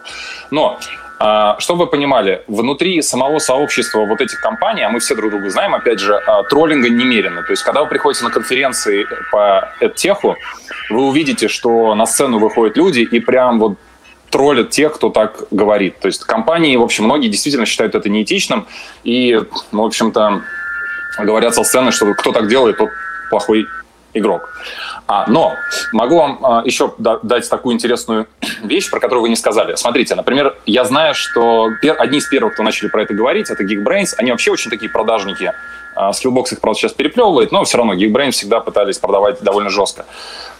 Но 0.51 0.79
а, 1.19 1.59
чтобы 1.59 1.85
вы 1.85 1.87
понимали, 1.87 2.43
внутри 2.47 3.01
самого 3.01 3.39
сообщества 3.39 4.05
вот 4.05 4.21
этих 4.21 4.39
компаний, 4.39 4.83
а 4.83 4.89
мы 4.89 4.99
все 4.99 5.15
друг 5.15 5.31
друга 5.31 5.49
знаем, 5.49 5.73
опять 5.73 5.99
же, 5.99 6.15
а, 6.15 6.43
троллинга 6.43 6.89
немерено. 6.89 7.41
То 7.43 7.51
есть, 7.51 7.63
когда 7.63 7.81
вы 7.81 7.87
приходите 7.87 8.23
на 8.23 8.29
конференции 8.29 9.05
по 9.31 9.73
EdTech, 9.81 10.35
вы 10.91 11.07
увидите, 11.07 11.47
что 11.47 11.95
на 11.95 12.05
сцену 12.05 12.37
выходят 12.37 12.77
люди 12.77 12.99
и 12.99 13.19
прям 13.19 13.59
вот 13.59 13.77
троллят 14.29 14.69
тех, 14.69 14.93
кто 14.93 15.09
так 15.09 15.43
говорит. 15.51 15.99
То 15.99 16.07
есть 16.07 16.23
компании, 16.23 16.75
в 16.75 16.83
общем, 16.83 17.05
многие 17.05 17.29
действительно 17.29 17.65
считают 17.65 17.95
это 17.95 18.09
неэтичным 18.09 18.67
и, 19.03 19.41
в 19.71 19.81
общем-то, 19.81 20.41
говорят 21.19 21.55
со 21.55 21.63
сцены, 21.63 21.91
что 21.91 22.13
кто 22.13 22.31
так 22.31 22.47
делает, 22.47 22.77
тот 22.77 22.89
плохой 23.29 23.65
игрок. 24.13 24.49
А, 25.07 25.25
но 25.29 25.55
могу 25.93 26.17
вам 26.17 26.39
а, 26.43 26.61
еще 26.65 26.93
да, 26.97 27.19
дать 27.23 27.49
такую 27.49 27.75
интересную 27.75 28.27
вещь, 28.63 28.89
про 28.89 28.99
которую 28.99 29.23
вы 29.23 29.29
не 29.29 29.35
сказали. 29.35 29.75
Смотрите, 29.75 30.15
например, 30.15 30.55
я 30.65 30.83
знаю, 30.83 31.15
что 31.15 31.69
одни 31.97 32.17
из 32.17 32.27
первых, 32.27 32.53
кто 32.53 32.63
начали 32.63 32.89
про 32.89 33.03
это 33.03 33.13
говорить, 33.13 33.49
это 33.49 33.63
Geekbrains. 33.63 34.15
Они 34.17 34.31
вообще 34.31 34.51
очень 34.51 34.69
такие 34.69 34.89
продажники. 34.89 35.53
А, 35.95 36.11
Skillbox 36.11 36.53
их, 36.53 36.59
правда, 36.59 36.79
сейчас 36.79 36.93
переплевывает, 36.93 37.51
но 37.51 37.63
все 37.63 37.77
равно 37.77 37.93
Geekbrains 37.93 38.31
всегда 38.31 38.59
пытались 38.59 38.97
продавать 38.97 39.41
довольно 39.41 39.69
жестко. 39.69 40.05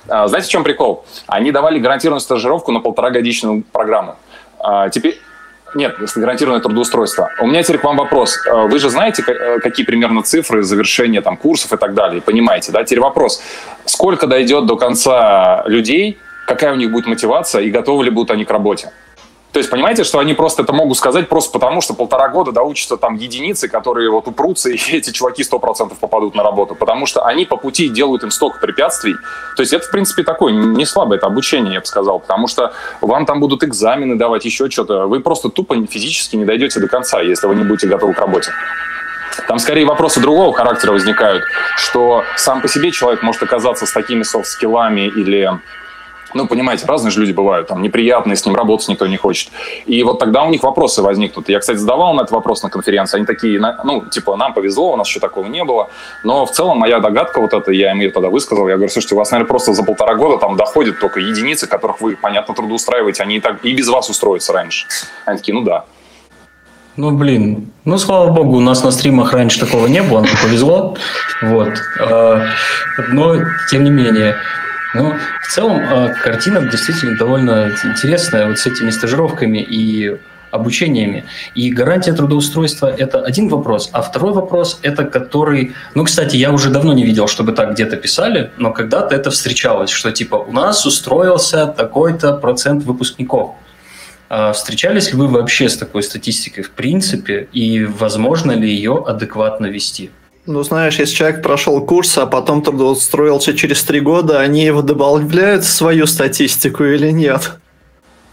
А, 0.09 0.27
знаете, 0.27 0.47
в 0.47 0.51
чем 0.51 0.63
прикол? 0.63 1.05
Они 1.27 1.51
давали 1.51 1.79
гарантированную 1.79 2.21
стажировку 2.21 2.71
на 2.71 2.79
полторагодичную 2.79 3.63
программу. 3.71 4.15
А, 4.59 4.89
теперь 4.89 5.19
нет, 5.75 5.95
гарантированное 6.15 6.61
трудоустройство. 6.61 7.29
У 7.41 7.47
меня 7.47 7.61
теперь 7.61 7.79
к 7.79 7.83
вам 7.83 7.97
вопрос. 7.97 8.39
А, 8.47 8.67
вы 8.67 8.79
же 8.79 8.89
знаете, 8.89 9.23
э, 9.27 9.59
какие 9.59 9.85
примерно 9.85 10.23
цифры 10.23 10.63
завершения 10.63 11.21
там, 11.21 11.37
курсов 11.37 11.73
и 11.73 11.77
так 11.77 11.93
далее, 11.93 12.21
понимаете, 12.21 12.71
да? 12.71 12.83
Теперь 12.83 13.01
вопрос. 13.01 13.41
Сколько 13.85 14.27
дойдет 14.27 14.65
до 14.65 14.77
конца 14.77 15.63
людей, 15.65 16.17
какая 16.47 16.73
у 16.73 16.75
них 16.75 16.91
будет 16.91 17.07
мотивация 17.07 17.61
и 17.61 17.69
готовы 17.69 18.05
ли 18.05 18.09
будут 18.09 18.31
они 18.31 18.45
к 18.45 18.51
работе? 18.51 18.91
То 19.57 19.59
есть, 19.59 19.71
понимаете, 19.71 20.03
что 20.03 20.19
они 20.19 20.35
просто 20.35 20.61
это 20.61 20.71
могут 20.71 20.99
сказать 20.99 21.29
просто 21.29 21.51
потому, 21.51 21.81
что 21.81 21.95
полтора 21.95 22.29
года 22.29 22.51
доучатся 22.51 22.95
там 22.95 23.15
единицы, 23.15 23.67
которые 23.67 24.11
вот 24.11 24.27
упрутся, 24.27 24.69
и 24.69 24.75
эти 24.75 25.09
чуваки 25.09 25.43
сто 25.43 25.57
процентов 25.57 25.97
попадут 25.97 26.35
на 26.35 26.43
работу, 26.43 26.75
потому 26.75 27.07
что 27.07 27.25
они 27.25 27.43
по 27.45 27.57
пути 27.57 27.89
делают 27.89 28.21
им 28.21 28.29
столько 28.29 28.59
препятствий. 28.59 29.15
То 29.55 29.63
есть 29.63 29.73
это, 29.73 29.87
в 29.87 29.89
принципе, 29.89 30.21
такое 30.21 30.53
не 30.53 30.85
слабое 30.85 31.17
это 31.17 31.25
обучение, 31.25 31.73
я 31.73 31.79
бы 31.79 31.87
сказал, 31.87 32.19
потому 32.19 32.47
что 32.47 32.71
вам 33.01 33.25
там 33.25 33.39
будут 33.39 33.63
экзамены 33.63 34.15
давать, 34.15 34.45
еще 34.45 34.69
что-то. 34.69 35.07
Вы 35.07 35.21
просто 35.21 35.49
тупо 35.49 35.75
физически 35.87 36.35
не 36.35 36.45
дойдете 36.45 36.79
до 36.79 36.87
конца, 36.87 37.21
если 37.21 37.47
вы 37.47 37.55
не 37.55 37.63
будете 37.63 37.87
готовы 37.87 38.13
к 38.13 38.19
работе. 38.19 38.51
Там 39.47 39.57
скорее 39.57 39.87
вопросы 39.87 40.19
другого 40.19 40.53
характера 40.53 40.91
возникают, 40.91 41.43
что 41.77 42.23
сам 42.35 42.61
по 42.61 42.67
себе 42.67 42.91
человек 42.91 43.23
может 43.23 43.41
оказаться 43.41 43.87
с 43.87 43.91
такими 43.91 44.21
софт-скиллами 44.21 45.07
или 45.07 45.49
ну, 46.33 46.47
понимаете, 46.47 46.85
разные 46.85 47.11
же 47.11 47.21
люди 47.21 47.31
бывают, 47.31 47.67
там, 47.67 47.81
неприятные, 47.81 48.35
с 48.35 48.45
ним 48.45 48.55
работать 48.55 48.87
никто 48.87 49.07
не 49.07 49.17
хочет. 49.17 49.49
И 49.85 50.03
вот 50.03 50.19
тогда 50.19 50.43
у 50.43 50.49
них 50.49 50.63
вопросы 50.63 51.01
возникнут. 51.01 51.49
Я, 51.49 51.59
кстати, 51.59 51.77
задавал 51.77 52.13
на 52.13 52.21
этот 52.21 52.31
вопрос 52.31 52.63
на 52.63 52.69
конференции, 52.69 53.17
они 53.17 53.25
такие, 53.25 53.59
ну, 53.83 54.05
типа, 54.05 54.35
нам 54.35 54.53
повезло, 54.53 54.93
у 54.93 54.95
нас 54.97 55.07
еще 55.07 55.19
такого 55.19 55.47
не 55.47 55.63
было. 55.63 55.89
Но 56.23 56.45
в 56.45 56.51
целом 56.51 56.79
моя 56.79 56.99
догадка 56.99 57.39
вот 57.39 57.53
эта, 57.53 57.71
я 57.71 57.91
им 57.91 57.99
ее 57.99 58.11
тогда 58.11 58.29
высказал, 58.29 58.67
я 58.67 58.75
говорю, 58.75 58.91
слушайте, 58.91 59.15
у 59.15 59.17
вас, 59.17 59.31
наверное, 59.31 59.49
просто 59.49 59.73
за 59.73 59.83
полтора 59.83 60.15
года 60.15 60.37
там 60.37 60.57
доходят 60.57 60.99
только 60.99 61.19
единицы, 61.19 61.67
которых 61.67 62.01
вы, 62.01 62.15
понятно, 62.15 62.53
трудоустраиваете, 62.53 63.23
они 63.23 63.37
и, 63.37 63.39
так, 63.39 63.63
и 63.63 63.73
без 63.73 63.87
вас 63.87 64.09
устроятся 64.09 64.53
раньше. 64.53 64.87
Они 65.25 65.37
такие, 65.37 65.53
ну 65.53 65.61
да. 65.61 65.85
Ну, 66.97 67.11
блин, 67.11 67.71
ну, 67.85 67.99
слава 67.99 68.31
богу, 68.31 68.57
у 68.57 68.59
нас 68.59 68.83
на 68.83 68.89
стримах 68.89 69.31
раньше 69.31 69.59
такого 69.59 69.85
не 69.85 70.01
было, 70.01 70.21
нам 70.21 70.29
повезло, 70.41 70.97
вот. 71.43 71.69
А, 71.99 72.47
но, 73.09 73.35
тем 73.69 73.83
не 73.83 73.91
менее, 73.91 74.35
ну, 74.93 75.13
в 75.41 75.47
целом, 75.51 75.79
э, 75.79 76.13
картина 76.23 76.61
действительно 76.61 77.17
довольно 77.17 77.71
интересная 77.83 78.47
вот 78.47 78.57
с 78.57 78.65
этими 78.65 78.89
стажировками 78.89 79.59
и 79.59 80.17
обучениями. 80.51 81.25
И 81.55 81.71
гарантия 81.71 82.13
трудоустройства– 82.13 82.87
это 82.97 83.19
один 83.19 83.49
вопрос. 83.49 83.89
А 83.91 84.01
второй 84.01 84.33
вопрос– 84.33 84.79
это 84.81 85.03
который… 85.05 85.73
Ну, 85.95 86.03
кстати, 86.03 86.37
я 86.37 86.51
уже 86.51 86.69
давно 86.69 86.93
не 86.93 87.03
видел, 87.03 87.27
чтобы 87.27 87.51
так 87.51 87.73
где-то 87.73 87.97
писали, 87.97 88.51
но 88.57 88.71
когда-то 88.71 89.15
это 89.15 89.29
встречалось, 89.29 89.89
что 89.89 90.11
типа 90.11 90.35
у 90.35 90.51
нас 90.51 90.85
устроился 90.85 91.67
такой-то 91.67 92.33
процент 92.33 92.83
выпускников. 92.83 93.55
А 94.29 94.51
встречались 94.51 95.11
ли 95.11 95.17
вы 95.17 95.27
вообще 95.27 95.69
с 95.69 95.77
такой 95.77 96.03
статистикой 96.03 96.63
в 96.63 96.71
принципе, 96.71 97.47
и 97.53 97.85
возможно 97.85 98.51
ли 98.51 98.69
ее 98.69 99.03
адекватно 99.07 99.67
вести? 99.67 100.11
Ну, 100.47 100.63
знаешь, 100.63 100.97
если 100.97 101.13
человек 101.13 101.43
прошел 101.43 101.85
курс, 101.85 102.17
а 102.17 102.25
потом 102.25 102.61
трудоустроился 102.61 103.53
через 103.53 103.83
три 103.83 103.99
года, 103.99 104.39
они 104.39 104.63
его 104.63 104.81
добавляют 104.81 105.65
в 105.65 105.69
свою 105.69 106.07
статистику 106.07 106.85
или 106.85 107.11
нет? 107.11 107.51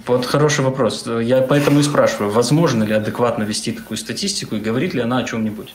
Вот 0.07 0.25
хороший 0.25 0.65
вопрос. 0.65 1.05
Я 1.23 1.41
поэтому 1.41 1.81
и 1.81 1.83
спрашиваю, 1.83 2.31
возможно 2.31 2.85
ли 2.85 2.95
адекватно 2.95 3.43
вести 3.43 3.73
такую 3.73 3.99
статистику 3.99 4.55
и 4.55 4.61
говорит 4.61 4.95
ли 4.95 5.01
она 5.01 5.19
о 5.19 5.25
чем-нибудь? 5.25 5.75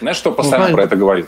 Знаешь, 0.00 0.16
что 0.16 0.30
постоянно 0.30 0.68
ну, 0.68 0.74
про 0.74 0.84
это 0.84 0.94
говорит? 0.94 1.26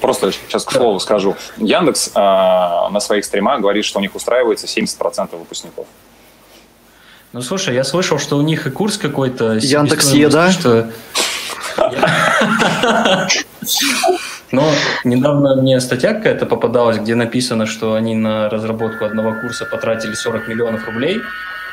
Просто 0.00 0.32
сейчас 0.32 0.64
к 0.64 0.72
слову 0.72 0.98
скажу. 0.98 1.36
Яндекс 1.58 2.12
э, 2.14 2.18
на 2.18 2.98
своих 2.98 3.26
стримах 3.26 3.60
говорит, 3.60 3.84
что 3.84 3.98
у 3.98 4.02
них 4.02 4.14
устраивается 4.14 4.66
70% 4.66 5.38
выпускников. 5.38 5.86
Ну, 7.34 7.42
слушай, 7.42 7.74
я 7.74 7.84
слышал, 7.84 8.18
что 8.18 8.38
у 8.38 8.42
них 8.42 8.66
и 8.66 8.70
курс 8.70 8.96
какой-то... 8.96 9.54
Яндекс 9.54 10.12
Еда? 10.12 10.50
Что... 10.50 10.90
Но 14.52 14.70
недавно 15.04 15.56
мне 15.56 15.80
статья 15.80 16.14
какая-то 16.14 16.46
попадалась, 16.46 16.98
где 16.98 17.14
написано, 17.14 17.66
что 17.66 17.94
они 17.94 18.14
на 18.14 18.50
разработку 18.50 19.04
одного 19.04 19.34
курса 19.40 19.64
потратили 19.64 20.14
40 20.14 20.48
миллионов 20.48 20.86
рублей. 20.86 21.20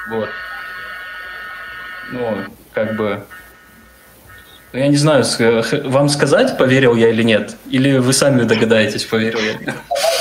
Вот. 0.09 0.29
Ну, 2.11 2.37
как 2.73 2.95
бы 2.95 3.23
я 4.73 4.87
не 4.87 4.97
знаю, 4.97 5.23
вам 5.85 6.09
сказать, 6.09 6.57
поверил 6.57 6.95
я 6.95 7.09
или 7.09 7.23
нет? 7.23 7.55
Или 7.71 7.97
вы 7.97 8.13
сами 8.13 8.43
догадаетесь, 8.43 9.03
поверил 9.03 9.39
я 9.39 9.51
или 9.53 9.65
нет? 9.65 9.75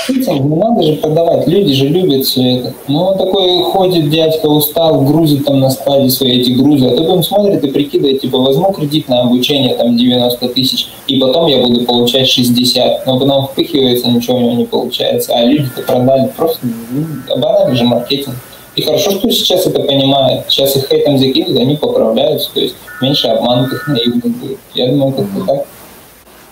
Не 0.09 0.55
надо 0.55 0.81
же 0.81 0.93
продавать, 0.95 1.47
люди 1.47 1.73
же 1.73 1.87
любят 1.87 2.25
все 2.25 2.57
это. 2.57 2.73
Ну, 2.87 2.99
он 2.99 3.17
такой 3.17 3.61
ходит, 3.63 4.09
дядька 4.09 4.47
устал, 4.47 5.01
грузит 5.01 5.45
там 5.45 5.59
на 5.59 5.69
складе 5.69 6.09
свои 6.09 6.41
эти 6.41 6.51
грузы, 6.51 6.87
а 6.87 6.97
потом 6.97 7.21
смотрит 7.23 7.63
и 7.63 7.69
прикидывает, 7.69 8.21
типа, 8.21 8.39
возьму 8.39 8.71
кредит 8.71 9.07
на 9.07 9.21
обучение, 9.21 9.75
там, 9.75 9.95
90 9.95 10.49
тысяч, 10.49 10.87
и 11.05 11.19
потом 11.19 11.45
я 11.47 11.59
буду 11.59 11.85
получать 11.85 12.27
60. 12.27 13.05
Но 13.05 13.19
потом 13.19 13.47
впыхивается, 13.47 14.07
ничего 14.07 14.37
у 14.37 14.39
него 14.39 14.53
не 14.53 14.65
получается. 14.65 15.33
А 15.35 15.45
люди-то 15.45 15.83
продали 15.83 16.27
просто, 16.35 16.65
ну, 16.65 17.39
банальный 17.39 17.75
же 17.75 17.83
маркетинг. 17.83 18.35
И 18.79 18.81
хорошо, 18.81 19.11
что 19.11 19.29
сейчас 19.29 19.67
это 19.67 19.81
понимают. 19.81 20.45
Сейчас 20.47 20.77
их 20.77 20.87
хейтом 20.87 21.17
закидывают, 21.17 21.59
они 21.59 21.75
поправляются. 21.75 22.49
То 22.53 22.61
есть 22.61 22.75
меньше 23.01 23.27
обманутых, 23.27 23.89
наивных 23.89 24.37
будет. 24.37 24.57
Я 24.73 24.87
думаю, 24.87 25.11
как-то 25.11 25.45
так. 25.45 25.67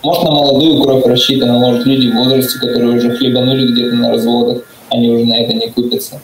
Может, 0.02 0.24
на 0.24 0.30
молодую 0.32 0.82
кровь 0.82 1.06
рассчитано, 1.06 1.58
может, 1.58 1.86
люди 1.86 2.10
в 2.10 2.16
возрасте, 2.16 2.58
которые 2.58 2.98
уже 2.98 3.16
хлебанули 3.16 3.72
где-то 3.72 3.96
на 3.96 4.10
разводах, 4.10 4.62
они 4.90 5.08
уже 5.08 5.24
на 5.24 5.38
это 5.38 5.54
не 5.54 5.68
купятся. 5.70 6.20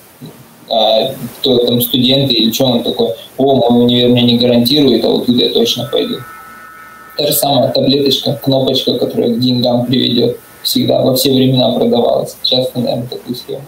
А 0.70 1.10
кто 1.40 1.56
там 1.64 1.80
студенты 1.80 2.34
или 2.34 2.52
что 2.52 2.66
он 2.66 2.82
такой, 2.82 3.08
о, 3.38 3.54
мой 3.54 3.84
универ 3.84 4.10
мне 4.10 4.24
не 4.24 4.36
гарантирует, 4.36 5.06
а 5.06 5.08
вот 5.08 5.24
туда 5.24 5.44
я 5.44 5.50
точно 5.54 5.88
пойду. 5.90 6.16
Та 7.16 7.28
же 7.28 7.32
самая 7.32 7.72
таблеточка, 7.72 8.38
кнопочка, 8.42 8.98
которая 8.98 9.30
к 9.30 9.40
деньгам 9.40 9.86
приведет, 9.86 10.38
всегда 10.62 11.00
во 11.00 11.14
все 11.14 11.32
времена 11.32 11.72
продавалась. 11.72 12.36
Часто, 12.42 12.80
наверное, 12.80 13.08
такую 13.08 13.36
схему 13.36 13.62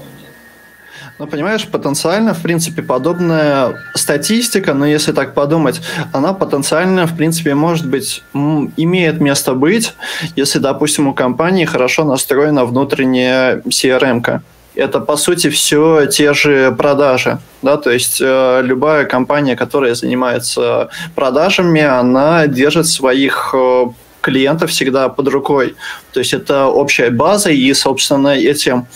ну, 1.18 1.26
понимаешь, 1.26 1.66
потенциально, 1.66 2.34
в 2.34 2.42
принципе, 2.42 2.82
подобная 2.82 3.74
статистика, 3.94 4.74
но 4.74 4.86
если 4.86 5.12
так 5.12 5.34
подумать, 5.34 5.80
она 6.12 6.34
потенциально, 6.34 7.06
в 7.06 7.16
принципе, 7.16 7.54
может 7.54 7.88
быть, 7.88 8.22
имеет 8.34 9.20
место 9.20 9.54
быть, 9.54 9.94
если, 10.36 10.58
допустим, 10.58 11.08
у 11.08 11.14
компании 11.14 11.64
хорошо 11.64 12.04
настроена 12.04 12.64
внутренняя 12.64 13.62
CRM. 13.66 14.20
-ка. 14.20 14.40
Это, 14.74 15.00
по 15.00 15.16
сути, 15.16 15.48
все 15.48 16.06
те 16.06 16.34
же 16.34 16.70
продажи. 16.72 17.38
Да? 17.62 17.78
То 17.78 17.90
есть 17.90 18.20
э, 18.20 18.60
любая 18.62 19.06
компания, 19.06 19.56
которая 19.56 19.94
занимается 19.94 20.90
продажами, 21.14 21.80
она 21.80 22.46
держит 22.46 22.86
своих 22.86 23.54
э, 23.54 23.86
клиентов 24.20 24.70
всегда 24.70 25.08
под 25.08 25.28
рукой. 25.28 25.76
То 26.12 26.20
есть 26.20 26.34
это 26.34 26.66
общая 26.66 27.10
база, 27.10 27.50
и, 27.50 27.74
собственно, 27.74 28.34
этим 28.36 28.86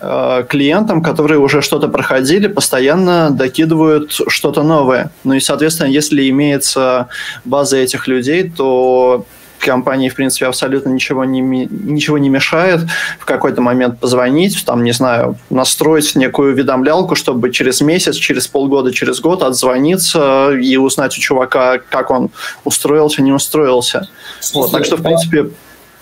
клиентам, 0.00 1.02
которые 1.02 1.38
уже 1.38 1.62
что-то 1.62 1.88
проходили, 1.88 2.46
постоянно 2.46 3.30
докидывают 3.30 4.12
что-то 4.12 4.62
новое. 4.62 5.10
Ну 5.22 5.34
и, 5.34 5.40
соответственно, 5.40 5.88
если 5.88 6.28
имеется 6.28 7.08
база 7.44 7.76
этих 7.78 8.06
людей, 8.06 8.50
то 8.50 9.24
компании, 9.64 10.08
в 10.08 10.14
принципе, 10.14 10.46
абсолютно 10.46 10.90
ничего 10.90 11.24
не, 11.24 11.40
ничего 11.40 12.18
не 12.18 12.28
мешает 12.28 12.80
в 13.18 13.24
какой-то 13.24 13.60
момент 13.60 13.98
позвонить, 13.98 14.64
там, 14.64 14.84
не 14.84 14.92
знаю, 14.92 15.36
настроить 15.50 16.14
некую 16.14 16.52
уведомлялку, 16.52 17.14
чтобы 17.14 17.50
через 17.50 17.80
месяц, 17.80 18.16
через 18.16 18.46
полгода, 18.46 18.92
через 18.92 19.20
год 19.20 19.42
отзвониться 19.42 20.52
и 20.52 20.76
узнать 20.76 21.16
у 21.16 21.20
чувака, 21.20 21.78
как 21.88 22.10
он 22.10 22.30
устроился, 22.64 23.22
не 23.22 23.32
устроился. 23.32 24.08
Вот, 24.52 24.70
так 24.70 24.84
что, 24.84 24.96
в 24.96 25.02
принципе, 25.02 25.50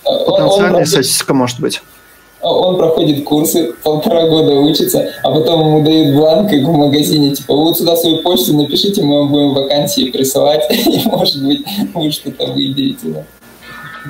потенциальная 0.03 0.85
статистика 0.85 1.33
может 1.33 1.61
быть 1.61 1.83
он 2.49 2.77
проходит 2.77 3.25
курсы, 3.25 3.73
полтора 3.83 4.27
года 4.27 4.53
учится, 4.55 5.13
а 5.23 5.31
потом 5.31 5.61
ему 5.61 5.85
дают 5.85 6.15
бланк, 6.15 6.51
как 6.51 6.61
в 6.61 6.73
магазине, 6.73 7.35
типа, 7.35 7.55
вот 7.55 7.79
сюда 7.79 7.97
свою 7.97 8.19
почту 8.23 8.55
напишите, 8.57 9.03
мы 9.03 9.21
вам 9.21 9.29
будем 9.29 9.55
вакансии 9.55 10.11
присылать, 10.11 10.63
и, 10.71 11.09
может 11.09 11.43
быть, 11.45 11.65
вы 11.95 12.11
что-то 12.11 12.47
выберете. 12.47 12.99
Да. 13.05 13.25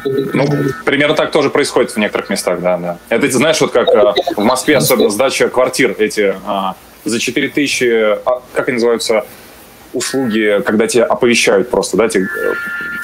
Ну, 0.04 0.46
примерно 0.86 1.14
так 1.14 1.30
тоже 1.32 1.50
происходит 1.50 1.90
в 1.90 1.98
некоторых 1.98 2.30
местах, 2.30 2.60
да, 2.62 2.78
да. 2.78 2.98
Это, 3.10 3.30
знаешь, 3.30 3.60
вот 3.60 3.72
как 3.72 3.88
а, 3.88 4.14
в 4.36 4.42
Москве, 4.42 4.78
особенно 4.78 5.10
сдача 5.10 5.48
квартир 5.48 5.94
эти 5.98 6.34
а, 6.46 6.76
за 7.04 7.20
4 7.20 7.48
тысячи, 7.48 7.84
а, 7.84 8.40
как 8.54 8.68
они 8.68 8.76
называются, 8.76 9.26
услуги, 9.92 10.62
когда 10.64 10.86
тебя 10.86 11.04
оповещают 11.04 11.68
просто, 11.68 11.98
да, 11.98 12.09
тебе, 12.09 12.26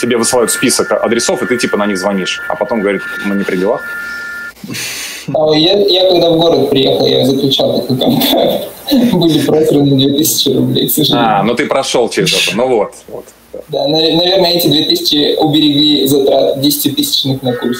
тебе 0.00 0.16
высылают 0.16 0.50
список 0.50 0.92
адресов, 0.92 1.42
и 1.42 1.46
ты 1.46 1.58
типа 1.58 1.76
на 1.76 1.84
них 1.84 1.98
звонишь, 1.98 2.40
а 2.48 2.56
потом 2.56 2.80
говорит, 2.80 3.02
мы 3.26 3.36
не 3.36 3.44
при 3.44 3.56
делах. 3.56 3.82
А 5.34 5.54
я, 5.54 5.78
я 5.86 6.08
когда 6.08 6.30
в 6.30 6.38
город 6.38 6.70
приехал, 6.70 7.06
я 7.06 7.24
заключал 7.24 7.80
такой 7.80 7.98
контракт. 7.98 8.68
Были 9.12 9.46
просраны 9.46 9.96
2000 9.96 10.48
рублей, 10.56 10.88
к 10.88 10.90
сожалению. 10.92 11.30
А, 11.30 11.42
ну 11.42 11.54
ты 11.54 11.66
прошел 11.66 12.08
через 12.08 12.48
это, 12.48 12.56
ну 12.56 12.68
вот. 12.68 12.92
вот. 13.08 13.24
Да, 13.68 13.86
наверное, 13.86 14.52
эти 14.52 14.68
2000 14.68 15.36
уберегли 15.36 16.06
затрат 16.06 16.60
10 16.60 16.96
тысячных 16.96 17.42
на 17.42 17.52
курс. 17.54 17.78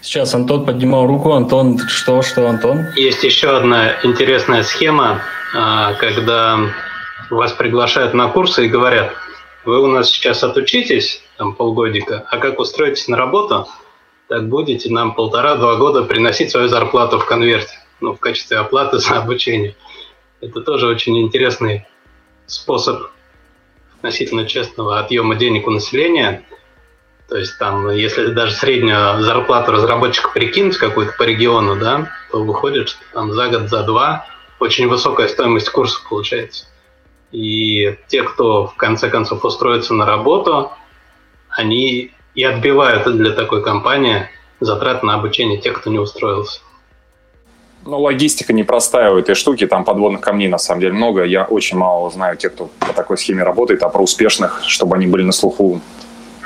Сейчас 0.00 0.34
Антон 0.34 0.66
поднимал 0.66 1.06
руку. 1.06 1.32
Антон, 1.32 1.78
что, 1.88 2.22
что, 2.22 2.48
Антон? 2.48 2.86
Есть 2.96 3.22
еще 3.22 3.56
одна 3.56 3.92
интересная 4.02 4.62
схема, 4.62 5.22
а, 5.54 5.94
когда 5.94 6.58
вас 7.30 7.52
приглашают 7.52 8.14
на 8.14 8.28
курсы 8.28 8.66
и 8.66 8.68
говорят, 8.68 9.12
вы 9.64 9.80
у 9.80 9.86
нас 9.86 10.10
сейчас 10.10 10.42
отучитесь, 10.42 11.22
там 11.38 11.54
полгодика, 11.54 12.24
а 12.30 12.38
как 12.38 12.58
устроитесь 12.58 13.08
на 13.08 13.16
работу– 13.16 13.66
так 14.28 14.48
будете 14.48 14.90
нам 14.90 15.14
полтора-два 15.14 15.76
года 15.76 16.02
приносить 16.04 16.50
свою 16.50 16.68
зарплату 16.68 17.18
в 17.18 17.26
конверте, 17.26 17.78
ну, 18.00 18.14
в 18.14 18.20
качестве 18.20 18.58
оплаты 18.58 18.98
за 18.98 19.18
обучение. 19.18 19.76
Это 20.40 20.60
тоже 20.60 20.86
очень 20.86 21.18
интересный 21.20 21.86
способ 22.46 23.08
относительно 23.96 24.46
честного 24.46 24.98
отъема 24.98 25.34
денег 25.34 25.66
у 25.66 25.70
населения. 25.70 26.44
То 27.28 27.38
есть 27.38 27.58
там, 27.58 27.90
если 27.90 28.26
даже 28.26 28.52
среднюю 28.52 29.22
зарплату 29.22 29.72
разработчика 29.72 30.28
прикинуть 30.28 30.76
какую-то 30.76 31.14
по 31.16 31.22
региону, 31.22 31.76
да, 31.76 32.10
то 32.30 32.44
выходит, 32.44 32.90
что 32.90 33.00
там 33.14 33.32
за 33.32 33.48
год, 33.48 33.70
за 33.70 33.82
два 33.82 34.26
очень 34.60 34.88
высокая 34.88 35.28
стоимость 35.28 35.70
курса 35.70 36.00
получается. 36.08 36.66
И 37.32 37.98
те, 38.08 38.22
кто 38.22 38.66
в 38.66 38.76
конце 38.76 39.08
концов 39.08 39.44
устроится 39.44 39.94
на 39.94 40.06
работу, 40.06 40.70
они 41.48 42.13
и 42.34 42.44
отбивают 42.44 43.04
для 43.16 43.32
такой 43.32 43.62
компании 43.62 44.28
затрат 44.60 45.02
на 45.02 45.14
обучение 45.14 45.58
тех, 45.58 45.80
кто 45.80 45.90
не 45.90 45.98
устроился. 45.98 46.60
Ну, 47.86 48.00
логистика 48.00 48.52
непростая 48.52 49.10
у 49.10 49.18
этой 49.18 49.34
штуки, 49.34 49.66
там 49.66 49.84
подводных 49.84 50.22
камней 50.22 50.48
на 50.48 50.58
самом 50.58 50.80
деле 50.80 50.94
много. 50.94 51.24
Я 51.24 51.44
очень 51.44 51.76
мало 51.76 52.10
знаю 52.10 52.36
тех, 52.36 52.54
кто 52.54 52.70
по 52.78 52.94
такой 52.94 53.18
схеме 53.18 53.42
работает, 53.42 53.82
а 53.82 53.90
про 53.90 54.02
успешных, 54.02 54.62
чтобы 54.66 54.96
они 54.96 55.06
были 55.06 55.22
на 55.22 55.32
слуху, 55.32 55.80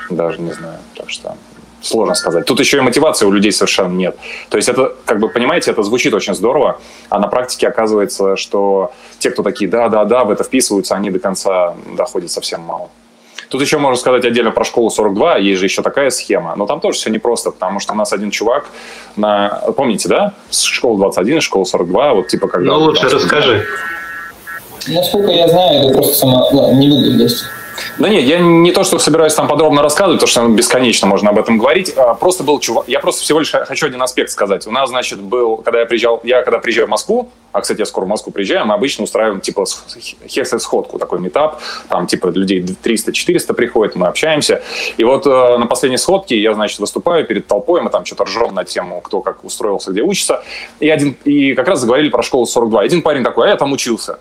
даже 0.09 0.41
не 0.41 0.51
знаю. 0.51 0.79
Так 0.95 1.09
что 1.09 1.37
сложно 1.81 2.13
сказать. 2.15 2.45
Тут 2.45 2.59
еще 2.59 2.77
и 2.77 2.81
мотивации 2.81 3.25
у 3.25 3.31
людей 3.31 3.53
совершенно 3.53 3.93
нет. 3.93 4.17
То 4.49 4.57
есть 4.57 4.67
это, 4.67 4.95
как 5.05 5.19
бы, 5.19 5.29
понимаете, 5.29 5.71
это 5.71 5.81
звучит 5.83 6.13
очень 6.13 6.35
здорово, 6.35 6.81
а 7.07 7.19
на 7.19 7.27
практике 7.27 7.69
оказывается, 7.69 8.35
что 8.35 8.91
те, 9.19 9.31
кто 9.31 9.41
такие 9.43 9.69
да-да-да, 9.69 10.25
в 10.25 10.31
это 10.31 10.43
вписываются, 10.43 10.95
они 10.95 11.09
до 11.09 11.19
конца 11.19 11.73
доходят 11.95 12.31
совсем 12.31 12.61
мало. 12.61 12.89
Тут 13.49 13.61
еще 13.61 13.79
можно 13.79 13.99
сказать 13.99 14.25
отдельно 14.25 14.51
про 14.51 14.63
школу 14.63 14.91
42, 14.91 15.37
есть 15.37 15.59
же 15.59 15.65
еще 15.65 15.81
такая 15.81 16.11
схема, 16.11 16.55
но 16.55 16.67
там 16.67 16.79
тоже 16.79 16.99
все 16.99 17.09
непросто, 17.09 17.49
потому 17.49 17.79
что 17.79 17.93
у 17.93 17.95
нас 17.95 18.13
один 18.13 18.29
чувак 18.29 18.69
на... 19.15 19.49
Помните, 19.75 20.07
да? 20.07 20.33
Школа 20.51 20.99
21 20.99 21.37
и 21.37 21.41
школа 21.41 21.63
42, 21.63 22.13
вот 22.13 22.27
типа 22.27 22.47
когда... 22.47 22.71
Ну, 22.71 22.79
лучше 22.79 23.09
расскажи. 23.09 23.65
Насколько 24.87 25.31
я 25.31 25.47
знаю, 25.47 25.85
это 25.85 25.93
просто 25.93 26.15
сама... 26.15 26.49
Да, 26.51 26.71
не 26.73 26.89
буду 26.89 27.11
здесь. 27.11 27.43
Да 27.97 28.09
нет, 28.09 28.23
я 28.23 28.39
не 28.39 28.71
то, 28.71 28.83
что 28.83 28.99
собираюсь 28.99 29.33
там 29.33 29.47
подробно 29.47 29.81
рассказывать, 29.81 30.21
потому 30.21 30.47
что 30.47 30.55
бесконечно 30.55 31.07
можно 31.07 31.29
об 31.29 31.39
этом 31.39 31.57
говорить. 31.57 31.93
А, 31.95 32.13
просто 32.13 32.43
был 32.43 32.59
чувак, 32.59 32.85
я 32.87 32.99
просто 32.99 33.23
всего 33.23 33.39
лишь 33.39 33.51
хочу 33.51 33.87
один 33.87 34.01
аспект 34.01 34.31
сказать. 34.31 34.67
У 34.67 34.71
нас, 34.71 34.89
значит, 34.89 35.19
был, 35.19 35.57
когда 35.57 35.79
я 35.81 35.85
приезжал, 35.85 36.19
я 36.23 36.41
когда 36.41 36.59
приезжаю 36.59 36.87
в 36.87 36.89
Москву, 36.89 37.29
а, 37.51 37.61
кстати, 37.61 37.79
я 37.79 37.85
скоро 37.85 38.05
в 38.05 38.07
Москву 38.07 38.31
приезжаю, 38.31 38.65
мы 38.65 38.75
обычно 38.75 39.03
устраиваем, 39.03 39.41
типа, 39.41 39.65
хекс-сходку, 40.27 40.99
такой 40.99 41.19
метап, 41.19 41.61
там, 41.87 42.05
типа, 42.05 42.27
людей 42.27 42.61
300-400 42.61 43.53
приходят, 43.53 43.95
мы 43.95 44.07
общаемся. 44.07 44.61
И 44.97 45.03
вот 45.03 45.25
э, 45.25 45.57
на 45.57 45.65
последней 45.65 45.97
сходке 45.97 46.39
я, 46.39 46.53
значит, 46.53 46.79
выступаю 46.79 47.25
перед 47.25 47.47
толпой, 47.47 47.81
мы 47.81 47.89
там 47.89 48.05
что-то 48.05 48.25
ржем 48.25 48.53
на 48.53 48.65
тему, 48.65 49.01
кто 49.01 49.21
как 49.21 49.43
устроился, 49.43 49.91
где 49.91 50.01
учится. 50.01 50.43
И, 50.79 50.89
один, 50.89 51.17
и 51.23 51.53
как 51.53 51.67
раз 51.67 51.79
заговорили 51.79 52.09
про 52.09 52.21
школу 52.21 52.45
42. 52.45 52.81
Один 52.81 53.01
парень 53.01 53.23
такой, 53.23 53.47
а 53.47 53.49
я 53.49 53.55
там 53.55 53.71
учился. 53.71 54.19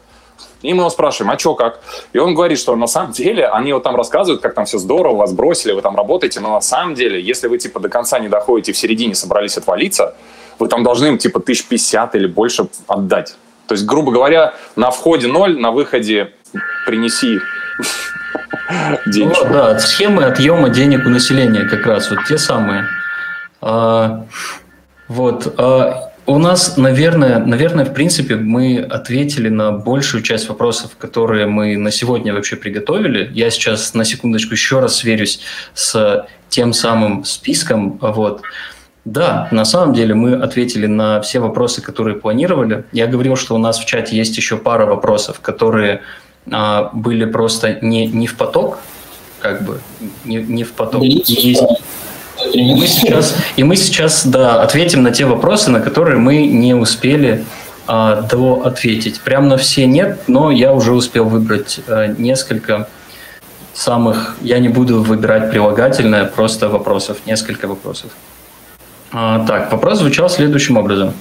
И 0.62 0.74
мы 0.74 0.82
его 0.82 0.90
спрашиваем, 0.90 1.32
а 1.32 1.38
что, 1.38 1.54
как? 1.54 1.80
И 2.12 2.18
он 2.18 2.34
говорит, 2.34 2.58
что 2.58 2.74
на 2.74 2.88
самом 2.88 3.12
деле 3.12 3.46
они 3.46 3.72
вот 3.72 3.84
там 3.84 3.94
рассказывают, 3.94 4.42
как 4.42 4.54
там 4.54 4.64
все 4.64 4.78
здорово, 4.78 5.16
вас 5.16 5.32
бросили, 5.32 5.72
вы 5.72 5.82
там 5.82 5.96
работаете, 5.96 6.40
но 6.40 6.52
на 6.52 6.60
самом 6.60 6.94
деле, 6.94 7.20
если 7.20 7.46
вы 7.46 7.58
типа 7.58 7.78
до 7.78 7.88
конца 7.88 8.18
не 8.18 8.28
доходите, 8.28 8.72
в 8.72 8.76
середине 8.76 9.14
собрались 9.14 9.56
отвалиться, 9.56 10.16
вы 10.58 10.68
там 10.68 10.82
должны 10.82 11.06
им 11.06 11.18
типа 11.18 11.40
тысяч 11.40 11.66
пятьдесят 11.66 12.14
или 12.16 12.26
больше 12.26 12.68
отдать. 12.88 13.36
То 13.68 13.74
есть, 13.74 13.84
грубо 13.84 14.10
говоря, 14.10 14.54
на 14.76 14.90
входе 14.90 15.28
ноль, 15.28 15.60
на 15.60 15.70
выходе 15.70 16.32
принеси 16.86 17.38
денег. 19.06 19.36
Ну, 19.44 19.52
да, 19.52 19.78
схемы 19.78 20.24
отъема 20.24 20.70
денег 20.70 21.06
у 21.06 21.10
населения 21.10 21.64
как 21.64 21.86
раз, 21.86 22.10
вот 22.10 22.20
те 22.26 22.38
самые. 22.38 22.86
А, 23.60 24.24
вот. 25.06 25.54
А, 25.58 26.07
у 26.28 26.38
нас, 26.38 26.76
наверное, 26.76 27.38
наверное, 27.38 27.86
в 27.86 27.94
принципе, 27.94 28.36
мы 28.36 28.80
ответили 28.80 29.48
на 29.48 29.72
большую 29.72 30.22
часть 30.22 30.48
вопросов, 30.50 30.90
которые 30.98 31.46
мы 31.46 31.78
на 31.78 31.90
сегодня 31.90 32.34
вообще 32.34 32.56
приготовили. 32.56 33.30
Я 33.32 33.50
сейчас 33.50 33.94
на 33.94 34.04
секундочку 34.04 34.52
еще 34.52 34.80
раз 34.80 34.96
сверюсь 34.96 35.40
с 35.72 36.26
тем 36.50 36.74
самым 36.74 37.24
списком. 37.24 37.98
Вот. 38.02 38.42
Да, 39.06 39.48
на 39.52 39.64
самом 39.64 39.94
деле 39.94 40.14
мы 40.14 40.34
ответили 40.34 40.86
на 40.86 41.22
все 41.22 41.40
вопросы, 41.40 41.80
которые 41.80 42.16
планировали. 42.16 42.84
Я 42.92 43.06
говорил, 43.06 43.34
что 43.36 43.54
у 43.54 43.58
нас 43.58 43.78
в 43.78 43.86
чате 43.86 44.14
есть 44.14 44.36
еще 44.36 44.58
пара 44.58 44.84
вопросов, 44.84 45.40
которые 45.40 46.02
а, 46.52 46.90
были 46.92 47.24
просто 47.24 47.78
не, 47.80 48.06
не 48.06 48.26
в 48.26 48.36
поток, 48.36 48.80
как 49.40 49.62
бы, 49.62 49.80
не, 50.26 50.36
не 50.36 50.64
в 50.64 50.72
поток. 50.72 51.02
Есть, 51.02 51.62
и 52.52 52.74
мы 52.74 52.86
сейчас, 52.86 53.36
и 53.56 53.64
мы 53.64 53.76
сейчас 53.76 54.26
да, 54.26 54.62
ответим 54.62 55.02
на 55.02 55.10
те 55.10 55.24
вопросы, 55.24 55.70
на 55.70 55.80
которые 55.80 56.18
мы 56.18 56.46
не 56.46 56.74
успели 56.74 57.44
а, 57.86 58.22
до 58.22 58.62
ответить. 58.64 59.20
Прям 59.20 59.48
на 59.48 59.56
все 59.56 59.86
нет, 59.86 60.20
но 60.26 60.50
я 60.50 60.72
уже 60.72 60.92
успел 60.92 61.24
выбрать 61.24 61.80
а, 61.86 62.06
несколько 62.06 62.88
самых... 63.74 64.36
Я 64.40 64.58
не 64.58 64.68
буду 64.68 65.02
выбирать 65.02 65.50
прилагательное, 65.50 66.24
просто 66.24 66.68
вопросов, 66.68 67.18
несколько 67.26 67.66
вопросов. 67.68 68.10
А, 69.10 69.44
так, 69.46 69.72
вопрос 69.72 69.98
звучал 69.98 70.28
следующим 70.28 70.76
образом. 70.76 71.14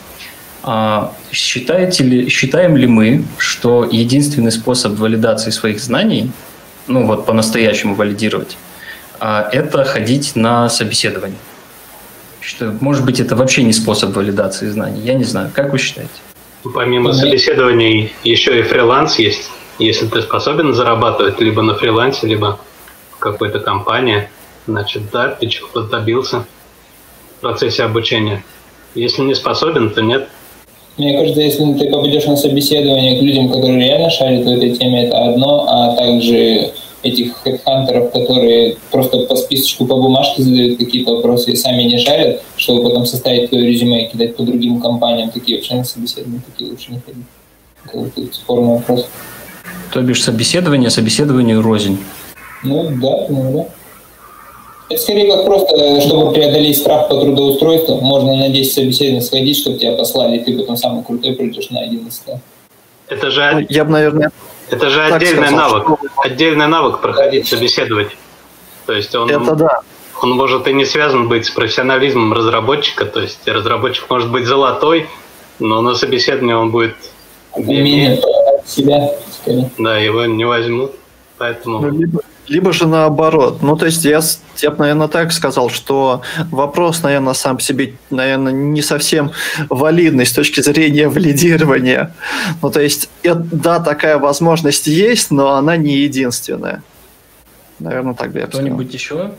А, 0.63 1.13
считаете 1.31 2.03
ли, 2.03 2.29
считаем 2.29 2.75
ли 2.75 2.87
мы, 2.87 3.23
что 3.37 3.87
единственный 3.89 4.51
способ 4.51 4.97
валидации 4.99 5.51
своих 5.51 5.79
знаний, 5.79 6.31
ну 6.87 7.05
вот 7.05 7.25
по-настоящему 7.25 7.95
валидировать, 7.95 8.57
это 9.19 9.83
ходить 9.83 10.35
на 10.35 10.69
собеседование. 10.69 11.37
Что, 12.39 12.73
может 12.79 13.03
быть, 13.03 13.19
это 13.19 13.35
вообще 13.35 13.63
не 13.63 13.73
способ 13.73 14.15
валидации 14.15 14.69
знаний. 14.69 15.01
Я 15.01 15.15
не 15.15 15.25
знаю. 15.25 15.51
Как 15.53 15.71
вы 15.71 15.79
считаете? 15.79 16.11
Помимо 16.73 17.13
собеседований 17.13 18.13
еще 18.23 18.59
и 18.59 18.61
фриланс 18.63 19.19
есть. 19.19 19.49
Если 19.79 20.07
ты 20.07 20.21
способен 20.21 20.73
зарабатывать 20.73 21.39
либо 21.39 21.61
на 21.61 21.75
фрилансе, 21.75 22.25
либо 22.25 22.59
в 23.11 23.17
какой-то 23.17 23.59
компании, 23.59 24.29
значит, 24.65 25.03
да, 25.11 25.29
ты 25.29 25.47
чего-то 25.47 25.83
добился 25.83 26.45
в 27.37 27.41
процессе 27.41 27.83
обучения. 27.83 28.43
Если 28.95 29.21
не 29.21 29.35
способен, 29.35 29.91
то 29.91 30.01
нет. 30.01 30.27
Мне 30.97 31.17
кажется, 31.19 31.41
если 31.41 31.73
ты 31.73 31.91
попадешь 31.91 32.25
на 32.25 32.35
собеседование 32.35 33.19
к 33.19 33.21
людям, 33.21 33.51
которые 33.51 33.77
реально 33.77 34.09
шарят 34.09 34.45
в 34.45 34.47
этой 34.47 34.75
теме, 34.75 35.05
это 35.05 35.17
одно, 35.25 35.65
а 35.69 35.95
также 35.95 36.71
этих 37.07 37.37
хедхантеров, 37.43 38.11
которые 38.11 38.77
просто 38.91 39.19
по 39.19 39.35
списочку, 39.35 39.85
по 39.85 39.95
бумажке 39.95 40.43
задают 40.43 40.77
какие-то 40.77 41.15
вопросы 41.15 41.51
и 41.51 41.55
сами 41.55 41.83
не 41.83 41.97
шарят, 41.99 42.43
чтобы 42.55 42.83
потом 42.83 43.05
составить 43.05 43.49
твое 43.49 43.67
резюме 43.67 44.05
и 44.05 44.11
кидать 44.11 44.35
по 44.35 44.43
другим 44.43 44.79
компаниям. 44.79 45.29
Такие 45.31 45.57
вообще 45.57 45.75
на 45.75 45.83
собеседование, 45.83 46.41
такие 46.45 46.69
лучше 46.69 46.91
не 46.91 46.99
ходить. 46.99 47.25
Это 47.85 47.97
вот 47.97 48.35
спорный 48.35 48.73
вопрос. 48.75 49.07
То 49.91 50.01
бишь 50.01 50.23
собеседование, 50.23 50.89
собеседованию 50.89 51.61
рознь. 51.61 51.97
Ну 52.63 52.83
да, 53.01 53.27
ну 53.29 53.53
да. 53.53 53.65
Это 54.89 55.01
скорее 55.01 55.29
как 55.29 55.45
просто, 55.45 56.01
чтобы 56.01 56.33
преодолеть 56.33 56.77
страх 56.77 57.09
по 57.09 57.19
трудоустройству, 57.19 57.99
можно 58.01 58.35
на 58.35 58.49
10 58.49 58.73
собеседований 58.73 59.21
сходить, 59.21 59.57
чтобы 59.57 59.77
тебя 59.77 59.93
послали, 59.93 60.37
и 60.37 60.43
ты 60.43 60.57
потом 60.57 60.77
самый 60.77 61.03
крутой 61.03 61.33
придешь 61.33 61.69
на 61.69 61.81
11. 61.81 62.21
Это 63.09 63.31
же, 63.31 63.65
я 63.69 63.83
бы, 63.85 63.91
наверное, 63.91 64.31
это 64.69 64.89
же 64.89 65.03
отдельный 65.03 65.47
сказал, 65.47 65.69
навык. 65.71 65.99
Что... 65.99 66.21
Отдельный 66.21 66.67
навык 66.67 66.99
проходить, 66.99 67.47
собеседовать. 67.47 68.15
То 68.85 68.93
есть 68.93 69.13
он, 69.15 69.29
это 69.29 69.55
да. 69.55 69.81
он 70.21 70.31
может 70.31 70.67
и 70.67 70.73
не 70.73 70.85
связан 70.85 71.27
быть 71.27 71.45
с 71.45 71.49
профессионализмом 71.49 72.33
разработчика. 72.33 73.05
То 73.05 73.21
есть 73.21 73.47
разработчик 73.47 74.09
может 74.09 74.31
быть 74.31 74.45
золотой, 74.45 75.07
но 75.59 75.81
на 75.81 75.95
собеседовании 75.95 76.53
он 76.53 76.71
будет 76.71 76.95
умение 77.53 78.21
себя. 78.65 79.11
Да, 79.77 79.97
его 79.97 80.25
не 80.25 80.45
возьмут. 80.45 80.91
Поэтому... 81.37 81.91
Либо, 82.47 82.71
же 82.71 82.87
наоборот. 82.87 83.61
Ну, 83.61 83.75
то 83.75 83.85
есть 83.85 84.05
я, 84.05 84.21
я 84.57 84.71
бы, 84.71 84.77
наверное, 84.77 85.07
так 85.07 85.31
сказал, 85.31 85.69
что 85.69 86.21
вопрос, 86.51 87.03
наверное, 87.03 87.33
сам 87.33 87.57
по 87.57 87.61
себе, 87.61 87.93
наверное, 88.09 88.53
не 88.53 88.81
совсем 88.81 89.31
валидный 89.69 90.25
с 90.25 90.31
точки 90.31 90.61
зрения 90.61 91.07
валидирования. 91.09 92.13
Ну, 92.61 92.69
то 92.69 92.81
есть, 92.81 93.09
да, 93.23 93.79
такая 93.79 94.17
возможность 94.17 94.87
есть, 94.87 95.31
но 95.31 95.53
она 95.53 95.75
не 95.77 95.97
единственная. 95.97 96.83
Наверное, 97.79 98.13
так 98.13 98.31
бы 98.31 98.39
я 98.39 98.47
Кто-нибудь 98.47 98.93
еще? 98.93 99.33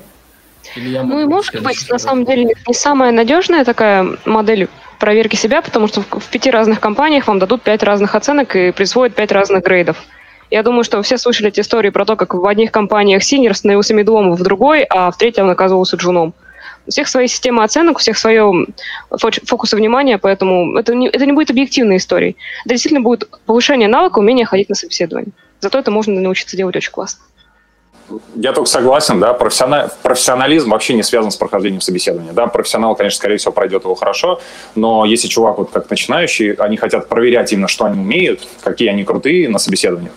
Или 0.76 0.90
я 0.90 1.02
ну 1.02 1.20
и 1.20 1.24
может 1.24 1.62
быть, 1.62 1.88
на 1.88 1.98
самом 1.98 2.24
деле, 2.24 2.54
не 2.66 2.74
самая 2.74 3.10
надежная 3.10 3.64
такая 3.64 4.16
модель 4.24 4.68
проверки 4.98 5.36
себя, 5.36 5.62
потому 5.62 5.88
что 5.88 6.02
в, 6.02 6.20
в 6.20 6.28
пяти 6.30 6.50
разных 6.50 6.80
компаниях 6.80 7.26
вам 7.26 7.38
дадут 7.38 7.62
пять 7.62 7.82
разных 7.82 8.14
оценок 8.14 8.54
и 8.54 8.72
присвоят 8.72 9.14
пять 9.14 9.32
разных 9.32 9.64
грейдов. 9.64 9.96
Я 10.50 10.62
думаю, 10.62 10.82
что 10.84 11.02
все 11.02 11.18
слышали 11.18 11.48
эти 11.48 11.60
истории 11.60 11.90
про 11.90 12.04
то, 12.04 12.16
как 12.16 12.34
в 12.34 12.46
одних 12.46 12.72
компаниях 12.72 13.22
senior 13.22 13.54
становился 13.54 13.94
мидлом, 13.94 14.32
в 14.32 14.42
другой, 14.42 14.84
а 14.84 15.10
в 15.10 15.18
третьей 15.18 15.42
он 15.42 15.50
оказывался 15.50 15.96
джуном. 15.96 16.32
У 16.86 16.90
всех 16.90 17.06
свои 17.08 17.26
системы 17.26 17.64
оценок, 17.64 17.96
у 17.96 17.98
всех 17.98 18.16
свое 18.16 18.66
фокусы 19.10 19.76
внимания, 19.76 20.16
поэтому 20.16 20.74
это 20.76 20.94
не, 20.94 21.08
это 21.08 21.26
не 21.26 21.32
будет 21.32 21.50
объективной 21.50 21.98
историей. 21.98 22.36
Это 22.64 22.74
действительно 22.74 23.02
будет 23.02 23.28
повышение 23.44 23.88
навыка, 23.88 24.20
умение 24.20 24.46
ходить 24.46 24.70
на 24.70 24.74
собеседование. 24.74 25.32
Зато 25.60 25.78
это 25.78 25.90
можно 25.90 26.18
научиться 26.18 26.56
делать 26.56 26.76
очень 26.76 26.92
классно. 26.92 27.22
Я 28.34 28.52
только 28.52 28.68
согласен, 28.68 29.20
да, 29.20 29.34
профессионал, 29.34 29.90
профессионализм 30.02 30.70
вообще 30.70 30.94
не 30.94 31.02
связан 31.02 31.30
с 31.30 31.36
прохождением 31.36 31.80
собеседования. 31.80 32.32
Да, 32.32 32.46
профессионал, 32.46 32.94
конечно, 32.94 33.18
скорее 33.18 33.36
всего, 33.36 33.52
пройдет 33.52 33.84
его 33.84 33.94
хорошо, 33.94 34.40
но 34.74 35.04
если 35.04 35.28
чувак 35.28 35.58
вот 35.58 35.70
как 35.70 35.90
начинающий, 35.90 36.52
они 36.52 36.76
хотят 36.76 37.08
проверять 37.08 37.52
именно, 37.52 37.68
что 37.68 37.84
они 37.84 38.00
умеют, 38.00 38.46
какие 38.62 38.88
они 38.88 39.04
крутые 39.04 39.48
на 39.48 39.58
собеседованиях. 39.58 40.12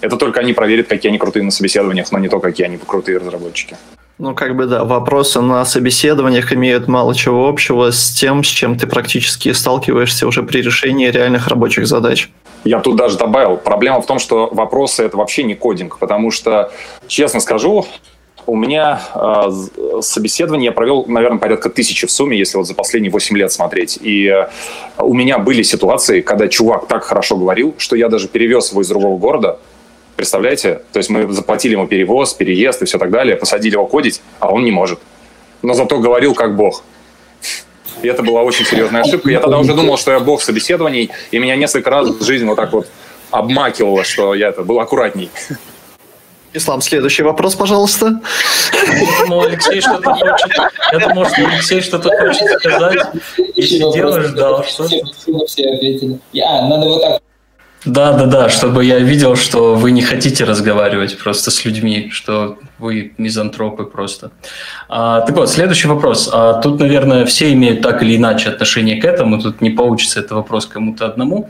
Это 0.00 0.16
только 0.16 0.40
они 0.40 0.52
проверят, 0.52 0.88
какие 0.88 1.10
они 1.10 1.18
крутые 1.18 1.44
на 1.44 1.50
собеседованиях, 1.50 2.10
но 2.12 2.18
не 2.18 2.28
то, 2.28 2.40
какие 2.40 2.66
они 2.66 2.78
крутые 2.78 3.18
разработчики. 3.18 3.76
Ну, 4.20 4.34
как 4.34 4.54
бы 4.54 4.66
да, 4.66 4.84
вопросы 4.84 5.40
на 5.40 5.64
собеседованиях 5.64 6.52
имеют 6.52 6.88
мало 6.88 7.14
чего 7.14 7.48
общего 7.48 7.90
с 7.90 8.10
тем, 8.10 8.44
с 8.44 8.48
чем 8.48 8.76
ты 8.76 8.86
практически 8.86 9.50
сталкиваешься 9.52 10.26
уже 10.26 10.42
при 10.42 10.60
решении 10.60 11.08
реальных 11.08 11.48
рабочих 11.48 11.86
задач. 11.86 12.30
Я 12.64 12.80
тут 12.80 12.96
даже 12.96 13.16
добавил, 13.16 13.56
проблема 13.56 14.00
в 14.02 14.06
том, 14.06 14.18
что 14.18 14.48
вопросы 14.52 15.04
это 15.04 15.16
вообще 15.16 15.42
не 15.44 15.54
кодинг, 15.54 15.98
потому 15.98 16.30
что, 16.30 16.72
честно 17.06 17.40
скажу, 17.40 17.86
у 18.46 18.56
меня 18.56 19.00
э, 19.14 19.50
собеседование 20.00 20.66
я 20.66 20.72
провел, 20.72 21.04
наверное, 21.06 21.38
порядка 21.38 21.70
тысячи 21.70 22.06
в 22.06 22.10
сумме, 22.10 22.38
если 22.38 22.56
вот 22.58 22.66
за 22.66 22.74
последние 22.74 23.10
8 23.10 23.36
лет 23.36 23.52
смотреть. 23.52 23.98
И 24.02 24.26
э, 24.26 24.48
у 24.98 25.14
меня 25.14 25.38
были 25.38 25.62
ситуации, 25.62 26.20
когда 26.20 26.48
чувак 26.48 26.86
так 26.86 27.04
хорошо 27.04 27.36
говорил, 27.36 27.74
что 27.78 27.96
я 27.96 28.08
даже 28.08 28.28
перевез 28.28 28.72
его 28.72 28.82
из 28.82 28.88
другого 28.88 29.18
города, 29.18 29.58
Представляете? 30.20 30.82
То 30.92 30.98
есть 30.98 31.08
мы 31.08 31.32
заплатили 31.32 31.72
ему 31.72 31.86
перевоз, 31.86 32.34
переезд 32.34 32.82
и 32.82 32.84
все 32.84 32.98
так 32.98 33.10
далее, 33.10 33.36
посадили 33.36 33.72
его 33.72 33.86
кодить, 33.86 34.20
а 34.38 34.52
он 34.52 34.64
не 34.64 34.70
может. 34.70 35.00
Но 35.62 35.72
зато 35.72 35.98
говорил 35.98 36.34
как 36.34 36.56
бог. 36.56 36.82
И 38.02 38.08
это 38.08 38.22
была 38.22 38.42
очень 38.42 38.64
серьезная 38.64 39.02
ошибка. 39.02 39.30
Я 39.30 39.40
тогда 39.40 39.58
уже 39.58 39.74
думал, 39.74 39.98
что 39.98 40.12
я 40.12 40.20
бог 40.20 40.42
собеседований, 40.42 41.10
и 41.30 41.38
меня 41.38 41.56
несколько 41.56 41.90
раз 41.90 42.08
в 42.08 42.24
жизни 42.24 42.46
вот 42.46 42.56
так 42.56 42.72
вот 42.72 42.86
обмакивало, 43.30 44.04
что 44.04 44.34
я 44.34 44.48
это 44.48 44.62
был 44.62 44.80
аккуратней. 44.80 45.30
Ислам, 46.52 46.80
следующий 46.80 47.22
вопрос, 47.22 47.54
пожалуйста. 47.54 48.20
Я 48.72 49.24
думал, 49.24 49.42
Алексей 49.42 49.80
что-то 49.80 50.14
хочет. 50.14 50.50
Я 50.92 50.98
думал, 50.98 51.26
что 51.26 51.46
Алексей 51.46 51.80
что-то 51.80 52.10
хочет 52.10 52.48
сказать. 52.58 53.06
И 53.54 53.62
сидел 53.62 54.16
и 54.16 54.20
ждал. 54.22 54.64
Что... 54.64 54.88
Все, 54.88 55.00
все 55.46 55.74
ответили. 55.74 56.18
А, 56.44 56.66
надо 56.66 56.88
вот 56.88 57.02
так 57.02 57.22
Да, 57.86 58.12
да, 58.12 58.26
да, 58.26 58.48
чтобы 58.50 58.84
я 58.84 58.98
видел, 58.98 59.36
что 59.36 59.74
вы 59.74 59.90
не 59.90 60.02
хотите 60.02 60.44
разговаривать 60.44 61.16
просто 61.16 61.50
с 61.50 61.64
людьми, 61.64 62.10
что 62.12 62.58
вы 62.78 63.14
мизантропы 63.16 63.84
просто. 63.84 64.32
А, 64.90 65.22
так 65.22 65.34
вот, 65.34 65.48
следующий 65.48 65.88
вопрос. 65.88 66.28
А, 66.30 66.60
тут, 66.60 66.78
наверное, 66.78 67.24
все 67.24 67.54
имеют 67.54 67.80
так 67.80 68.02
или 68.02 68.18
иначе 68.18 68.50
отношение 68.50 69.00
к 69.00 69.04
этому, 69.06 69.40
тут 69.40 69.62
не 69.62 69.70
получится 69.70 70.20
это 70.20 70.34
вопрос 70.34 70.66
кому-то 70.66 71.06
одному. 71.06 71.48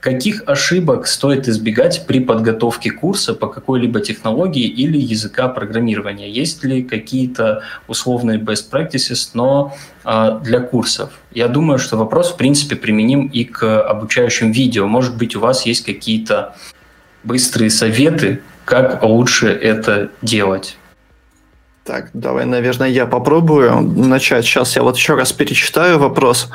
Каких 0.00 0.42
ошибок 0.46 1.06
стоит 1.06 1.48
избегать 1.48 2.06
при 2.06 2.20
подготовке 2.20 2.90
курса 2.90 3.32
по 3.32 3.48
какой-либо 3.48 4.00
технологии 4.00 4.66
или 4.66 4.98
языка 4.98 5.48
программирования? 5.48 6.30
Есть 6.30 6.62
ли 6.62 6.82
какие-то 6.82 7.62
условные 7.88 8.38
best 8.38 8.70
practices, 8.70 9.30
но 9.32 9.74
для 10.04 10.60
курсов? 10.60 11.10
Я 11.32 11.48
думаю, 11.48 11.78
что 11.78 11.96
вопрос, 11.96 12.32
в 12.32 12.36
принципе, 12.36 12.76
применим 12.76 13.26
и 13.26 13.44
к 13.44 13.82
обучающим 13.82 14.52
видео. 14.52 14.86
Может 14.86 15.16
быть, 15.16 15.36
у 15.36 15.40
вас 15.40 15.66
есть 15.66 15.84
какие-то 15.84 16.54
быстрые 17.24 17.70
советы, 17.70 18.40
как 18.64 19.02
лучше 19.02 19.48
это 19.48 20.10
делать? 20.22 20.76
Так, 21.84 22.10
давай, 22.12 22.44
наверное, 22.44 22.88
я 22.88 23.06
попробую 23.06 23.80
начать. 23.80 24.44
Сейчас 24.44 24.76
я 24.76 24.82
вот 24.82 24.96
еще 24.96 25.14
раз 25.14 25.32
перечитаю 25.32 25.98
вопрос. 25.98 26.48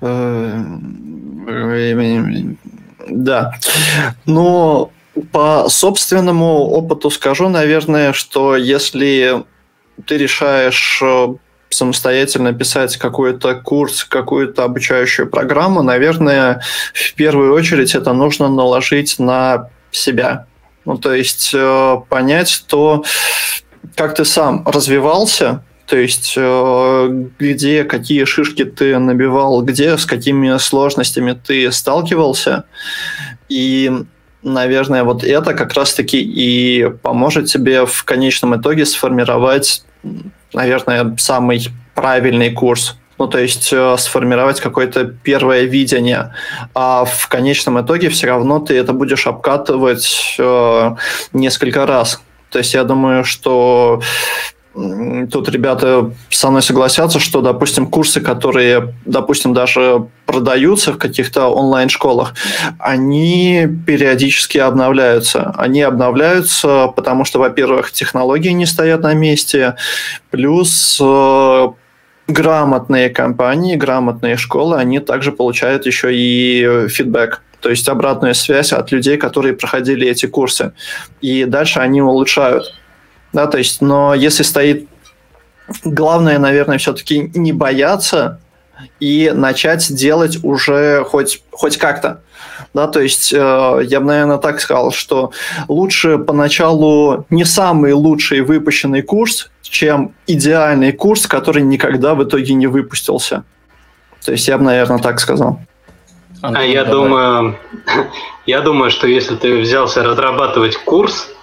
Э, 0.00 0.62
да. 3.08 3.54
Ну, 4.26 4.90
по 5.32 5.68
собственному 5.68 6.68
опыту 6.68 7.08
скажу, 7.10 7.48
наверное, 7.48 8.12
что 8.12 8.56
если 8.56 9.44
ты 10.04 10.18
решаешь 10.18 11.00
э, 11.02 11.28
самостоятельно 11.70 12.52
писать 12.52 12.96
какой-то 12.96 13.54
курс, 13.54 14.04
какую-то 14.04 14.64
обучающую 14.64 15.28
программу, 15.28 15.82
наверное, 15.82 16.62
в 16.94 17.14
первую 17.14 17.52
очередь 17.54 17.94
это 17.94 18.12
нужно 18.12 18.48
наложить 18.48 19.18
на 19.18 19.70
себя. 19.90 20.46
Ну, 20.84 20.96
то 20.96 21.12
есть 21.12 21.50
э, 21.52 21.96
понять 22.08 22.64
то, 22.68 23.04
как 23.96 24.14
ты 24.14 24.24
сам 24.24 24.66
развивался, 24.66 25.64
то 25.86 25.96
есть, 25.96 26.34
э, 26.36 27.26
где 27.38 27.84
какие 27.84 28.24
шишки 28.24 28.64
ты 28.64 28.98
набивал, 28.98 29.62
где 29.62 29.96
с 29.96 30.04
какими 30.04 30.56
сложностями 30.58 31.32
ты 31.32 31.70
сталкивался. 31.70 32.64
И, 33.48 33.92
наверное, 34.42 35.04
вот 35.04 35.22
это 35.22 35.54
как 35.54 35.74
раз-таки 35.74 36.20
и 36.20 36.90
поможет 37.02 37.46
тебе 37.46 37.86
в 37.86 38.04
конечном 38.04 38.60
итоге 38.60 38.84
сформировать, 38.84 39.84
наверное, 40.52 41.14
самый 41.18 41.68
правильный 41.94 42.50
курс. 42.50 42.96
Ну, 43.18 43.28
то 43.28 43.38
есть 43.38 43.72
э, 43.72 43.96
сформировать 43.98 44.60
какое-то 44.60 45.04
первое 45.04 45.62
видение. 45.62 46.34
А 46.74 47.04
в 47.04 47.28
конечном 47.28 47.80
итоге 47.80 48.10
все 48.10 48.26
равно 48.26 48.58
ты 48.58 48.76
это 48.76 48.92
будешь 48.92 49.26
обкатывать 49.26 50.36
э, 50.38 50.96
несколько 51.32 51.86
раз. 51.86 52.20
То 52.50 52.58
есть 52.58 52.74
я 52.74 52.84
думаю, 52.84 53.24
что 53.24 54.02
тут 55.30 55.48
ребята 55.48 56.10
со 56.30 56.50
мной 56.50 56.62
согласятся, 56.62 57.18
что, 57.18 57.40
допустим, 57.40 57.86
курсы, 57.86 58.20
которые, 58.20 58.94
допустим, 59.06 59.54
даже 59.54 60.06
продаются 60.26 60.92
в 60.92 60.98
каких-то 60.98 61.46
онлайн-школах, 61.46 62.34
они 62.78 63.66
периодически 63.86 64.58
обновляются. 64.58 65.54
Они 65.56 65.80
обновляются, 65.80 66.88
потому 66.94 67.24
что, 67.24 67.38
во-первых, 67.38 67.90
технологии 67.90 68.50
не 68.50 68.66
стоят 68.66 69.02
на 69.02 69.14
месте, 69.14 69.76
плюс 70.30 70.98
э, 71.02 71.68
грамотные 72.28 73.08
компании, 73.08 73.76
грамотные 73.76 74.36
школы, 74.36 74.76
они 74.76 75.00
также 75.00 75.32
получают 75.32 75.86
еще 75.86 76.14
и 76.14 76.88
фидбэк 76.88 77.42
то 77.58 77.70
есть 77.70 77.88
обратную 77.88 78.34
связь 78.34 78.72
от 78.72 78.92
людей, 78.92 79.16
которые 79.16 79.54
проходили 79.54 80.06
эти 80.06 80.26
курсы. 80.26 80.72
И 81.20 81.46
дальше 81.46 81.80
они 81.80 82.00
улучшают. 82.00 82.74
Да, 83.36 83.46
то 83.48 83.58
есть, 83.58 83.82
но 83.82 84.14
если 84.14 84.42
стоит... 84.42 84.88
Главное, 85.84 86.38
наверное, 86.38 86.78
все-таки 86.78 87.30
не 87.34 87.52
бояться 87.52 88.40
и 88.98 89.30
начать 89.34 89.94
делать 89.94 90.38
уже 90.42 91.04
хоть, 91.04 91.42
хоть 91.50 91.76
как-то. 91.76 92.22
Да, 92.72 92.86
то 92.86 92.98
есть 92.98 93.34
э, 93.34 93.80
я 93.84 94.00
бы, 94.00 94.06
наверное, 94.06 94.38
так 94.38 94.58
сказал, 94.58 94.90
что 94.90 95.32
лучше 95.68 96.16
поначалу 96.16 97.26
не 97.28 97.44
самый 97.44 97.92
лучший 97.92 98.40
выпущенный 98.40 99.02
курс, 99.02 99.50
чем 99.60 100.14
идеальный 100.26 100.92
курс, 100.92 101.26
который 101.26 101.62
никогда 101.62 102.14
в 102.14 102.24
итоге 102.24 102.54
не 102.54 102.68
выпустился. 102.68 103.44
То 104.24 104.32
есть 104.32 104.48
я 104.48 104.56
бы, 104.56 104.64
наверное, 104.64 104.98
так 104.98 105.20
сказал. 105.20 105.60
Антон, 106.40 106.62
а 106.62 106.64
я 106.64 106.84
давай. 106.84 107.08
думаю, 107.08 107.58
я 108.46 108.62
думаю, 108.62 108.90
что 108.90 109.06
если 109.06 109.36
ты 109.36 109.60
взялся 109.60 110.02
разрабатывать 110.02 110.78
курс 110.78 111.35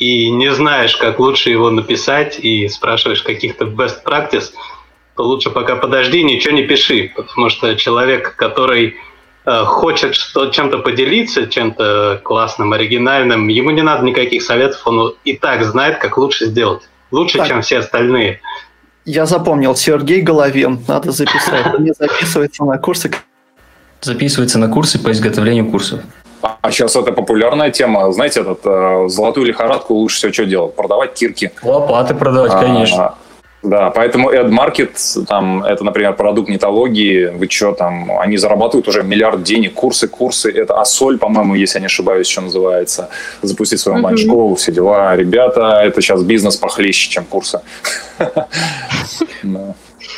и 0.00 0.30
не 0.30 0.52
знаешь, 0.52 0.96
как 0.96 1.20
лучше 1.20 1.50
его 1.50 1.70
написать, 1.70 2.40
и 2.40 2.66
спрашиваешь 2.68 3.22
каких-то 3.22 3.66
best 3.66 4.02
practice, 4.04 4.50
то 5.14 5.24
лучше 5.24 5.50
пока 5.50 5.76
подожди, 5.76 6.24
ничего 6.24 6.54
не 6.54 6.62
пиши, 6.62 7.12
потому 7.14 7.50
что 7.50 7.76
человек, 7.76 8.34
который 8.34 8.96
э, 9.44 9.64
хочет 9.64 10.14
что, 10.14 10.46
чем-то 10.46 10.78
поделиться, 10.78 11.46
чем-то 11.46 12.22
классным, 12.24 12.72
оригинальным, 12.72 13.48
ему 13.48 13.70
не 13.70 13.82
надо 13.82 14.02
никаких 14.04 14.42
советов, 14.42 14.80
он 14.86 15.14
и 15.24 15.36
так 15.36 15.62
знает, 15.64 15.98
как 15.98 16.16
лучше 16.16 16.46
сделать. 16.46 16.88
Лучше, 17.10 17.36
так. 17.36 17.48
чем 17.48 17.60
все 17.60 17.78
остальные. 17.78 18.40
Я 19.04 19.26
запомнил, 19.26 19.76
Сергей 19.76 20.22
Головин, 20.22 20.82
надо 20.88 21.12
записать. 21.12 21.78
Не 21.78 21.92
записывается 21.92 22.64
на 22.64 22.78
курсы 22.78 23.10
записывается 24.00 24.58
на 24.58 24.68
курсы 24.68 24.98
по 24.98 25.12
изготовлению 25.12 25.70
курсов. 25.70 26.00
А 26.42 26.70
сейчас 26.70 26.96
это 26.96 27.12
популярная 27.12 27.70
тема. 27.70 28.10
Знаете, 28.12 28.40
этот 28.40 28.60
э, 28.64 29.08
золотую 29.08 29.46
лихорадку 29.46 29.94
лучше 29.94 30.16
всего 30.16 30.32
что 30.32 30.46
делать? 30.46 30.74
Продавать 30.74 31.14
кирки. 31.14 31.50
Лопаты 31.62 32.14
продавать, 32.14 32.52
а, 32.52 32.60
конечно. 32.60 33.14
Да, 33.62 33.90
поэтому 33.90 34.32
AdMarket, 34.32 35.24
там, 35.26 35.62
это, 35.62 35.84
например, 35.84 36.14
продукт 36.14 36.48
нетологии, 36.48 37.26
вы 37.26 37.46
что 37.50 37.72
там, 37.72 38.18
они 38.18 38.38
зарабатывают 38.38 38.88
уже 38.88 39.02
миллиард 39.02 39.42
денег, 39.42 39.74
курсы, 39.74 40.08
курсы, 40.08 40.50
это 40.50 40.80
Асоль, 40.80 41.18
по-моему, 41.18 41.54
если 41.54 41.76
я 41.76 41.80
не 41.80 41.86
ошибаюсь, 41.86 42.26
что 42.26 42.40
называется, 42.40 43.10
запустить 43.42 43.80
свою 43.80 43.98
онлайн-школу, 43.98 44.54
все 44.54 44.72
дела. 44.72 45.14
Ребята, 45.14 45.82
это 45.84 46.00
сейчас 46.00 46.22
бизнес 46.22 46.56
похлеще, 46.56 47.10
чем 47.10 47.24
курсы. 47.24 47.60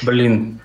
Блин, 0.03 0.61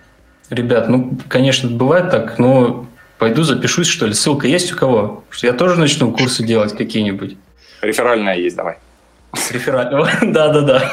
ребят, 0.52 0.88
ну, 0.88 1.18
конечно, 1.30 1.70
бывает 1.72 2.12
так, 2.12 2.38
но 2.38 2.86
Пойду 3.18 3.44
запишусь, 3.44 3.88
что 3.88 4.06
ли? 4.06 4.14
Ссылка 4.14 4.48
есть 4.48 4.72
у 4.74 4.76
кого? 4.76 5.24
Что 5.30 5.48
я 5.48 5.54
тоже 5.54 5.80
начну 5.80 6.12
курсы 6.12 6.44
делать 6.44 6.78
какие-нибудь? 6.78 7.38
Реферальная 7.82 8.38
есть, 8.38 8.56
давай. 8.56 8.78
Реферального, 9.52 10.10
да-да-да. 10.22 10.92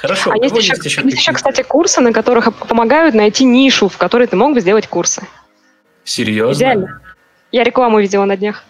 Хорошо. 0.00 0.30
А 0.32 0.36
есть 0.36 0.56
еще, 0.56 0.72
есть, 0.72 0.84
еще, 0.84 1.02
есть 1.02 1.18
еще, 1.18 1.32
кстати, 1.32 1.62
курсы, 1.62 2.00
на 2.00 2.12
которых 2.12 2.54
помогают 2.54 3.14
найти 3.14 3.44
нишу, 3.44 3.88
в 3.88 3.96
которой 3.96 4.26
ты 4.26 4.36
мог 4.36 4.54
бы 4.54 4.60
сделать 4.60 4.86
курсы. 4.86 5.22
Серьезно? 6.04 6.58
Идеально. 6.58 7.00
Я 7.52 7.64
рекламу 7.64 8.00
видела 8.00 8.24
на 8.24 8.36
днях. 8.36 8.64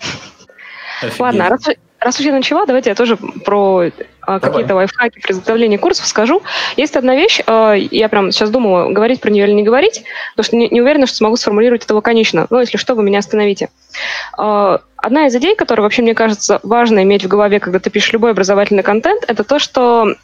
Офигеть. 1.01 1.21
Ладно, 1.21 1.49
раз, 1.51 1.69
раз 2.07 2.21
уж 2.21 2.27
я 2.27 2.33
начала, 2.33 2.65
давайте 2.67 2.91
я 2.91 2.95
тоже 2.95 3.17
про 3.17 3.91
а, 4.21 4.39
какие-то 4.39 4.77
лайфхаки 4.77 5.21
при 5.21 5.33
изготовлении 5.33 5.77
курсов 5.77 6.07
скажу. 6.07 6.41
Есть 6.77 6.97
одна 6.97 7.17
вещь, 7.17 7.41
а, 7.47 7.73
я 7.73 8.09
прям 8.09 8.31
сейчас 8.31 8.51
думала, 8.51 8.91
говорить 8.91 9.21
про 9.21 9.31
нее 9.31 9.45
или 9.45 9.53
не 9.53 9.65
говорить, 9.65 10.05
потому 10.37 10.45
что 10.45 10.57
не, 10.57 10.81
уверена, 10.81 11.07
что 11.07 11.17
смогу 11.17 11.37
сформулировать 11.37 11.85
это 11.85 11.97
лаконично. 11.97 12.47
Но 12.49 12.61
если 12.61 12.77
что, 12.77 12.95
вы 12.95 13.03
меня 13.03 13.19
остановите. 13.19 13.71
А, 14.39 14.81
одна 14.97 15.27
из 15.27 15.35
идей, 15.35 15.57
которая 15.57 15.83
вообще, 15.83 16.03
мне 16.03 16.15
кажется, 16.15 16.61
важно 16.63 17.03
иметь 17.03 17.25
в 17.25 17.29
голове, 17.29 17.59
когда 17.59 17.81
ты 17.81 17.91
пишешь 17.91 18.13
любой 18.13 18.31
образовательный 18.31 18.85
контент, 18.85 19.25
это 19.27 19.43
то, 19.43 19.59
что 19.59 20.15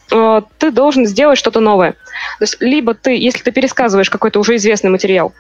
ты 0.59 0.71
должен 0.71 1.05
сделать 1.07 1.39
что-то 1.39 1.59
новое. 1.59 1.93
То 2.39 2.43
есть 2.43 2.59
либо 2.61 2.95
ты, 2.95 3.17
если 3.17 3.43
ты 3.43 3.51
пересказываешь 3.51 4.11
какой-то 4.11 4.39
уже 4.39 4.55
известный 4.55 4.91
материал, 4.91 5.33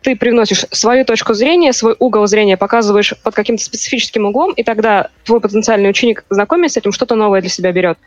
ты 0.00 0.16
привносишь 0.16 0.64
свою 0.70 1.04
точку 1.04 1.34
зрения, 1.34 1.72
свой 1.72 1.96
угол 1.98 2.26
зрения, 2.26 2.56
показываешь 2.56 3.14
под 3.22 3.34
каким-то 3.34 3.64
специфическим 3.64 4.26
углом, 4.26 4.52
и 4.52 4.62
тогда 4.62 5.08
твой 5.24 5.40
потенциальный 5.40 5.90
ученик, 5.90 6.24
знакомясь 6.30 6.72
с 6.72 6.76
этим, 6.76 6.92
что-то 6.92 7.16
новое 7.16 7.40
для 7.40 7.50
себя 7.50 7.72
берет. 7.72 7.98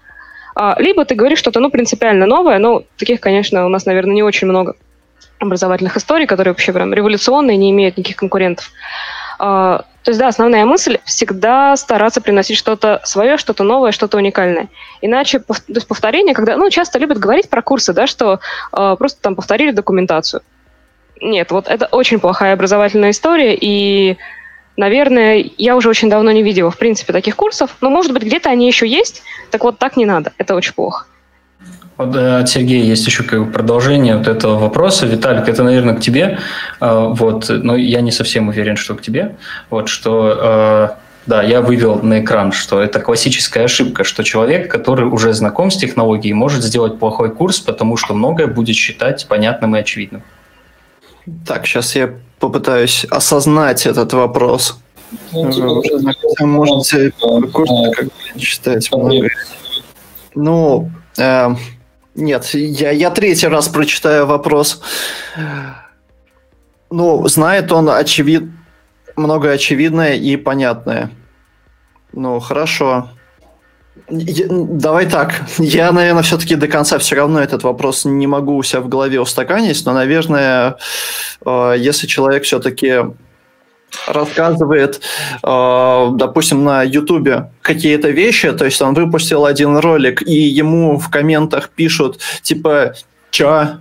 А, 0.56 0.76
либо 0.80 1.06
ты 1.06 1.15
говоришь 1.15 1.40
что-то, 1.40 1.60
ну, 1.60 1.69
принципиально 1.69 2.26
новое, 2.26 2.60
но 2.60 2.84
таких, 2.98 3.19
конечно, 3.19 3.65
у 3.65 3.69
нас, 3.69 3.86
наверное, 3.86 4.15
не 4.15 4.23
очень 4.23 4.48
много 4.48 4.76
образовательных 5.40 5.98
историй, 5.98 6.27
которые 6.27 6.53
вообще 6.53 6.73
прям 6.73 6.94
революционные, 6.94 7.57
не 7.57 7.72
имеют 7.72 7.98
никаких 7.98 8.18
конкурентов. 8.18 8.72
А, 9.38 9.86
то 10.03 10.11
есть, 10.11 10.19
да, 10.19 10.27
основная 10.27 10.65
мысль 10.65 10.99
всегда 11.06 11.76
стараться 11.77 12.22
приносить 12.22 12.57
что-то 12.57 13.02
свое, 13.03 13.38
что-то 13.38 13.64
новое, 13.64 13.91
что-то 13.91 14.18
уникальное. 14.18 14.68
Иначе, 15.02 15.40
то 15.40 15.56
есть 15.68 15.88
повторение, 15.88 16.34
когда, 16.34 16.57
ну, 16.57 16.69
часто 16.69 16.99
любят 16.99 17.19
говорить 17.19 17.49
про 17.49 17.61
курсы, 17.61 17.94
да, 17.94 18.07
что 18.07 18.40
э, 18.73 18.95
просто 18.98 19.22
там 19.22 19.36
повторили 19.36 19.72
документацию. 19.72 20.41
Нет, 21.22 21.52
вот 21.52 21.68
это 21.68 21.88
очень 21.88 22.20
плохая 22.20 22.54
образовательная 22.54 23.12
история, 23.12 23.56
и, 23.60 24.18
наверное, 24.78 25.46
я 25.58 25.76
уже 25.76 25.90
очень 25.90 26.10
давно 26.10 26.32
не 26.32 26.44
видела, 26.44 26.72
в 26.72 26.78
принципе, 26.78 27.14
таких 27.14 27.36
курсов, 27.36 27.76
но, 27.82 27.90
может 27.90 28.14
быть, 28.14 28.24
где-то 28.24 28.50
они 28.50 28.68
еще 28.68 28.88
есть, 28.88 29.24
так 29.52 29.64
вот 29.64 29.80
так 29.80 29.98
не 29.98 30.06
надо, 30.06 30.34
это 30.38 30.56
очень 30.56 30.74
плохо. 30.74 31.06
Вот 31.98 32.16
э, 32.16 32.40
от 32.40 32.50
Сергея 32.50 32.84
есть 32.84 33.06
еще 33.06 33.24
как 33.24 33.52
продолжение 33.52 34.16
вот 34.16 34.28
этого 34.30 34.58
вопроса. 34.58 35.06
Виталик, 35.06 35.50
это, 35.50 35.64
наверное, 35.64 35.96
к 35.96 36.00
тебе. 36.00 36.40
Э, 36.80 37.08
вот, 37.10 37.50
но 37.50 37.76
я 37.76 38.00
не 38.00 38.12
совсем 38.12 38.48
уверен, 38.48 38.78
что 38.78 38.96
к 38.96 39.02
тебе. 39.02 39.36
Вот, 39.70 39.90
что 39.90 40.96
да, 41.30 41.44
я 41.44 41.62
вывел 41.62 42.02
на 42.02 42.22
экран, 42.22 42.52
что 42.52 42.82
это 42.82 43.00
классическая 43.00 43.66
ошибка, 43.66 44.04
что 44.04 44.24
человек, 44.24 44.72
который 44.72 45.06
уже 45.06 45.32
знаком 45.34 45.70
с 45.70 45.78
технологией, 45.78 46.34
может 46.34 46.64
сделать 46.64 46.98
плохой 46.98 47.30
курс, 47.30 47.60
потому 47.60 47.98
что 47.98 48.16
многое 48.16 48.48
будет 48.48 48.76
считать 48.76 49.28
понятным 49.28 49.76
и 49.76 49.80
очевидным. 49.80 50.24
Так, 51.45 51.65
сейчас 51.65 51.95
я 51.95 52.14
попытаюсь 52.39 53.06
осознать 53.06 53.85
этот 53.85 54.14
вопрос. 54.14 54.80
Ну, 55.31 55.81
типа, 55.81 56.45
можете 56.45 57.11
курс 57.51 57.72
как 57.95 58.07
читать 58.38 58.91
много. 58.91 59.30
Ну, 60.35 60.91
э, 61.18 61.49
нет, 62.15 62.45
я, 62.53 62.91
я 62.91 63.10
третий 63.10 63.47
раз 63.47 63.68
прочитаю 63.68 64.26
вопрос. 64.26 64.81
Ну, 66.91 67.27
знает 67.27 67.72
он 67.72 67.89
очевид... 67.89 68.43
многое 69.15 69.56
очевидное 69.56 70.15
и 70.15 70.35
понятное. 70.38 71.11
Ну, 72.14 72.39
хорошо. 72.39 73.10
Давай 74.09 75.05
так. 75.09 75.41
Я, 75.57 75.91
наверное, 75.91 76.23
все-таки 76.23 76.55
до 76.55 76.67
конца 76.67 76.97
все 76.97 77.15
равно 77.15 77.41
этот 77.41 77.63
вопрос 77.63 78.05
не 78.05 78.27
могу 78.27 78.55
у 78.55 78.63
себя 78.63 78.81
в 78.81 78.88
голове 78.88 79.19
устаканить, 79.19 79.85
но, 79.85 79.93
наверное, 79.93 80.77
э, 81.45 81.76
если 81.77 82.07
человек 82.07 82.43
все-таки 82.43 83.05
рассказывает, 84.07 85.01
э, 85.43 86.07
допустим, 86.13 86.63
на 86.63 86.84
Ютубе 86.84 87.51
какие-то 87.61 88.09
вещи, 88.09 88.51
то 88.51 88.65
есть 88.65 88.81
он 88.81 88.93
выпустил 88.93 89.45
один 89.45 89.77
ролик, 89.77 90.21
и 90.21 90.34
ему 90.34 90.97
в 90.97 91.09
комментах 91.09 91.69
пишут, 91.69 92.19
типа, 92.41 92.93
чё, 93.31 93.80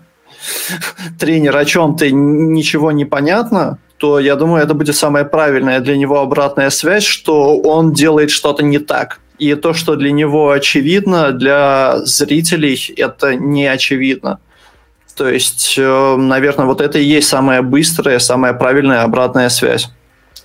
тренер, 1.18 1.56
о 1.56 1.64
чем 1.64 1.96
ты, 1.96 2.10
ничего 2.10 2.92
не 2.92 3.04
понятно, 3.04 3.78
то 3.98 4.20
я 4.20 4.36
думаю, 4.36 4.62
это 4.62 4.74
будет 4.74 4.96
самая 4.96 5.24
правильная 5.24 5.80
для 5.80 5.96
него 5.96 6.20
обратная 6.20 6.70
связь, 6.70 7.04
что 7.04 7.58
он 7.58 7.92
делает 7.92 8.30
что-то 8.30 8.62
не 8.62 8.78
так. 8.78 9.20
И 9.38 9.54
то, 9.54 9.72
что 9.72 9.96
для 9.96 10.10
него 10.10 10.50
очевидно, 10.50 11.32
для 11.32 11.98
зрителей 12.04 12.94
это 12.96 13.34
не 13.34 13.66
очевидно. 13.66 14.40
То 15.16 15.28
есть, 15.28 15.74
э, 15.76 16.16
наверное, 16.16 16.66
вот 16.66 16.80
это 16.80 16.98
и 16.98 17.04
есть 17.04 17.28
самая 17.28 17.62
быстрая, 17.62 18.18
самая 18.20 18.52
правильная 18.52 19.02
обратная 19.02 19.48
связь. 19.48 19.90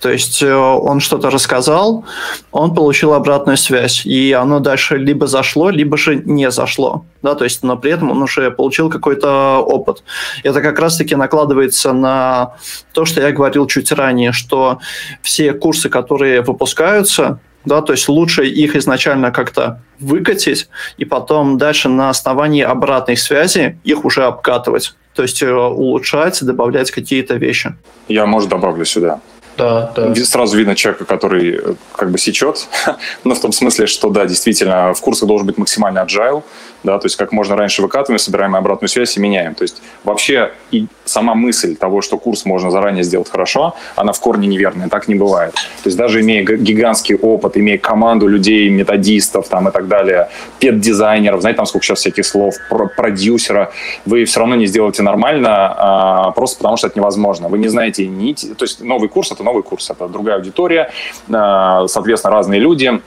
То 0.00 0.10
есть 0.10 0.42
э, 0.42 0.54
он 0.54 1.00
что-то 1.00 1.30
рассказал, 1.30 2.04
он 2.52 2.74
получил 2.74 3.14
обратную 3.14 3.56
связь, 3.56 4.04
и 4.04 4.32
оно 4.32 4.60
дальше 4.60 4.98
либо 4.98 5.26
зашло, 5.26 5.70
либо 5.70 5.96
же 5.96 6.16
не 6.16 6.50
зашло. 6.50 7.06
Да, 7.22 7.34
то 7.34 7.44
есть, 7.44 7.62
но 7.62 7.78
при 7.78 7.92
этом 7.92 8.10
он 8.10 8.22
уже 8.22 8.50
получил 8.50 8.90
какой-то 8.90 9.64
опыт. 9.64 10.02
Это 10.42 10.60
как 10.60 10.78
раз-таки 10.78 11.16
накладывается 11.16 11.92
на 11.92 12.56
то, 12.92 13.04
что 13.04 13.22
я 13.22 13.32
говорил 13.32 13.66
чуть 13.66 13.92
ранее, 13.92 14.32
что 14.32 14.78
все 15.22 15.54
курсы, 15.54 15.88
которые 15.88 16.42
выпускаются, 16.42 17.38
да, 17.64 17.82
то 17.82 17.92
есть 17.92 18.08
лучше 18.08 18.46
их 18.46 18.76
изначально 18.76 19.30
как-то 19.30 19.80
выкатить 19.98 20.68
и 20.96 21.04
потом 21.04 21.58
дальше 21.58 21.88
на 21.88 22.10
основании 22.10 22.62
обратной 22.62 23.16
связи 23.16 23.78
их 23.84 24.04
уже 24.04 24.24
обкатывать, 24.24 24.94
то 25.14 25.22
есть 25.22 25.42
э, 25.42 25.52
улучшать, 25.52 26.44
добавлять 26.44 26.90
какие-то 26.90 27.34
вещи. 27.34 27.74
Я, 28.08 28.26
может, 28.26 28.48
добавлю 28.48 28.84
сюда. 28.84 29.20
Да, 29.56 29.92
да. 29.94 30.14
Сразу 30.16 30.56
видно 30.56 30.74
человека, 30.74 31.04
который 31.04 31.54
э, 31.54 31.74
как 31.96 32.10
бы 32.10 32.18
сечет, 32.18 32.66
но 33.24 33.34
в 33.34 33.40
том 33.40 33.52
смысле, 33.52 33.86
что 33.86 34.10
да, 34.10 34.26
действительно, 34.26 34.92
в 34.94 35.00
курсах 35.00 35.28
должен 35.28 35.46
быть 35.46 35.58
максимально 35.58 36.00
agile, 36.00 36.42
да, 36.84 36.98
то 36.98 37.06
есть 37.06 37.16
как 37.16 37.32
можно 37.32 37.56
раньше 37.56 37.82
выкатываем, 37.82 38.18
собираем 38.18 38.54
обратную 38.54 38.88
связь 38.88 39.16
и 39.16 39.20
меняем. 39.20 39.54
То 39.54 39.62
есть 39.62 39.82
вообще 40.04 40.52
и 40.70 40.86
сама 41.04 41.34
мысль 41.34 41.74
того, 41.76 42.02
что 42.02 42.18
курс 42.18 42.44
можно 42.44 42.70
заранее 42.70 43.02
сделать 43.02 43.30
хорошо, 43.30 43.74
она 43.96 44.12
в 44.12 44.20
корне 44.20 44.46
неверная, 44.46 44.88
так 44.88 45.08
не 45.08 45.14
бывает. 45.14 45.54
То 45.54 45.86
есть 45.86 45.96
даже 45.96 46.20
имея 46.20 46.44
гигантский 46.44 47.16
опыт, 47.16 47.56
имея 47.56 47.78
команду 47.78 48.28
людей, 48.28 48.68
методистов 48.68 49.48
там 49.48 49.68
и 49.68 49.72
так 49.72 49.88
далее, 49.88 50.28
пет-дизайнеров, 50.60 51.40
знаете, 51.40 51.56
там 51.56 51.66
сколько 51.66 51.86
сейчас 51.86 52.00
всяких 52.00 52.26
слов, 52.26 52.54
продюсера, 52.96 53.72
вы 54.04 54.24
все 54.24 54.40
равно 54.40 54.54
не 54.54 54.66
сделаете 54.66 55.02
нормально, 55.02 55.74
а, 55.76 56.30
просто 56.32 56.58
потому 56.58 56.76
что 56.76 56.88
это 56.88 56.98
невозможно. 56.98 57.48
Вы 57.48 57.58
не 57.58 57.68
знаете 57.68 58.06
нить, 58.06 58.46
то 58.56 58.64
есть 58.64 58.82
новый 58.82 59.08
курс— 59.08 59.32
это 59.32 59.42
новый 59.42 59.62
курс, 59.62 59.90
это 59.90 60.08
другая 60.08 60.36
аудитория, 60.36 60.90
а, 61.32 61.86
соответственно, 61.88 62.34
разные 62.34 62.60
люди, 62.60 63.00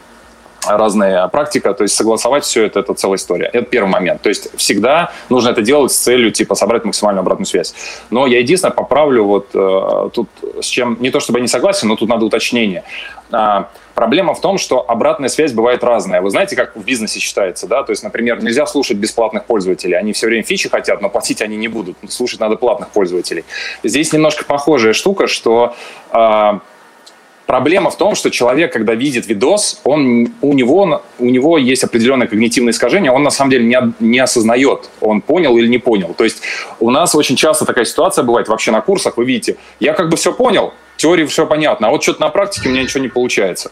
разная 0.70 1.28
практика, 1.28 1.74
то 1.74 1.84
есть 1.84 1.96
согласовать 1.96 2.44
все 2.44 2.66
это, 2.66 2.80
это 2.80 2.94
целая 2.94 3.18
история. 3.18 3.50
Это 3.54 3.66
первый 3.66 3.90
момент. 3.90 4.22
То 4.22 4.30
есть 4.30 4.50
всегда 4.58 5.12
нужно 5.30 5.50
это 5.50 5.62
делать 5.62 5.92
с 5.92 5.98
целью, 5.98 6.32
типа, 6.32 6.56
собрать 6.56 6.86
максимальную 6.86 7.22
обратную 7.22 7.46
связь. 7.46 7.74
Но 8.10 8.28
я 8.28 8.40
единственное 8.40 8.74
поправлю 8.74 9.24
вот 9.26 9.48
э, 9.54 10.10
тут 10.14 10.30
с 10.62 10.66
чем, 10.66 10.98
не 11.00 11.12
то 11.12 11.20
чтобы 11.20 11.40
я 11.40 11.42
не 11.42 11.48
согласен, 11.48 11.88
но 11.88 11.96
тут 11.96 12.10
надо 12.10 12.26
уточнение. 12.26 12.84
А, 13.32 13.70
проблема 13.94 14.34
в 14.34 14.42
том, 14.42 14.58
что 14.58 14.90
обратная 14.90 15.30
связь 15.30 15.52
бывает 15.54 15.84
разная. 15.84 16.22
Вы 16.22 16.30
знаете, 16.30 16.56
как 16.56 16.76
в 16.76 16.84
бизнесе 16.84 17.20
считается, 17.20 17.68
да? 17.68 17.84
То 17.84 17.92
есть, 17.92 18.04
например, 18.04 18.44
нельзя 18.44 18.66
слушать 18.66 18.98
бесплатных 18.98 19.46
пользователей. 19.46 19.96
Они 19.98 20.14
все 20.14 20.28
время 20.28 20.44
фичи 20.44 20.70
хотят, 20.70 21.02
но 21.02 21.10
платить 21.10 21.42
они 21.42 21.58
не 21.58 21.68
будут. 21.68 21.98
Слушать 22.10 22.40
надо 22.40 22.56
платных 22.56 22.90
пользователей. 22.90 23.44
Здесь 23.84 24.14
немножко 24.14 24.46
похожая 24.46 24.94
штука, 24.94 25.28
что 25.28 25.76
э, 26.12 26.60
Проблема 27.48 27.90
в 27.90 27.98
том, 27.98 28.14
что 28.14 28.30
человек, 28.30 28.74
когда 28.74 28.94
видит 28.94 29.26
видос, 29.28 29.80
он, 29.86 30.34
у, 30.42 30.54
него, 30.54 31.02
у 31.18 31.26
него 31.26 31.58
есть 31.58 31.82
определенное 31.82 32.28
когнитивное 32.28 32.74
искажение, 32.74 33.10
он 33.10 33.24
на 33.24 33.30
самом 33.30 33.52
деле 33.52 33.66
не, 33.66 33.94
не 34.02 34.20
осознает, 34.20 34.90
он 35.00 35.22
понял 35.22 35.58
или 35.58 35.68
не 35.68 35.78
понял. 35.78 36.14
То 36.14 36.26
есть 36.26 36.42
у 36.82 36.92
нас 36.92 37.16
очень 37.16 37.38
часто 37.38 37.66
такая 37.66 37.86
ситуация 37.86 38.24
бывает 38.24 38.50
вообще 38.50 38.72
на 38.72 38.82
курсах, 38.82 39.16
вы 39.16 39.24
видите, 39.24 39.56
я 39.80 39.94
как 39.94 40.10
бы 40.10 40.18
все 40.18 40.34
понял, 40.34 40.74
теории 40.98 41.26
все 41.26 41.48
понятно, 41.48 41.88
а 41.88 41.92
вот 41.92 42.04
что-то 42.04 42.20
на 42.20 42.30
практике 42.30 42.68
у 42.68 42.72
меня 42.74 42.84
ничего 42.84 43.02
не 43.02 43.08
получается. 43.08 43.72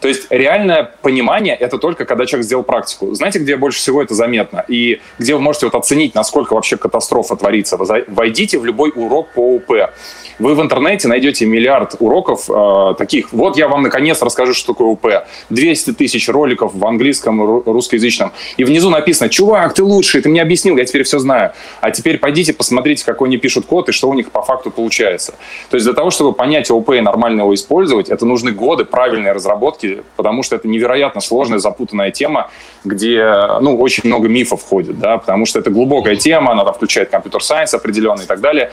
То 0.00 0.08
есть 0.08 0.26
реальное 0.30 0.90
понимание– 1.02 1.54
это 1.60 1.78
только 1.78 2.04
когда 2.04 2.26
человек 2.26 2.44
сделал 2.46 2.62
практику. 2.64 3.14
Знаете, 3.14 3.38
где 3.38 3.56
больше 3.56 3.78
всего 3.78 4.02
это 4.02 4.14
заметно? 4.14 4.64
И 4.68 5.00
где 5.18 5.34
вы 5.34 5.40
можете 5.40 5.66
вот 5.66 5.74
оценить, 5.74 6.14
насколько 6.14 6.54
вообще 6.54 6.76
катастрофа 6.76 7.36
творится? 7.36 7.78
Войдите 8.06 8.58
в 8.58 8.64
любой 8.64 8.92
урок 8.94 9.28
по 9.34 9.54
УП. 9.54 9.90
Вы 10.38 10.54
в 10.54 10.60
интернете 10.60 11.08
найдете 11.08 11.46
миллиард 11.46 11.96
уроков 11.98 12.50
э, 12.50 12.94
таких. 12.98 13.32
Вот 13.32 13.56
я 13.56 13.68
вам 13.68 13.82
наконец 13.82 14.20
расскажу, 14.20 14.52
что 14.52 14.74
такое 14.74 14.88
УП. 14.88 15.06
200 15.48 15.94
тысяч 15.94 16.28
роликов 16.28 16.74
в 16.74 16.86
английском, 16.86 17.62
русскоязычном. 17.64 18.32
И 18.58 18.64
внизу 18.64 18.90
написано, 18.90 19.30
чувак, 19.30 19.72
ты 19.74 19.82
лучший, 19.82 20.20
ты 20.20 20.28
мне 20.28 20.42
объяснил, 20.42 20.76
я 20.76 20.84
теперь 20.84 21.04
все 21.04 21.18
знаю. 21.18 21.52
А 21.80 21.90
теперь 21.90 22.18
пойдите, 22.18 22.52
посмотрите, 22.52 23.04
какой 23.04 23.28
они 23.28 23.38
пишут 23.38 23.66
код 23.66 23.88
и 23.88 23.92
что 23.92 24.08
у 24.10 24.14
них 24.14 24.30
по 24.30 24.42
факту 24.42 24.70
получается. 24.70 25.34
То 25.70 25.76
есть 25.76 25.86
для 25.86 25.94
того, 25.94 26.10
чтобы 26.10 26.32
понять 26.32 26.70
ОП 26.70 26.90
и 26.90 27.00
нормально 27.00 27.42
его 27.42 27.54
использовать, 27.54 28.10
это 28.10 28.26
нужны 28.26 28.52
годы 28.52 28.84
правильной 28.84 29.32
разработки, 29.32 29.85
потому 30.16 30.42
что 30.42 30.56
это 30.56 30.68
невероятно 30.68 31.20
сложная, 31.20 31.58
запутанная 31.58 32.10
тема, 32.10 32.50
где 32.84 33.24
ну, 33.60 33.76
очень 33.78 34.02
много 34.06 34.28
мифов 34.28 34.62
входит, 34.62 34.98
да, 34.98 35.18
потому 35.18 35.46
что 35.46 35.58
это 35.58 35.70
глубокая 35.70 36.16
тема, 36.16 36.52
она 36.52 36.72
включает 36.72 37.10
компьютер-сайенс 37.10 37.74
определенный 37.74 38.24
и 38.24 38.26
так 38.26 38.40
далее. 38.40 38.72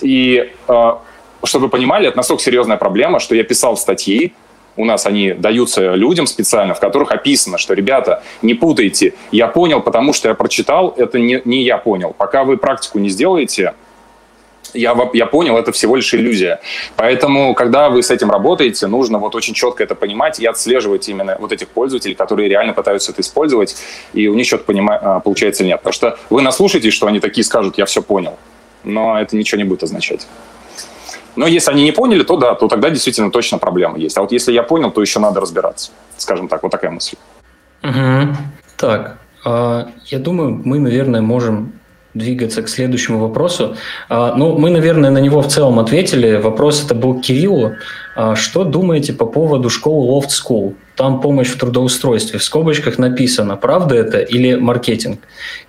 И 0.00 0.52
э, 0.68 0.92
чтобы 1.44 1.66
вы 1.66 1.70
понимали, 1.70 2.08
это 2.08 2.16
настолько 2.16 2.42
серьезная 2.42 2.76
проблема, 2.76 3.20
что 3.20 3.34
я 3.34 3.44
писал 3.44 3.76
статьи, 3.76 4.32
у 4.76 4.84
нас 4.84 5.06
они 5.06 5.32
даются 5.32 5.94
людям 5.94 6.26
специально, 6.26 6.74
в 6.74 6.80
которых 6.80 7.12
описано, 7.12 7.58
что, 7.58 7.74
ребята, 7.74 8.22
не 8.42 8.54
путайте, 8.54 9.14
я 9.30 9.46
понял, 9.48 9.80
потому 9.80 10.12
что 10.12 10.28
я 10.28 10.34
прочитал, 10.34 10.94
это 10.96 11.18
не, 11.18 11.40
не 11.44 11.62
я 11.62 11.78
понял. 11.78 12.14
Пока 12.16 12.44
вы 12.44 12.56
практику 12.56 12.98
не 12.98 13.08
сделаете, 13.08 13.74
я, 14.74 14.96
я 15.14 15.26
понял, 15.26 15.56
это 15.56 15.72
всего 15.72 15.96
лишь 15.96 16.12
иллюзия. 16.14 16.60
Поэтому, 16.96 17.54
когда 17.54 17.88
вы 17.88 18.02
с 18.02 18.10
этим 18.10 18.30
работаете, 18.30 18.86
нужно 18.86 19.18
вот 19.18 19.34
очень 19.34 19.54
четко 19.54 19.82
это 19.82 19.94
понимать 19.94 20.40
и 20.40 20.46
отслеживать 20.46 21.08
именно 21.08 21.36
вот 21.40 21.52
этих 21.52 21.68
пользователей, 21.68 22.14
которые 22.14 22.48
реально 22.48 22.72
пытаются 22.72 23.12
это 23.12 23.22
использовать, 23.22 23.76
и 24.12 24.28
у 24.28 24.34
них 24.34 24.46
что-то 24.46 24.70
понима- 24.72 24.98
а, 25.00 25.20
получается 25.20 25.64
нет. 25.64 25.78
Потому 25.78 25.92
что 25.92 26.18
вы 26.30 26.42
наслушаетесь, 26.42 26.92
что 26.92 27.06
они 27.06 27.20
такие 27.20 27.44
скажут, 27.44 27.78
я 27.78 27.86
все 27.86 28.02
понял 28.02 28.38
но 28.84 29.18
это 29.18 29.36
ничего 29.36 29.58
не 29.58 29.64
будет 29.64 29.82
означать. 29.82 30.26
Но 31.36 31.46
если 31.46 31.72
они 31.72 31.82
не 31.82 31.92
поняли, 31.92 32.22
то 32.22 32.36
да, 32.36 32.54
то 32.54 32.68
тогда 32.68 32.90
действительно 32.90 33.30
точно 33.30 33.58
проблема 33.58 33.98
есть. 33.98 34.16
А 34.16 34.20
вот 34.20 34.30
если 34.30 34.52
я 34.52 34.62
понял, 34.62 34.92
то 34.92 35.00
еще 35.00 35.18
надо 35.18 35.40
разбираться. 35.40 35.90
Скажем 36.16 36.46
так, 36.46 36.62
вот 36.62 36.70
такая 36.70 36.92
мысль. 36.92 37.16
Угу. 37.82 38.36
Так, 38.76 39.18
а, 39.44 39.88
я 40.06 40.18
думаю, 40.20 40.62
мы, 40.64 40.78
наверное, 40.78 41.22
можем 41.22 41.73
двигаться 42.14 42.62
к 42.62 42.68
следующему 42.68 43.18
вопросу. 43.18 43.76
А, 44.08 44.34
ну, 44.34 44.56
мы, 44.56 44.70
наверное, 44.70 45.10
на 45.10 45.18
него 45.18 45.42
в 45.42 45.48
целом 45.48 45.78
ответили. 45.78 46.36
Вопрос 46.36 46.84
это 46.84 46.94
был 46.94 47.20
к 47.20 47.22
Кириллу. 47.22 47.72
А, 48.16 48.36
что 48.36 48.64
думаете 48.64 49.12
по 49.12 49.26
поводу 49.26 49.68
школы 49.68 50.08
Loft 50.08 50.28
School? 50.28 50.74
Там 50.96 51.20
помощь 51.20 51.48
в 51.48 51.58
трудоустройстве. 51.58 52.38
В 52.38 52.44
скобочках 52.44 52.98
написано, 52.98 53.56
правда 53.56 53.96
это 53.96 54.18
или 54.18 54.54
маркетинг. 54.54 55.20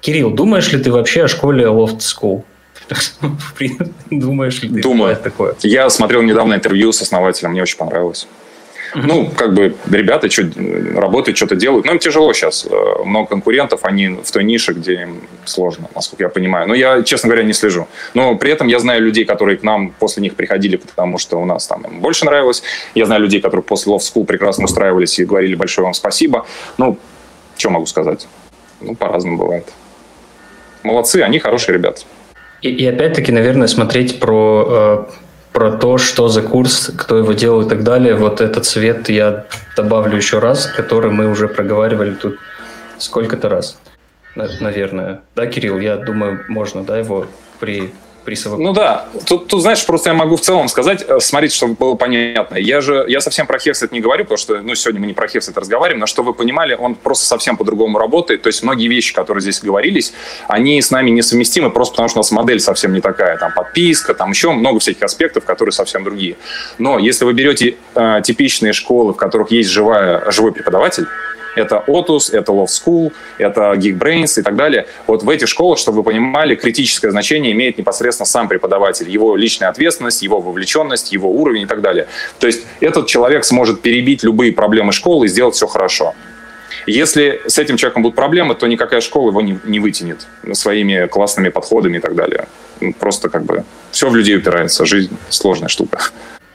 Кирилл, 0.01 0.31
думаешь 0.31 0.71
ли 0.71 0.79
ты 0.79 0.91
вообще 0.91 1.23
о 1.23 1.27
школе 1.27 1.65
Loft 1.65 1.99
School? 1.99 2.43
Думаешь 4.11 4.61
ли 4.61 4.69
ты? 4.69 4.81
Думаю. 4.81 5.15
Такое? 5.17 5.55
Я 5.61 5.89
смотрел 5.89 6.21
недавно 6.21 6.53
интервью 6.53 6.91
с 6.91 7.01
основателем, 7.01 7.51
мне 7.51 7.63
очень 7.63 7.77
понравилось. 7.77 8.27
Ну, 8.95 9.29
как 9.35 9.53
бы 9.53 9.75
ребята 9.91 10.29
что, 10.29 10.43
работают, 10.95 11.37
что-то 11.37 11.55
делают. 11.55 11.85
Но 11.85 11.91
им 11.91 11.99
тяжело 11.99 12.33
сейчас. 12.33 12.65
Э, 12.65 13.03
много 13.03 13.27
конкурентов, 13.27 13.81
они 13.83 14.09
в 14.23 14.31
той 14.31 14.43
нише, 14.43 14.73
где 14.73 15.01
им 15.01 15.21
сложно, 15.43 15.89
насколько 15.93 16.23
я 16.23 16.29
понимаю. 16.29 16.67
Но 16.67 16.73
я, 16.73 17.03
честно 17.03 17.27
говоря, 17.27 17.43
не 17.43 17.53
слежу. 17.53 17.87
Но 18.13 18.35
при 18.35 18.51
этом 18.51 18.67
я 18.67 18.79
знаю 18.79 19.01
людей, 19.01 19.25
которые 19.25 19.57
к 19.57 19.63
нам 19.63 19.91
после 19.99 20.23
них 20.23 20.35
приходили, 20.35 20.77
потому 20.77 21.17
что 21.17 21.37
у 21.37 21.45
нас 21.45 21.67
там 21.67 21.83
им 21.83 21.99
больше 21.99 22.25
нравилось. 22.25 22.63
Я 22.95 23.05
знаю 23.05 23.21
людей, 23.21 23.41
которые 23.41 23.63
после 23.63 23.93
Love 23.93 23.99
School 23.99 24.25
прекрасно 24.25 24.65
устраивались 24.65 25.19
и 25.19 25.25
говорили 25.25 25.55
большое 25.55 25.83
вам 25.85 25.93
спасибо. 25.93 26.45
Ну, 26.77 26.97
что 27.57 27.69
могу 27.69 27.85
сказать? 27.85 28.27
Ну, 28.79 28.95
по-разному 28.95 29.37
бывает. 29.37 29.67
Молодцы, 30.83 31.17
они 31.17 31.39
хорошие 31.39 31.73
ребята. 31.73 32.01
И, 32.61 32.69
и 32.69 32.85
опять-таки, 32.85 33.31
наверное, 33.31 33.67
смотреть 33.67 34.19
про, 34.19 35.07
э, 35.09 35.24
про 35.55 35.71
то, 35.71 35.97
что 35.97 36.27
за 36.27 36.41
курс, 36.41 36.91
кто 36.97 37.17
его 37.17 37.31
делал 37.31 37.61
и 37.61 37.69
так 37.69 37.83
далее. 37.83 38.15
Вот 38.15 38.41
этот 38.41 38.65
цвет 38.65 39.07
я 39.07 39.45
добавлю 39.77 40.17
еще 40.17 40.39
раз, 40.39 40.67
который 40.67 41.11
мы 41.11 41.29
уже 41.29 41.47
проговаривали 41.47 42.13
тут 42.13 42.37
сколько-то 42.97 43.47
раз, 43.47 43.79
наверное. 44.35 45.21
Да, 45.33 45.47
Кирилл, 45.47 45.79
я 45.79 45.95
думаю, 45.95 46.43
можно, 46.49 46.83
да, 46.83 46.97
его 46.97 47.27
при 47.61 47.93
при 48.25 48.35
Ну 48.57 48.73
да, 48.73 49.07
тут, 49.25 49.47
тут, 49.47 49.61
знаешь, 49.61 49.85
просто 49.85 50.09
я 50.09 50.13
могу 50.15 50.35
в 50.35 50.41
целом 50.41 50.67
сказать, 50.67 51.05
э, 51.07 51.19
смотрите, 51.19 51.55
чтобы 51.55 51.75
было 51.75 51.95
понятно. 51.95 52.55
Я 52.55 52.81
же, 52.81 53.05
я 53.07 53.21
совсем 53.21 53.45
про 53.45 53.59
Хевсет 53.59 53.91
не 53.91 54.01
говорю, 54.01 54.25
потому 54.25 54.37
что, 54.37 54.61
ну, 54.61 54.73
сегодня 54.75 54.99
мы 54.99 55.07
не 55.07 55.13
про 55.13 55.27
Хевсет 55.27 55.57
разговариваем, 55.57 55.99
но 55.99 56.07
что 56.07 56.23
вы 56.23 56.33
понимали, 56.33 56.73
он 56.73 56.95
просто 56.95 57.25
совсем 57.25 57.55
по-другому 57.55 57.99
работает. 57.99 58.41
То 58.41 58.47
есть 58.47 58.63
многие 58.63 58.87
вещи, 58.87 59.13
которые 59.13 59.41
здесь 59.41 59.61
говорились, 59.61 60.13
они 60.47 60.81
с 60.81 60.91
нами 60.91 61.11
несовместимы 61.11 61.69
просто 61.69 61.93
потому, 61.93 62.09
что 62.09 62.19
у 62.19 62.21
нас 62.21 62.31
модель 62.31 62.59
совсем 62.59 62.93
не 62.93 63.01
такая. 63.01 63.37
Там 63.37 63.53
подписка, 63.53 64.13
там 64.13 64.31
еще 64.31 64.51
много 64.51 64.79
всяких 64.79 65.03
аспектов, 65.03 65.45
которые 65.45 65.71
совсем 65.71 66.03
другие. 66.03 66.35
Но 66.79 66.97
если 66.97 67.25
вы 67.25 67.33
берете 67.33 67.75
э, 67.93 68.21
типичные 68.23 68.73
школы, 68.73 69.13
в 69.13 69.17
которых 69.17 69.51
есть 69.51 69.69
живая, 69.69 70.31
живой 70.31 70.51
преподаватель, 70.51 71.07
это 71.55 71.83
Otus, 71.87 72.31
это 72.31 72.51
Love 72.51 72.67
School, 72.67 73.11
это 73.37 73.73
Geekbrains 73.73 74.39
и 74.39 74.43
так 74.43 74.55
далее. 74.55 74.87
Вот 75.07 75.23
в 75.23 75.29
этих 75.29 75.47
школах, 75.47 75.79
чтобы 75.79 75.97
вы 75.97 76.03
понимали, 76.03 76.55
критическое 76.55 77.11
значение 77.11 77.51
имеет 77.53 77.77
непосредственно 77.77 78.25
сам 78.25 78.47
преподаватель, 78.47 79.09
его 79.09 79.35
личная 79.35 79.69
ответственность, 79.69 80.21
его 80.21 80.39
вовлеченность, 80.39 81.11
его 81.11 81.29
уровень 81.29 81.63
и 81.63 81.65
так 81.65 81.81
далее. 81.81 82.07
То 82.39 82.47
есть 82.47 82.65
этот 82.79 83.07
человек 83.07 83.45
сможет 83.45 83.81
перебить 83.81 84.23
любые 84.23 84.51
проблемы 84.51 84.91
школы 84.91 85.25
и 85.25 85.29
сделать 85.29 85.55
все 85.55 85.67
хорошо. 85.67 86.13
Если 86.87 87.41
с 87.47 87.57
этим 87.57 87.77
человеком 87.77 88.03
будут 88.03 88.15
проблемы, 88.15 88.53
то 88.53 88.67
никакая 88.67 89.01
школа 89.01 89.29
его 89.29 89.41
не, 89.41 89.59
не 89.63 89.79
вытянет 89.79 90.27
своими 90.53 91.07
классными 91.07 91.49
подходами 91.49 91.97
и 91.97 91.99
так 91.99 92.15
далее. 92.15 92.47
Просто 92.99 93.29
как 93.29 93.43
бы 93.43 93.63
все 93.91 94.09
в 94.09 94.15
людей 94.15 94.37
упирается. 94.37 94.85
Жизнь 94.85 95.17
сложная 95.29 95.69
штука. 95.69 95.99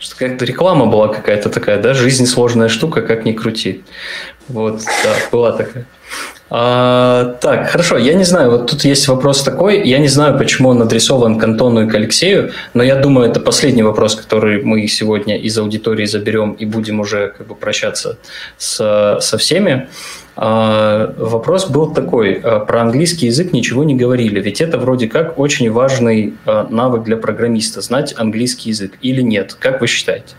Что 0.01 0.17
какая-то 0.17 0.47
реклама 0.47 0.87
была 0.87 1.09
какая-то 1.09 1.51
такая, 1.51 1.81
да? 1.81 1.93
Жизнь 1.93 2.25
сложная 2.25 2.69
штука, 2.69 3.03
как 3.03 3.27
ни 3.27 3.33
крути. 3.33 3.85
Вот, 4.49 4.81
да, 5.05 5.15
была 5.31 5.53
такая. 5.53 5.87
А, 6.53 7.37
так, 7.41 7.71
хорошо, 7.71 7.97
я 7.97 8.15
не 8.15 8.25
знаю, 8.25 8.51
вот 8.51 8.69
тут 8.69 8.85
есть 8.85 9.07
вопрос 9.07 9.45
такой, 9.45 9.87
я 9.89 9.99
не 9.99 10.09
знаю, 10.09 10.37
почему 10.37 10.71
он 10.71 10.83
адресован 10.83 11.39
к 11.39 11.45
Антону 11.45 11.87
и 11.87 11.89
к 11.89 11.95
Алексею, 11.95 12.51
но 12.75 12.83
я 12.83 12.97
думаю, 12.97 13.31
это 13.31 13.39
последний 13.39 13.85
вопрос, 13.85 14.17
который 14.17 14.61
мы 14.65 14.85
сегодня 14.89 15.39
из 15.39 15.57
аудитории 15.57 16.07
заберем 16.07 16.53
и 16.53 16.67
будем 16.67 16.99
уже 16.99 17.35
как 17.39 17.47
бы 17.47 17.55
прощаться 17.55 18.19
с, 18.59 19.19
со 19.21 19.39
всеми. 19.39 19.89
А, 20.35 21.15
вопрос 21.19 21.71
был 21.71 21.95
такой, 21.95 22.41
а, 22.43 22.59
про 22.59 22.81
английский 22.81 23.27
язык 23.27 23.53
ничего 23.53 23.85
не 23.85 23.95
говорили, 23.95 24.41
ведь 24.41 24.61
это 24.61 24.77
вроде 24.77 25.07
как 25.07 25.39
очень 25.39 25.71
важный 25.71 26.35
а, 26.47 26.67
навык 26.69 27.05
для 27.05 27.17
программиста, 27.17 27.81
знать 27.81 28.13
английский 28.17 28.71
язык 28.71 28.95
или 29.03 29.23
нет, 29.23 29.55
как 29.55 29.81
вы 29.81 29.87
считаете? 29.87 30.35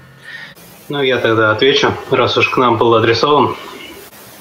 Ну, 0.90 1.02
я 1.02 1.20
тогда 1.20 1.52
отвечу, 1.52 1.94
раз 2.10 2.36
уж 2.38 2.50
к 2.50 2.58
нам 2.58 2.78
был 2.78 2.96
адресован. 2.96 3.56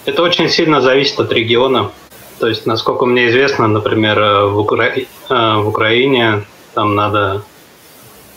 Это 0.06 0.22
очень 0.22 0.48
сильно 0.48 0.81
зависит 0.81 1.20
от 1.20 1.32
региона. 1.32 1.90
То 2.39 2.48
есть, 2.48 2.64
насколько 2.64 3.05
мне 3.05 3.28
известно, 3.28 3.68
например, 3.68 4.18
э, 4.18 4.47
в, 4.47 4.59
Укра... 4.59 4.94
Э, 4.94 5.56
в 5.59 5.68
Украине 5.68 6.44
там 6.74 6.94
надо 6.94 7.43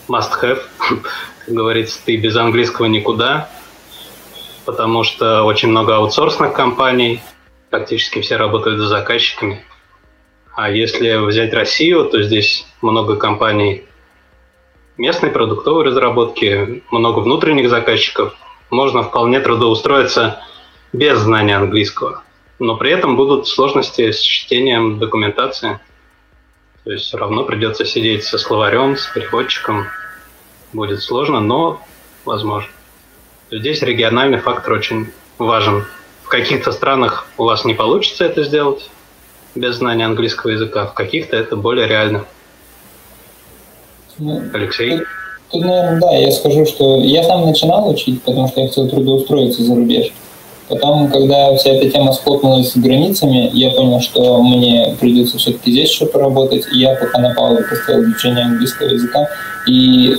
must 0.09 0.31
have, 0.41 0.61
как 1.45 1.53
говорится, 1.53 1.99
ты 2.03 2.17
без 2.17 2.35
английского 2.35 2.87
никуда, 2.87 3.49
потому 4.65 5.03
что 5.03 5.43
очень 5.43 5.69
много 5.69 5.95
аутсорсных 5.95 6.53
компаний, 6.53 7.21
практически 7.69 8.19
все 8.19 8.35
работают 8.35 8.79
за 8.79 8.87
заказчиками. 8.87 9.63
А 10.55 10.69
если 10.69 11.15
взять 11.25 11.53
Россию, 11.53 12.05
то 12.05 12.21
здесь 12.21 12.67
много 12.81 13.15
компаний 13.15 13.85
местной 14.97 15.31
продуктовой 15.31 15.85
разработки, 15.85 16.83
много 16.91 17.19
внутренних 17.19 17.69
заказчиков. 17.69 18.35
Можно 18.69 19.03
вполне 19.03 19.39
трудоустроиться 19.39 20.43
без 20.93 21.19
знания 21.19 21.57
английского. 21.57 22.23
Но 22.59 22.77
при 22.77 22.91
этом 22.91 23.17
будут 23.17 23.47
сложности 23.47 24.11
с 24.11 24.19
чтением 24.19 24.99
документации. 24.99 25.79
То 26.83 26.91
есть 26.91 27.05
все 27.05 27.17
равно 27.17 27.43
придется 27.43 27.83
сидеть 27.83 28.23
со 28.23 28.37
словарем, 28.37 28.95
с 28.95 29.07
переводчиком. 29.07 29.87
Будет 30.71 31.01
сложно, 31.01 31.39
но 31.39 31.81
возможно. 32.25 32.69
Здесь 33.51 33.81
региональный 33.81 34.39
фактор 34.39 34.73
очень 34.73 35.11
важен. 35.37 35.85
В 36.23 36.29
каких-то 36.29 36.71
странах 36.71 37.27
у 37.37 37.43
вас 37.43 37.65
не 37.65 37.73
получится 37.73 38.25
это 38.25 38.43
сделать 38.43 38.89
без 39.55 39.75
знания 39.75 40.05
английского 40.05 40.51
языка, 40.51 40.87
в 40.87 40.93
каких-то 40.93 41.35
это 41.35 41.55
более 41.55 41.87
реально. 41.87 42.25
Ну, 44.17 44.41
Алексей? 44.53 44.97
Тут, 44.99 45.07
тут, 45.51 45.61
наверное, 45.61 45.99
да, 45.99 46.11
я 46.15 46.31
скажу, 46.31 46.65
что 46.65 46.99
я 46.99 47.23
сам 47.23 47.45
начинал 47.45 47.89
учить, 47.89 48.21
потому 48.23 48.47
что 48.47 48.61
я 48.61 48.67
хотел 48.67 48.89
трудоустроиться 48.89 49.63
за 49.63 49.75
рубеж. 49.75 50.11
Потом, 50.69 51.09
когда 51.09 51.53
вся 51.55 51.71
эта 51.71 51.89
тема 51.89 52.13
схлопнулась 52.13 52.71
с 52.71 52.77
границами, 52.77 53.51
я 53.53 53.71
понял, 53.71 53.99
что 53.99 54.41
мне 54.41 54.95
придется 54.99 55.37
все-таки 55.37 55.71
здесь 55.71 55.91
еще 55.91 56.05
поработать. 56.05 56.65
И 56.73 56.79
я 56.79 56.95
пока 56.95 57.19
на 57.19 57.33
паузу 57.33 57.63
поставил 57.69 58.03
изучение 58.03 58.45
английского 58.45 58.87
языка. 58.87 59.27
И 59.67 60.15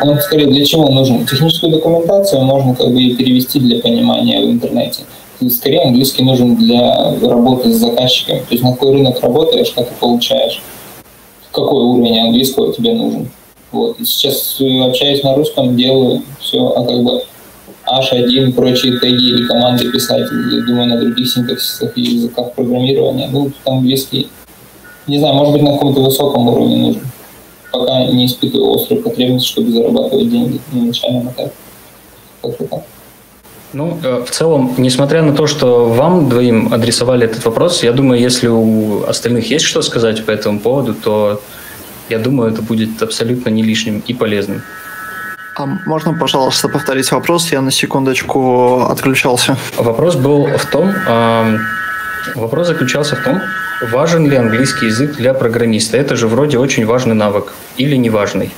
он 0.00 0.18
скорее 0.20 0.46
для 0.46 0.64
чего 0.64 0.88
нужен? 0.88 1.24
Техническую 1.26 1.72
документацию 1.72 2.42
можно 2.42 2.74
как 2.74 2.92
бы 2.92 3.00
и 3.00 3.14
перевести 3.14 3.60
для 3.60 3.80
понимания 3.80 4.40
в 4.40 4.50
интернете. 4.50 5.04
Скорее 5.48 5.82
английский 5.82 6.24
нужен 6.24 6.56
для 6.56 7.14
работы 7.20 7.72
с 7.72 7.76
заказчиками. 7.76 8.38
То 8.40 8.46
есть 8.50 8.62
на 8.62 8.72
какой 8.72 8.92
рынок 8.92 9.20
работаешь, 9.20 9.70
как 9.70 9.88
ты 9.88 9.94
получаешь, 10.00 10.62
какой 11.52 11.82
уровень 11.84 12.18
английского 12.18 12.72
тебе 12.72 12.94
нужен. 12.94 13.30
Вот. 13.70 14.00
И 14.00 14.04
сейчас 14.04 14.56
общаюсь 14.60 15.22
на 15.22 15.34
русском, 15.34 15.76
делаю 15.76 16.22
все, 16.40 16.66
а 16.68 16.84
как 16.84 17.02
бы 17.02 17.22
H1, 17.86 18.52
прочие 18.52 18.98
теги 18.98 19.30
или 19.30 19.46
команды 19.46 19.90
писать, 19.90 20.28
я 20.30 20.62
думаю, 20.62 20.88
на 20.88 21.00
других 21.00 21.28
синтаксисах 21.28 21.96
и 21.96 22.02
языках 22.02 22.52
программирования. 22.54 23.28
Ну, 23.30 23.50
там 23.64 23.78
английский, 23.78 24.28
не 25.06 25.18
знаю, 25.18 25.34
может 25.34 25.52
быть, 25.52 25.62
на 25.62 25.72
каком-то 25.72 26.00
высоком 26.00 26.48
уровне 26.48 26.76
нужен. 26.76 27.02
Пока 27.72 28.04
не 28.06 28.26
испытываю 28.26 28.74
острую 28.74 29.02
потребность, 29.02 29.46
чтобы 29.46 29.72
зарабатывать 29.72 30.30
деньги 30.30 30.60
на 30.72 30.84
начальном 30.84 31.28
этапе. 31.28 31.52
Как-то 32.40 32.64
так. 32.64 32.84
Ну, 33.74 33.98
э, 34.04 34.24
в 34.24 34.30
целом, 34.30 34.74
несмотря 34.78 35.22
на 35.22 35.34
то, 35.34 35.48
что 35.48 35.86
вам 35.86 36.28
двоим 36.28 36.72
адресовали 36.72 37.26
этот 37.26 37.44
вопрос, 37.44 37.82
я 37.82 37.92
думаю, 37.92 38.20
если 38.20 38.46
у 38.46 39.02
остальных 39.04 39.50
есть 39.50 39.64
что 39.64 39.82
сказать 39.82 40.24
по 40.24 40.30
этому 40.30 40.60
поводу, 40.60 40.94
то 40.94 41.40
я 42.08 42.18
думаю, 42.18 42.52
это 42.52 42.62
будет 42.62 43.02
абсолютно 43.02 43.50
не 43.50 43.62
лишним 43.62 44.02
и 44.06 44.14
полезным. 44.14 44.62
А 45.56 45.66
можно, 45.86 46.14
пожалуйста, 46.14 46.68
повторить 46.68 47.12
вопрос? 47.12 47.52
Я 47.52 47.60
на 47.60 47.70
секундочку 47.70 48.86
отключался. 48.90 49.56
Вопрос 49.76 50.16
был 50.16 50.46
в 50.46 50.66
том, 50.66 50.92
э, 51.06 51.58
вопрос 52.34 52.66
заключался 52.66 53.14
в 53.14 53.22
том, 53.22 53.40
важен 53.92 54.28
ли 54.28 54.36
английский 54.36 54.86
язык 54.86 55.16
для 55.16 55.32
программиста. 55.32 55.96
Это 55.96 56.16
же 56.16 56.26
вроде 56.26 56.58
очень 56.58 56.86
важный 56.86 57.14
навык 57.14 57.52
или 57.76 57.94
не 57.96 58.10
важный? 58.10 58.50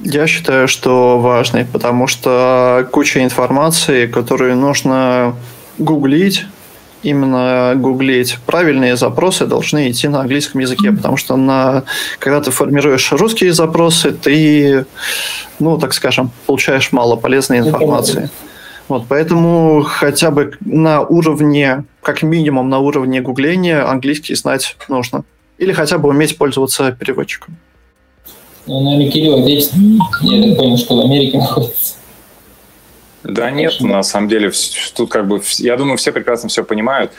Я 0.00 0.26
считаю, 0.26 0.66
что 0.66 1.20
важный, 1.20 1.64
потому 1.64 2.08
что 2.08 2.88
куча 2.90 3.22
информации, 3.22 4.06
которую 4.06 4.56
нужно 4.56 5.36
гуглить, 5.78 6.46
именно 7.04 7.74
гуглить 7.76 8.38
правильные 8.46 8.96
запросы 8.96 9.46
должны 9.46 9.90
идти 9.90 10.08
на 10.08 10.20
английском 10.20 10.60
языке, 10.60 10.90
потому 10.90 11.16
что 11.16 11.36
на, 11.36 11.84
когда 12.18 12.40
ты 12.40 12.50
формируешь 12.50 13.12
русские 13.12 13.52
запросы, 13.52 14.10
ты, 14.10 14.86
ну, 15.58 15.78
так 15.78 15.94
скажем, 15.94 16.30
получаешь 16.46 16.90
мало 16.92 17.16
полезной 17.16 17.58
информации. 17.58 18.30
Вот, 18.88 19.04
поэтому 19.08 19.82
хотя 19.82 20.30
бы 20.30 20.52
на 20.60 21.00
уровне, 21.00 21.84
как 22.02 22.22
минимум 22.22 22.68
на 22.68 22.80
уровне 22.80 23.20
гугления, 23.20 23.88
английский 23.88 24.34
знать 24.34 24.76
нужно. 24.88 25.24
Или 25.56 25.72
хотя 25.72 25.98
бы 25.98 26.08
уметь 26.08 26.36
пользоваться 26.36 26.92
переводчиком. 26.92 27.56
Ну, 28.66 28.80
наверное, 28.80 29.10
Кирилл 29.10 29.42
здесь, 29.42 29.70
я 30.22 30.42
так 30.42 30.56
понял, 30.58 30.76
что 30.76 30.96
в 30.96 31.00
Америке 31.04 31.38
находится. 31.38 31.94
Да 33.24 33.50
нет, 33.50 33.80
на 33.80 34.02
самом 34.02 34.28
деле, 34.28 34.52
тут 34.94 35.10
как 35.10 35.26
бы, 35.26 35.40
я 35.56 35.76
думаю, 35.76 35.96
все 35.96 36.12
прекрасно 36.12 36.50
все 36.50 36.62
понимают. 36.62 37.10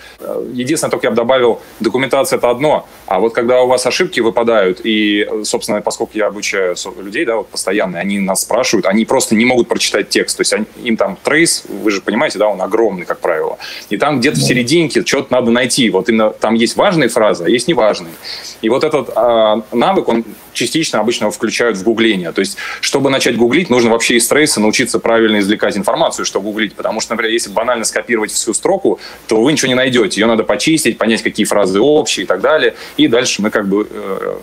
Единственное, 0.53 0.91
только 0.91 1.07
я 1.07 1.11
бы 1.11 1.15
добавил, 1.15 1.61
документация– 1.79 2.37
это 2.37 2.51
одно, 2.51 2.87
а 3.07 3.19
вот 3.19 3.33
когда 3.33 3.63
у 3.63 3.67
вас 3.67 3.87
ошибки 3.87 4.19
выпадают, 4.19 4.81
и, 4.83 5.27
собственно, 5.43 5.81
поскольку 5.81 6.11
я 6.15 6.27
обучаю 6.27 6.75
людей, 7.01 7.25
да, 7.25 7.37
вот 7.37 7.49
постоянно, 7.49 7.99
они 7.99 8.19
нас 8.19 8.41
спрашивают, 8.41 8.85
они 8.85 9.03
просто 9.05 9.33
не 9.33 9.45
могут 9.45 9.67
прочитать 9.67 10.09
текст, 10.09 10.37
то 10.37 10.41
есть 10.41 10.53
они, 10.53 10.65
им 10.83 10.95
там 10.95 11.17
трейс, 11.23 11.63
вы 11.67 11.89
же 11.89 12.01
понимаете, 12.01 12.37
да, 12.37 12.49
он 12.49 12.61
огромный, 12.61 13.05
как 13.05 13.19
правило, 13.19 13.57
и 13.89 13.97
там 13.97 14.19
где-то 14.19 14.37
в 14.37 14.43
серединке 14.43 15.03
что-то 15.03 15.33
надо 15.33 15.49
найти, 15.49 15.89
вот 15.89 16.07
именно 16.07 16.29
там 16.29 16.53
есть 16.53 16.75
важные 16.75 17.09
фразы, 17.09 17.45
а 17.45 17.49
есть 17.49 17.67
неважные. 17.67 18.13
И 18.61 18.69
вот 18.69 18.83
этот 18.83 19.09
э, 19.09 19.61
навык, 19.71 20.07
он 20.07 20.23
частично 20.55 20.99
обычно 20.99 21.29
включают 21.29 21.77
в 21.77 21.83
гугление. 21.83 22.31
То 22.31 22.39
есть, 22.39 22.57
чтобы 22.81 23.09
начать 23.09 23.37
гуглить, 23.37 23.69
нужно 23.69 23.91
вообще 23.91 24.15
из 24.15 24.27
трейса 24.27 24.59
научиться 24.59 24.99
правильно 24.99 25.39
извлекать 25.39 25.77
информацию, 25.77 26.25
что 26.25 26.41
гуглить. 26.41 26.73
Потому 26.73 27.01
что, 27.01 27.13
например, 27.13 27.33
если 27.33 27.51
банально 27.51 27.85
скопировать 27.85 28.31
всю 28.31 28.53
строку, 28.53 28.99
то 29.27 29.41
вы 29.41 29.51
ничего 29.51 29.67
не 29.67 29.75
найдете. 29.75 30.21
Ее 30.21 30.27
надо 30.27 30.43
почистить, 30.43 30.97
понять, 30.97 31.21
какие 31.21 31.45
фразы 31.45 31.79
общие 31.79 32.23
и 32.23 32.27
так 32.27 32.41
далее. 32.41 32.75
И 32.97 33.07
дальше 33.07 33.41
мы 33.41 33.49
как 33.49 33.67
бы 33.67 33.87
э, 33.89 34.35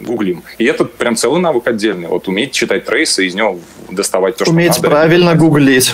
гуглим. 0.00 0.42
И 0.58 0.64
это 0.64 0.84
прям 0.84 1.16
целый 1.16 1.40
навык 1.40 1.66
отдельный. 1.66 2.08
Вот 2.08 2.28
уметь 2.28 2.52
читать 2.52 2.84
трейсы, 2.84 3.26
из 3.26 3.34
него 3.34 3.58
доставать 3.90 4.36
то, 4.36 4.44
что 4.44 4.52
уметь 4.52 4.68
надо. 4.68 4.80
Уметь 4.80 4.90
правильно 4.90 5.34
гуглить. 5.34 5.92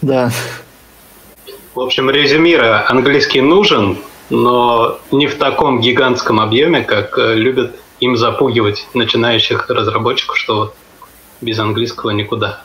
Да. 0.00 0.30
В 1.74 1.80
общем, 1.80 2.10
резюмируя, 2.10 2.88
английский 2.90 3.40
нужен, 3.40 3.98
но 4.30 4.98
не 5.10 5.26
в 5.26 5.36
таком 5.36 5.80
гигантском 5.80 6.40
объеме, 6.40 6.82
как 6.82 7.16
э, 7.18 7.34
любят 7.34 7.76
им 8.00 8.16
запугивать 8.16 8.86
начинающих 8.94 9.68
разработчиков, 9.68 10.36
что 10.36 10.56
вот 10.56 10.74
без 11.40 11.58
английского 11.58 12.10
никуда. 12.10 12.62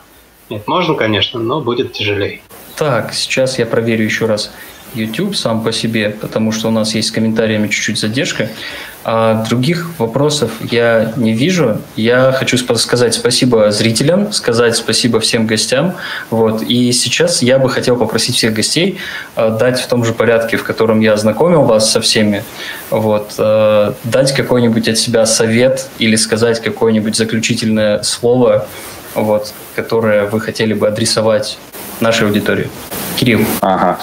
Нет, 0.49 0.67
можно, 0.67 0.95
конечно, 0.95 1.39
но 1.39 1.61
будет 1.61 1.93
тяжелее. 1.93 2.41
Так, 2.75 3.13
сейчас 3.13 3.59
я 3.59 3.65
проверю 3.65 4.03
еще 4.03 4.25
раз 4.25 4.51
YouTube 4.95 5.35
сам 5.35 5.63
по 5.63 5.71
себе, 5.71 6.09
потому 6.09 6.51
что 6.51 6.67
у 6.67 6.71
нас 6.71 6.95
есть 6.95 7.09
с 7.09 7.11
комментариями 7.11 7.67
чуть-чуть 7.67 7.99
задержка. 7.99 8.49
А 9.05 9.43
других 9.49 9.89
вопросов 9.97 10.51
я 10.61 11.11
не 11.17 11.33
вижу. 11.33 11.81
Я 11.97 12.31
хочу 12.31 12.57
сказать 12.57 13.13
спасибо 13.13 13.69
зрителям, 13.71 14.31
сказать 14.31 14.77
спасибо 14.77 15.19
всем 15.19 15.45
гостям. 15.45 15.95
Вот. 16.29 16.61
И 16.61 16.91
сейчас 16.93 17.41
я 17.41 17.59
бы 17.59 17.69
хотел 17.69 17.97
попросить 17.97 18.35
всех 18.35 18.53
гостей 18.53 18.99
э, 19.35 19.57
дать 19.59 19.81
в 19.81 19.87
том 19.87 20.05
же 20.05 20.13
порядке, 20.13 20.55
в 20.55 20.63
котором 20.63 21.01
я 21.01 21.13
ознакомил 21.13 21.63
вас 21.63 21.91
со 21.91 21.99
всеми, 21.99 22.45
вот, 22.89 23.33
э, 23.37 23.93
дать 24.05 24.33
какой-нибудь 24.33 24.87
от 24.87 24.97
себя 24.97 25.25
совет 25.25 25.87
или 25.99 26.15
сказать 26.15 26.61
какое-нибудь 26.61 27.17
заключительное 27.17 28.03
слово, 28.03 28.67
вот, 29.15 29.53
которое 29.75 30.27
вы 30.27 30.39
хотели 30.39 30.73
бы 30.73 30.87
адресовать 30.87 31.57
нашей 31.99 32.27
аудитории. 32.27 32.69
Кирилл. 33.17 33.41
Ага. 33.61 33.99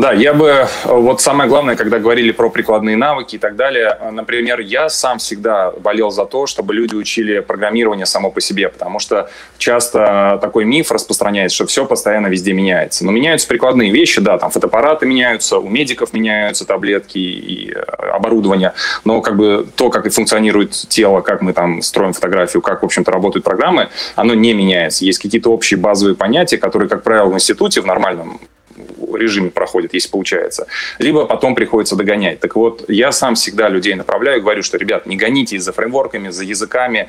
Да, 0.00 0.14
я 0.14 0.32
бы, 0.32 0.66
вот 0.84 1.20
самое 1.20 1.46
главное, 1.46 1.76
когда 1.76 1.98
говорили 1.98 2.32
про 2.32 2.48
прикладные 2.48 2.96
навыки 2.96 3.34
и 3.34 3.38
так 3.38 3.54
далее, 3.54 3.98
например, 4.10 4.60
я 4.60 4.88
сам 4.88 5.18
всегда 5.18 5.72
болел 5.72 6.10
за 6.10 6.24
то, 6.24 6.46
чтобы 6.46 6.72
люди 6.72 6.94
учили 6.94 7.40
программирование 7.40 8.06
само 8.06 8.30
по 8.30 8.40
себе, 8.40 8.70
потому 8.70 8.98
что 8.98 9.28
часто 9.58 10.38
такой 10.40 10.64
миф 10.64 10.90
распространяется, 10.90 11.54
что 11.54 11.66
все 11.66 11.84
постоянно 11.84 12.28
везде 12.28 12.54
меняется. 12.54 13.04
Но 13.04 13.12
меняются 13.12 13.46
прикладные 13.46 13.90
вещи, 13.90 14.22
да, 14.22 14.38
там 14.38 14.50
фотоаппараты 14.50 15.04
меняются, 15.04 15.58
у 15.58 15.68
медиков 15.68 16.14
меняются 16.14 16.66
таблетки 16.66 17.18
и 17.18 17.70
э, 17.70 17.80
оборудование, 18.10 18.72
но 19.04 19.20
как 19.20 19.36
бы 19.36 19.68
то, 19.76 19.90
как 19.90 20.06
и 20.06 20.08
функционирует 20.08 20.70
тело, 20.70 21.20
как 21.20 21.42
мы 21.42 21.52
там 21.52 21.82
строим 21.82 22.14
фотографию, 22.14 22.62
как, 22.62 22.80
в 22.80 22.86
общем-то, 22.86 23.10
работают 23.10 23.44
программы, 23.44 23.90
оно 24.16 24.32
не 24.32 24.54
меняется. 24.54 25.04
Есть 25.04 25.18
какие-то 25.18 25.52
общие 25.52 25.78
базовые 25.78 26.16
понятия, 26.16 26.56
которые, 26.56 26.88
как 26.88 27.02
правило, 27.02 27.28
в 27.28 27.34
институте, 27.34 27.82
в 27.82 27.86
нормальном 27.86 28.40
режиме 29.16 29.50
проходит, 29.50 29.94
если 29.94 30.10
получается. 30.10 30.66
Либо 30.98 31.26
потом 31.26 31.54
приходится 31.54 31.96
догонять. 31.96 32.40
Так 32.40 32.56
вот, 32.56 32.84
я 32.88 33.12
сам 33.12 33.34
всегда 33.34 33.68
людей 33.68 33.94
направляю, 33.94 34.40
говорю, 34.40 34.62
что, 34.62 34.78
ребят, 34.78 35.06
не 35.06 35.16
гоните 35.16 35.58
за 35.58 35.72
фреймворками, 35.72 36.30
за 36.30 36.44
языками, 36.44 37.08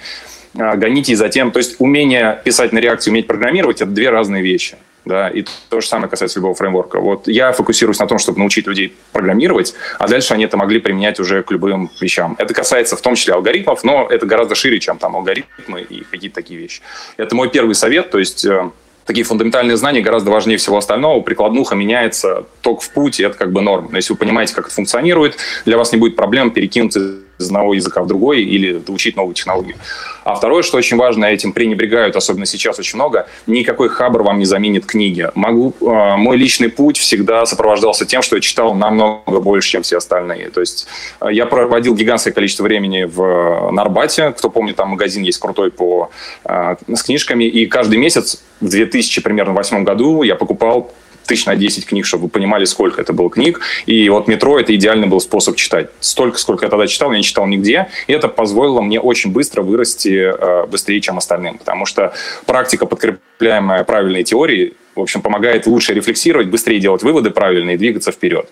а, 0.57 0.76
гоните 0.76 1.15
за 1.15 1.30
тем. 1.30 1.52
То 1.52 1.57
есть 1.60 1.76
умение 1.80 2.41
писать 2.44 2.73
на 2.73 2.80
реакции, 2.80 3.11
уметь 3.11 3.28
программировать– 3.28 3.82
это 3.82 3.91
две 3.91 4.10
разные 4.10 4.44
вещи. 4.44 4.78
Да, 5.03 5.30
и 5.30 5.44
то 5.69 5.82
же 5.82 5.88
самое 5.88 6.10
касается 6.10 6.38
любого 6.38 6.53
фреймворка. 6.53 6.99
Вот 6.99 7.28
я 7.28 7.53
фокусируюсь 7.53 7.98
на 7.98 8.06
том, 8.06 8.19
чтобы 8.19 8.38
научить 8.38 8.68
людей 8.68 8.94
программировать, 9.11 9.73
а 9.98 10.07
дальше 10.07 10.36
они 10.36 10.45
это 10.45 10.57
могли 10.57 10.80
применять 10.80 11.19
уже 11.19 11.41
к 11.41 11.49
любым 11.49 11.90
вещам. 11.99 12.36
Это 12.38 12.53
касается 12.53 12.95
в 12.95 13.02
том 13.02 13.15
числе 13.15 13.34
алгоритмов, 13.34 13.84
но 13.84 14.07
это 14.07 14.28
гораздо 14.28 14.53
шире, 14.53 14.80
чем 14.80 14.99
там 14.99 15.15
алгоритмы 15.15 15.82
и 15.82 16.03
какие-то 16.03 16.36
такие 16.36 16.60
вещи. 16.60 16.84
Это 17.18 17.36
мой 17.36 17.49
первый 17.49 17.73
совет, 17.73 18.11
то 18.11 18.19
есть 18.19 18.45
э, 18.45 18.69
такие 19.12 19.26
фундаментальные 19.26 19.76
знания 19.76 20.00
гораздо 20.00 20.32
важнее 20.32 20.58
всего 20.58 20.78
остального. 20.78 21.20
Прикладнуха 21.20 21.76
меняется 21.76 22.46
ток 22.62 22.82
в 22.82 22.90
путь, 22.92 23.20
и 23.20 23.24
это 23.24 23.38
как 23.38 23.52
бы 23.52 23.62
норм. 23.62 23.90
Но 23.92 23.98
если 23.98 24.14
вы 24.14 24.18
понимаете, 24.18 24.56
как 24.56 24.68
это 24.68 24.74
функционирует, 24.74 25.36
для 25.66 25.78
вас 25.78 25.92
не 25.92 25.98
будет 26.00 26.16
проблем 26.16 26.52
перекинуть 26.52 26.96
из 27.41 27.47
одного 27.47 27.73
языка 27.73 28.01
в 28.01 28.07
другой 28.07 28.43
или 28.43 28.73
доучить 28.77 29.15
новую 29.15 29.34
технологию. 29.34 29.76
А 30.23 30.35
второе, 30.35 30.61
что 30.61 30.77
очень 30.77 30.97
важно, 30.97 31.26
этим 31.26 31.51
пренебрегают, 31.51 32.15
особенно 32.15 32.45
сейчас 32.45 32.77
очень 32.80 32.95
много, 32.95 33.27
никакой 33.47 33.89
хабр 33.89 34.22
вам 34.22 34.39
не 34.39 34.45
заменит 34.45 34.85
книги. 34.85 35.27
Могу, 35.34 35.73
э, 35.81 36.15
мой 36.18 36.38
личный 36.38 36.69
путь 36.69 36.97
всегда 36.97 37.45
сопровождался 37.45 38.05
тем, 38.05 38.22
что 38.22 38.35
я 38.35 38.41
читал 38.41 38.76
намного 38.76 39.39
больше, 39.39 39.69
чем 39.69 39.81
все 39.81 39.97
остальные. 39.97 40.49
То 40.51 40.59
есть 40.59 40.88
э, 41.22 41.27
я 41.31 41.45
проводил 41.45 41.95
гигантское 41.95 42.34
количество 42.34 42.63
времени 42.63 43.03
в 43.03 43.72
Нарбате, 43.72 44.31
кто 44.31 44.49
помнит, 44.49 44.76
там 44.76 44.89
магазин 44.89 45.23
есть 45.23 45.39
крутой 45.39 45.72
по, 45.72 46.11
э, 46.45 46.76
с 46.88 47.03
книжками, 47.03 47.45
и 47.45 47.65
каждый 47.65 47.97
месяц 47.97 48.43
в 48.59 48.69
2000 48.69 49.22
примерно 49.22 49.53
восьмом 49.53 49.84
году 49.84 50.22
я 50.22 50.35
покупал 50.35 50.91
тысяч 51.26 51.45
на 51.45 51.56
10 51.56 51.85
книг, 51.85 52.06
чтобы 52.06 52.23
вы 52.23 52.30
понимали, 52.30 52.65
сколько 52.65 53.02
это 53.02 53.14
было 53.14 53.30
книг. 53.30 53.61
И 53.85 54.10
вот 54.10 54.27
метро– 54.27 54.60
это 54.60 54.76
идеальный 54.76 55.07
был 55.07 55.19
способ 55.19 55.56
читать. 55.56 55.89
Столько, 55.99 56.38
сколько 56.38 56.65
я 56.65 56.69
тогда 56.69 56.88
читал, 56.88 57.11
я 57.11 57.18
не 57.18 57.23
читал 57.23 57.48
нигде. 57.48 57.89
И 58.07 58.14
это 58.14 58.27
позволило 58.27 58.81
мне 58.81 58.99
очень 58.99 59.31
быстро 59.31 59.61
вырасти 59.61 60.10
э, 60.10 60.65
быстрее, 60.68 61.02
чем 61.02 61.18
остальным. 61.18 61.57
Потому 61.57 61.85
что 61.85 62.14
практика, 62.45 62.85
подкрепляемая 62.85 63.84
правильной 63.84 64.23
теорией, 64.23 64.76
в 64.95 65.02
общем, 65.02 65.22
помогает 65.22 65.68
лучше 65.68 65.93
рефлексировать, 65.93 66.48
быстрее 66.48 66.80
делать 66.80 67.03
выводы 67.03 67.31
правильные 67.31 67.76
и 67.76 67.77
двигаться 67.77 68.11
вперед. 68.11 68.49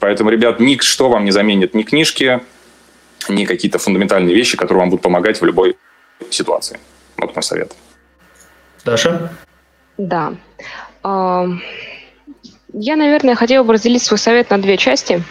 Поэтому, 0.00 0.30
ребят, 0.30 0.60
ничто 0.60 1.08
вам 1.08 1.24
не 1.24 1.30
заменит 1.30 1.74
ни 1.74 1.82
книжки, 1.82 2.40
ни 3.28 3.44
какие-то 3.44 3.78
фундаментальные 3.78 4.34
вещи, 4.34 4.56
которые 4.56 4.80
вам 4.80 4.90
будут 4.90 5.02
помогать 5.02 5.40
в 5.40 5.44
любой 5.44 5.76
ситуации. 6.30 6.78
Вот 7.16 7.34
мой 7.34 7.42
совет. 7.42 7.74
Даша? 8.84 9.32
Да. 9.96 10.34
Я, 12.72 12.96
наверное, 12.96 13.34
хотела 13.34 13.64
бы 13.64 13.72
разделить 13.72 14.02
свой 14.02 14.18
совет 14.18 14.50
на 14.50 14.60
две 14.60 14.76
части. 14.76 15.22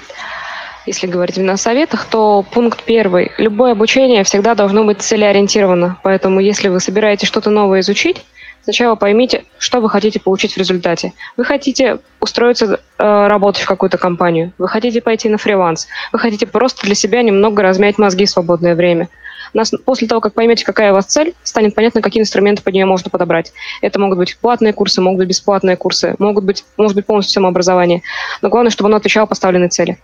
Если 0.85 1.05
говорить 1.05 1.37
именно 1.37 1.53
о 1.53 1.57
советах, 1.57 2.05
то 2.05 2.43
пункт 2.51 2.83
первый. 2.83 3.31
Любое 3.37 3.73
обучение 3.73 4.23
всегда 4.23 4.55
должно 4.55 4.83
быть 4.85 5.01
целеориентировано. 5.01 5.99
Поэтому, 6.01 6.39
если 6.39 6.69
вы 6.69 6.79
собираетесь 6.79 7.27
что-то 7.27 7.49
новое 7.49 7.81
изучить, 7.81 8.25
сначала 8.63 8.95
поймите, 8.95 9.43
что 9.59 9.81
вы 9.81 9.89
хотите 9.89 10.19
получить 10.19 10.53
в 10.53 10.57
результате. 10.57 11.13
Вы 11.35 11.45
хотите 11.45 11.99
устроиться 12.21 12.79
э, 12.97 13.27
работать 13.27 13.63
в 13.63 13.67
какую-то 13.67 13.97
компанию, 13.97 14.53
вы 14.57 14.67
хотите 14.67 15.01
пойти 15.01 15.29
на 15.29 15.37
фриланс, 15.37 15.87
вы 16.11 16.19
хотите 16.19 16.47
просто 16.47 16.85
для 16.85 16.95
себя 16.95 17.21
немного 17.21 17.61
размять 17.61 17.97
мозги 17.97 18.25
в 18.25 18.29
свободное 18.29 18.75
время– 18.75 19.09
нас, 19.53 19.71
после 19.85 20.07
того, 20.07 20.21
как 20.21 20.33
поймете, 20.33 20.65
какая 20.65 20.91
у 20.91 20.95
вас 20.95 21.05
цель, 21.05 21.33
станет 21.43 21.75
понятно, 21.75 22.01
какие 22.01 22.21
инструменты 22.21 22.63
под 22.63 22.73
нее 22.73 22.85
можно 22.85 23.09
подобрать. 23.09 23.51
Это 23.81 23.99
могут 23.99 24.17
быть 24.17 24.37
платные 24.37 24.73
курсы, 24.73 25.01
могут 25.01 25.19
быть 25.19 25.29
бесплатные 25.29 25.77
курсы, 25.77 26.15
могут 26.19 26.43
быть, 26.43 26.63
может 26.77 26.95
быть 26.95 27.05
полностью 27.05 27.33
самообразование. 27.33 28.01
Но 28.41 28.49
главное, 28.49 28.71
чтобы 28.71 28.89
оно 28.89 28.97
отвечало 28.97 29.25
поставленной 29.25 29.69
цели. 29.69 29.97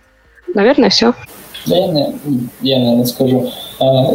Наверное, 0.54 0.90
все. 0.90 1.14
Да, 1.66 1.76
я, 1.76 2.12
я 2.62 2.78
наверное, 2.78 3.06
скажу. 3.06 3.50
А, 3.80 4.12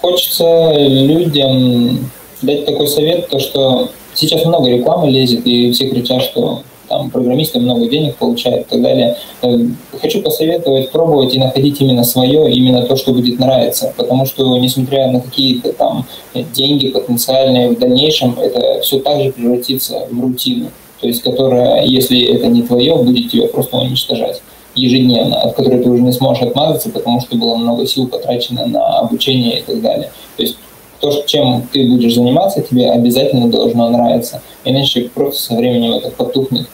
хочется 0.00 0.72
людям 0.76 2.10
дать 2.42 2.66
такой 2.66 2.86
совет, 2.88 3.28
то 3.28 3.38
что 3.38 3.90
сейчас 4.14 4.44
много 4.44 4.68
рекламы 4.68 5.10
лезет, 5.10 5.46
и 5.46 5.72
все 5.72 5.88
кричат, 5.90 6.22
что 6.22 6.62
там 6.88 7.10
программисты 7.10 7.58
много 7.58 7.88
денег 7.88 8.16
получают 8.16 8.66
и 8.66 8.70
так 8.70 8.82
далее. 8.82 9.16
Э, 9.42 9.58
хочу 10.00 10.22
посоветовать 10.22 10.90
пробовать 10.90 11.34
и 11.34 11.38
находить 11.38 11.80
именно 11.80 12.04
свое, 12.04 12.52
именно 12.52 12.82
то, 12.82 12.96
что 12.96 13.12
будет 13.12 13.38
нравиться, 13.38 13.92
потому 13.96 14.26
что 14.26 14.56
несмотря 14.58 15.10
на 15.10 15.20
какие-то 15.20 15.72
там 15.72 16.06
деньги 16.52 16.88
потенциальные 16.88 17.70
в 17.70 17.78
дальнейшем, 17.78 18.38
это 18.40 18.80
все 18.80 19.00
также 19.00 19.32
превратится 19.32 20.06
в 20.10 20.20
рутину, 20.20 20.70
то 21.00 21.06
есть 21.06 21.22
которая, 21.22 21.84
если 21.84 22.22
это 22.34 22.46
не 22.46 22.62
твое, 22.62 22.96
будет 22.96 23.30
тебя 23.30 23.48
просто 23.48 23.76
уничтожать 23.76 24.42
ежедневно, 24.74 25.40
от 25.40 25.54
которой 25.56 25.82
ты 25.82 25.88
уже 25.88 26.02
не 26.02 26.12
сможешь 26.12 26.42
отмазаться, 26.42 26.90
потому 26.90 27.20
что 27.20 27.36
было 27.36 27.56
много 27.56 27.86
сил 27.86 28.06
потрачено 28.06 28.66
на 28.66 28.98
обучение 28.98 29.60
и 29.60 29.62
так 29.62 29.80
далее. 29.80 30.10
То 30.36 30.42
есть 30.42 30.56
то, 31.00 31.22
чем 31.26 31.66
ты 31.72 31.88
будешь 31.88 32.14
заниматься, 32.14 32.62
тебе 32.62 32.90
обязательно 32.90 33.50
должно 33.50 33.90
нравиться. 33.90 34.42
Иначе 34.64 35.10
просто 35.14 35.40
со 35.40 35.54
временем 35.54 35.92
это 35.94 36.10
потухнет 36.10 36.68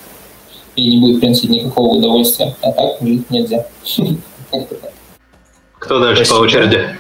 и 0.77 0.91
не 0.91 0.99
будет 0.99 1.21
приносить 1.21 1.51
никакого 1.51 1.97
удовольствия. 1.97 2.55
А 2.63 2.73
так 2.73 2.97
жить 3.01 3.31
нельзя. 3.31 3.67
Кто 5.79 5.99
дальше 5.99 6.25
Спасибо. 6.25 6.39
по 6.39 6.45
очереди? 6.45 6.97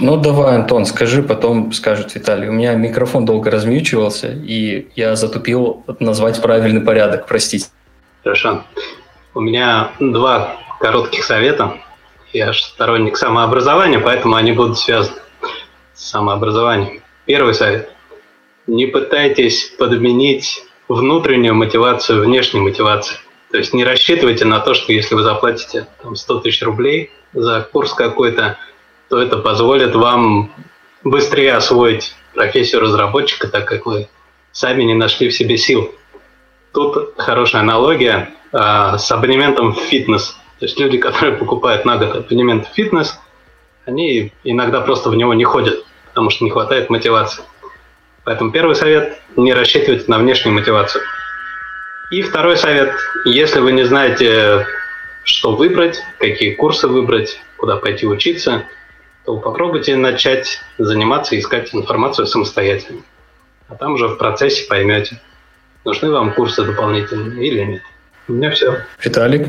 Ну, 0.00 0.16
давай, 0.16 0.54
Антон, 0.54 0.86
скажи, 0.86 1.24
потом 1.24 1.72
скажет 1.72 2.14
Виталий. 2.14 2.48
У 2.48 2.52
меня 2.52 2.74
микрофон 2.74 3.24
долго 3.24 3.50
размьючивался, 3.50 4.28
и 4.28 4.86
я 4.94 5.16
затупил 5.16 5.82
назвать 5.98 6.40
правильный 6.40 6.82
порядок, 6.82 7.26
простите. 7.26 7.66
Хорошо. 8.22 8.62
У 9.34 9.40
меня 9.40 9.90
два 9.98 10.56
коротких 10.78 11.24
совета. 11.24 11.74
Я 12.32 12.52
же 12.52 12.62
сторонник 12.62 13.16
самообразования, 13.16 13.98
поэтому 13.98 14.36
они 14.36 14.52
будут 14.52 14.78
связаны 14.78 15.16
с 15.96 16.10
самообразованием. 16.10 17.02
Первый 17.24 17.54
совет. 17.54 17.90
Не 18.66 18.86
пытайтесь 18.86 19.74
подменить 19.78 20.64
внутреннюю 20.88 21.54
мотивацию 21.54 22.22
внешней 22.22 22.60
мотивацией. 22.60 23.18
То 23.50 23.58
есть 23.58 23.72
не 23.72 23.84
рассчитывайте 23.84 24.44
на 24.44 24.60
то, 24.60 24.74
что 24.74 24.92
если 24.92 25.14
вы 25.14 25.22
заплатите 25.22 25.86
там, 26.02 26.14
100 26.14 26.40
тысяч 26.40 26.62
рублей 26.62 27.10
за 27.32 27.68
курс 27.72 27.94
какой-то, 27.94 28.58
то 29.08 29.20
это 29.20 29.38
позволит 29.38 29.94
вам 29.94 30.52
быстрее 31.04 31.54
освоить 31.54 32.14
профессию 32.34 32.80
разработчика, 32.80 33.48
так 33.48 33.66
как 33.66 33.86
вы 33.86 34.08
сами 34.52 34.82
не 34.82 34.94
нашли 34.94 35.28
в 35.28 35.34
себе 35.34 35.56
сил. 35.56 35.92
Тут 36.72 37.14
хорошая 37.16 37.62
аналогия 37.62 38.34
э, 38.52 38.98
с 38.98 39.10
абонементом 39.10 39.72
в 39.72 39.78
фитнес. 39.78 40.36
То 40.58 40.66
есть 40.66 40.78
люди, 40.78 40.98
которые 40.98 41.36
покупают 41.36 41.84
на 41.84 41.96
год 41.96 42.16
абонемент 42.16 42.66
в 42.66 42.74
фитнес, 42.74 43.18
они 43.86 44.32
иногда 44.44 44.80
просто 44.80 45.10
в 45.10 45.16
него 45.16 45.32
не 45.32 45.44
ходят, 45.44 45.84
потому 46.08 46.30
что 46.30 46.44
не 46.44 46.50
хватает 46.50 46.90
мотивации. 46.90 47.44
Поэтому 48.24 48.50
первый 48.50 48.74
совет– 48.74 49.18
не 49.36 49.54
рассчитывайте 49.54 50.04
на 50.08 50.18
внешнюю 50.18 50.54
мотивацию. 50.54 51.02
И 52.10 52.22
второй 52.22 52.56
совет– 52.56 52.92
если 53.24 53.60
вы 53.60 53.72
не 53.72 53.84
знаете, 53.84 54.66
что 55.24 55.54
выбрать, 55.54 56.00
какие 56.18 56.54
курсы 56.54 56.88
выбрать, 56.88 57.40
куда 57.56 57.76
пойти 57.76 58.06
учиться, 58.06 58.64
то 59.24 59.38
попробуйте 59.38 59.96
начать 59.96 60.60
заниматься 60.78 61.38
искать 61.38 61.74
информацию 61.74 62.26
самостоятельно. 62.26 63.02
А 63.68 63.74
там 63.76 63.94
уже 63.94 64.08
в 64.08 64.16
процессе 64.16 64.66
поймете, 64.68 65.20
нужны 65.84 66.10
вам 66.10 66.32
курсы 66.32 66.64
дополнительные 66.64 67.46
или 67.46 67.64
нет. 67.64 67.82
У 68.28 68.32
меня 68.32 68.50
все. 68.50 68.84
Виталик? 69.02 69.48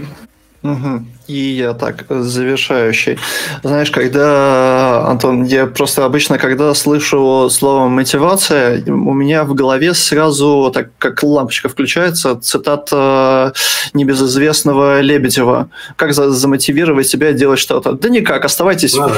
Угу. 0.68 1.06
И 1.28 1.38
я 1.38 1.74
так, 1.74 2.06
завершающий. 2.10 3.18
Знаешь, 3.64 3.90
когда, 3.90 5.06
Антон, 5.08 5.44
я 5.44 5.66
просто 5.66 6.04
обычно, 6.04 6.38
когда 6.38 6.74
слышу 6.74 7.50
слово 7.50 7.88
мотивация, 7.88 8.84
у 8.86 9.14
меня 9.14 9.46
в 9.46 9.54
голове 9.54 9.94
сразу, 9.94 10.70
так 10.74 10.90
как 10.98 11.24
лампочка 11.24 11.70
включается, 11.70 12.36
цитата 12.36 13.54
небезызвестного 13.94 15.00
Лебедева. 15.00 15.70
Как 15.96 16.14
за 16.14 16.32
замотивировать 16.32 17.08
себя 17.08 17.32
делать 17.32 17.60
что-то? 17.60 17.94
Да 17.94 18.10
никак, 18.10 18.44
оставайтесь. 18.44 18.96
Надо. 18.96 19.16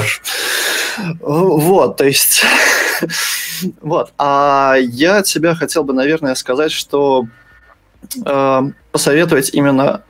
Вот, 1.21 1.97
то 1.97 2.05
есть... 2.05 2.43
вот. 3.81 4.11
А 4.19 4.75
я 4.79 5.17
от 5.17 5.27
себя 5.27 5.55
хотел 5.55 5.83
бы, 5.83 5.93
наверное, 5.93 6.35
сказать, 6.35 6.71
что 6.71 7.25
э, 8.25 8.61
посоветовать 8.91 9.51
именно 9.53 10.03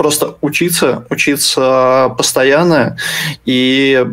просто 0.00 0.38
учиться, 0.40 1.04
учиться 1.10 2.14
постоянно 2.16 2.96
и 3.44 4.06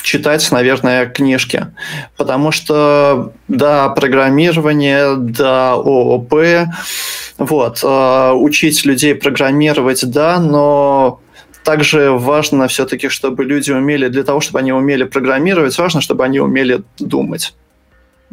читать, 0.00 0.50
наверное, 0.50 1.04
книжки. 1.04 1.66
Потому 2.16 2.50
что, 2.50 3.34
да, 3.46 3.90
программирование, 3.90 5.16
да, 5.16 5.74
ООП, 5.74 6.34
вот, 7.36 7.80
э, 7.84 8.32
учить 8.36 8.86
людей 8.86 9.14
программировать, 9.14 10.10
да, 10.10 10.40
но 10.40 11.20
также 11.62 12.10
важно 12.12 12.66
все-таки, 12.66 13.10
чтобы 13.10 13.44
люди 13.44 13.70
умели, 13.70 14.08
для 14.08 14.22
того, 14.22 14.40
чтобы 14.40 14.60
они 14.60 14.72
умели 14.72 15.04
программировать, 15.04 15.76
важно, 15.76 16.00
чтобы 16.00 16.24
они 16.24 16.40
умели 16.40 16.80
думать 16.98 17.52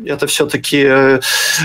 это 0.03 0.27
все-таки, 0.27 0.83
э, 0.85 1.19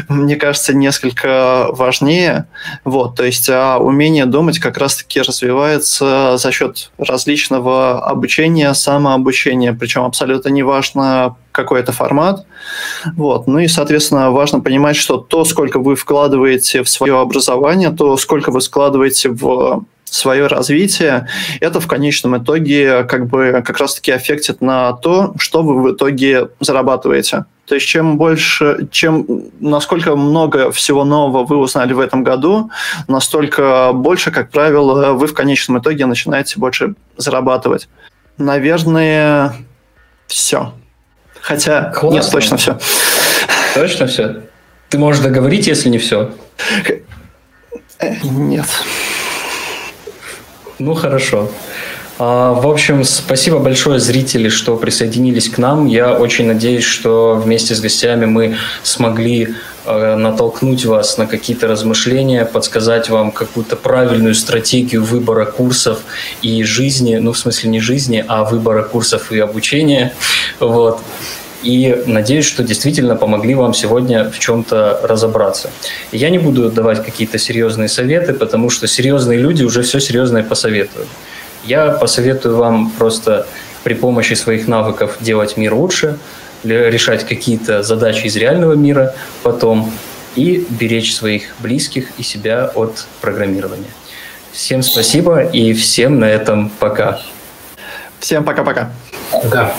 мне 0.09 0.37
кажется, 0.37 0.75
несколько 0.75 1.67
важнее. 1.71 2.47
Вот, 2.85 3.17
то 3.17 3.25
есть 3.25 3.49
а 3.49 3.79
умение 3.79 4.27
думать 4.27 4.59
как 4.59 4.79
раз-таки 4.79 5.21
развивается 5.21 6.37
за 6.37 6.53
счет 6.53 6.91
различного 6.99 8.05
обучения, 8.05 8.73
самообучения, 8.75 9.73
причем 9.73 10.05
абсолютно 10.05 10.51
не 10.51 10.63
важно, 10.63 11.37
какой 11.53 11.81
это 11.81 11.93
формат. 11.93 12.47
Вот. 13.17 13.47
Ну 13.47 13.59
и, 13.59 13.67
соответственно, 13.67 14.31
важно 14.31 14.61
понимать, 14.61 14.97
что 14.97 15.17
то, 15.17 15.45
сколько 15.45 15.81
вы 15.81 15.97
вкладываете 15.97 16.83
в 16.83 16.89
свое 16.89 17.19
образование, 17.19 17.91
то, 17.91 18.17
сколько 18.17 18.51
вы 18.51 18.61
складываете 18.61 19.31
в 19.31 19.85
свое 20.05 20.47
развитие, 20.47 21.29
это 21.61 21.81
в 21.81 21.87
конечном 21.87 22.43
итоге 22.43 23.05
как 23.05 23.29
бы 23.29 23.63
как 23.65 23.79
раз-таки 23.79 24.11
аффектит 24.11 24.61
на 24.61 24.93
то, 24.95 25.35
что 25.39 25.63
вы 25.63 25.83
в 25.83 25.95
итоге 25.95 26.49
зарабатываете. 26.61 27.45
То 27.71 27.77
есть 27.77 27.87
чем 27.87 28.19
больше, 28.19 28.89
чем 28.91 29.45
насколько 29.61 30.17
много 30.17 30.73
всего 30.73 31.05
нового 31.05 31.45
вы 31.45 31.57
узнали 31.57 31.93
в 31.93 32.01
этом 32.01 32.25
году, 32.25 32.69
настолько 33.07 33.93
больше, 33.93 34.33
как 34.33 34.51
правило, 34.51 35.13
вы 35.13 35.29
в 35.29 35.35
конечном 35.35 35.79
итоге 35.79 36.05
начинаете 36.07 36.59
больше 36.59 36.95
зарабатывать. 37.17 37.89
Наверное, 38.39 39.55
все. 40.27 40.75
Хотя 41.41 41.93
Классно. 41.93 42.17
нет, 42.17 42.29
точно 42.33 42.57
все. 42.57 42.77
Точно 43.77 44.09
все? 44.09 44.41
Ты 44.89 44.99
можешь 44.99 45.23
договорить, 45.23 45.69
если 45.69 45.91
не 45.91 45.99
все? 45.99 46.33
Э, 48.01 48.17
нет. 48.25 48.67
Ну, 50.81 50.95
хорошо. 50.95 51.49
А, 52.23 52.53
в 52.53 52.69
общем, 52.69 53.03
спасибо 53.03 53.61
большое, 53.61 53.99
зрители, 53.99 54.51
что 54.51 54.77
присоединились 54.77 55.49
к 55.49 55.57
нам. 55.57 55.87
Я 55.87 56.13
очень 56.13 56.47
надеюсь, 56.47 56.85
что 56.85 57.41
вместе 57.43 57.75
с 57.75 57.81
гостями 57.81 58.27
мы 58.27 58.59
смогли 58.83 59.55
а, 59.87 60.17
натолкнуть 60.17 60.85
вас 60.85 61.17
на 61.17 61.27
какие-то 61.27 61.67
размышления, 61.67 62.45
подсказать 62.45 63.09
вам 63.09 63.33
какую-то 63.33 63.75
правильную 63.75 64.35
стратегию 64.35 65.03
выбора 65.03 65.47
курсов 65.47 66.01
и 66.43 66.63
жизни, 66.63 67.17
ну, 67.17 67.33
в 67.33 67.39
смысле 67.39 67.71
не 67.71 67.81
жизни, 67.81 68.23
а 68.29 68.45
выбора 68.45 68.83
курсов 68.83 69.33
и 69.33 69.39
обучения. 69.39 70.13
Вот 70.59 71.01
и 71.63 72.03
надеюсь, 72.07 72.45
что 72.45 72.63
действительно 72.63 73.17
помогли 73.17 73.55
вам 73.55 73.73
сегодня 73.73 74.31
в 74.31 74.39
чем-то 74.39 75.01
разобраться. 75.05 75.71
Я 76.13 76.29
не 76.29 76.39
буду 76.39 76.71
давать 76.71 77.03
какие-то 77.03 77.39
серьезные 77.39 77.89
советы, 77.89 78.35
потому 78.35 78.69
что 78.69 78.87
серьезные 78.87 79.39
люди 79.39 79.63
уже 79.63 79.81
все 79.83 80.01
серьезное 80.01 80.43
посоветуют. 80.43 81.09
Я 81.65 81.91
посоветую 81.91 82.57
вам 82.57 82.91
просто 82.91 83.47
при 83.85 83.95
помощи 83.95 84.35
своих 84.35 84.69
навыков 84.69 85.17
делать 85.21 85.57
мир 85.57 85.75
лучше, 85.75 86.19
решать 86.65 87.27
какие-то 87.27 87.83
задачи 87.83 88.27
из 88.27 88.37
реального 88.37 88.75
мира 88.75 89.15
потом 89.43 89.91
и 90.37 90.67
беречь 90.69 91.15
своих 91.15 91.55
близких 91.59 92.09
и 92.19 92.23
себя 92.23 92.71
от 92.75 93.07
программирования. 93.21 93.91
Всем 94.53 94.83
спасибо 94.83 95.43
и 95.43 95.73
всем 95.73 96.19
на 96.19 96.27
этом 96.27 96.71
пока. 96.71 97.21
Всем 98.19 98.45
пока-пока. 98.45 98.91
Пока. 99.33 99.47
-пока. 99.47 99.51
пока. 99.51 99.75